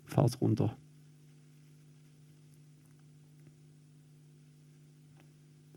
fahr 0.08 0.26
es 0.26 0.42
runter. 0.42 0.76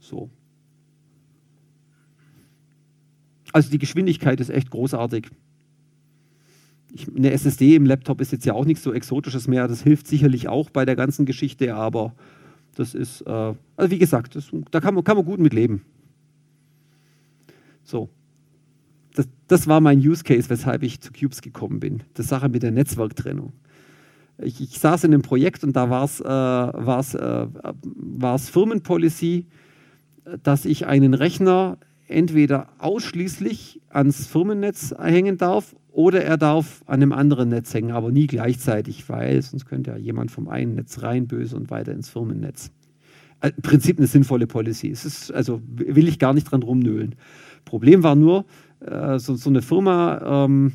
So. 0.00 0.30
Also 3.52 3.70
die 3.70 3.78
Geschwindigkeit 3.78 4.40
ist 4.40 4.50
echt 4.50 4.70
großartig. 4.70 5.30
Eine 7.16 7.32
SSD 7.32 7.76
im 7.76 7.86
Laptop 7.86 8.20
ist 8.20 8.32
jetzt 8.32 8.44
ja 8.44 8.54
auch 8.54 8.64
nichts 8.64 8.82
so 8.82 8.92
Exotisches 8.92 9.48
mehr. 9.48 9.68
Das 9.68 9.82
hilft 9.82 10.06
sicherlich 10.06 10.48
auch 10.48 10.70
bei 10.70 10.84
der 10.84 10.96
ganzen 10.96 11.26
Geschichte, 11.26 11.74
aber 11.74 12.14
das 12.74 12.94
ist, 12.94 13.22
äh, 13.22 13.54
also 13.76 13.90
wie 13.90 13.98
gesagt, 13.98 14.36
das, 14.36 14.50
da 14.70 14.80
kann 14.80 14.94
man, 14.94 15.04
kann 15.04 15.16
man 15.16 15.24
gut 15.24 15.40
mit 15.40 15.52
leben. 15.52 15.84
So. 17.82 18.08
Das, 19.14 19.28
das 19.48 19.66
war 19.66 19.80
mein 19.80 19.98
Use 19.98 20.22
Case, 20.22 20.48
weshalb 20.50 20.82
ich 20.82 21.00
zu 21.00 21.12
Cubes 21.12 21.42
gekommen 21.42 21.80
bin. 21.80 22.02
Das 22.14 22.28
Sache 22.28 22.48
mit 22.48 22.62
der 22.62 22.70
Netzwerktrennung 22.70 23.52
ich, 24.42 24.60
ich, 24.60 24.78
saß 24.78 25.04
in 25.04 25.12
einem 25.12 25.22
Projekt 25.22 25.64
und 25.64 25.74
da 25.74 25.90
war 25.90 26.04
es 26.04 27.14
äh, 27.14 27.42
äh, 28.24 28.38
Firmenpolicy, 28.38 29.46
dass 30.42 30.64
ich 30.64 30.86
einen 30.86 31.14
Rechner 31.14 31.78
entweder 32.10 32.68
ausschließlich 32.78 33.80
ans 33.88 34.26
Firmennetz 34.26 34.94
hängen 34.98 35.38
darf 35.38 35.74
oder 35.92 36.24
er 36.24 36.36
darf 36.36 36.82
an 36.86 37.02
einem 37.02 37.12
anderen 37.12 37.48
Netz 37.48 37.74
hängen, 37.74 37.90
aber 37.90 38.12
nie 38.12 38.26
gleichzeitig, 38.26 39.08
weil 39.08 39.42
sonst 39.42 39.66
könnte 39.66 39.92
ja 39.92 39.96
jemand 39.96 40.30
vom 40.30 40.48
einen 40.48 40.74
Netz 40.74 41.02
rein 41.02 41.26
böse 41.26 41.56
und 41.56 41.70
weiter 41.70 41.92
ins 41.92 42.08
Firmennetz. 42.08 42.70
Äh, 43.40 43.52
Im 43.56 43.62
Prinzip 43.62 43.98
eine 43.98 44.06
sinnvolle 44.06 44.46
Policy. 44.46 44.90
Es 44.90 45.04
ist, 45.04 45.32
also 45.32 45.60
will 45.66 46.08
ich 46.08 46.18
gar 46.18 46.34
nicht 46.34 46.44
dran 46.44 46.62
rumnöhlen. 46.62 47.16
Problem 47.64 48.02
war 48.02 48.14
nur, 48.14 48.44
äh, 48.80 49.18
so, 49.18 49.34
so, 49.34 49.50
eine 49.50 49.62
Firma, 49.62 50.44
ähm, 50.44 50.72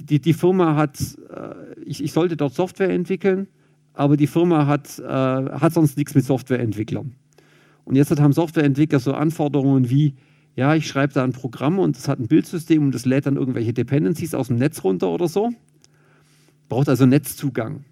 die, 0.00 0.20
die 0.20 0.32
Firma 0.34 0.76
hat, 0.76 0.98
äh, 1.00 1.80
ich, 1.84 2.02
ich, 2.02 2.12
sollte 2.12 2.36
dort 2.36 2.54
Software 2.54 2.90
entwickeln, 2.90 3.48
aber 3.94 4.16
die 4.16 4.26
Firma 4.26 4.66
hat, 4.66 4.98
äh, 4.98 5.02
hat 5.04 5.72
sonst 5.72 5.96
nichts 5.96 6.14
mit 6.14 6.24
Softwareentwicklern. 6.24 7.14
Und 7.84 7.96
jetzt 7.96 8.18
haben 8.20 8.32
Softwareentwickler 8.32 9.00
so 9.00 9.14
Anforderungen 9.14 9.90
wie, 9.90 10.14
ja, 10.60 10.74
ich 10.74 10.86
schreibe 10.86 11.14
da 11.14 11.24
ein 11.24 11.32
Programm 11.32 11.78
und 11.78 11.96
es 11.96 12.06
hat 12.06 12.20
ein 12.20 12.28
Bildsystem 12.28 12.82
und 12.82 12.94
das 12.94 13.06
lädt 13.06 13.24
dann 13.24 13.36
irgendwelche 13.36 13.72
Dependencies 13.72 14.34
aus 14.34 14.48
dem 14.48 14.56
Netz 14.56 14.84
runter 14.84 15.08
oder 15.08 15.26
so. 15.26 15.52
Braucht 16.68 16.90
also 16.90 17.06
Netzzugang. 17.06 17.86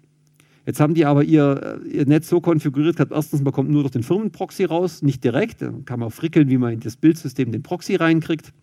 Jetzt 0.67 0.79
haben 0.79 0.93
die 0.93 1.03
aber 1.03 1.23
ihr, 1.23 1.81
ihr 1.91 2.05
Netz 2.05 2.29
so 2.29 2.41
konfiguriert 2.41 2.97
gehabt, 2.97 3.11
erstens, 3.11 3.41
man 3.41 3.53
kommt 3.53 3.71
nur 3.71 3.81
durch 3.81 3.93
den 3.93 4.03
Firmenproxy 4.03 4.65
raus, 4.65 5.01
nicht 5.01 5.23
direkt. 5.23 5.63
Dann 5.63 5.83
kann 5.83 5.99
man 5.99 6.11
frickeln, 6.11 6.47
wie 6.49 6.59
man 6.59 6.73
in 6.73 6.79
das 6.79 6.95
Bildsystem 6.95 7.51
den 7.51 7.63
Proxy 7.63 7.95
reinkriegt. 7.95 8.53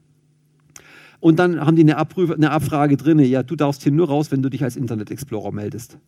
Und 1.19 1.41
dann 1.41 1.59
haben 1.59 1.75
die 1.75 1.83
eine, 1.83 1.97
Abprüf 1.97 2.31
eine 2.31 2.53
Abfrage 2.53 2.97
drin, 2.97 3.19
ja, 3.19 3.43
du 3.43 3.57
darfst 3.57 3.83
hier 3.83 3.91
nur 3.91 4.07
raus, 4.07 4.31
wenn 4.31 4.41
du 4.41 4.51
dich 4.51 4.63
als 4.63 4.77
Internet 4.77 5.11
Explorer 5.11 5.51
meldest. 5.51 5.99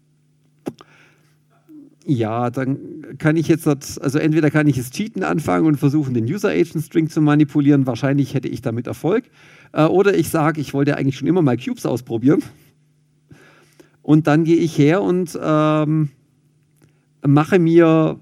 Ja, 2.11 2.49
dann 2.49 3.19
kann 3.19 3.37
ich 3.37 3.49
jetzt, 3.49 3.69
also 3.69 4.19
entweder 4.19 4.51
kann 4.51 4.67
ich 4.67 4.79
es 4.79 4.91
cheaten 4.91 5.23
anfangen 5.23 5.67
und 5.67 5.77
versuchen, 5.77 6.15
den 6.15 6.25
User 6.25 6.49
Agent 6.49 6.83
String 6.83 7.11
zu 7.11 7.21
manipulieren. 7.21 7.87
Wahrscheinlich 7.87 8.33
hätte 8.33 8.49
ich 8.49 8.63
damit 8.63 8.87
Erfolg. 8.87 9.25
Äh, 9.75 9.85
oder 9.85 10.17
ich 10.17 10.31
sage, 10.31 10.59
ich 10.59 10.73
wollte 10.73 10.97
eigentlich 10.97 11.19
schon 11.19 11.29
immer 11.29 11.43
mal 11.43 11.59
Cubes 11.59 11.85
ausprobieren. 11.85 12.43
Und 14.01 14.27
dann 14.27 14.45
gehe 14.45 14.57
ich 14.57 14.79
her 14.79 15.03
und 15.03 15.39
ähm, 15.39 16.09
mache 17.27 17.59
mir 17.59 18.19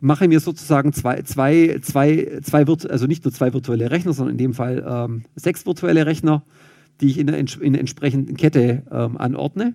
mache 0.00 0.26
mir 0.26 0.40
sozusagen 0.40 0.94
zwei, 0.94 1.20
zwei, 1.20 1.80
zwei, 1.82 2.40
zwei 2.42 2.64
also 2.64 3.06
nicht 3.06 3.26
nur 3.26 3.34
zwei 3.34 3.52
virtuelle 3.52 3.90
Rechner, 3.90 4.14
sondern 4.14 4.36
in 4.36 4.38
dem 4.38 4.54
Fall 4.54 4.82
ähm, 4.88 5.24
sechs 5.36 5.66
virtuelle 5.66 6.06
Rechner, 6.06 6.44
die 7.02 7.08
ich 7.08 7.18
in 7.18 7.26
der, 7.26 7.36
in 7.36 7.74
der 7.74 7.80
entsprechenden 7.80 8.38
Kette 8.38 8.84
ähm, 8.90 9.18
anordne. 9.18 9.74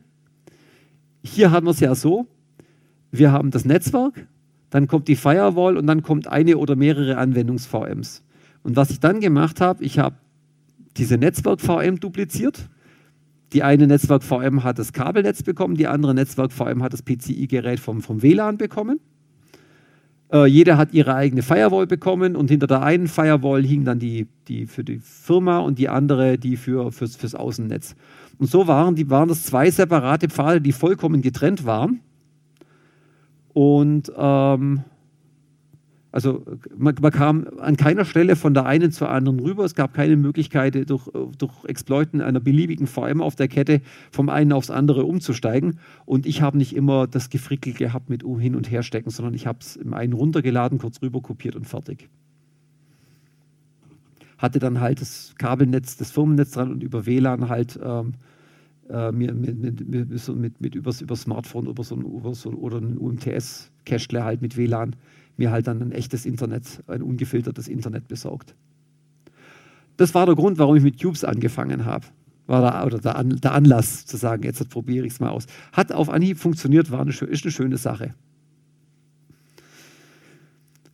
Hier 1.24 1.52
haben 1.52 1.68
wir 1.68 1.72
es 1.72 1.80
ja 1.80 1.94
so, 1.94 2.26
wir 3.18 3.32
haben 3.32 3.52
das 3.52 3.66
Netzwerk, 3.66 4.28
dann 4.70 4.88
kommt 4.88 5.08
die 5.08 5.16
Firewall 5.16 5.78
und 5.78 5.88
dann 5.88 6.02
kommt 6.02 6.28
eine 6.28 6.58
oder 6.58 6.76
mehrere 6.76 7.18
Anwendungs-VMs. 7.18 8.24
Und 8.64 8.76
was 8.76 8.90
ich 8.90 9.00
dann 9.00 9.20
gemacht 9.20 9.62
habe, 9.62 9.84
ich 9.84 10.00
habe 10.00 10.16
diese 10.98 11.18
Netzwerk-VM 11.18 12.00
dupliziert. 12.00 12.70
Die 13.54 13.64
eine 13.64 13.88
Netzwerk-VM 13.88 14.64
hat 14.64 14.80
das 14.80 14.92
Kabelnetz 14.92 15.44
bekommen, 15.44 15.76
die 15.76 15.88
andere 15.88 16.14
Netzwerk-VM 16.14 16.82
hat 16.82 16.94
das 16.94 17.04
PCI-Gerät 17.04 17.80
vom, 17.80 18.02
vom 18.02 18.22
WLAN 18.22 18.58
bekommen. 18.58 19.00
Äh, 20.34 20.48
jeder 20.48 20.78
hat 20.78 20.94
ihre 20.94 21.16
eigene 21.16 21.44
Firewall 21.44 21.86
bekommen 21.88 22.36
und 22.36 22.50
hinter 22.50 22.68
der 22.68 22.82
einen 22.82 23.08
Firewall 23.08 23.64
hing 23.64 23.86
dann 23.86 24.00
die, 24.00 24.28
die 24.48 24.66
für 24.66 24.84
die 24.84 25.00
Firma 25.00 25.60
und 25.60 25.78
die 25.78 25.88
andere 25.90 26.38
die 26.38 26.58
für, 26.58 26.92
fürs, 26.92 27.16
fürs 27.16 27.36
Außennetz. 27.36 27.96
Und 28.38 28.50
so 28.50 28.68
waren, 28.68 28.96
die, 28.96 29.10
waren 29.10 29.30
das 29.30 29.44
zwei 29.44 29.70
separate 29.70 30.28
Pfade, 30.28 30.60
die 30.62 30.72
vollkommen 30.72 31.22
getrennt 31.22 31.66
waren. 31.66 32.02
Und 33.56 34.12
ähm, 34.18 34.84
also 36.12 36.44
man, 36.78 36.94
man, 37.00 37.12
kam 37.14 37.48
an 37.58 37.78
keiner 37.78 38.04
Stelle 38.04 38.36
von 38.36 38.54
der 38.54 38.66
einen 38.66 38.92
zur 38.92 39.10
anderen 39.10 39.40
rüber. 39.40 39.64
Es 39.64 39.76
gab 39.76 39.94
keine 39.94 40.18
Möglichkeit, 40.18 40.90
durch, 40.90 41.10
durch 41.38 41.64
Exploiten 41.64 42.20
einer 42.20 42.42
beliebigen 42.42 42.86
VM 42.86 43.22
auf 43.22 43.38
der 43.38 43.48
Kette 43.48 43.80
vom 44.12 44.28
einen 44.28 44.52
aufs 44.52 44.70
andere 44.70 45.06
umzusteigen. 45.06 45.80
Und 46.06 46.26
ich 46.26 46.42
habe 46.42 46.58
nicht 46.58 46.76
immer 46.76 47.08
das 47.08 47.30
Gefrickel 47.30 47.72
gehabt 47.72 48.10
mit 48.10 48.24
hin 48.24 48.58
und 48.58 48.70
her 48.70 48.84
stecken, 48.84 49.10
sondern 49.10 49.34
ich 49.34 49.48
habe 49.48 49.60
es 49.62 49.78
im 49.78 49.94
einen 49.94 50.12
runtergeladen, 50.12 50.78
kurz 50.78 51.02
rüber 51.02 51.22
kopiert 51.22 51.56
und 51.56 51.66
fertig. 51.66 52.10
Hatte 54.38 54.60
dann 54.60 54.82
halt 54.82 55.00
das 55.00 55.34
Kabelnetz, 55.38 55.96
das 55.96 56.12
Firmennetz 56.12 56.52
dran 56.52 56.74
und 56.74 56.84
über 56.84 57.06
WLAN 57.06 57.48
halt 57.48 57.80
ähm, 57.82 58.16
äh, 58.90 59.12
mir, 59.12 59.34
mit, 59.34 59.60
mit, 59.60 59.90
mit, 59.90 60.62
mit, 60.62 60.76
übers, 60.76 61.02
über 61.02 61.16
Smartphone 61.16 61.68
über 61.68 61.84
so 61.84 61.96
ein, 61.96 62.02
über 62.02 62.34
so 62.34 62.52
oder 62.52 62.78
ein 62.78 62.98
UMTS-Cache 62.98 64.24
halt 64.24 64.42
mit 64.42 64.58
WLAN 64.58 64.96
mir 65.38 65.52
halt 65.52 65.68
dann 65.68 65.82
ein 65.82 65.92
echtes 65.92 66.26
Internet, 66.26 66.84
ein 66.88 67.02
ungefiltertes 67.02 67.68
Internet 67.68 68.08
besorgt. 68.08 68.56
Das 69.98 70.14
war 70.14 70.26
der 70.26 70.36
Grund, 70.36 70.58
warum 70.58 70.76
ich 70.76 70.84
mit 70.84 71.02
Cubes 71.02 71.24
angefangen 71.24 71.86
habe. 71.86 72.06
War 72.48 72.62
da, 72.62 72.86
oder 72.86 73.00
der, 73.00 73.16
An, 73.16 73.40
der, 73.42 73.54
Anlass 73.54 74.06
zu 74.06 74.18
sagen, 74.18 74.44
jetzt 74.44 74.70
probiere 74.70 75.06
ich 75.06 75.14
es 75.14 75.20
mal 75.20 75.30
aus. 75.30 75.48
Hat 75.74 75.92
auf 75.92 76.10
Anhieb 76.10 76.38
funktioniert, 76.38 76.92
war 76.92 77.02
eine, 77.02 77.12
ist 77.12 77.44
eine 77.44 77.52
schöne 77.52 77.78
Sache. 77.78 78.14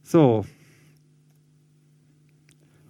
So. 0.03 0.45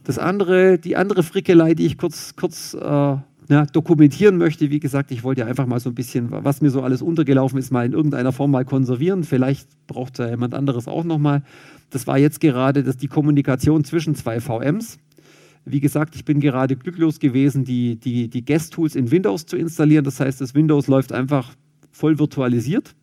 Das 0.03 0.17
andere, 0.17 0.77
die 0.77 0.95
andere 0.95 1.23
Frickelei, 1.23 1.73
die 1.73 1.85
ich 1.85 1.97
kurz, 1.97 2.35
kurz 2.35 2.73
äh, 2.73 3.17
ja, 3.51 3.65
dokumentieren 3.65 4.37
möchte. 4.37 4.69
Wie 4.69 4.79
gesagt, 4.79 5.11
ich 5.11 5.25
wollte 5.25 5.41
ja 5.41 5.47
einfach 5.47 5.65
mal 5.65 5.81
so 5.81 5.89
ein 5.89 5.95
bisschen, 5.95 6.31
was 6.31 6.61
mir 6.61 6.69
so 6.69 6.81
alles 6.83 7.01
untergelaufen 7.01 7.59
ist, 7.59 7.69
mal 7.69 7.85
in 7.85 7.91
irgendeiner 7.91 8.31
Form 8.31 8.51
mal 8.51 8.63
konservieren. 8.63 9.25
Vielleicht 9.25 9.67
braucht 9.87 10.19
ja 10.19 10.29
jemand 10.29 10.53
anderes 10.53 10.87
auch 10.87 11.03
nochmal. 11.03 11.43
Das 11.89 12.07
war 12.07 12.17
jetzt 12.17 12.39
gerade 12.39 12.81
das, 12.81 12.95
die 12.95 13.09
Kommunikation 13.09 13.83
zwischen 13.83 14.15
zwei 14.15 14.39
VMs. 14.39 14.99
Wie 15.65 15.81
gesagt, 15.81 16.15
ich 16.15 16.23
bin 16.23 16.39
gerade 16.39 16.77
glücklos 16.77 17.19
gewesen, 17.19 17.65
die, 17.65 17.97
die, 17.97 18.29
die 18.29 18.45
Guest-Tools 18.45 18.95
in 18.95 19.11
Windows 19.11 19.45
zu 19.45 19.57
installieren. 19.57 20.05
Das 20.05 20.21
heißt, 20.21 20.39
das 20.39 20.55
Windows 20.55 20.87
läuft 20.87 21.11
einfach 21.11 21.53
voll 21.91 22.19
virtualisiert. 22.19 22.95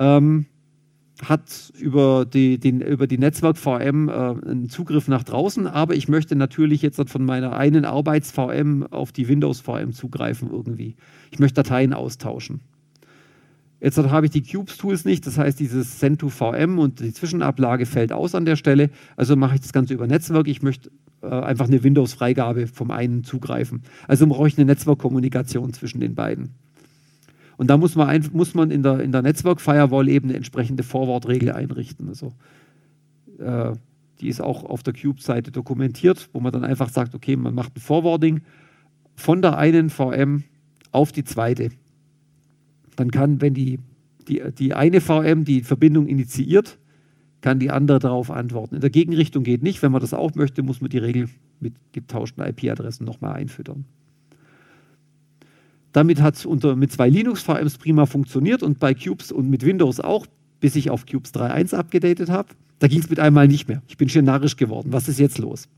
Ähm, 0.00 0.46
hat 1.22 1.72
über 1.78 2.24
die, 2.24 2.58
den, 2.58 2.80
über 2.80 3.06
die 3.06 3.18
Netzwerk-VM 3.18 4.08
äh, 4.08 4.12
einen 4.12 4.68
Zugriff 4.68 5.08
nach 5.08 5.22
draußen, 5.22 5.66
aber 5.66 5.94
ich 5.94 6.08
möchte 6.08 6.36
natürlich 6.36 6.82
jetzt 6.82 7.00
von 7.08 7.24
meiner 7.24 7.56
einen 7.56 7.84
Arbeits-VM 7.84 8.86
auf 8.90 9.12
die 9.12 9.28
Windows-VM 9.28 9.92
zugreifen 9.92 10.50
irgendwie. 10.50 10.96
Ich 11.30 11.38
möchte 11.38 11.62
Dateien 11.62 11.92
austauschen. 11.92 12.60
Jetzt 13.80 13.98
habe 13.98 14.26
ich 14.26 14.32
die 14.32 14.42
Cubes-Tools 14.42 15.04
nicht, 15.04 15.26
das 15.26 15.38
heißt, 15.38 15.58
dieses 15.58 15.98
Send 15.98 16.20
to 16.20 16.28
VM 16.28 16.78
und 16.78 17.00
die 17.00 17.12
Zwischenablage 17.12 17.84
fällt 17.84 18.12
aus 18.12 18.36
an 18.36 18.44
der 18.44 18.54
Stelle. 18.54 18.90
Also 19.16 19.34
mache 19.34 19.56
ich 19.56 19.60
das 19.60 19.72
Ganze 19.72 19.94
über 19.94 20.06
Netzwerk. 20.06 20.46
Ich 20.46 20.62
möchte 20.62 20.90
äh, 21.20 21.26
einfach 21.26 21.66
eine 21.66 21.82
Windows-Freigabe 21.82 22.68
vom 22.68 22.92
einen 22.92 23.24
zugreifen. 23.24 23.82
Also 24.06 24.26
brauche 24.28 24.46
ich 24.46 24.56
eine 24.56 24.66
Netzwerkkommunikation 24.66 25.72
zwischen 25.72 26.00
den 26.00 26.14
beiden. 26.14 26.54
Und 27.56 27.68
da 27.68 27.76
muss 27.76 27.94
man, 27.94 28.08
ein, 28.08 28.28
muss 28.32 28.54
man 28.54 28.70
in 28.70 28.82
der, 28.82 29.00
in 29.00 29.12
der 29.12 29.22
Netzwerk-Firewall 29.22 30.08
eben 30.08 30.28
eine 30.28 30.36
entsprechende 30.36 30.82
Forward-Regel 30.82 31.52
einrichten. 31.52 32.08
Also, 32.08 32.32
äh, 33.38 33.72
die 34.20 34.28
ist 34.28 34.40
auch 34.40 34.64
auf 34.64 34.82
der 34.82 34.94
Cube-Seite 34.94 35.50
dokumentiert, 35.50 36.28
wo 36.32 36.40
man 36.40 36.52
dann 36.52 36.64
einfach 36.64 36.88
sagt, 36.88 37.14
okay, 37.14 37.36
man 37.36 37.54
macht 37.54 37.76
ein 37.76 37.80
Forwarding 37.80 38.40
von 39.16 39.42
der 39.42 39.58
einen 39.58 39.90
VM 39.90 40.44
auf 40.92 41.12
die 41.12 41.24
zweite. 41.24 41.70
Dann 42.96 43.10
kann, 43.10 43.40
wenn 43.40 43.54
die, 43.54 43.80
die, 44.28 44.42
die 44.56 44.74
eine 44.74 45.00
VM 45.00 45.44
die 45.44 45.62
Verbindung 45.62 46.06
initiiert, 46.06 46.78
kann 47.40 47.58
die 47.58 47.70
andere 47.70 47.98
darauf 47.98 48.30
antworten. 48.30 48.76
In 48.76 48.80
der 48.80 48.90
Gegenrichtung 48.90 49.42
geht 49.42 49.62
nicht. 49.62 49.82
Wenn 49.82 49.92
man 49.92 50.00
das 50.00 50.14
auch 50.14 50.34
möchte, 50.34 50.62
muss 50.62 50.80
man 50.80 50.90
die 50.90 50.98
Regel 50.98 51.28
mit 51.58 51.74
getauschten 51.92 52.44
IP-Adressen 52.44 53.04
nochmal 53.04 53.34
einfüttern. 53.34 53.84
Damit 55.92 56.22
hat 56.22 56.36
es 56.36 56.46
mit 56.76 56.90
zwei 56.92 57.08
Linux-VMs 57.08 57.78
prima 57.78 58.06
funktioniert 58.06 58.62
und 58.62 58.78
bei 58.78 58.94
Cubes 58.94 59.30
und 59.30 59.50
mit 59.50 59.64
Windows 59.64 60.00
auch, 60.00 60.26
bis 60.60 60.76
ich 60.76 60.90
auf 60.90 61.06
Cubes 61.06 61.34
3.1 61.34 61.74
abgedatet 61.74 62.30
habe. 62.30 62.48
Da 62.78 62.88
ging 62.88 63.00
es 63.00 63.10
mit 63.10 63.20
einmal 63.20 63.46
nicht 63.46 63.68
mehr. 63.68 63.82
Ich 63.88 63.96
bin 63.96 64.08
schon 64.08 64.24
narrisch 64.24 64.56
geworden. 64.56 64.88
Was 64.92 65.08
ist 65.08 65.20
jetzt 65.20 65.38
los? 65.38 65.68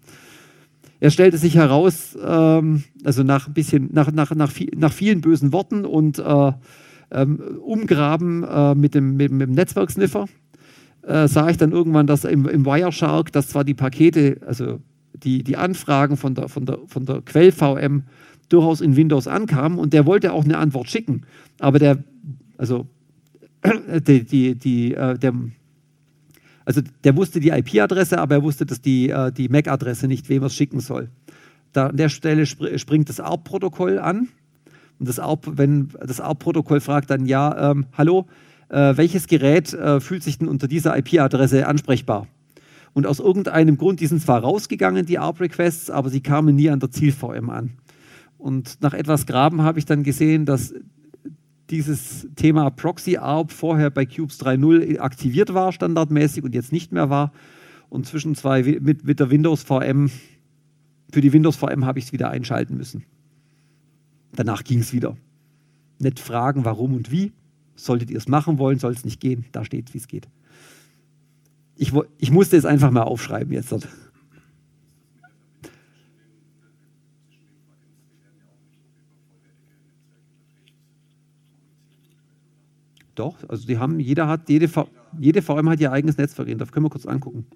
Er 1.01 1.11
stellte 1.11 1.37
sich 1.37 1.57
heraus, 1.57 2.17
ähm, 2.25 2.85
also 3.05 3.23
nach 3.23 3.49
ein 3.49 3.55
bisschen, 3.55 3.91
nach, 3.93 4.11
nach, 4.13 4.35
nach, 4.35 4.53
nach 4.77 4.93
vielen 4.93 5.21
bösen 5.21 5.53
Worten 5.53 5.85
und 5.85 6.19
äh, 6.19 6.53
ähm, 7.11 7.41
Umgraben 7.61 8.45
äh, 8.45 8.75
mit, 8.75 8.95
dem, 8.95 9.17
mit, 9.17 9.33
mit 9.33 9.49
dem 9.49 9.55
Netzwerksniffer, 9.55 10.27
äh, 11.03 11.29
sah 11.29 11.51
ich 11.51 11.57
dann 11.57 11.73
irgendwann, 11.73 12.07
dass 12.07 12.25
im, 12.25 12.49
im 12.49 12.65
Wireshark, 12.65 13.33
dass 13.33 13.49
zwar 13.49 13.65
die 13.65 13.75
Pakete, 13.75 14.39
also 14.47 14.81
die, 15.13 15.45
die 15.45 15.57
Anfragen 15.57 16.17
von 16.17 16.35
der, 16.35 16.49
von 16.49 16.67
der, 16.67 16.79
von 16.87 17.05
der 17.05 17.21
Quell-VM 17.23 18.05
durchaus 18.55 18.81
in 18.81 18.97
Windows 18.97 19.27
ankam 19.27 19.79
und 19.79 19.93
der 19.93 20.07
wollte 20.07 20.33
auch 20.33 20.45
eine 20.45 20.59
Antwort 20.59 20.89
schicken. 20.89 21.23
Aber 21.59 21.79
der, 21.79 21.99
also, 22.57 22.87
die, 24.07 24.25
die, 24.25 24.55
die, 24.55 24.95
äh, 24.95 25.19
der, 25.19 25.35
also 26.65 26.81
der 27.03 27.17
wusste 27.17 27.41
die 27.41 27.51
IP-Adresse, 27.51 28.19
aber 28.19 28.37
er 28.37 28.43
wusste, 28.43 28.65
dass 28.65 28.81
die, 28.81 29.11
äh, 29.11 29.33
die 29.33 29.49
MAC-Adresse 29.49 30.07
nicht, 30.07 30.29
wem 30.29 30.43
er 30.43 30.47
es 30.47 30.55
schicken 30.55 30.81
soll. 30.81 31.09
Da, 31.73 31.89
an 31.89 31.97
der 31.97 32.09
Stelle 32.09 32.47
springt 32.47 33.09
das 33.09 33.21
ARP-Protokoll 33.21 33.99
an. 33.99 34.29
Und 35.01 35.09
das 35.09 35.19
ARP, 35.19 35.59
wenn 35.59 35.89
das 36.01 36.21
ARP-Protokoll 36.21 36.81
fragt 36.81 37.11
dann, 37.11 37.27
ja, 37.27 37.73
ähm, 37.73 37.87
hallo, 37.99 38.27
äh, 38.69 38.97
welches 38.97 39.27
Gerät 39.27 39.73
äh, 39.73 40.01
fühlt 40.01 40.23
sich 40.23 40.39
denn 40.39 40.47
unter 40.47 40.69
dieser 40.69 40.97
IP-Adresse 40.97 41.67
ansprechbar? 41.67 42.29
Und 42.93 43.09
aus 43.09 43.19
irgendeinem 43.19 43.77
Grund, 43.77 43.99
die 43.99 44.07
sind 44.07 44.23
zwar 44.23 44.41
rausgegangen, 44.41 45.05
die 45.05 45.19
ARP-Requests, 45.19 45.91
aber 45.91 46.11
sie 46.11 46.21
kamen 46.21 46.55
nie 46.55 46.71
an 46.71 46.79
der 46.79 46.93
Ziel-VM 46.93 47.51
an. 47.51 47.73
Und 48.45 48.83
nach 48.83 48.93
etwas 48.93 49.25
Graben 49.25 49.63
habe 49.63 49.79
ich 49.79 49.87
dann 49.87 50.03
gesehen, 50.03 50.45
dass 50.45 50.75
dieses 51.71 52.29
Thema 52.37 52.69
Proxy 52.69 53.17
ARP 53.17 53.51
vorher 53.51 53.89
bei 53.89 54.05
Cubes 54.05 54.39
3.0 54.39 54.99
aktiviert 54.99 55.55
war, 55.55 55.73
standardmäßig 55.73 56.45
und 56.45 56.55
jetzt 56.55 56.71
nicht 56.71 56.93
mehr 56.93 57.09
war. 57.09 57.33
Und 57.89 58.05
zwischen 58.05 58.35
zwei 58.35 58.63
mit, 58.63 59.03
mit 59.03 59.19
der 59.19 59.31
Windows 59.31 59.63
VM, 59.63 60.11
für 61.11 61.23
die 61.23 61.33
Windows 61.33 61.57
VM 61.57 61.87
habe 61.87 61.99
ich 61.99 62.05
es 62.05 62.13
wieder 62.13 62.29
einschalten 62.29 62.77
müssen. 62.77 63.05
Danach 64.33 64.63
ging 64.63 64.81
es 64.81 64.93
wieder. 64.93 65.17
Nicht 65.99 66.21
fragen, 66.21 66.67
warum 66.67 66.93
und 66.93 67.11
wie. 67.11 67.33
Solltet 67.77 68.11
ihr 68.11 68.19
es 68.19 68.29
machen 68.29 68.59
wollen, 68.59 68.79
soll 68.79 68.93
es 68.93 69.07
nicht 69.07 69.21
gehen. 69.23 69.47
Da 69.53 69.65
steht, 69.65 69.95
wie 69.95 69.99
es 69.99 70.07
geht. 70.07 70.29
Ich, 71.77 71.95
ich 72.19 72.31
musste 72.31 72.59
es 72.59 72.67
einfach 72.67 72.91
mal 72.91 73.05
aufschreiben 73.05 73.55
jetzt. 73.55 73.75
Doch, 83.15 83.37
also 83.49 83.67
die 83.67 83.79
haben, 83.79 84.01
jeder 84.01 84.27
hat, 84.27 84.49
jede, 84.49 84.69
v, 84.69 84.89
jede 85.19 85.41
VM 85.41 85.69
hat 85.69 85.81
ihr 85.81 85.93
eigenes 85.93 86.17
Netzwerk. 86.17 86.49
Das 86.59 86.73
können 86.73 86.87
wir 86.87 86.91
kurz 86.91 87.07
angucken. 87.07 87.47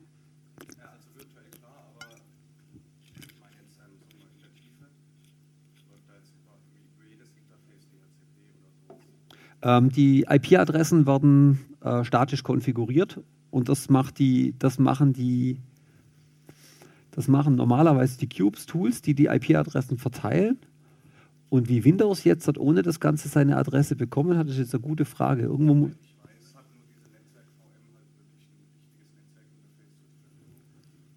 Ähm, 9.61 9.91
die 9.91 10.25
IP-Adressen 10.29 11.07
werden 11.07 11.59
äh, 11.81 12.05
statisch 12.05 12.45
konfiguriert 12.45 13.21
und 13.51 13.69
das 13.69 13.91
macht 13.91 14.21
die, 14.21 14.55
das 14.57 14.79
machen 14.79 15.13
die, 15.13 15.61
das 17.11 17.27
machen 17.27 17.57
normalerweise 17.57 18.19
die 18.19 18.29
Cubes-Tools, 18.29 19.03
die 19.03 19.15
die 19.15 19.27
IP-Adressen 19.27 19.99
verteilen 19.99 20.59
und 21.51 21.69
wie 21.69 21.85
Windows 21.85 22.25
jetzt 22.25 22.47
hat 22.47 22.59
ohne 22.59 22.83
das 22.83 23.01
Ganze 23.01 23.29
seine 23.29 23.57
Adresse 23.57 23.97
bekommen 23.97 24.37
hat, 24.37 24.49
ist 24.49 24.59
jetzt 24.59 24.75
eine 24.75 24.83
gute 24.83 25.05
Frage. 25.05 25.43
Irgendwo 25.43 25.91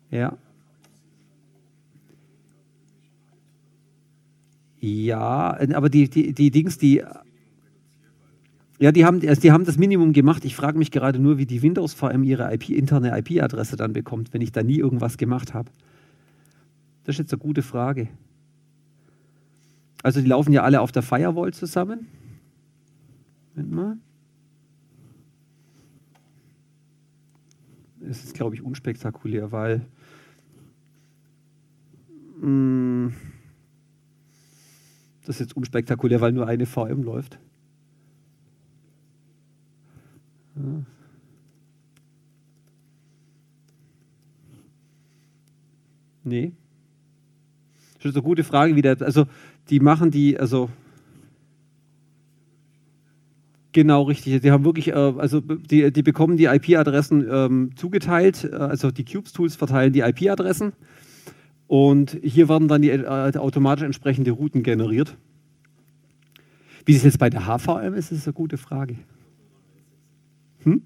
ja. 0.09 0.37
Ja, 4.79 5.59
aber 5.75 5.89
die, 5.89 6.09
die, 6.09 6.33
die 6.33 6.49
Dings, 6.49 6.77
die. 6.77 7.03
Ja, 8.79 8.91
die 8.91 9.05
haben, 9.05 9.21
also 9.27 9.39
die 9.39 9.51
haben 9.51 9.63
das 9.63 9.77
Minimum 9.77 10.11
gemacht. 10.11 10.43
Ich 10.43 10.55
frage 10.55 10.79
mich 10.79 10.89
gerade 10.89 11.19
nur, 11.19 11.37
wie 11.37 11.45
die 11.45 11.61
Windows 11.61 11.93
VM 11.93 12.23
ihre 12.23 12.51
IP, 12.51 12.69
interne 12.69 13.15
IP-Adresse 13.19 13.75
dann 13.75 13.93
bekommt, 13.93 14.33
wenn 14.33 14.41
ich 14.41 14.51
da 14.51 14.63
nie 14.63 14.79
irgendwas 14.79 15.17
gemacht 15.17 15.53
habe. 15.53 15.69
Das 17.03 17.13
ist 17.15 17.19
jetzt 17.19 17.33
eine 17.33 17.41
gute 17.41 17.61
Frage. 17.61 18.07
Also 20.03 20.21
die 20.21 20.27
laufen 20.27 20.51
ja 20.51 20.63
alle 20.63 20.81
auf 20.81 20.91
der 20.91 21.03
Firewall 21.03 21.53
zusammen. 21.53 22.07
Moment 23.55 23.73
mal. 23.73 23.97
Es 28.09 28.23
ist, 28.23 28.33
glaube 28.33 28.55
ich, 28.55 28.63
unspektakulär, 28.63 29.51
weil 29.51 29.85
mh, 32.39 32.41
hm, 32.41 33.13
das 35.21 35.35
ist 35.35 35.39
jetzt 35.39 35.55
unspektakulär, 35.55 36.19
weil 36.19 36.31
nur 36.31 36.47
eine 36.47 36.65
VM 36.65 37.03
läuft. 37.03 37.37
Nee. 46.23 46.53
Das 47.95 48.05
ist 48.05 48.15
eine 48.15 48.23
gute 48.23 48.43
Frage, 48.43 48.75
wie 48.75 48.81
der, 48.81 48.99
also 49.01 49.27
die 49.71 49.79
machen 49.79 50.11
die, 50.11 50.37
also 50.37 50.69
Genau, 53.73 54.01
richtig. 54.03 54.41
Die 54.41 54.51
haben 54.51 54.65
wirklich, 54.65 54.89
äh, 54.89 54.93
also 54.93 55.39
die, 55.39 55.93
die 55.93 56.03
bekommen 56.03 56.35
die 56.35 56.43
IP-Adressen 56.43 57.25
ähm, 57.31 57.69
zugeteilt, 57.77 58.43
äh, 58.43 58.53
also 58.53 58.91
die 58.91 59.05
Cubes-Tools 59.05 59.55
verteilen 59.55 59.93
die 59.93 60.01
IP-Adressen 60.01 60.73
und 61.67 62.19
hier 62.21 62.49
werden 62.49 62.67
dann 62.67 62.81
die 62.81 62.89
äh, 62.89 63.37
automatisch 63.37 63.85
entsprechende 63.85 64.31
Routen 64.31 64.61
generiert. 64.61 65.15
Wie 66.85 66.95
es 66.95 67.03
jetzt 67.03 67.17
bei 67.17 67.29
der 67.29 67.45
HVM 67.45 67.93
ist, 67.93 68.11
ist 68.11 68.27
eine 68.27 68.33
gute 68.33 68.57
Frage. 68.57 68.97
Hm? 70.63 70.81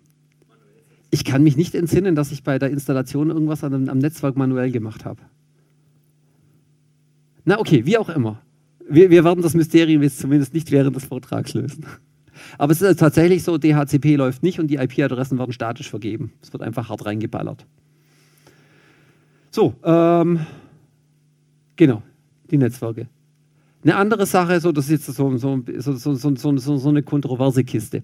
Ich 1.10 1.26
kann 1.26 1.42
mich 1.42 1.58
nicht 1.58 1.74
entsinnen, 1.74 2.14
dass 2.14 2.32
ich 2.32 2.44
bei 2.44 2.60
der 2.60 2.70
Installation 2.70 3.32
irgendwas 3.32 3.64
am, 3.64 3.90
am 3.90 3.98
Netzwerk 3.98 4.38
manuell 4.38 4.70
gemacht 4.70 5.06
habe. 5.06 5.24
Na 7.46 7.60
okay, 7.60 7.88
wie 7.88 7.98
auch 7.98 8.10
immer 8.10 8.45
wir, 8.90 9.10
wir 9.10 9.24
werden 9.24 9.42
das 9.42 9.54
Mysterium 9.54 10.04
jetzt 10.04 10.20
zumindest 10.20 10.54
nicht 10.54 10.72
während 10.72 10.96
des 10.96 11.06
Vortrags 11.06 11.54
lösen. 11.54 11.86
Aber 12.58 12.72
es 12.72 12.82
ist 12.82 13.00
tatsächlich 13.00 13.44
so, 13.44 13.58
DHCP 13.58 14.16
läuft 14.16 14.44
nicht 14.44 14.60
und 14.60 14.68
die 14.68 14.76
IP-Adressen 14.76 15.40
werden 15.40 15.54
statisch 15.54 15.90
vergeben. 15.90 16.34
Es 16.42 16.54
wird 16.54 16.64
einfach 16.64 16.90
hart 16.90 17.06
reingeballert. 17.06 17.66
So, 19.52 19.74
ähm, 19.84 20.46
genau, 21.76 22.04
die 22.52 22.58
Netzwerke. 22.58 23.08
Eine 23.84 23.96
andere 23.96 24.26
Sache, 24.26 24.60
so, 24.60 24.72
das 24.72 24.86
ist 24.86 25.08
jetzt 25.08 25.16
so, 25.16 25.38
so, 25.38 25.62
so, 26.16 26.78
so 26.78 26.90
eine 26.90 27.04
kontroverse 27.04 27.64
Kiste. 27.64 28.04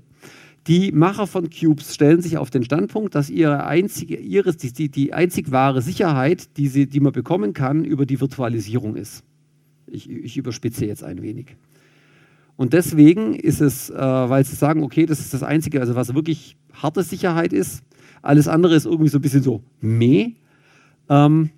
Die 0.68 0.92
Macher 0.92 1.26
von 1.26 1.50
Cubes 1.50 1.96
stellen 1.96 2.22
sich 2.22 2.38
auf 2.38 2.52
den 2.52 2.64
Standpunkt, 2.64 3.16
dass 3.16 3.32
ihre 3.32 3.66
einzige, 3.66 4.18
ihre, 4.18 4.54
die, 4.54 4.90
die 4.90 5.14
einzig 5.14 5.52
wahre 5.52 5.82
Sicherheit, 5.82 6.56
die, 6.58 6.68
sie, 6.68 6.86
die 6.86 7.00
man 7.00 7.14
bekommen 7.14 7.54
kann, 7.54 7.84
über 7.84 8.06
die 8.06 8.22
Virtualisierung 8.22 8.96
ist. 8.96 9.24
Ich, 9.92 10.10
ich 10.10 10.38
überspitze 10.38 10.86
jetzt 10.86 11.04
ein 11.04 11.22
wenig. 11.22 11.56
Und 12.56 12.74
deswegen 12.74 13.34
ist 13.34 13.62
es, 13.62 13.90
äh, 13.90 13.96
weil 13.96 14.46
sie 14.46 14.56
sagen, 14.56 14.84
okay, 14.84 15.06
das 15.06 15.20
ist 15.20 15.34
das 15.34 15.44
Einzige, 15.44 15.80
also 15.80 15.96
was 15.96 16.14
wirklich 16.14 16.58
harte 16.74 17.04
Sicherheit 17.04 17.54
ist, 17.54 17.84
alles 18.22 18.48
andere 18.48 18.76
ist 18.76 18.86
irgendwie 18.86 19.10
so 19.10 19.18
ein 19.18 19.22
bisschen 19.22 19.42
so 19.42 19.64
meh. 19.80 20.34
Ähm, 21.10 21.50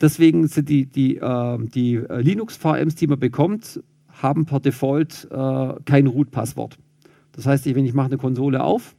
deswegen 0.00 0.48
sind 0.48 0.68
die, 0.68 0.86
die, 0.86 1.18
äh, 1.18 1.58
die 1.60 1.96
Linux-VMs, 1.96 2.96
die 2.96 3.06
man 3.06 3.18
bekommt, 3.18 3.82
haben 4.08 4.44
per 4.44 4.60
Default 4.60 5.28
äh, 5.30 5.74
kein 5.84 6.06
Root-Passwort. 6.06 6.78
Das 7.32 7.46
heißt, 7.46 7.64
wenn 7.74 7.86
ich 7.86 7.94
mache 7.94 8.06
eine 8.06 8.18
Konsole 8.18 8.62
auf, 8.62 8.94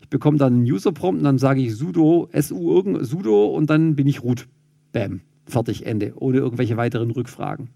ich 0.00 0.08
bekomme 0.08 0.38
dann 0.38 0.54
einen 0.54 0.62
User-Prompt 0.62 1.18
und 1.18 1.24
dann 1.24 1.38
sage 1.38 1.60
ich 1.60 1.74
sudo, 1.74 2.28
su, 2.32 2.72
irgend, 2.72 3.04
sudo 3.04 3.46
und 3.46 3.68
dann 3.68 3.96
bin 3.96 4.06
ich 4.06 4.22
root. 4.22 4.46
Bam, 4.92 5.20
fertig, 5.46 5.86
Ende, 5.86 6.12
ohne 6.16 6.38
irgendwelche 6.38 6.76
weiteren 6.76 7.10
Rückfragen. 7.10 7.68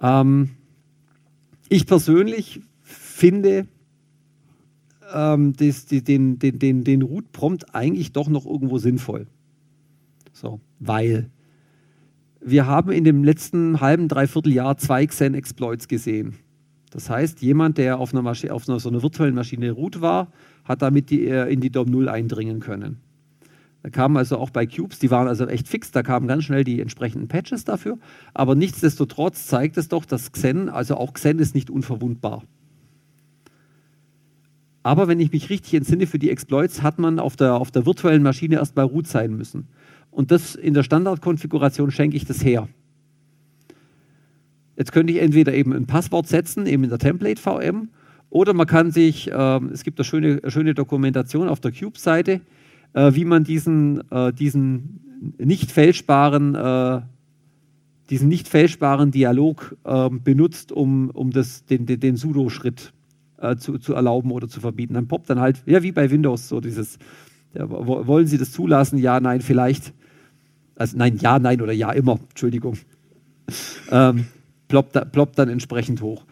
Ähm, 0.00 0.50
ich 1.68 1.86
persönlich 1.86 2.60
finde 2.82 3.66
ähm, 5.12 5.54
die, 5.54 6.02
den, 6.02 6.38
den, 6.38 6.58
den, 6.58 6.84
den 6.84 7.02
Root-Prompt 7.02 7.74
eigentlich 7.74 8.12
doch 8.12 8.28
noch 8.28 8.46
irgendwo 8.46 8.78
sinnvoll. 8.78 9.26
So, 10.32 10.60
weil 10.78 11.30
wir 12.40 12.66
haben 12.66 12.90
in 12.90 13.04
dem 13.04 13.24
letzten 13.24 13.80
halben, 13.80 14.08
dreiviertel 14.08 14.52
Jahr 14.52 14.76
zwei 14.76 15.06
Xen-Exploits 15.06 15.88
gesehen. 15.88 16.34
Das 16.90 17.10
heißt, 17.10 17.40
jemand, 17.42 17.78
der 17.78 17.98
auf 17.98 18.12
einer, 18.12 18.22
Maschi 18.22 18.50
auf 18.50 18.68
einer 18.68 18.78
so 18.78 18.88
einer 18.88 19.02
virtuellen 19.02 19.34
Maschine 19.34 19.72
root 19.72 20.00
war, 20.00 20.30
hat 20.64 20.82
damit 20.82 21.10
die, 21.10 21.26
äh, 21.26 21.52
in 21.52 21.60
die 21.60 21.70
DOM 21.70 21.90
0 21.90 22.08
eindringen 22.08 22.60
können. 22.60 23.00
Da 23.84 23.90
kamen 23.90 24.16
also 24.16 24.38
auch 24.38 24.48
bei 24.48 24.64
Cubes, 24.64 24.98
die 24.98 25.10
waren 25.10 25.28
also 25.28 25.46
echt 25.46 25.68
fix, 25.68 25.90
da 25.90 26.02
kamen 26.02 26.26
ganz 26.26 26.44
schnell 26.44 26.64
die 26.64 26.80
entsprechenden 26.80 27.28
Patches 27.28 27.64
dafür. 27.64 27.98
Aber 28.32 28.54
nichtsdestotrotz 28.54 29.46
zeigt 29.46 29.76
es 29.76 29.88
doch, 29.88 30.06
dass 30.06 30.32
Xen, 30.32 30.70
also 30.70 30.96
auch 30.96 31.12
Xen 31.12 31.38
ist 31.38 31.54
nicht 31.54 31.68
unverwundbar. 31.68 32.44
Aber 34.82 35.06
wenn 35.06 35.20
ich 35.20 35.32
mich 35.32 35.50
richtig 35.50 35.74
entsinne, 35.74 36.06
für 36.06 36.18
die 36.18 36.30
Exploits 36.30 36.82
hat 36.82 36.98
man 36.98 37.18
auf 37.18 37.36
der, 37.36 37.56
auf 37.56 37.70
der 37.70 37.84
virtuellen 37.84 38.22
Maschine 38.22 38.54
erstmal 38.54 38.86
root 38.86 39.06
sein 39.06 39.36
müssen. 39.36 39.68
Und 40.10 40.30
das 40.30 40.54
in 40.54 40.72
der 40.72 40.82
Standardkonfiguration 40.82 41.90
schenke 41.90 42.16
ich 42.16 42.24
das 42.24 42.42
her. 42.42 42.68
Jetzt 44.78 44.92
könnte 44.92 45.12
ich 45.12 45.20
entweder 45.20 45.52
eben 45.52 45.74
ein 45.74 45.84
Passwort 45.84 46.26
setzen, 46.26 46.64
eben 46.64 46.84
in 46.84 46.90
der 46.90 46.98
Template 46.98 47.38
VM, 47.38 47.90
oder 48.30 48.54
man 48.54 48.66
kann 48.66 48.92
sich, 48.92 49.30
äh, 49.30 49.60
es 49.74 49.84
gibt 49.84 49.98
eine 49.98 50.04
schöne, 50.06 50.40
schöne 50.46 50.72
Dokumentation 50.72 51.50
auf 51.50 51.60
der 51.60 51.70
Cube-Seite, 51.70 52.40
wie 52.94 53.24
man 53.24 53.44
diesen, 53.44 54.10
äh, 54.10 54.32
diesen 54.32 55.00
nicht 55.38 55.72
fälschbaren, 55.72 56.54
äh, 56.54 57.00
diesen 58.10 58.28
nicht 58.28 58.48
fälschbaren 58.48 59.10
Dialog 59.10 59.76
ähm, 59.84 60.22
benutzt, 60.22 60.72
um, 60.72 61.10
um 61.10 61.30
das, 61.30 61.64
den, 61.64 61.86
den, 61.86 62.00
den 62.00 62.16
Sudo-Schritt 62.16 62.92
äh, 63.38 63.56
zu, 63.56 63.78
zu 63.78 63.94
erlauben 63.94 64.30
oder 64.30 64.48
zu 64.48 64.60
verbieten. 64.60 64.94
Dann 64.94 65.08
poppt 65.08 65.30
dann 65.30 65.40
halt, 65.40 65.62
ja, 65.66 65.82
wie 65.82 65.92
bei 65.92 66.10
Windows, 66.10 66.48
so 66.48 66.60
dieses, 66.60 66.98
ja, 67.54 67.68
wollen 67.68 68.26
Sie 68.26 68.38
das 68.38 68.52
zulassen? 68.52 68.98
Ja, 68.98 69.20
nein, 69.20 69.40
vielleicht. 69.40 69.92
Also 70.76 70.96
nein, 70.96 71.18
ja, 71.18 71.38
nein 71.38 71.60
oder 71.60 71.72
ja, 71.72 71.92
immer, 71.92 72.18
Entschuldigung. 72.30 72.78
Ähm, 73.90 74.24
ploppt, 74.68 75.12
ploppt 75.12 75.38
dann 75.38 75.50
entsprechend 75.50 76.00
hoch 76.00 76.24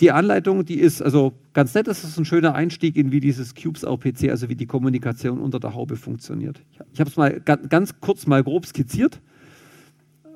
die 0.00 0.10
Anleitung, 0.10 0.64
die 0.64 0.80
ist 0.80 1.02
also 1.02 1.34
ganz 1.52 1.74
nett. 1.74 1.86
Das 1.86 2.04
ist 2.04 2.18
ein 2.18 2.24
schöner 2.24 2.54
Einstieg 2.54 2.96
in, 2.96 3.12
wie 3.12 3.20
dieses 3.20 3.54
Cubes 3.54 3.84
RPC, 3.84 4.30
also 4.30 4.48
wie 4.48 4.56
die 4.56 4.66
Kommunikation 4.66 5.40
unter 5.40 5.60
der 5.60 5.74
Haube 5.74 5.96
funktioniert. 5.96 6.60
Ich 6.92 7.00
habe 7.00 7.10
es 7.10 7.16
mal 7.16 7.40
ganz 7.40 8.00
kurz 8.00 8.26
mal 8.26 8.42
grob 8.42 8.66
skizziert, 8.66 9.20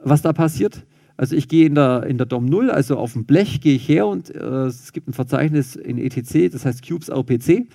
was 0.04 0.22
da 0.22 0.32
passiert. 0.32 0.84
Also 1.16 1.34
ich 1.34 1.48
gehe 1.48 1.66
in 1.66 1.74
der, 1.74 2.04
in 2.04 2.16
der 2.16 2.26
DOM 2.26 2.46
0, 2.46 2.70
also 2.70 2.96
auf 2.96 3.14
dem 3.14 3.24
Blech 3.24 3.60
gehe 3.60 3.74
ich 3.74 3.88
her 3.88 4.06
und 4.06 4.32
äh, 4.32 4.66
es 4.66 4.92
gibt 4.92 5.08
ein 5.08 5.12
Verzeichnis 5.12 5.74
in 5.74 5.98
ETC, 5.98 6.52
das 6.52 6.64
heißt 6.64 6.86
Cubes 6.86 7.08
RPC. 7.08 7.66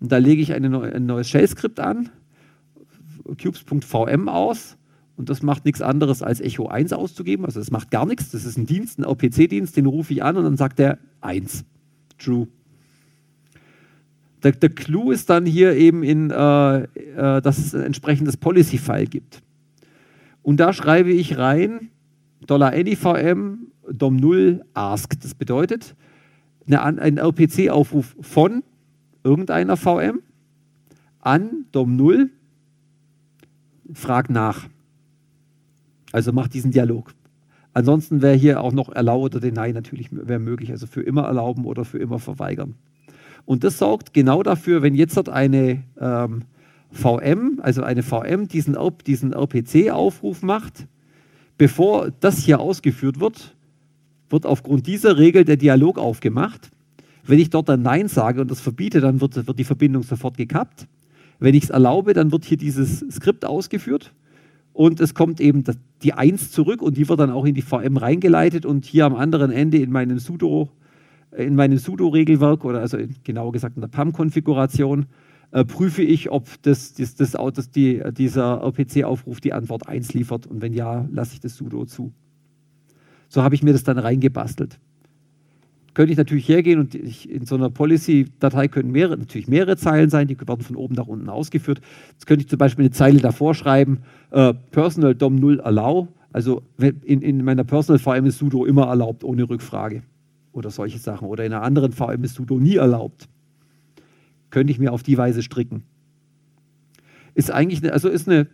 Und 0.00 0.12
da 0.12 0.18
lege 0.18 0.42
ich 0.42 0.52
eine, 0.52 0.80
ein 0.82 1.06
neues 1.06 1.30
Shell-Skript 1.30 1.80
an, 1.80 2.10
cubes.vm 3.24 4.28
aus 4.28 4.76
und 5.20 5.28
das 5.28 5.42
macht 5.42 5.66
nichts 5.66 5.82
anderes 5.82 6.22
als 6.22 6.40
Echo 6.40 6.68
1 6.68 6.94
auszugeben. 6.94 7.44
Also 7.44 7.60
das 7.60 7.70
macht 7.70 7.90
gar 7.90 8.06
nichts. 8.06 8.30
Das 8.30 8.46
ist 8.46 8.56
ein 8.56 8.64
Dienst, 8.64 8.98
ein 8.98 9.04
OPC-Dienst, 9.04 9.76
den 9.76 9.84
rufe 9.84 10.14
ich 10.14 10.24
an 10.24 10.38
und 10.38 10.44
dann 10.44 10.56
sagt 10.56 10.80
er 10.80 10.96
1. 11.20 11.62
True. 12.18 12.48
Der, 14.42 14.52
der 14.52 14.70
Clou 14.70 15.10
ist 15.10 15.28
dann 15.28 15.44
hier 15.44 15.76
eben, 15.76 16.02
in, 16.02 16.30
äh, 16.30 16.84
äh, 16.84 17.42
dass 17.42 17.58
es 17.58 17.74
ein 17.74 17.82
entsprechendes 17.82 18.38
Policy-File 18.38 19.08
gibt. 19.08 19.42
Und 20.42 20.58
da 20.58 20.72
schreibe 20.72 21.12
ich 21.12 21.36
rein 21.36 21.90
$anyvm 22.48 23.66
dom0 23.92 24.62
ask. 24.72 25.20
Das 25.20 25.34
bedeutet, 25.34 25.94
eine, 26.66 26.82
ein 26.82 27.18
RPC-Aufruf 27.18 28.16
von 28.22 28.62
irgendeiner 29.22 29.76
VM 29.76 30.22
an 31.20 31.66
dom0 31.74 32.30
frag 33.92 34.30
nach. 34.30 34.70
Also 36.12 36.32
macht 36.32 36.54
diesen 36.54 36.70
Dialog. 36.70 37.14
Ansonsten 37.72 38.20
wäre 38.20 38.34
hier 38.34 38.60
auch 38.60 38.72
noch 38.72 38.88
Allow 38.88 39.24
oder 39.24 39.40
Deny 39.40 39.72
natürlich 39.72 40.08
wäre 40.10 40.40
möglich, 40.40 40.70
also 40.72 40.86
für 40.86 41.02
immer 41.02 41.22
erlauben 41.22 41.64
oder 41.64 41.84
für 41.84 41.98
immer 41.98 42.18
verweigern. 42.18 42.74
Und 43.44 43.64
das 43.64 43.78
sorgt 43.78 44.12
genau 44.12 44.42
dafür, 44.42 44.82
wenn 44.82 44.94
jetzt 44.94 45.16
dort 45.16 45.28
eine 45.28 45.82
ähm, 45.98 46.42
VM, 46.92 47.60
also 47.62 47.82
eine 47.82 48.02
VM, 48.02 48.48
diesen, 48.48 48.76
diesen 49.06 49.32
RPC-Aufruf 49.32 50.42
macht, 50.42 50.86
bevor 51.56 52.10
das 52.20 52.38
hier 52.38 52.60
ausgeführt 52.60 53.20
wird, 53.20 53.54
wird 54.28 54.46
aufgrund 54.46 54.86
dieser 54.86 55.18
Regel 55.18 55.44
der 55.44 55.56
Dialog 55.56 55.98
aufgemacht. 55.98 56.70
Wenn 57.24 57.38
ich 57.38 57.50
dort 57.50 57.68
dann 57.68 57.82
Nein 57.82 58.08
sage 58.08 58.40
und 58.40 58.50
das 58.50 58.60
verbiete, 58.60 59.00
dann 59.00 59.20
wird, 59.20 59.46
wird 59.46 59.58
die 59.58 59.64
Verbindung 59.64 60.02
sofort 60.02 60.36
gekappt. 60.36 60.86
Wenn 61.38 61.54
ich 61.54 61.64
es 61.64 61.70
erlaube, 61.70 62.12
dann 62.12 62.32
wird 62.32 62.44
hier 62.44 62.56
dieses 62.56 63.00
Skript 63.10 63.44
ausgeführt 63.44 64.12
und 64.72 65.00
es 65.00 65.14
kommt 65.14 65.40
eben 65.40 65.64
die 66.02 66.12
1 66.12 66.50
zurück 66.50 66.82
und 66.82 66.96
die 66.96 67.08
wird 67.08 67.20
dann 67.20 67.30
auch 67.30 67.44
in 67.44 67.54
die 67.54 67.62
VM 67.62 67.96
reingeleitet 67.96 68.66
und 68.66 68.84
hier 68.84 69.06
am 69.06 69.14
anderen 69.14 69.50
Ende 69.50 69.78
in 69.78 69.90
meinem 69.90 70.18
Sudo, 70.18 70.70
äh, 71.30 71.44
in 71.44 71.54
meinem 71.54 71.78
Sudo-Regelwerk 71.78 72.64
oder 72.64 72.80
also 72.80 72.96
in, 72.96 73.14
genauer 73.24 73.52
gesagt 73.52 73.76
in 73.76 73.82
der 73.82 73.88
PAM-Konfiguration 73.88 75.06
äh, 75.52 75.64
prüfe 75.64 76.02
ich, 76.02 76.30
ob 76.30 76.48
das, 76.62 76.94
das, 76.94 77.14
das, 77.14 77.32
das 77.32 77.70
die, 77.70 78.02
dieser 78.16 78.62
RPC-Aufruf 78.62 79.40
die 79.40 79.52
Antwort 79.52 79.88
1 79.88 80.14
liefert 80.14 80.46
und 80.46 80.62
wenn 80.62 80.72
ja, 80.72 81.06
lasse 81.10 81.34
ich 81.34 81.40
das 81.40 81.56
Sudo 81.56 81.84
zu. 81.84 82.12
So 83.28 83.42
habe 83.42 83.54
ich 83.54 83.62
mir 83.62 83.72
das 83.72 83.84
dann 83.84 83.98
reingebastelt 83.98 84.78
könnte 85.94 86.12
ich 86.12 86.18
natürlich 86.18 86.48
hergehen 86.48 86.78
und 86.78 86.94
ich, 86.94 87.28
in 87.28 87.46
so 87.46 87.56
einer 87.56 87.70
Policy-Datei 87.70 88.68
können 88.68 88.92
mehrere, 88.92 89.16
natürlich 89.16 89.48
mehrere 89.48 89.76
Zeilen 89.76 90.10
sein, 90.10 90.28
die 90.28 90.38
werden 90.40 90.62
von 90.62 90.76
oben 90.76 90.94
nach 90.94 91.06
unten 91.06 91.28
ausgeführt. 91.28 91.80
Jetzt 92.12 92.26
könnte 92.26 92.42
ich 92.42 92.48
zum 92.48 92.58
Beispiel 92.58 92.84
eine 92.84 92.92
Zeile 92.92 93.18
davor 93.18 93.54
schreiben, 93.54 94.00
äh, 94.30 94.54
Personal 94.70 95.14
DOM 95.14 95.36
0 95.36 95.60
allow, 95.60 96.08
also 96.32 96.62
in, 96.78 97.22
in 97.22 97.44
meiner 97.44 97.64
Personal 97.64 97.98
VM 97.98 98.26
ist 98.26 98.38
sudo 98.38 98.64
immer 98.64 98.86
erlaubt, 98.86 99.24
ohne 99.24 99.48
Rückfrage 99.48 100.02
oder 100.52 100.70
solche 100.70 100.98
Sachen. 100.98 101.26
Oder 101.26 101.44
in 101.44 101.52
einer 101.52 101.62
anderen 101.62 101.92
VM 101.92 102.22
ist 102.22 102.34
sudo 102.34 102.58
nie 102.58 102.76
erlaubt. 102.76 103.28
Könnte 104.50 104.72
ich 104.72 104.78
mir 104.78 104.92
auf 104.92 105.02
die 105.02 105.18
Weise 105.18 105.42
stricken. 105.42 105.82
Ist 107.34 107.50
eigentlich, 107.50 107.82
eine, 107.82 107.92
also 107.92 108.08
ist 108.08 108.28
eine, 108.28 108.46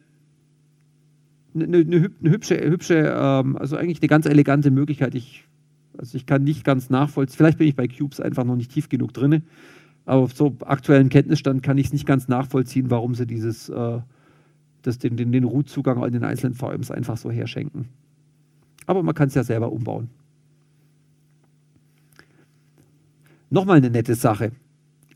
eine, 1.55 1.79
eine, 1.79 2.11
hübsche, 2.31 2.59
hübsche 2.69 3.15
ähm, 3.15 3.57
also 3.57 3.77
eigentlich 3.77 4.01
eine 4.01 4.09
ganz 4.09 4.27
elegante 4.27 4.71
Möglichkeit. 4.71 5.15
Ich 5.15 5.45
also 5.99 6.17
ich 6.17 6.27
kann 6.27 6.45
nicht 6.45 6.65
ganz 6.65 6.91
nachvollziehen, 6.91 7.37
vielleicht 7.37 7.59
bin 7.59 7.69
ich 7.69 7.77
bei 7.77 7.89
Cubes 7.89 8.21
einfach 8.21 8.45
noch 8.45 8.57
nicht 8.57 8.73
tief 8.73 8.89
genug 8.89 9.13
drin, 9.13 9.43
aber 10.05 10.23
auf 10.23 10.35
so 10.35 10.57
aktuellen 10.65 11.09
Kenntnisstand 11.09 11.63
kann 11.63 11.79
ich 11.79 11.87
es 11.87 11.93
nicht 11.93 12.07
ganz 12.07 12.29
nachvollziehen, 12.29 12.91
warum 12.91 13.15
sie 13.15 13.27
dieses, 13.27 13.69
äh, 13.69 14.01
das, 14.83 14.99
den, 14.99 15.17
den, 15.17 15.33
den 15.33 15.45
Root-Zugang 15.45 16.03
in 16.05 16.13
den 16.13 16.25
einzelnen 16.25 16.55
VMs 16.55 16.91
einfach 16.91 17.17
so 17.17 17.31
herschenken. 17.31 17.89
Aber 18.87 19.03
man 19.03 19.15
kann 19.15 19.29
es 19.29 19.35
ja 19.35 19.43
selber 19.43 19.73
umbauen. 19.73 20.09
Nochmal 23.51 23.79
eine 23.79 23.91
nette 23.91 24.15
Sache. 24.15 24.53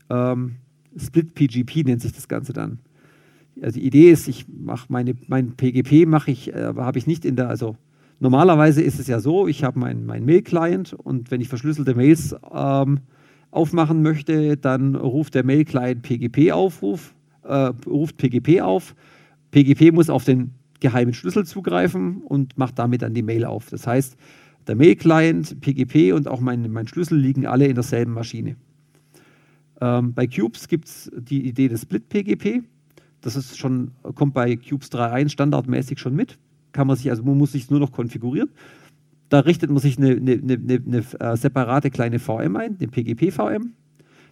Ähm, 0.09 0.57
Split 0.97 1.33
PGP 1.35 1.85
nennt 1.85 2.01
sich 2.01 2.11
das 2.11 2.27
Ganze 2.27 2.53
dann. 2.53 2.79
Also 3.61 3.79
die 3.79 3.85
Idee 3.85 4.11
ist, 4.11 4.27
ich 4.27 4.47
mache 4.47 4.87
meine, 4.89 5.15
mein 5.27 5.55
PGP 5.55 6.05
mache 6.05 6.31
ich, 6.31 6.53
äh, 6.53 6.73
habe 6.75 6.97
ich 6.97 7.07
nicht 7.07 7.25
in 7.25 7.35
der, 7.35 7.49
also 7.49 7.77
Normalerweise 8.21 8.83
ist 8.83 8.99
es 8.99 9.07
ja 9.07 9.19
so, 9.19 9.47
ich 9.47 9.63
habe 9.63 9.79
meinen 9.79 10.05
mein 10.05 10.25
Mail-Client 10.25 10.93
und 10.93 11.31
wenn 11.31 11.41
ich 11.41 11.49
verschlüsselte 11.49 11.95
Mails 11.95 12.35
ähm, 12.53 12.99
aufmachen 13.49 14.03
möchte, 14.03 14.57
dann 14.57 14.95
ruft 14.95 15.33
der 15.33 15.43
Mail-Client 15.43 16.03
PGP-Aufruf, 16.03 17.15
äh, 17.41 17.71
ruft 17.87 18.17
PGP 18.17 18.61
auf. 18.61 18.93
PGP 19.49 19.91
muss 19.91 20.11
auf 20.11 20.23
den 20.23 20.51
geheimen 20.79 21.15
Schlüssel 21.15 21.47
zugreifen 21.47 22.21
und 22.21 22.59
macht 22.59 22.77
damit 22.77 23.01
dann 23.01 23.15
die 23.15 23.23
Mail 23.23 23.43
auf. 23.43 23.71
Das 23.71 23.87
heißt, 23.87 24.15
der 24.67 24.75
Mail-Client, 24.75 25.59
PGP 25.59 26.13
und 26.13 26.27
auch 26.27 26.41
mein, 26.41 26.71
mein 26.71 26.87
Schlüssel 26.87 27.17
liegen 27.17 27.47
alle 27.47 27.65
in 27.65 27.73
derselben 27.73 28.13
Maschine. 28.13 28.55
Ähm, 29.81 30.13
bei 30.13 30.27
Cubes 30.27 30.67
gibt 30.67 30.85
es 30.85 31.11
die 31.17 31.47
Idee 31.47 31.69
des 31.69 31.81
Split-PGP. 31.81 32.61
Das 33.21 33.35
ist 33.35 33.57
schon, 33.57 33.93
kommt 34.13 34.35
bei 34.35 34.57
Cubes 34.57 34.91
3.1 34.91 35.29
standardmäßig 35.29 35.97
schon 35.97 36.15
mit. 36.15 36.37
Kann 36.71 36.87
man 36.87 36.95
sich, 36.95 37.09
also 37.09 37.23
man 37.23 37.37
muss 37.37 37.51
sich 37.51 37.69
nur 37.69 37.79
noch 37.79 37.91
konfigurieren. 37.91 38.49
Da 39.29 39.39
richtet 39.39 39.69
man 39.69 39.79
sich 39.79 39.97
eine, 39.97 40.11
eine, 40.11 40.33
eine, 40.33 40.83
eine 40.85 41.03
äh, 41.19 41.37
separate 41.37 41.89
kleine 41.89 42.19
VM 42.19 42.55
ein, 42.55 42.77
den 42.77 42.91
PGP-VM. 42.91 43.73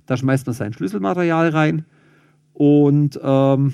Da 0.05 0.17
schmeißt 0.17 0.45
man 0.47 0.53
sein 0.53 0.73
Schlüsselmaterial 0.73 1.49
rein 1.49 1.85
und 2.53 3.19
ähm, 3.23 3.73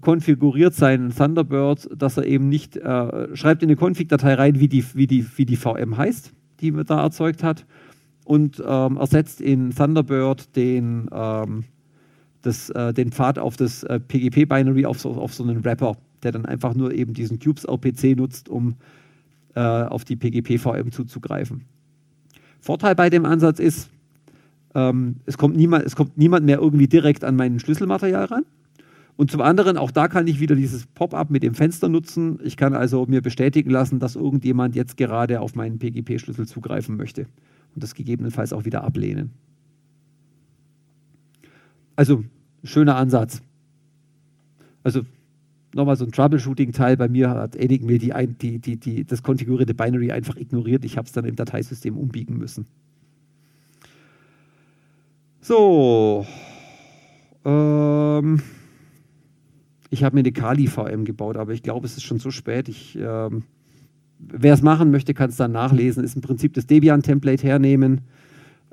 konfiguriert 0.00 0.74
seinen 0.74 1.14
Thunderbird, 1.14 1.88
dass 1.96 2.16
er 2.16 2.26
eben 2.26 2.48
nicht, 2.48 2.76
äh, 2.76 3.36
schreibt 3.36 3.62
in 3.62 3.68
eine 3.68 3.76
Config-Datei 3.76 4.34
rein, 4.34 4.60
wie 4.60 4.68
die, 4.68 4.84
wie, 4.94 5.06
die, 5.06 5.26
wie 5.36 5.46
die 5.46 5.56
VM 5.56 5.96
heißt, 5.96 6.32
die 6.60 6.72
man 6.72 6.84
da 6.84 7.02
erzeugt 7.02 7.42
hat 7.42 7.66
und 8.24 8.62
ähm, 8.66 8.96
ersetzt 8.96 9.40
in 9.40 9.70
Thunderbird 9.70 10.54
den, 10.56 11.08
ähm, 11.12 11.64
das, 12.42 12.70
äh, 12.70 12.92
den 12.92 13.12
Pfad 13.12 13.38
auf 13.38 13.56
das 13.56 13.82
äh, 13.84 14.00
PGP-Binary 14.00 14.84
auf 14.84 15.00
so, 15.00 15.12
auf 15.12 15.32
so 15.34 15.44
einen 15.44 15.64
Wrapper, 15.64 15.96
der 16.22 16.32
dann 16.32 16.46
einfach 16.46 16.74
nur 16.74 16.92
eben 16.92 17.14
diesen 17.14 17.38
Cubes-RPC 17.38 18.16
nutzt, 18.16 18.48
um 18.48 18.74
äh, 19.54 19.60
auf 19.60 20.04
die 20.04 20.16
PGP-VM 20.16 20.92
zuzugreifen. 20.92 21.64
Vorteil 22.60 22.94
bei 22.94 23.10
dem 23.10 23.24
Ansatz 23.24 23.60
ist, 23.60 23.90
ähm, 24.74 25.16
es, 25.26 25.38
kommt 25.38 25.56
niemand, 25.56 25.84
es 25.84 25.96
kommt 25.96 26.18
niemand 26.18 26.44
mehr 26.44 26.58
irgendwie 26.58 26.88
direkt 26.88 27.24
an 27.24 27.36
mein 27.36 27.58
Schlüsselmaterial 27.58 28.24
ran. 28.26 28.44
Und 29.16 29.32
zum 29.32 29.40
anderen, 29.40 29.76
auch 29.76 29.90
da 29.90 30.06
kann 30.06 30.28
ich 30.28 30.38
wieder 30.38 30.54
dieses 30.54 30.86
Pop-up 30.86 31.30
mit 31.30 31.42
dem 31.42 31.54
Fenster 31.54 31.88
nutzen. 31.88 32.38
Ich 32.44 32.56
kann 32.56 32.72
also 32.72 33.04
mir 33.06 33.20
bestätigen 33.20 33.70
lassen, 33.70 33.98
dass 33.98 34.14
irgendjemand 34.14 34.76
jetzt 34.76 34.96
gerade 34.96 35.40
auf 35.40 35.56
meinen 35.56 35.80
PGP-Schlüssel 35.80 36.46
zugreifen 36.46 36.96
möchte 36.96 37.26
und 37.74 37.82
das 37.82 37.94
gegebenenfalls 37.94 38.52
auch 38.52 38.64
wieder 38.64 38.84
ablehnen. 38.84 39.32
Also, 41.96 42.22
schöner 42.62 42.94
Ansatz. 42.94 43.42
Also, 44.84 45.02
nochmal 45.74 45.96
so 45.96 46.04
ein 46.04 46.12
Troubleshooting-Teil. 46.12 46.96
Bei 46.96 47.08
mir 47.08 47.30
hat 47.30 47.56
Enigmail 47.56 47.98
die, 47.98 48.12
die, 48.38 48.58
die, 48.58 48.76
die, 48.76 49.04
das 49.04 49.22
konfigurierte 49.22 49.74
Binary 49.74 50.12
einfach 50.12 50.36
ignoriert. 50.36 50.84
Ich 50.84 50.96
habe 50.96 51.06
es 51.06 51.12
dann 51.12 51.24
im 51.24 51.36
Dateisystem 51.36 51.96
umbiegen 51.96 52.38
müssen. 52.38 52.66
So. 55.40 56.26
Ähm, 57.44 58.42
ich 59.90 60.04
habe 60.04 60.16
mir 60.16 60.20
eine 60.20 60.32
Kali-VM 60.32 61.04
gebaut, 61.04 61.36
aber 61.36 61.52
ich 61.52 61.62
glaube, 61.62 61.86
es 61.86 61.96
ist 61.96 62.02
schon 62.02 62.18
so 62.18 62.30
spät. 62.30 62.70
Ähm, 62.96 63.44
wer 64.18 64.54
es 64.54 64.62
machen 64.62 64.90
möchte, 64.90 65.14
kann 65.14 65.30
es 65.30 65.36
dann 65.36 65.52
nachlesen. 65.52 66.04
Ist 66.04 66.16
im 66.16 66.22
Prinzip 66.22 66.54
das 66.54 66.66
Debian-Template 66.66 67.46
hernehmen, 67.46 68.02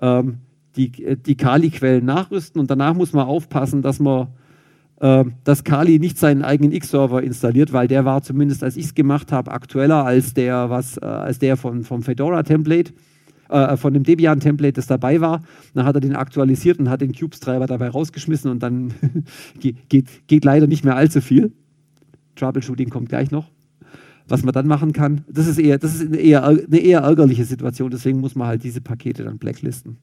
ähm, 0.01 0.39
die, 0.75 0.91
die 0.91 1.37
Kali-Quellen 1.37 2.03
nachrüsten 2.03 2.59
und 2.59 2.69
danach 2.69 2.93
muss 2.95 3.13
man 3.13 3.25
aufpassen, 3.25 3.81
dass 3.81 3.99
man 3.99 4.23
äh, 4.23 4.27
dass 4.97 5.63
Kali 5.65 5.99
nicht 5.99 6.17
seinen 6.17 6.41
eigenen 6.41 6.71
X-Server 6.71 7.21
installiert, 7.21 7.73
weil 7.73 7.87
der 7.87 8.05
war 8.05 8.21
zumindest, 8.21 8.63
als 8.63 8.77
ich 8.77 8.85
es 8.85 8.95
gemacht 8.95 9.33
habe, 9.33 9.51
aktueller 9.51 10.05
als 10.05 10.33
der, 10.33 10.69
was, 10.69 10.97
äh, 10.97 11.05
als 11.05 11.37
der 11.37 11.57
von, 11.57 11.83
vom 11.83 12.01
Fedora-Template 12.01 12.93
äh, 13.49 13.77
von 13.77 13.93
dem 13.93 14.03
Debian-Template, 14.03 14.73
das 14.73 14.87
dabei 14.87 15.21
war. 15.21 15.43
Dann 15.73 15.85
hat 15.85 15.95
er 15.95 16.01
den 16.01 16.15
aktualisiert 16.15 16.79
und 16.79 16.89
hat 16.89 17.01
den 17.01 17.13
Cubes-Treiber 17.13 17.67
dabei 17.67 17.89
rausgeschmissen 17.89 18.49
und 18.49 18.63
dann 18.63 18.93
geht, 19.59 20.27
geht 20.27 20.45
leider 20.45 20.67
nicht 20.67 20.83
mehr 20.83 20.95
allzu 20.95 21.21
viel. 21.21 21.51
Troubleshooting 22.35 22.89
kommt 22.89 23.09
gleich 23.09 23.31
noch. 23.31 23.51
Was 24.27 24.43
man 24.43 24.53
dann 24.53 24.65
machen 24.65 24.91
kann, 24.91 25.23
das 25.27 25.45
ist 25.45 25.59
eher, 25.59 25.77
das 25.77 26.01
ist 26.01 26.15
eher, 26.15 26.43
eine 26.43 26.79
eher 26.79 27.01
ärgerliche 27.01 27.45
Situation, 27.45 27.91
deswegen 27.91 28.19
muss 28.19 28.33
man 28.33 28.47
halt 28.47 28.63
diese 28.63 28.81
Pakete 28.81 29.23
dann 29.23 29.37
blacklisten. 29.37 29.97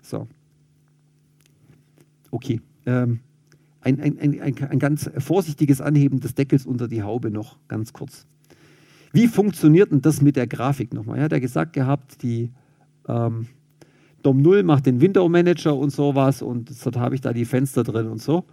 So. 0.00 0.26
Okay. 2.30 2.60
Ähm, 2.86 3.20
ein, 3.80 4.00
ein, 4.00 4.18
ein, 4.18 4.40
ein, 4.40 4.78
ganz 4.78 5.10
vorsichtiges 5.18 5.80
Anheben 5.80 6.18
des 6.18 6.34
Deckels 6.34 6.66
unter 6.66 6.88
die 6.88 7.02
Haube 7.02 7.30
noch, 7.30 7.58
ganz 7.68 7.92
kurz. 7.92 8.26
Wie 9.12 9.28
funktioniert 9.28 9.92
denn 9.92 10.02
das 10.02 10.20
mit 10.20 10.36
der 10.36 10.46
Grafik 10.46 10.92
nochmal? 10.92 11.18
Er 11.18 11.24
hat 11.24 11.32
ja 11.32 11.38
gesagt 11.38 11.72
gehabt, 11.72 12.22
die 12.22 12.50
ähm, 13.08 13.46
DOM 14.22 14.42
0 14.42 14.64
macht 14.64 14.86
den 14.86 15.00
Window 15.00 15.28
Manager 15.28 15.76
und 15.76 15.90
sowas 15.90 16.42
und 16.42 16.70
dort 16.84 16.96
habe 16.96 17.14
ich 17.14 17.20
da 17.20 17.32
die 17.32 17.44
Fenster 17.44 17.84
drin 17.84 18.08
und 18.08 18.20
so. 18.20 18.44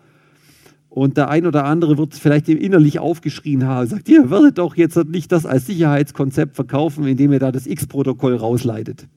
Und 0.89 1.17
der 1.17 1.29
ein 1.29 1.47
oder 1.47 1.65
andere 1.65 1.97
wird 1.97 2.13
vielleicht 2.13 2.47
innerlich 2.47 2.99
aufgeschrien 2.99 3.65
haben, 3.65 3.87
sagt, 3.87 4.07
ihr 4.09 4.29
werdet 4.29 4.59
doch 4.59 4.75
jetzt 4.75 4.95
nicht 5.05 5.31
das 5.31 5.47
als 5.47 5.65
Sicherheitskonzept 5.65 6.55
verkaufen, 6.55 7.07
indem 7.07 7.31
ihr 7.31 7.39
da 7.39 7.51
das 7.51 7.65
X-Protokoll 7.65 8.35
rausleitet. 8.35 9.07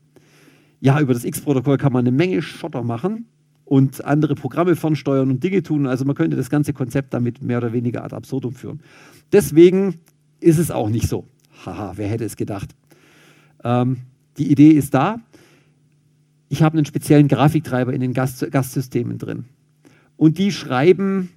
Ja, 0.81 0.99
über 0.99 1.13
das 1.13 1.25
X-Protokoll 1.25 1.77
kann 1.77 1.93
man 1.93 2.07
eine 2.07 2.17
Menge 2.17 2.41
Schotter 2.41 2.83
machen 2.83 3.27
und 3.67 4.05
andere 4.05 4.37
Programme 4.37 4.77
fernsteuern 4.77 5.29
und 5.29 5.43
Dinge 5.43 5.63
tun. 5.63 5.87
Also 5.87 6.05
man 6.05 6.15
könnte 6.15 6.37
das 6.37 6.49
ganze 6.49 6.73
Konzept 6.73 7.13
damit 7.13 7.43
mehr 7.43 7.59
oder 7.59 7.73
weniger 7.73 8.05
ad 8.05 8.15
absurdum 8.15 8.55
führen. 8.55 8.81
Deswegen 9.33 9.97
ist 10.41 10.59
es 10.59 10.71
auch 10.71 10.89
nicht 10.89 11.09
so. 11.09 11.27
Haha, 11.67 11.95
wer 11.97 12.09
hätte 12.09 12.25
es 12.25 12.37
gedacht? 12.37 12.75
Ähm, 13.65 13.99
die 14.39 14.51
Idee 14.51 14.71
ist 14.71 14.95
da. 14.95 15.21
Ich 16.49 16.63
habe 16.63 16.79
einen 16.79 16.87
speziellen 16.87 17.27
Grafiktreiber 17.27 17.93
in 17.93 18.01
den 18.01 18.15
Gast 18.15 18.49
Gastsystemen 18.53 19.19
drin. 19.19 19.47
Und 20.17 20.39
die 20.39 20.53
schreiben, 20.53 21.31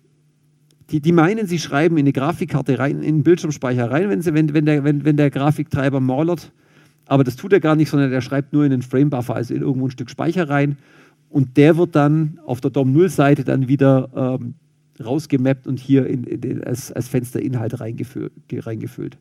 die, 0.91 1.01
die 1.01 1.11
meinen, 1.11 1.47
sie 1.47 1.57
schreiben 1.57 1.97
in 1.97 2.03
eine 2.03 2.13
Grafikkarte 2.13 2.77
rein, 2.77 2.97
in 2.97 3.17
den 3.17 3.23
Bildschirmspeicher 3.23 3.89
rein, 3.89 4.09
wenn, 4.09 4.21
sie, 4.21 4.35
wenn, 4.35 4.53
wenn, 4.53 4.65
der, 4.65 4.83
wenn, 4.83 5.17
der 5.17 5.31
Grafiktreiber 5.31 5.99
maulert. 5.99 6.51
Aber 7.07 7.23
das 7.23 7.35
tut 7.35 7.53
er 7.53 7.59
gar 7.59 7.75
nicht, 7.75 7.89
sondern 7.89 8.11
der 8.11 8.21
schreibt 8.21 8.53
nur 8.53 8.65
in 8.65 8.71
den 8.71 8.83
Framebuffer, 8.83 9.35
also 9.35 9.55
in 9.55 9.61
irgendwo 9.61 9.87
ein 9.87 9.91
Stück 9.91 10.11
Speicher 10.11 10.47
rein. 10.47 10.77
Und 11.29 11.57
der 11.57 11.77
wird 11.77 11.95
dann 11.95 12.39
auf 12.45 12.59
der 12.59 12.71
DOM-0-Seite 12.71 13.43
dann 13.43 13.67
wieder 13.67 14.09
ähm, 14.15 14.55
rausgemappt 15.03 15.67
und 15.67 15.79
hier 15.79 16.07
in, 16.07 16.23
in, 16.23 16.63
als, 16.63 16.91
als 16.91 17.07
Fensterinhalt 17.07 17.79
reingefüllt. 17.79 18.31
reingefüllt. 18.51 19.17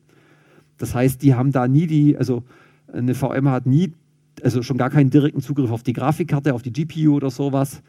Das 0.77 0.95
heißt, 0.95 1.21
die 1.21 1.35
haben 1.35 1.51
da 1.51 1.67
nie 1.67 1.87
die, 1.87 2.17
also 2.17 2.43
eine 2.91 3.13
VM 3.13 3.49
hat 3.49 3.65
nie, 3.65 3.93
also 4.41 4.63
schon 4.63 4.77
gar 4.77 4.89
keinen 4.89 5.09
direkten 5.09 5.41
Zugriff 5.41 5.71
auf 5.71 5.83
die 5.83 5.93
Grafikkarte, 5.93 6.53
auf 6.53 6.63
die 6.63 6.73
GPU 6.73 7.15
oder 7.15 7.29
sowas 7.29 7.81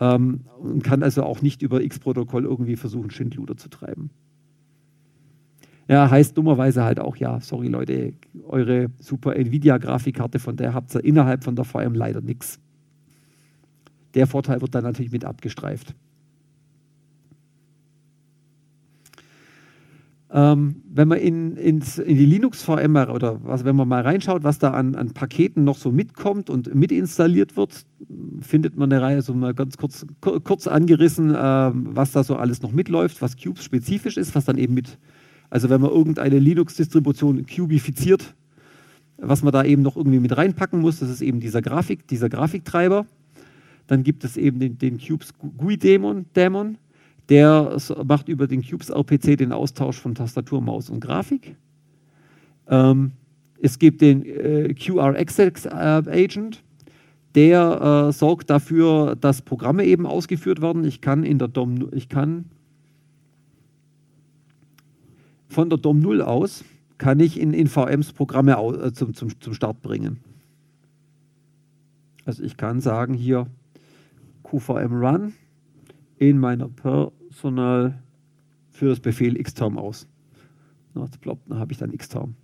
ähm, 0.00 0.40
und 0.58 0.84
kann 0.84 1.02
also 1.02 1.22
auch 1.24 1.42
nicht 1.42 1.62
über 1.62 1.82
X-Protokoll 1.82 2.44
irgendwie 2.44 2.76
versuchen, 2.76 3.10
Schindluder 3.10 3.56
zu 3.56 3.68
treiben. 3.68 4.10
Ja, 5.88 6.10
heißt 6.10 6.36
dummerweise 6.36 6.84
halt 6.84 7.00
auch, 7.00 7.16
ja, 7.16 7.40
sorry 7.40 7.68
Leute, 7.68 8.12
eure 8.46 8.90
super 9.00 9.34
Nvidia-Grafikkarte, 9.34 10.38
von 10.38 10.56
der 10.56 10.74
habt 10.74 10.94
ihr 10.94 11.02
innerhalb 11.02 11.44
von 11.44 11.56
der 11.56 11.64
VM 11.64 11.94
leider 11.94 12.20
nichts. 12.20 12.60
Der 14.14 14.26
Vorteil 14.26 14.60
wird 14.60 14.74
dann 14.74 14.84
natürlich 14.84 15.12
mit 15.12 15.24
abgestreift. 15.24 15.94
Ähm, 20.30 20.82
wenn 20.92 21.08
man 21.08 21.18
in, 21.18 21.56
ins, 21.56 21.98
in 21.98 22.18
die 22.18 22.26
Linux-VM 22.26 22.96
oder 22.96 23.42
was, 23.44 23.64
wenn 23.64 23.76
man 23.76 23.88
mal 23.88 24.02
reinschaut, 24.02 24.44
was 24.44 24.58
da 24.58 24.72
an, 24.72 24.94
an, 24.94 25.12
Paketen 25.14 25.64
noch 25.64 25.78
so 25.78 25.90
mitkommt 25.90 26.50
und 26.50 26.74
mitinstalliert 26.74 27.56
wird, 27.56 27.86
findet 28.42 28.76
man 28.76 28.92
eine 28.92 29.00
Reihe, 29.00 29.22
so 29.22 29.32
mal 29.32 29.54
ganz 29.54 29.78
kurz, 29.78 30.04
kurz 30.20 30.66
angerissen, 30.66 31.34
äh, 31.34 31.70
was 31.72 32.12
da 32.12 32.24
so 32.24 32.36
alles 32.36 32.60
noch 32.60 32.72
mitläuft, 32.72 33.22
was 33.22 33.38
Cubes 33.42 33.64
spezifisch 33.64 34.18
ist, 34.18 34.34
was 34.34 34.44
dann 34.44 34.58
eben 34.58 34.74
mit, 34.74 34.98
also 35.48 35.70
wenn 35.70 35.80
man 35.80 35.90
irgendeine 35.90 36.38
Linux-Distribution 36.38 37.46
cubifiziert, 37.46 38.34
was 39.16 39.42
man 39.42 39.52
da 39.54 39.64
eben 39.64 39.80
noch 39.80 39.96
irgendwie 39.96 40.20
mit 40.20 40.36
reinpacken 40.36 40.80
muss, 40.80 41.00
das 41.00 41.08
ist 41.08 41.22
eben 41.22 41.40
dieser 41.40 41.62
Grafik, 41.62 42.06
dieser 42.06 42.28
Grafiktreiber. 42.28 43.06
Dann 43.88 44.04
gibt 44.04 44.22
es 44.22 44.36
eben 44.36 44.60
den, 44.60 44.78
den 44.78 44.98
Cubes 44.98 45.34
GUI-Dämon, 45.38 46.26
Dämon, 46.36 46.78
der 47.28 47.76
macht 48.04 48.28
über 48.28 48.46
den 48.46 48.62
Cubes 48.62 48.90
RPC 48.90 49.36
den 49.36 49.52
Austausch 49.52 49.98
von 49.98 50.14
Tastatur, 50.14 50.60
Maus 50.60 50.88
und 50.88 51.00
Grafik. 51.00 51.56
Ähm, 52.68 53.12
es 53.60 53.78
gibt 53.78 54.00
den 54.00 54.24
äh, 54.24 54.72
QR 54.74 55.16
Access 55.18 55.66
äh, 55.66 56.40
der 57.34 58.08
äh, 58.08 58.12
sorgt 58.12 58.50
dafür, 58.50 59.16
dass 59.16 59.42
Programme 59.42 59.84
eben 59.84 60.06
ausgeführt 60.06 60.62
werden. 60.62 60.84
Ich 60.84 61.00
kann 61.00 61.24
in 61.24 61.38
der 61.38 61.48
DOM, 61.48 61.88
ich 61.92 62.08
kann 62.08 62.46
von 65.48 65.68
der 65.68 65.78
DOM 65.78 66.00
0 66.00 66.22
aus 66.22 66.64
kann 66.98 67.20
ich 67.20 67.40
in, 67.40 67.54
in 67.54 67.68
VMs 67.68 68.12
Programme 68.12 68.52
äh, 68.52 68.92
zum, 68.92 69.14
zum, 69.14 69.40
zum 69.40 69.54
Start 69.54 69.82
bringen. 69.82 70.18
Also 72.24 72.42
ich 72.42 72.56
kann 72.56 72.80
sagen 72.80 73.14
hier 73.14 73.46
QVM 74.50 74.92
Run 74.92 75.32
in 76.16 76.38
meiner 76.38 76.68
Personal 76.68 78.02
für 78.70 78.88
das 78.88 79.00
Befehl 79.00 79.40
xterm 79.42 79.78
aus. 79.78 80.06
Na, 80.94 81.06
ploppt, 81.20 81.50
dann 81.50 81.58
habe 81.58 81.72
ich 81.72 81.78
dann 81.78 81.96
xterm. 81.96 82.34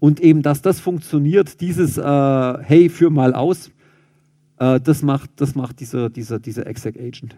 Und 0.00 0.20
eben, 0.20 0.42
dass 0.42 0.62
das 0.62 0.80
funktioniert, 0.80 1.60
dieses 1.60 1.98
äh, 1.98 2.58
Hey, 2.62 2.88
führ 2.88 3.10
mal 3.10 3.34
aus, 3.34 3.70
äh, 4.58 4.80
das 4.80 5.02
macht, 5.02 5.30
das 5.36 5.54
macht 5.54 5.80
dieser, 5.80 6.08
dieser, 6.08 6.38
dieser 6.38 6.66
exec 6.66 6.96
Agent. 6.98 7.36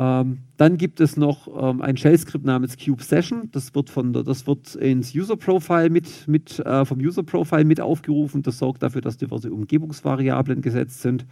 Ähm, 0.00 0.38
dann 0.56 0.76
gibt 0.76 1.00
es 1.00 1.16
noch 1.16 1.48
ähm, 1.60 1.82
ein 1.82 1.96
Shell-Skript 1.96 2.44
namens 2.44 2.76
Cube 2.76 3.02
Session. 3.02 3.48
Das 3.50 3.74
wird, 3.74 3.90
von 3.90 4.12
das 4.12 4.46
wird 4.46 4.76
ins 4.76 5.14
User-Profile 5.14 5.90
mit, 5.90 6.28
mit, 6.28 6.60
äh, 6.60 6.84
vom 6.84 6.98
User-Profile 6.98 7.64
mit 7.64 7.80
aufgerufen. 7.80 8.42
Das 8.42 8.58
sorgt 8.58 8.82
dafür, 8.82 9.00
dass 9.00 9.16
diverse 9.16 9.52
Umgebungsvariablen 9.52 10.62
gesetzt 10.62 11.02
sind. 11.02 11.26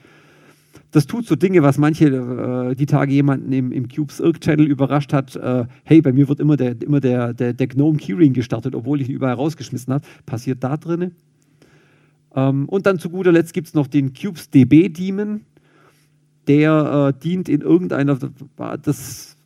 Das 0.91 1.07
tut 1.07 1.27
so 1.27 1.37
Dinge, 1.37 1.63
was 1.63 1.79
manche 1.79 2.07
äh, 2.07 2.75
die 2.75 2.87
Tage 2.87 3.13
jemanden 3.13 3.53
im, 3.53 3.71
im 3.71 3.89
Cubes 3.89 4.19
Irk 4.19 4.41
Channel 4.41 4.67
überrascht 4.67 5.13
hat. 5.13 5.37
Äh, 5.37 5.67
hey, 5.85 6.03
bei 6.03 6.13
mir 6.13 6.29
wird 6.29 6.41
immer 6.41 6.57
der, 6.57 6.81
immer 6.83 7.01
der, 7.01 7.35
der, 7.35 7.53
der 7.53 7.67
Gnome 7.69 7.99
Keyring 7.99 8.33
gestartet, 8.33 8.75
obwohl 8.75 9.01
ich 9.01 9.09
ihn 9.09 9.15
überall 9.15 9.35
rausgeschmissen 9.35 9.93
habe. 9.93 10.05
Passiert 10.27 10.65
da 10.65 10.77
drin. 10.77 11.13
Ähm, 12.35 12.69
und 12.69 12.87
dann 12.87 12.99
zu 12.99 13.11
guter 13.11 13.31
Letzt 13.31 13.55
gibt 13.55 13.69
es 13.69 13.75
noch 13.75 13.87
den 13.87 14.13
Cubes 14.13 14.51
DB 14.51 14.89
Daemon 14.89 15.43
der 16.47 17.15
äh, 17.15 17.21
dient 17.21 17.49
in 17.49 17.61
irgendeiner, 17.61 18.19
das 18.83 19.37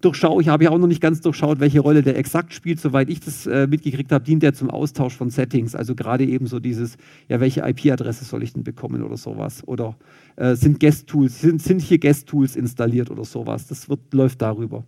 durchschaue 0.00 0.42
ich, 0.42 0.48
habe 0.48 0.64
ja 0.64 0.70
auch 0.70 0.78
noch 0.78 0.86
nicht 0.86 1.00
ganz 1.00 1.20
durchschaut, 1.20 1.58
welche 1.58 1.80
Rolle 1.80 2.02
der 2.02 2.16
exakt 2.16 2.52
spielt. 2.52 2.80
Soweit 2.80 3.08
ich 3.08 3.20
das 3.20 3.46
äh, 3.46 3.66
mitgekriegt 3.66 4.12
habe, 4.12 4.24
dient 4.24 4.42
der 4.42 4.54
zum 4.54 4.70
Austausch 4.70 5.16
von 5.16 5.30
Settings. 5.30 5.74
Also 5.74 5.94
gerade 5.94 6.24
eben 6.24 6.46
so 6.46 6.60
dieses, 6.60 6.96
ja, 7.28 7.40
welche 7.40 7.62
IP-Adresse 7.66 8.24
soll 8.24 8.42
ich 8.42 8.52
denn 8.52 8.62
bekommen 8.62 9.02
oder 9.02 9.16
sowas. 9.16 9.66
Oder 9.66 9.96
äh, 10.36 10.54
sind 10.54 10.80
Guest-Tools, 10.80 11.40
sind, 11.40 11.62
sind 11.62 11.80
hier 11.80 11.98
Guest-Tools 11.98 12.56
installiert 12.56 13.10
oder 13.10 13.24
sowas. 13.24 13.66
Das 13.66 13.88
wird, 13.88 14.00
läuft 14.12 14.42
darüber. 14.42 14.84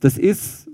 Das 0.00 0.18
ist 0.18 0.68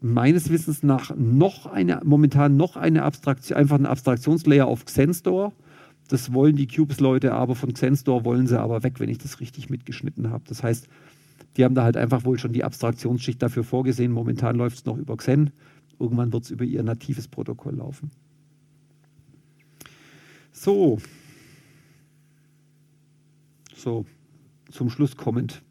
meines 0.00 0.48
Wissens 0.50 0.82
nach 0.82 1.14
noch 1.16 1.66
eine, 1.66 2.00
momentan 2.04 2.56
noch 2.56 2.76
eine 2.76 3.02
Abstraktion, 3.02 3.58
einfach 3.58 3.78
ein 3.78 3.86
Abstraktionslayer 3.86 4.66
auf 4.66 4.84
Xenstore 4.86 5.52
das 6.10 6.32
wollen 6.32 6.56
die 6.56 6.66
Cubes-Leute 6.66 7.32
aber 7.32 7.54
von 7.54 7.72
Xenstore 7.72 8.24
wollen 8.24 8.48
sie 8.48 8.60
aber 8.60 8.82
weg, 8.82 8.98
wenn 8.98 9.08
ich 9.08 9.18
das 9.18 9.38
richtig 9.38 9.70
mitgeschnitten 9.70 10.30
habe. 10.30 10.42
Das 10.48 10.64
heißt, 10.64 10.88
die 11.56 11.64
haben 11.64 11.76
da 11.76 11.84
halt 11.84 11.96
einfach 11.96 12.24
wohl 12.24 12.38
schon 12.38 12.52
die 12.52 12.64
Abstraktionsschicht 12.64 13.40
dafür 13.40 13.62
vorgesehen. 13.62 14.10
Momentan 14.10 14.56
läuft 14.56 14.78
es 14.78 14.84
noch 14.84 14.96
über 14.96 15.16
Xen. 15.16 15.50
Irgendwann 16.00 16.32
wird 16.32 16.44
es 16.44 16.50
über 16.50 16.64
ihr 16.64 16.82
natives 16.82 17.28
Protokoll 17.28 17.76
laufen. 17.76 18.10
So. 20.50 20.98
So, 23.76 24.04
zum 24.70 24.90
Schluss 24.90 25.16
kommend. 25.16 25.62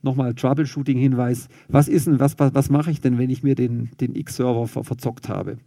Nochmal 0.00 0.34
Troubleshooting-Hinweis. 0.34 1.48
Was 1.68 1.88
ist 1.88 2.06
denn, 2.06 2.18
was, 2.18 2.38
was, 2.38 2.54
was 2.54 2.70
mache 2.70 2.90
ich 2.90 3.02
denn, 3.02 3.18
wenn 3.18 3.28
ich 3.28 3.42
mir 3.42 3.54
den, 3.54 3.90
den 4.00 4.14
X-Server 4.14 4.66
ver 4.66 4.84
verzockt 4.84 5.28
habe? 5.28 5.58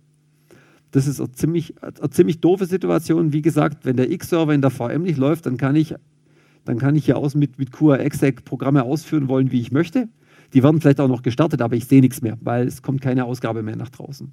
Das 0.92 1.08
ist 1.08 1.20
eine 1.20 1.32
ziemlich, 1.32 1.76
eine 1.82 2.10
ziemlich 2.10 2.40
doofe 2.40 2.66
Situation. 2.66 3.34
Wie 3.34 3.42
gesagt, 3.42 3.86
wenn 3.86 3.98
der 3.98 4.10
X-Server 4.12 4.54
in 4.54 4.62
der 4.62 4.72
VM 4.72 5.04
nicht 5.04 5.18
läuft, 5.18 5.46
dann 5.46 5.58
kann 5.58 5.76
ich, 5.76 5.96
dann 6.66 6.78
kann 6.78 6.96
ich 6.96 7.06
hier 7.06 7.18
aus 7.18 7.36
mit, 7.36 7.60
mit 7.60 7.72
QA-Exec 7.72 8.44
Programme 8.44 8.84
ausführen 8.84 9.28
wollen, 9.28 9.52
wie 9.52 9.62
ich 9.62 9.72
möchte. 9.72 10.10
Die 10.54 10.64
werden 10.64 10.82
vielleicht 10.82 11.00
auch 11.00 11.08
noch 11.08 11.22
gestartet, 11.22 11.62
aber 11.62 11.76
ich 11.76 11.86
sehe 11.86 12.02
nichts 12.02 12.22
mehr, 12.22 12.38
weil 12.42 12.68
es 12.68 12.82
kommt 12.82 13.02
keine 13.02 13.26
Ausgabe 13.26 13.62
mehr 13.62 13.76
nach 13.76 13.90
draußen. 13.90 14.32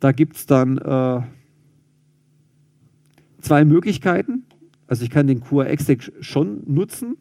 Da 0.00 0.12
gibt 0.12 0.36
es 0.36 0.46
dann 0.46 0.78
äh, 0.78 1.20
zwei 3.40 3.64
Möglichkeiten. 3.64 4.44
Also 4.86 5.04
ich 5.04 5.10
kann 5.10 5.28
den 5.28 5.40
QA-Exec 5.40 6.12
schon 6.20 6.62
nutzen, 6.66 7.16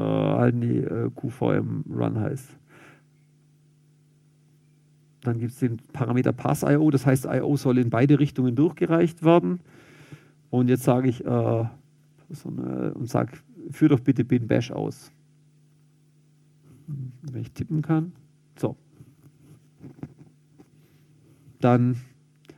halt 0.00 0.62
die 0.62 0.78
äh, 0.78 1.10
QVM 1.14 1.84
Run 1.90 2.18
heißt. 2.18 2.48
Dann 5.22 5.38
gibt 5.38 5.52
es 5.52 5.58
den 5.58 5.76
Parameter 5.92 6.32
Pass.io, 6.32 6.90
das 6.90 7.04
heißt, 7.04 7.26
IO 7.26 7.56
soll 7.56 7.78
in 7.78 7.90
beide 7.90 8.18
Richtungen 8.18 8.54
durchgereicht 8.54 9.22
werden. 9.22 9.60
Und 10.48 10.68
jetzt 10.68 10.84
sage 10.84 11.08
ich 11.08 11.24
äh, 11.24 11.64
so 12.30 12.48
eine, 12.48 12.94
und 12.94 13.08
sage, 13.08 13.32
führ 13.70 13.90
doch 13.90 14.00
bitte 14.00 14.24
bin 14.24 14.46
bash 14.46 14.70
aus. 14.70 15.12
Wenn 17.22 17.42
ich 17.42 17.52
tippen 17.52 17.82
kann. 17.82 18.12
So. 18.56 18.76
Dann 21.60 21.96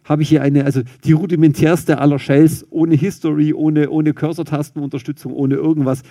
habe 0.05 0.23
ich 0.23 0.29
hier 0.29 0.43
eine, 0.43 0.65
also 0.65 0.83
die 1.05 1.13
rudimentärste 1.13 1.99
aller 1.99 2.19
Shells, 2.19 2.67
ohne 2.71 2.95
History, 2.95 3.53
ohne, 3.53 3.91
ohne 3.91 4.15
Cursor-Tastenunterstützung, 4.15 5.33
ohne 5.33 5.57
irgendwas 5.57 6.03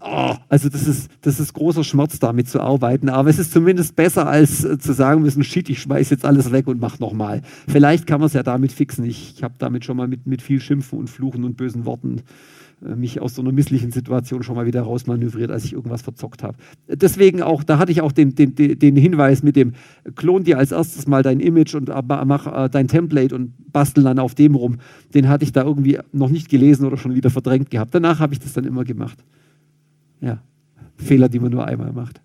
oh, 0.00 0.34
also 0.48 0.68
das 0.68 0.86
ist, 0.86 1.10
das 1.22 1.40
ist 1.40 1.52
großer 1.54 1.84
Schmerz, 1.84 2.18
damit 2.18 2.48
zu 2.48 2.60
arbeiten. 2.60 3.08
Aber 3.08 3.30
es 3.30 3.38
ist 3.38 3.52
zumindest 3.52 3.96
besser, 3.96 4.26
als 4.26 4.64
äh, 4.64 4.78
zu 4.78 4.92
sagen 4.92 5.22
müssen, 5.22 5.44
shit, 5.44 5.68
ich 5.68 5.80
schmeiß 5.80 6.10
jetzt 6.10 6.24
alles 6.24 6.52
weg 6.52 6.66
und 6.66 6.80
mach 6.80 6.98
nochmal. 6.98 7.42
Vielleicht 7.68 8.06
kann 8.06 8.20
man 8.20 8.26
es 8.26 8.32
ja 8.32 8.42
damit 8.42 8.72
fixen. 8.72 9.04
Ich, 9.04 9.34
ich 9.36 9.42
habe 9.42 9.54
damit 9.58 9.84
schon 9.84 9.96
mal 9.96 10.08
mit, 10.08 10.26
mit 10.26 10.42
viel 10.42 10.60
Schimpfen 10.60 10.98
und 10.98 11.08
Fluchen 11.08 11.44
und 11.44 11.56
bösen 11.56 11.84
Worten 11.84 12.22
äh, 12.84 12.96
mich 12.96 13.20
aus 13.20 13.34
so 13.34 13.42
einer 13.42 13.52
misslichen 13.52 13.90
Situation 13.90 14.42
schon 14.42 14.56
mal 14.56 14.66
wieder 14.66 14.82
rausmanövriert, 14.82 15.50
als 15.50 15.64
ich 15.64 15.72
irgendwas 15.72 16.02
verzockt 16.02 16.42
habe. 16.42 16.56
Deswegen 16.88 17.42
auch, 17.42 17.64
da 17.64 17.78
hatte 17.78 17.92
ich 17.92 18.00
auch 18.00 18.12
den, 18.12 18.34
den, 18.34 18.54
den 18.54 18.96
Hinweis 18.96 19.42
mit 19.42 19.56
dem, 19.56 19.72
klon 20.14 20.44
dir 20.44 20.58
als 20.58 20.72
erstes 20.72 21.06
mal 21.06 21.22
dein 21.22 21.40
Image 21.40 21.74
und 21.74 21.88
mach 21.88 22.64
äh, 22.64 22.68
dein 22.68 22.88
Template 22.88 23.34
und 23.34 23.52
bastel 23.72 24.04
dann 24.04 24.18
auf 24.18 24.34
dem 24.34 24.54
rum. 24.54 24.78
Den 25.14 25.28
hatte 25.28 25.44
ich 25.44 25.52
da 25.52 25.62
irgendwie 25.62 25.98
noch 26.12 26.30
nicht 26.30 26.48
gelesen 26.48 26.84
oder 26.86 26.96
schon 26.96 27.14
wieder 27.14 27.30
verdrängt 27.30 27.70
gehabt. 27.70 27.94
Danach 27.94 28.20
habe 28.20 28.32
ich 28.32 28.40
das 28.40 28.52
dann 28.52 28.64
immer 28.64 28.84
gemacht. 28.84 29.18
Ja, 30.24 30.38
Fehler, 30.96 31.28
die 31.28 31.38
man 31.38 31.52
nur 31.52 31.66
einmal 31.66 31.92
macht. 31.92 32.20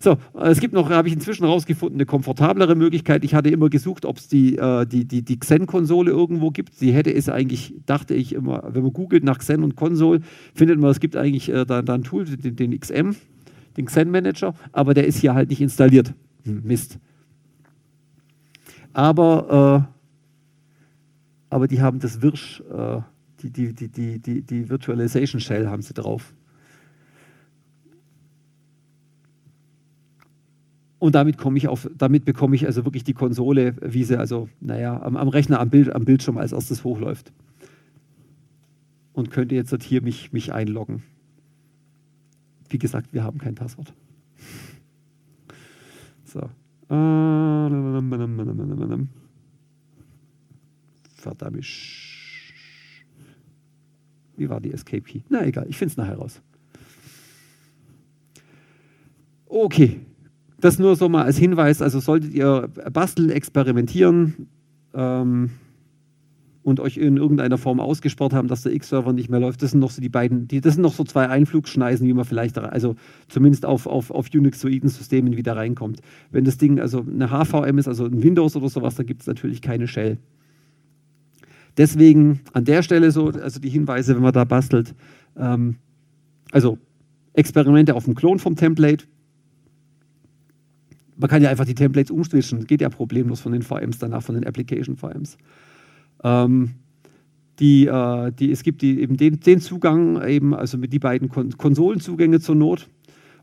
So, 0.00 0.16
es 0.40 0.60
gibt 0.60 0.74
noch, 0.74 0.90
habe 0.90 1.08
ich 1.08 1.14
inzwischen 1.14 1.44
herausgefunden, 1.44 1.96
eine 1.96 2.06
komfortablere 2.06 2.76
Möglichkeit. 2.76 3.24
Ich 3.24 3.34
hatte 3.34 3.48
immer 3.48 3.68
gesucht, 3.68 4.04
ob 4.04 4.18
es 4.18 4.28
die, 4.28 4.56
äh, 4.56 4.86
die, 4.86 5.04
die, 5.04 5.22
die 5.22 5.38
Xen-Konsole 5.38 6.10
irgendwo 6.10 6.50
gibt. 6.50 6.74
Sie 6.74 6.92
hätte 6.92 7.12
es 7.12 7.28
eigentlich, 7.28 7.74
dachte 7.86 8.14
ich 8.14 8.34
immer, 8.34 8.62
wenn 8.72 8.82
man 8.82 8.92
googelt 8.92 9.24
nach 9.24 9.38
Xen 9.38 9.64
und 9.64 9.74
Konsole, 9.74 10.20
findet 10.54 10.78
man, 10.78 10.90
es 10.90 11.00
gibt 11.00 11.16
eigentlich 11.16 11.48
äh, 11.48 11.64
da, 11.64 11.82
da 11.82 11.94
ein 11.94 12.04
Tool, 12.04 12.26
den, 12.26 12.54
den 12.54 12.78
XM, 12.78 13.16
den 13.76 13.86
Xen-Manager, 13.86 14.54
aber 14.72 14.94
der 14.94 15.06
ist 15.06 15.18
hier 15.18 15.34
halt 15.34 15.48
nicht 15.48 15.60
installiert. 15.60 16.14
Hm, 16.44 16.62
Mist. 16.62 16.98
Aber, 18.92 19.88
äh, 21.50 21.54
aber 21.54 21.66
die 21.66 21.80
haben 21.80 21.98
das 21.98 22.22
Wirsch, 22.22 22.62
äh, 22.70 23.00
die, 23.42 23.50
die, 23.50 23.72
die, 23.74 23.88
die, 23.88 24.18
die, 24.20 24.42
die 24.42 24.68
Virtualization 24.68 25.40
Shell 25.40 25.66
haben 25.66 25.82
sie 25.82 25.94
drauf. 25.94 26.34
Und 30.98 31.14
damit 31.14 31.38
komme 31.38 31.58
ich 31.58 31.68
auf, 31.68 31.88
damit 31.96 32.24
bekomme 32.24 32.56
ich 32.56 32.66
also 32.66 32.84
wirklich 32.84 33.04
die 33.04 33.14
Konsole, 33.14 33.76
wie 33.80 34.02
sie 34.02 34.18
also, 34.18 34.48
naja, 34.60 35.00
am, 35.00 35.16
am 35.16 35.28
Rechner, 35.28 35.60
am, 35.60 35.70
Bild, 35.70 35.94
am 35.94 36.04
Bildschirm 36.04 36.38
als 36.38 36.52
erstes 36.52 36.82
hochläuft. 36.82 37.32
Und 39.12 39.30
könnte 39.30 39.54
jetzt 39.54 39.82
hier 39.82 40.02
mich, 40.02 40.32
mich 40.32 40.52
einloggen. 40.52 41.02
Wie 42.68 42.78
gesagt, 42.78 43.12
wir 43.12 43.22
haben 43.24 43.38
kein 43.38 43.54
Passwort. 43.54 43.92
So. 46.24 46.40
Verdammt. 51.14 51.66
Wie 54.36 54.48
war 54.50 54.60
die 54.60 54.72
Escape 54.72 55.00
Key? 55.00 55.20
Na 55.30 55.46
egal, 55.46 55.66
ich 55.70 55.78
finde 55.78 55.92
es 55.92 55.96
nachher 55.96 56.16
raus. 56.16 56.42
Okay, 59.46 60.00
das 60.60 60.78
nur 60.78 60.96
so 60.96 61.08
mal 61.08 61.24
als 61.24 61.38
Hinweis, 61.38 61.82
also 61.82 62.00
solltet 62.00 62.32
ihr 62.34 62.68
basteln, 62.92 63.30
experimentieren 63.30 64.48
ähm, 64.94 65.50
und 66.62 66.80
euch 66.80 66.96
in 66.96 67.16
irgendeiner 67.16 67.58
Form 67.58 67.80
ausgespart 67.80 68.32
haben, 68.32 68.48
dass 68.48 68.62
der 68.62 68.72
X-Server 68.72 69.12
nicht 69.12 69.30
mehr 69.30 69.40
läuft, 69.40 69.62
das 69.62 69.70
sind 69.70 69.80
noch 69.80 69.90
so 69.90 70.02
die 70.02 70.08
beiden, 70.08 70.48
die, 70.48 70.60
das 70.60 70.74
sind 70.74 70.82
noch 70.82 70.92
so 70.92 71.04
zwei 71.04 71.28
Einflugschneisen, 71.28 72.06
wie 72.06 72.12
man 72.12 72.24
vielleicht, 72.24 72.58
also 72.58 72.96
zumindest 73.28 73.64
auf, 73.64 73.86
auf, 73.86 74.10
auf 74.10 74.26
Unix-soiden 74.34 74.88
Systemen 74.88 75.36
wieder 75.36 75.56
reinkommt. 75.56 76.00
Wenn 76.30 76.44
das 76.44 76.58
Ding 76.58 76.80
also 76.80 77.06
eine 77.08 77.30
HVM 77.30 77.78
ist, 77.78 77.88
also 77.88 78.06
ein 78.06 78.22
Windows 78.22 78.56
oder 78.56 78.68
sowas, 78.68 78.96
da 78.96 79.04
gibt 79.04 79.22
es 79.22 79.26
natürlich 79.26 79.62
keine 79.62 79.86
Shell. 79.86 80.18
Deswegen 81.76 82.40
an 82.52 82.64
der 82.64 82.82
Stelle 82.82 83.12
so, 83.12 83.28
also 83.28 83.60
die 83.60 83.70
Hinweise, 83.70 84.16
wenn 84.16 84.22
man 84.22 84.32
da 84.32 84.44
bastelt, 84.44 84.96
ähm, 85.36 85.76
also 86.50 86.78
Experimente 87.34 87.94
auf 87.94 88.04
dem 88.04 88.16
Klon 88.16 88.40
vom 88.40 88.56
Template, 88.56 89.06
man 91.18 91.28
kann 91.28 91.42
ja 91.42 91.50
einfach 91.50 91.64
die 91.64 91.74
Templates 91.74 92.10
umswitchen, 92.10 92.66
geht 92.66 92.80
ja 92.80 92.88
problemlos 92.88 93.40
von 93.40 93.52
den 93.52 93.62
VMs 93.62 93.98
danach, 93.98 94.22
von 94.22 94.36
den 94.36 94.46
Application 94.46 94.96
VMs. 94.96 95.36
Ähm, 96.22 96.70
die, 97.58 97.86
äh, 97.86 98.32
die, 98.32 98.52
es 98.52 98.62
gibt 98.62 98.82
die, 98.82 99.00
eben 99.00 99.16
den, 99.16 99.40
den, 99.40 99.60
Zugang, 99.60 100.22
eben, 100.24 100.54
also 100.54 100.78
mit 100.78 100.92
die 100.92 101.00
beiden 101.00 101.28
Kon 101.28 101.56
Konsolenzugänge 101.56 102.40
zur 102.40 102.54
Not. 102.54 102.88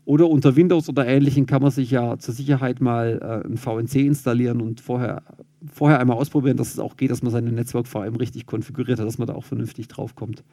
Oder 0.06 0.28
unter 0.28 0.54
Windows 0.54 0.88
oder 0.88 1.04
Ähnlichem 1.04 1.46
kann 1.46 1.62
man 1.62 1.72
sich 1.72 1.90
ja 1.90 2.16
zur 2.18 2.32
Sicherheit 2.32 2.80
mal 2.80 3.42
äh, 3.44 3.46
ein 3.46 3.56
VNC 3.56 3.96
installieren 3.96 4.60
und 4.60 4.80
vorher, 4.80 5.22
vorher 5.70 5.98
einmal 5.98 6.16
ausprobieren, 6.16 6.56
dass 6.56 6.72
es 6.72 6.78
auch 6.78 6.96
geht, 6.96 7.10
dass 7.10 7.22
man 7.22 7.32
seine 7.32 7.50
Netzwerk-VM 7.50 8.14
richtig 8.14 8.46
konfiguriert 8.46 9.00
hat, 9.00 9.06
dass 9.06 9.18
man 9.18 9.26
da 9.26 9.34
auch 9.34 9.44
vernünftig 9.44 9.88
draufkommt. 9.88 10.44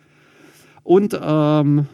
Und 0.81 1.17
ähm, 1.21 1.85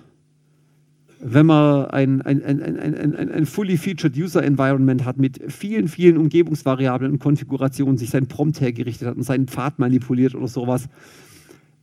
wenn 1.21 1.45
man 1.45 1.85
ein, 1.87 2.21
ein, 2.21 2.43
ein, 2.43 2.61
ein, 2.61 3.15
ein, 3.15 3.31
ein 3.31 3.45
fully 3.45 3.77
featured 3.77 4.15
User 4.15 4.43
Environment 4.43 5.03
hat 5.03 5.17
mit 5.17 5.51
vielen, 5.51 5.87
vielen 5.87 6.17
Umgebungsvariablen 6.17 7.13
und 7.13 7.19
Konfigurationen, 7.19 7.97
sich 7.97 8.09
sein 8.09 8.27
Prompt 8.27 8.61
hergerichtet 8.61 9.09
hat 9.09 9.17
und 9.17 9.23
seinen 9.23 9.47
Pfad 9.47 9.79
manipuliert 9.79 10.33
oder 10.33 10.47
sowas, 10.47 10.87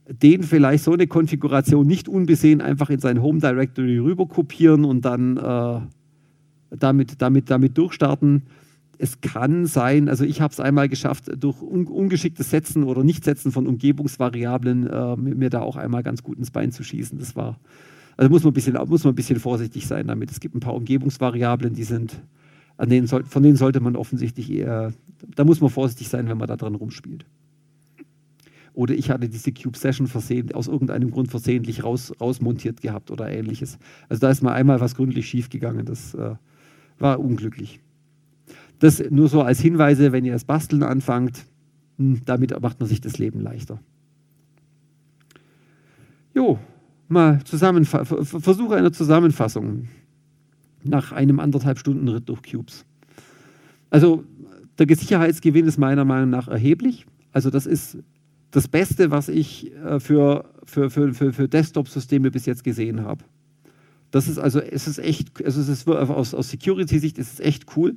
den 0.08 0.42
vielleicht 0.42 0.84
so 0.84 0.92
eine 0.92 1.06
Konfiguration 1.06 1.86
nicht 1.86 2.08
unbesehen 2.08 2.60
einfach 2.60 2.90
in 2.90 3.00
sein 3.00 3.22
Home 3.22 3.40
Directory 3.40 3.98
rüber 3.98 4.26
kopieren 4.26 4.84
und 4.84 5.04
dann 5.04 5.36
äh, 5.36 5.80
damit, 6.70 7.20
damit, 7.20 7.50
damit 7.50 7.76
durchstarten. 7.76 8.44
Es 8.98 9.20
kann 9.20 9.66
sein, 9.66 10.08
also 10.08 10.24
ich 10.24 10.40
habe 10.40 10.52
es 10.52 10.60
einmal 10.60 10.88
geschafft, 10.88 11.30
durch 11.36 11.60
un 11.60 11.86
ungeschicktes 11.86 12.50
Setzen 12.50 12.84
oder 12.84 13.04
Nichtsetzen 13.04 13.52
von 13.52 13.66
Umgebungsvariablen 13.66 14.86
äh, 14.86 15.16
mir 15.16 15.50
da 15.50 15.60
auch 15.60 15.76
einmal 15.76 16.02
ganz 16.02 16.22
gut 16.22 16.38
ins 16.38 16.50
Bein 16.50 16.72
zu 16.72 16.82
schießen. 16.82 17.18
Das 17.18 17.36
war, 17.36 17.58
also 18.16 18.30
muss 18.30 18.44
man, 18.44 18.52
ein 18.52 18.54
bisschen, 18.54 18.74
muss 18.88 19.04
man 19.04 19.12
ein 19.12 19.16
bisschen 19.16 19.38
vorsichtig 19.38 19.86
sein 19.86 20.06
damit. 20.06 20.30
Es 20.30 20.40
gibt 20.40 20.54
ein 20.54 20.60
paar 20.60 20.74
Umgebungsvariablen, 20.74 21.74
die 21.74 21.84
sind, 21.84 22.22
an 22.76 22.88
denen 22.88 23.06
soll, 23.06 23.24
von 23.24 23.42
denen 23.42 23.56
sollte 23.56 23.80
man 23.80 23.96
offensichtlich 23.96 24.50
eher, 24.50 24.92
da 25.34 25.44
muss 25.44 25.60
man 25.60 25.70
vorsichtig 25.70 26.08
sein, 26.08 26.28
wenn 26.28 26.38
man 26.38 26.48
da 26.48 26.56
dran 26.56 26.74
rumspielt. 26.74 27.26
Oder 28.72 28.94
ich 28.94 29.10
hatte 29.10 29.28
diese 29.28 29.52
Cube 29.52 29.76
Session 29.76 30.06
versehen, 30.06 30.52
aus 30.52 30.68
irgendeinem 30.68 31.10
Grund 31.10 31.30
versehentlich 31.30 31.82
raus, 31.82 32.12
rausmontiert 32.20 32.82
gehabt 32.82 33.10
oder 33.10 33.30
ähnliches. 33.30 33.78
Also 34.10 34.20
da 34.20 34.30
ist 34.30 34.42
mal 34.42 34.52
einmal 34.52 34.80
was 34.80 34.94
gründlich 34.94 35.26
schiefgegangen. 35.28 35.86
Das 35.86 36.14
äh, 36.14 36.34
war 36.98 37.18
unglücklich. 37.18 37.80
Das 38.78 39.02
nur 39.10 39.28
so 39.28 39.40
als 39.40 39.60
Hinweise, 39.60 40.12
wenn 40.12 40.26
ihr 40.26 40.34
das 40.34 40.44
Basteln 40.44 40.82
anfangt, 40.82 41.46
hm, 41.96 42.20
damit 42.26 42.58
macht 42.60 42.78
man 42.78 42.88
sich 42.88 43.00
das 43.00 43.16
Leben 43.16 43.40
leichter. 43.40 43.78
Jo, 46.34 46.58
mal 47.08 47.40
Versuche 47.44 48.76
einer 48.76 48.92
Zusammenfassung 48.92 49.88
nach 50.84 51.12
einem 51.12 51.40
anderthalb 51.40 51.78
Stunden 51.78 52.08
Ritt 52.08 52.28
durch 52.28 52.42
Cubes. 52.42 52.84
Also 53.90 54.24
der 54.78 54.94
Sicherheitsgewinn 54.94 55.66
ist 55.66 55.78
meiner 55.78 56.04
Meinung 56.04 56.30
nach 56.30 56.48
erheblich. 56.48 57.06
Also 57.32 57.50
das 57.50 57.66
ist 57.66 57.98
das 58.50 58.68
Beste, 58.68 59.10
was 59.10 59.28
ich 59.28 59.74
äh, 59.74 60.00
für, 60.00 60.44
für, 60.64 60.90
für, 60.90 61.12
für, 61.12 61.32
für 61.32 61.48
Desktop-Systeme 61.48 62.30
bis 62.30 62.46
jetzt 62.46 62.64
gesehen 62.64 63.02
habe. 63.02 63.24
Das 64.10 64.28
ist 64.28 64.38
also, 64.38 64.60
es 64.60 64.86
ist 64.86 64.98
echt, 64.98 65.44
also 65.44 65.60
es 65.60 65.68
ist 65.68 65.88
aus, 65.88 66.32
aus 66.32 66.50
Security-Sicht 66.50 67.18
ist 67.18 67.34
es 67.34 67.40
echt 67.40 67.76
cool. 67.76 67.96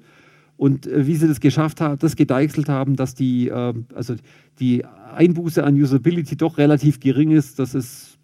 Und 0.58 0.88
äh, 0.88 1.08
wie 1.08 1.16
sie 1.16 1.28
das 1.28 1.40
geschafft 1.40 1.80
haben, 1.80 2.00
das 2.00 2.16
gedeichselt 2.18 2.68
haben, 2.68 2.98
dass 2.98 3.16
die, 3.16 3.48
äh, 3.48 3.74
also 3.96 4.16
die 4.60 4.84
Einbuße 4.86 5.64
an 5.64 5.76
Usability 5.76 6.36
doch 6.36 6.58
relativ 6.58 7.00
gering 7.00 7.32
ist, 7.32 7.60
das 7.60 7.74
ist, 7.74 8.19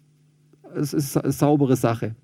das 0.76 0.92
ist 0.92 1.16
eine 1.16 1.32
saubere 1.32 1.76
Sache. 1.76 2.14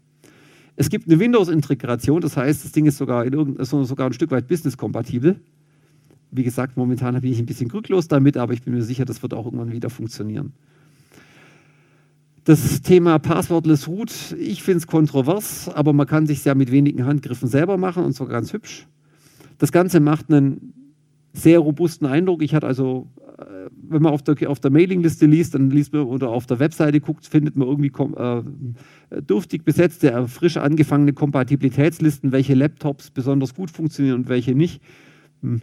Es 0.76 0.88
gibt 0.88 1.06
eine 1.06 1.18
Windows-Integration, 1.18 2.20
das 2.20 2.36
heißt, 2.36 2.64
das 2.64 2.72
Ding 2.72 2.86
ist 2.86 2.96
sogar, 2.96 3.24
in 3.24 3.56
sogar 3.64 4.06
ein 4.06 4.12
Stück 4.12 4.30
weit 4.30 4.48
business-kompatibel. 4.48 5.40
Wie 6.30 6.42
gesagt, 6.42 6.76
momentan 6.76 7.20
bin 7.20 7.32
ich 7.32 7.38
ein 7.38 7.46
bisschen 7.46 7.68
glücklos 7.68 8.08
damit, 8.08 8.36
aber 8.36 8.54
ich 8.54 8.62
bin 8.62 8.72
mir 8.72 8.82
sicher, 8.82 9.04
das 9.04 9.22
wird 9.22 9.34
auch 9.34 9.44
irgendwann 9.44 9.72
wieder 9.72 9.90
funktionieren. 9.90 10.52
Das 12.44 12.82
Thema 12.82 13.18
Passwortless 13.18 13.86
Root, 13.86 14.34
ich 14.38 14.62
finde 14.62 14.78
es 14.78 14.86
kontrovers, 14.86 15.68
aber 15.68 15.92
man 15.92 16.06
kann 16.06 16.26
sich 16.26 16.44
ja 16.44 16.54
mit 16.54 16.72
wenigen 16.72 17.04
Handgriffen 17.04 17.48
selber 17.48 17.76
machen 17.76 18.04
und 18.04 18.14
zwar 18.14 18.28
ganz 18.28 18.52
hübsch. 18.52 18.88
Das 19.58 19.70
Ganze 19.70 20.00
macht 20.00 20.32
einen 20.32 20.81
sehr 21.32 21.58
robusten 21.58 22.06
Eindruck. 22.06 22.42
Ich 22.42 22.54
hatte 22.54 22.66
also, 22.66 23.08
äh, 23.38 23.70
wenn 23.88 24.02
man 24.02 24.12
auf 24.12 24.22
der, 24.22 24.50
auf 24.50 24.60
der 24.60 24.70
Mailingliste 24.70 25.26
liest, 25.26 25.54
dann 25.54 25.70
liest 25.70 25.92
man 25.92 26.02
oder 26.02 26.28
auf 26.28 26.46
der 26.46 26.58
Webseite 26.58 27.00
guckt, 27.00 27.26
findet 27.26 27.56
man 27.56 27.68
irgendwie 27.68 27.92
äh, 28.16 29.22
dürftig 29.22 29.64
besetzte, 29.64 30.28
frisch 30.28 30.56
angefangene 30.56 31.12
Kompatibilitätslisten, 31.12 32.32
welche 32.32 32.54
Laptops 32.54 33.10
besonders 33.10 33.54
gut 33.54 33.70
funktionieren 33.70 34.20
und 34.20 34.28
welche 34.28 34.54
nicht. 34.54 34.82
Hm, 35.42 35.62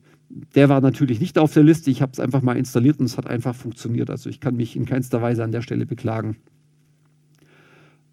der 0.56 0.70
war 0.70 0.82
natürlich 0.82 1.20
nicht 1.20 1.38
auf 1.38 1.54
der 1.54 1.64
Liste. 1.64 1.90
Ich 1.90 2.02
habe 2.02 2.12
es 2.12 2.20
einfach 2.20 2.42
mal 2.42 2.58
installiert 2.58 3.00
und 3.00 3.06
es 3.06 3.18
hat 3.18 3.28
einfach 3.28 3.56
funktioniert. 3.56 4.10
Also 4.10 4.30
ich 4.30 4.40
kann 4.40 4.56
mich 4.56 4.76
in 4.76 4.86
keinster 4.86 5.22
Weise 5.22 5.44
an 5.44 5.52
der 5.52 5.62
Stelle 5.62 5.86
beklagen. 5.86 6.38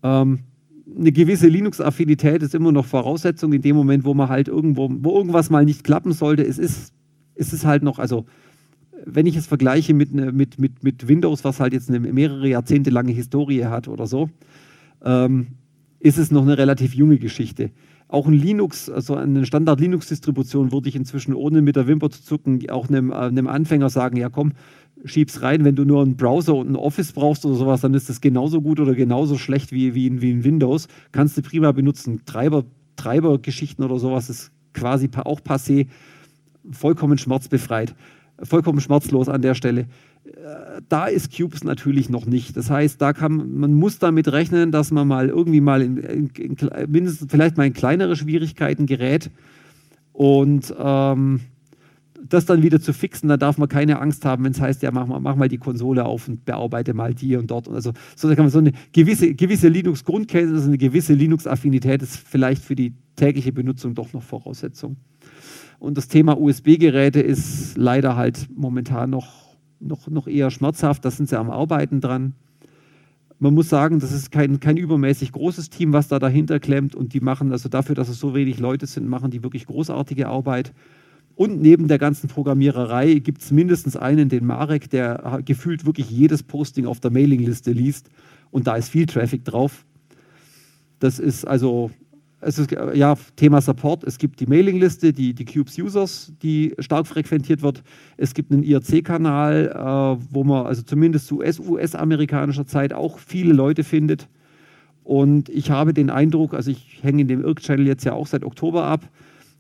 Ähm, 0.03 0.41
eine 0.99 1.12
gewisse 1.12 1.49
Linux-Affinität 1.49 2.43
ist 2.43 2.55
immer 2.55 2.73
noch 2.73 2.87
Voraussetzung 2.87 3.53
in 3.53 3.62
dem 3.62 3.77
Moment, 3.77 4.05
wo 4.05 4.15
man 4.15 4.28
halt 4.28 4.49
irgendwo, 4.49 4.89
wo 4.91 5.16
irgendwas 5.16 5.51
mal 5.51 5.65
nicht 5.65 5.85
klappen 5.85 6.12
sollte. 6.12 6.45
Es 6.45 6.59
ist, 6.59 6.95
es 7.36 7.52
ist 7.52 7.64
halt 7.64 7.82
noch, 7.82 7.98
also 7.98 8.26
wenn 9.04 9.26
ich 9.26 9.36
es 9.36 9.46
vergleiche 9.46 9.94
mit, 9.94 10.14
ne, 10.14 10.32
mit, 10.32 10.58
mit, 10.58 10.82
mit 10.82 11.06
Windows, 11.06 11.44
was 11.44 11.60
halt 11.60 11.72
jetzt 11.72 11.88
eine 11.88 12.00
mehrere 12.00 12.48
Jahrzehnte 12.48 12.90
lange 12.90 13.12
Historie 13.12 13.64
hat 13.64 13.88
oder 13.88 14.06
so, 14.06 14.30
ähm, 15.04 15.48
ist 16.00 16.18
es 16.18 16.30
noch 16.30 16.42
eine 16.42 16.58
relativ 16.58 16.94
junge 16.94 17.18
Geschichte. 17.18 17.70
Auch 18.08 18.26
ein 18.26 18.34
Linux, 18.34 18.88
also 18.88 19.16
eine 19.16 19.44
Standard-Linux-Distribution, 19.44 20.72
würde 20.72 20.88
ich 20.88 20.96
inzwischen 20.96 21.34
ohne 21.34 21.60
mit 21.60 21.76
der 21.76 21.88
Wimper 21.88 22.10
zu 22.10 22.22
zucken 22.22 22.68
auch 22.70 22.88
einem, 22.88 23.10
äh, 23.10 23.14
einem 23.14 23.48
Anfänger 23.48 23.90
sagen: 23.90 24.16
Ja, 24.16 24.28
komm, 24.28 24.52
schieb's 25.04 25.42
rein. 25.42 25.64
Wenn 25.64 25.74
du 25.74 25.84
nur 25.84 26.02
einen 26.02 26.16
Browser 26.16 26.54
und 26.54 26.70
ein 26.70 26.76
Office 26.76 27.12
brauchst 27.12 27.44
oder 27.44 27.56
sowas, 27.56 27.80
dann 27.80 27.94
ist 27.94 28.08
das 28.08 28.20
genauso 28.20 28.60
gut 28.60 28.78
oder 28.78 28.94
genauso 28.94 29.36
schlecht 29.38 29.72
wie, 29.72 29.94
wie, 29.94 30.06
in, 30.06 30.22
wie 30.22 30.30
in 30.30 30.44
Windows. 30.44 30.86
Kannst 31.10 31.36
du 31.36 31.42
prima 31.42 31.72
benutzen. 31.72 32.20
Treiber, 32.26 32.64
Treibergeschichten 32.94 33.84
oder 33.84 33.98
sowas 33.98 34.30
ist 34.30 34.52
quasi 34.72 35.10
auch 35.24 35.40
passé. 35.40 35.88
Vollkommen 36.72 37.18
schmerzbefreit. 37.18 37.94
Vollkommen 38.43 38.80
schmerzlos 38.80 39.28
an 39.28 39.43
der 39.43 39.55
Stelle 39.55 39.86
da 40.88 41.06
ist 41.06 41.36
Cubes 41.36 41.64
natürlich 41.64 42.09
noch 42.09 42.26
nicht. 42.26 42.56
Das 42.56 42.70
heißt, 42.70 43.01
da 43.01 43.12
kann 43.12 43.59
man 43.59 43.74
muss 43.74 43.98
damit 43.98 44.30
rechnen, 44.32 44.72
dass 44.72 44.90
man 44.90 45.09
mal 45.09 45.28
irgendwie 45.28 45.60
mal 45.60 45.82
in, 45.82 45.97
in, 45.98 46.30
in 46.36 46.56
mindestens 46.88 47.30
vielleicht 47.30 47.56
mal 47.56 47.66
in 47.66 47.72
kleinere 47.72 48.16
Schwierigkeiten 48.16 48.86
gerät 48.86 49.30
und 50.12 50.74
ähm, 50.78 51.40
das 52.28 52.44
dann 52.44 52.62
wieder 52.62 52.80
zu 52.80 52.93
fixen, 52.93 53.28
da 53.28 53.36
darf 53.36 53.56
man 53.59 53.68
keine 53.68 54.01
Angst 54.01 54.24
haben, 54.24 54.44
wenn 54.44 54.52
es 54.52 54.60
heißt, 54.60 54.82
ja, 54.82 54.90
mach 54.90 55.06
mal, 55.06 55.20
mach 55.20 55.36
mal 55.36 55.48
die 55.48 55.59
Konsole 55.59 56.05
auf 56.05 56.26
und 56.26 56.44
bearbeite 56.44 56.93
mal 56.93 57.14
die 57.14 57.36
und 57.36 57.51
dort. 57.51 57.68
Also 57.68 57.93
so 58.16 58.28
da 58.28 58.34
kann 58.34 58.47
man 58.47 58.51
so 58.51 58.59
eine 58.59 58.72
gewisse, 58.93 59.34
gewisse 59.34 59.68
Linux-Grundkenntnis, 59.68 60.64
eine 60.64 60.78
gewisse 60.78 61.12
Linux-Affinität 61.12 62.02
ist 62.02 62.16
vielleicht 62.16 62.64
für 62.64 62.74
die 62.74 62.94
tägliche 63.14 63.52
Benutzung 63.52 63.94
doch 63.94 64.12
noch 64.12 64.22
Voraussetzung. 64.22 64.97
Und 65.78 65.97
das 65.97 66.09
Thema 66.09 66.39
USB-Geräte 66.40 67.20
ist 67.20 67.77
leider 67.77 68.16
halt 68.16 68.48
momentan 68.55 69.11
noch 69.11 69.47
noch, 69.81 70.09
noch 70.09 70.27
eher 70.27 70.51
schmerzhaft, 70.51 71.05
da 71.05 71.11
sind 71.11 71.28
sie 71.28 71.39
am 71.39 71.51
Arbeiten 71.51 72.01
dran. 72.01 72.35
Man 73.39 73.55
muss 73.55 73.69
sagen, 73.69 74.01
das 74.01 74.12
ist 74.12 74.31
kein, 74.32 74.61
kein 74.61 74.78
übermäßig 74.78 75.32
großes 75.32 75.69
Team, 75.69 75.93
was 75.93 76.09
da 76.09 76.19
dahinter 76.19 76.59
klemmt 76.59 76.94
und 76.94 77.12
die 77.12 77.20
machen, 77.20 77.53
also 77.53 77.69
dafür, 77.69 77.94
dass 77.94 78.09
es 78.09 78.19
so 78.19 78.35
wenig 78.35 78.59
Leute 78.59 78.86
sind, 78.86 79.09
machen 79.09 79.31
die 79.31 79.43
wirklich 79.43 79.66
großartige 79.66 80.28
Arbeit. 80.28 80.73
Und 81.35 81.61
neben 81.61 81.86
der 81.86 81.98
ganzen 81.98 82.28
Programmiererei 82.28 83.15
gibt 83.15 83.43
es 83.43 83.51
mindestens 83.51 83.94
einen, 83.94 84.31
den 84.31 84.47
Marek, 84.47 84.89
der 84.89 85.43
gefühlt 85.44 85.85
wirklich 85.85 86.11
jedes 86.11 86.43
Posting 86.43 86.86
auf 86.86 86.98
der 86.98 87.11
Mailingliste 87.11 87.73
liest 87.73 88.09
und 88.51 88.66
da 88.66 88.77
ist 88.77 88.89
viel 88.89 89.05
Traffic 89.05 89.44
drauf. 89.44 89.85
Das 90.98 91.19
ist 91.19 91.44
also 91.44 91.90
ist 92.58 92.70
ja 92.94 93.16
Thema 93.36 93.60
Support. 93.60 94.04
Es 94.04 94.18
gibt 94.18 94.40
die 94.40 94.46
Mailingliste, 94.46 95.12
die, 95.12 95.34
die 95.34 95.44
Cubes 95.44 95.78
Users, 95.78 96.32
die 96.42 96.74
stark 96.78 97.06
frequentiert 97.06 97.62
wird. 97.62 97.82
Es 98.16 98.34
gibt 98.34 98.52
einen 98.52 98.62
IRC-Kanal, 98.62 99.72
äh, 99.74 100.26
wo 100.30 100.44
man 100.44 100.66
also 100.66 100.82
zumindest 100.82 101.28
zu 101.28 101.40
US-amerikanischer 101.40 102.66
Zeit 102.66 102.92
auch 102.92 103.18
viele 103.18 103.52
Leute 103.52 103.84
findet. 103.84 104.28
Und 105.02 105.48
ich 105.48 105.70
habe 105.70 105.94
den 105.94 106.10
Eindruck, 106.10 106.52
also 106.52 106.70
ich 106.70 106.98
hänge 107.02 107.22
in 107.22 107.28
dem 107.28 107.42
IRC-Channel 107.42 107.86
jetzt 107.86 108.04
ja 108.04 108.12
auch 108.12 108.26
seit 108.26 108.44
Oktober 108.44 108.84
ab. 108.84 109.08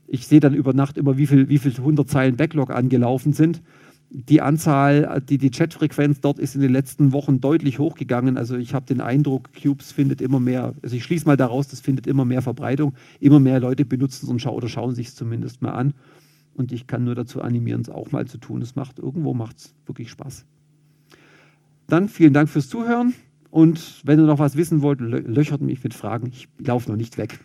Ich 0.06 0.26
sehe 0.26 0.40
dann 0.40 0.54
über 0.54 0.72
Nacht 0.72 0.98
immer, 0.98 1.16
wie 1.16 1.26
viel, 1.26 1.48
wie 1.48 1.58
viel 1.58 1.72
100 1.72 2.08
Zeilen 2.08 2.36
Backlog 2.36 2.70
angelaufen 2.70 3.32
sind 3.32 3.62
die 4.10 4.40
Anzahl, 4.40 5.22
die, 5.28 5.38
die 5.38 5.50
Chatfrequenz 5.50 6.20
dort 6.20 6.38
ist 6.38 6.54
in 6.54 6.60
den 6.60 6.72
letzten 6.72 7.12
Wochen 7.12 7.40
deutlich 7.40 7.78
hochgegangen. 7.78 8.36
Also 8.36 8.56
ich 8.56 8.72
habe 8.72 8.86
den 8.86 9.00
Eindruck, 9.00 9.50
Cubes 9.52 9.92
findet 9.92 10.20
immer 10.20 10.40
mehr, 10.40 10.74
also 10.82 10.96
ich 10.96 11.04
schließe 11.04 11.26
mal 11.26 11.36
daraus, 11.36 11.68
das 11.68 11.80
findet 11.80 12.06
immer 12.06 12.24
mehr 12.24 12.42
Verbreitung. 12.42 12.94
Immer 13.20 13.40
mehr 13.40 13.60
Leute 13.60 13.84
benutzen 13.84 14.26
es 14.26 14.30
und 14.30 14.40
scha 14.40 14.50
oder 14.50 14.68
schauen 14.68 14.94
sich 14.94 15.08
es 15.08 15.14
zumindest 15.14 15.62
mal 15.62 15.72
an. 15.72 15.94
Und 16.54 16.72
ich 16.72 16.86
kann 16.86 17.04
nur 17.04 17.14
dazu 17.14 17.42
animieren, 17.42 17.82
es 17.82 17.90
auch 17.90 18.12
mal 18.12 18.26
zu 18.26 18.38
tun. 18.38 18.62
Es 18.62 18.76
macht, 18.76 18.98
irgendwo 18.98 19.34
macht 19.34 19.58
es 19.58 19.74
wirklich 19.84 20.10
Spaß. 20.10 20.46
Dann 21.86 22.08
vielen 22.08 22.32
Dank 22.32 22.48
fürs 22.48 22.68
Zuhören. 22.68 23.14
Und 23.50 24.02
wenn 24.04 24.18
ihr 24.18 24.26
noch 24.26 24.38
was 24.38 24.56
wissen 24.56 24.82
wollt, 24.82 25.00
löchert 25.00 25.60
mich 25.60 25.82
mit 25.82 25.94
Fragen. 25.94 26.28
Ich 26.32 26.48
laufe 26.58 26.90
noch 26.90 26.96
nicht 26.96 27.18
weg. 27.18 27.38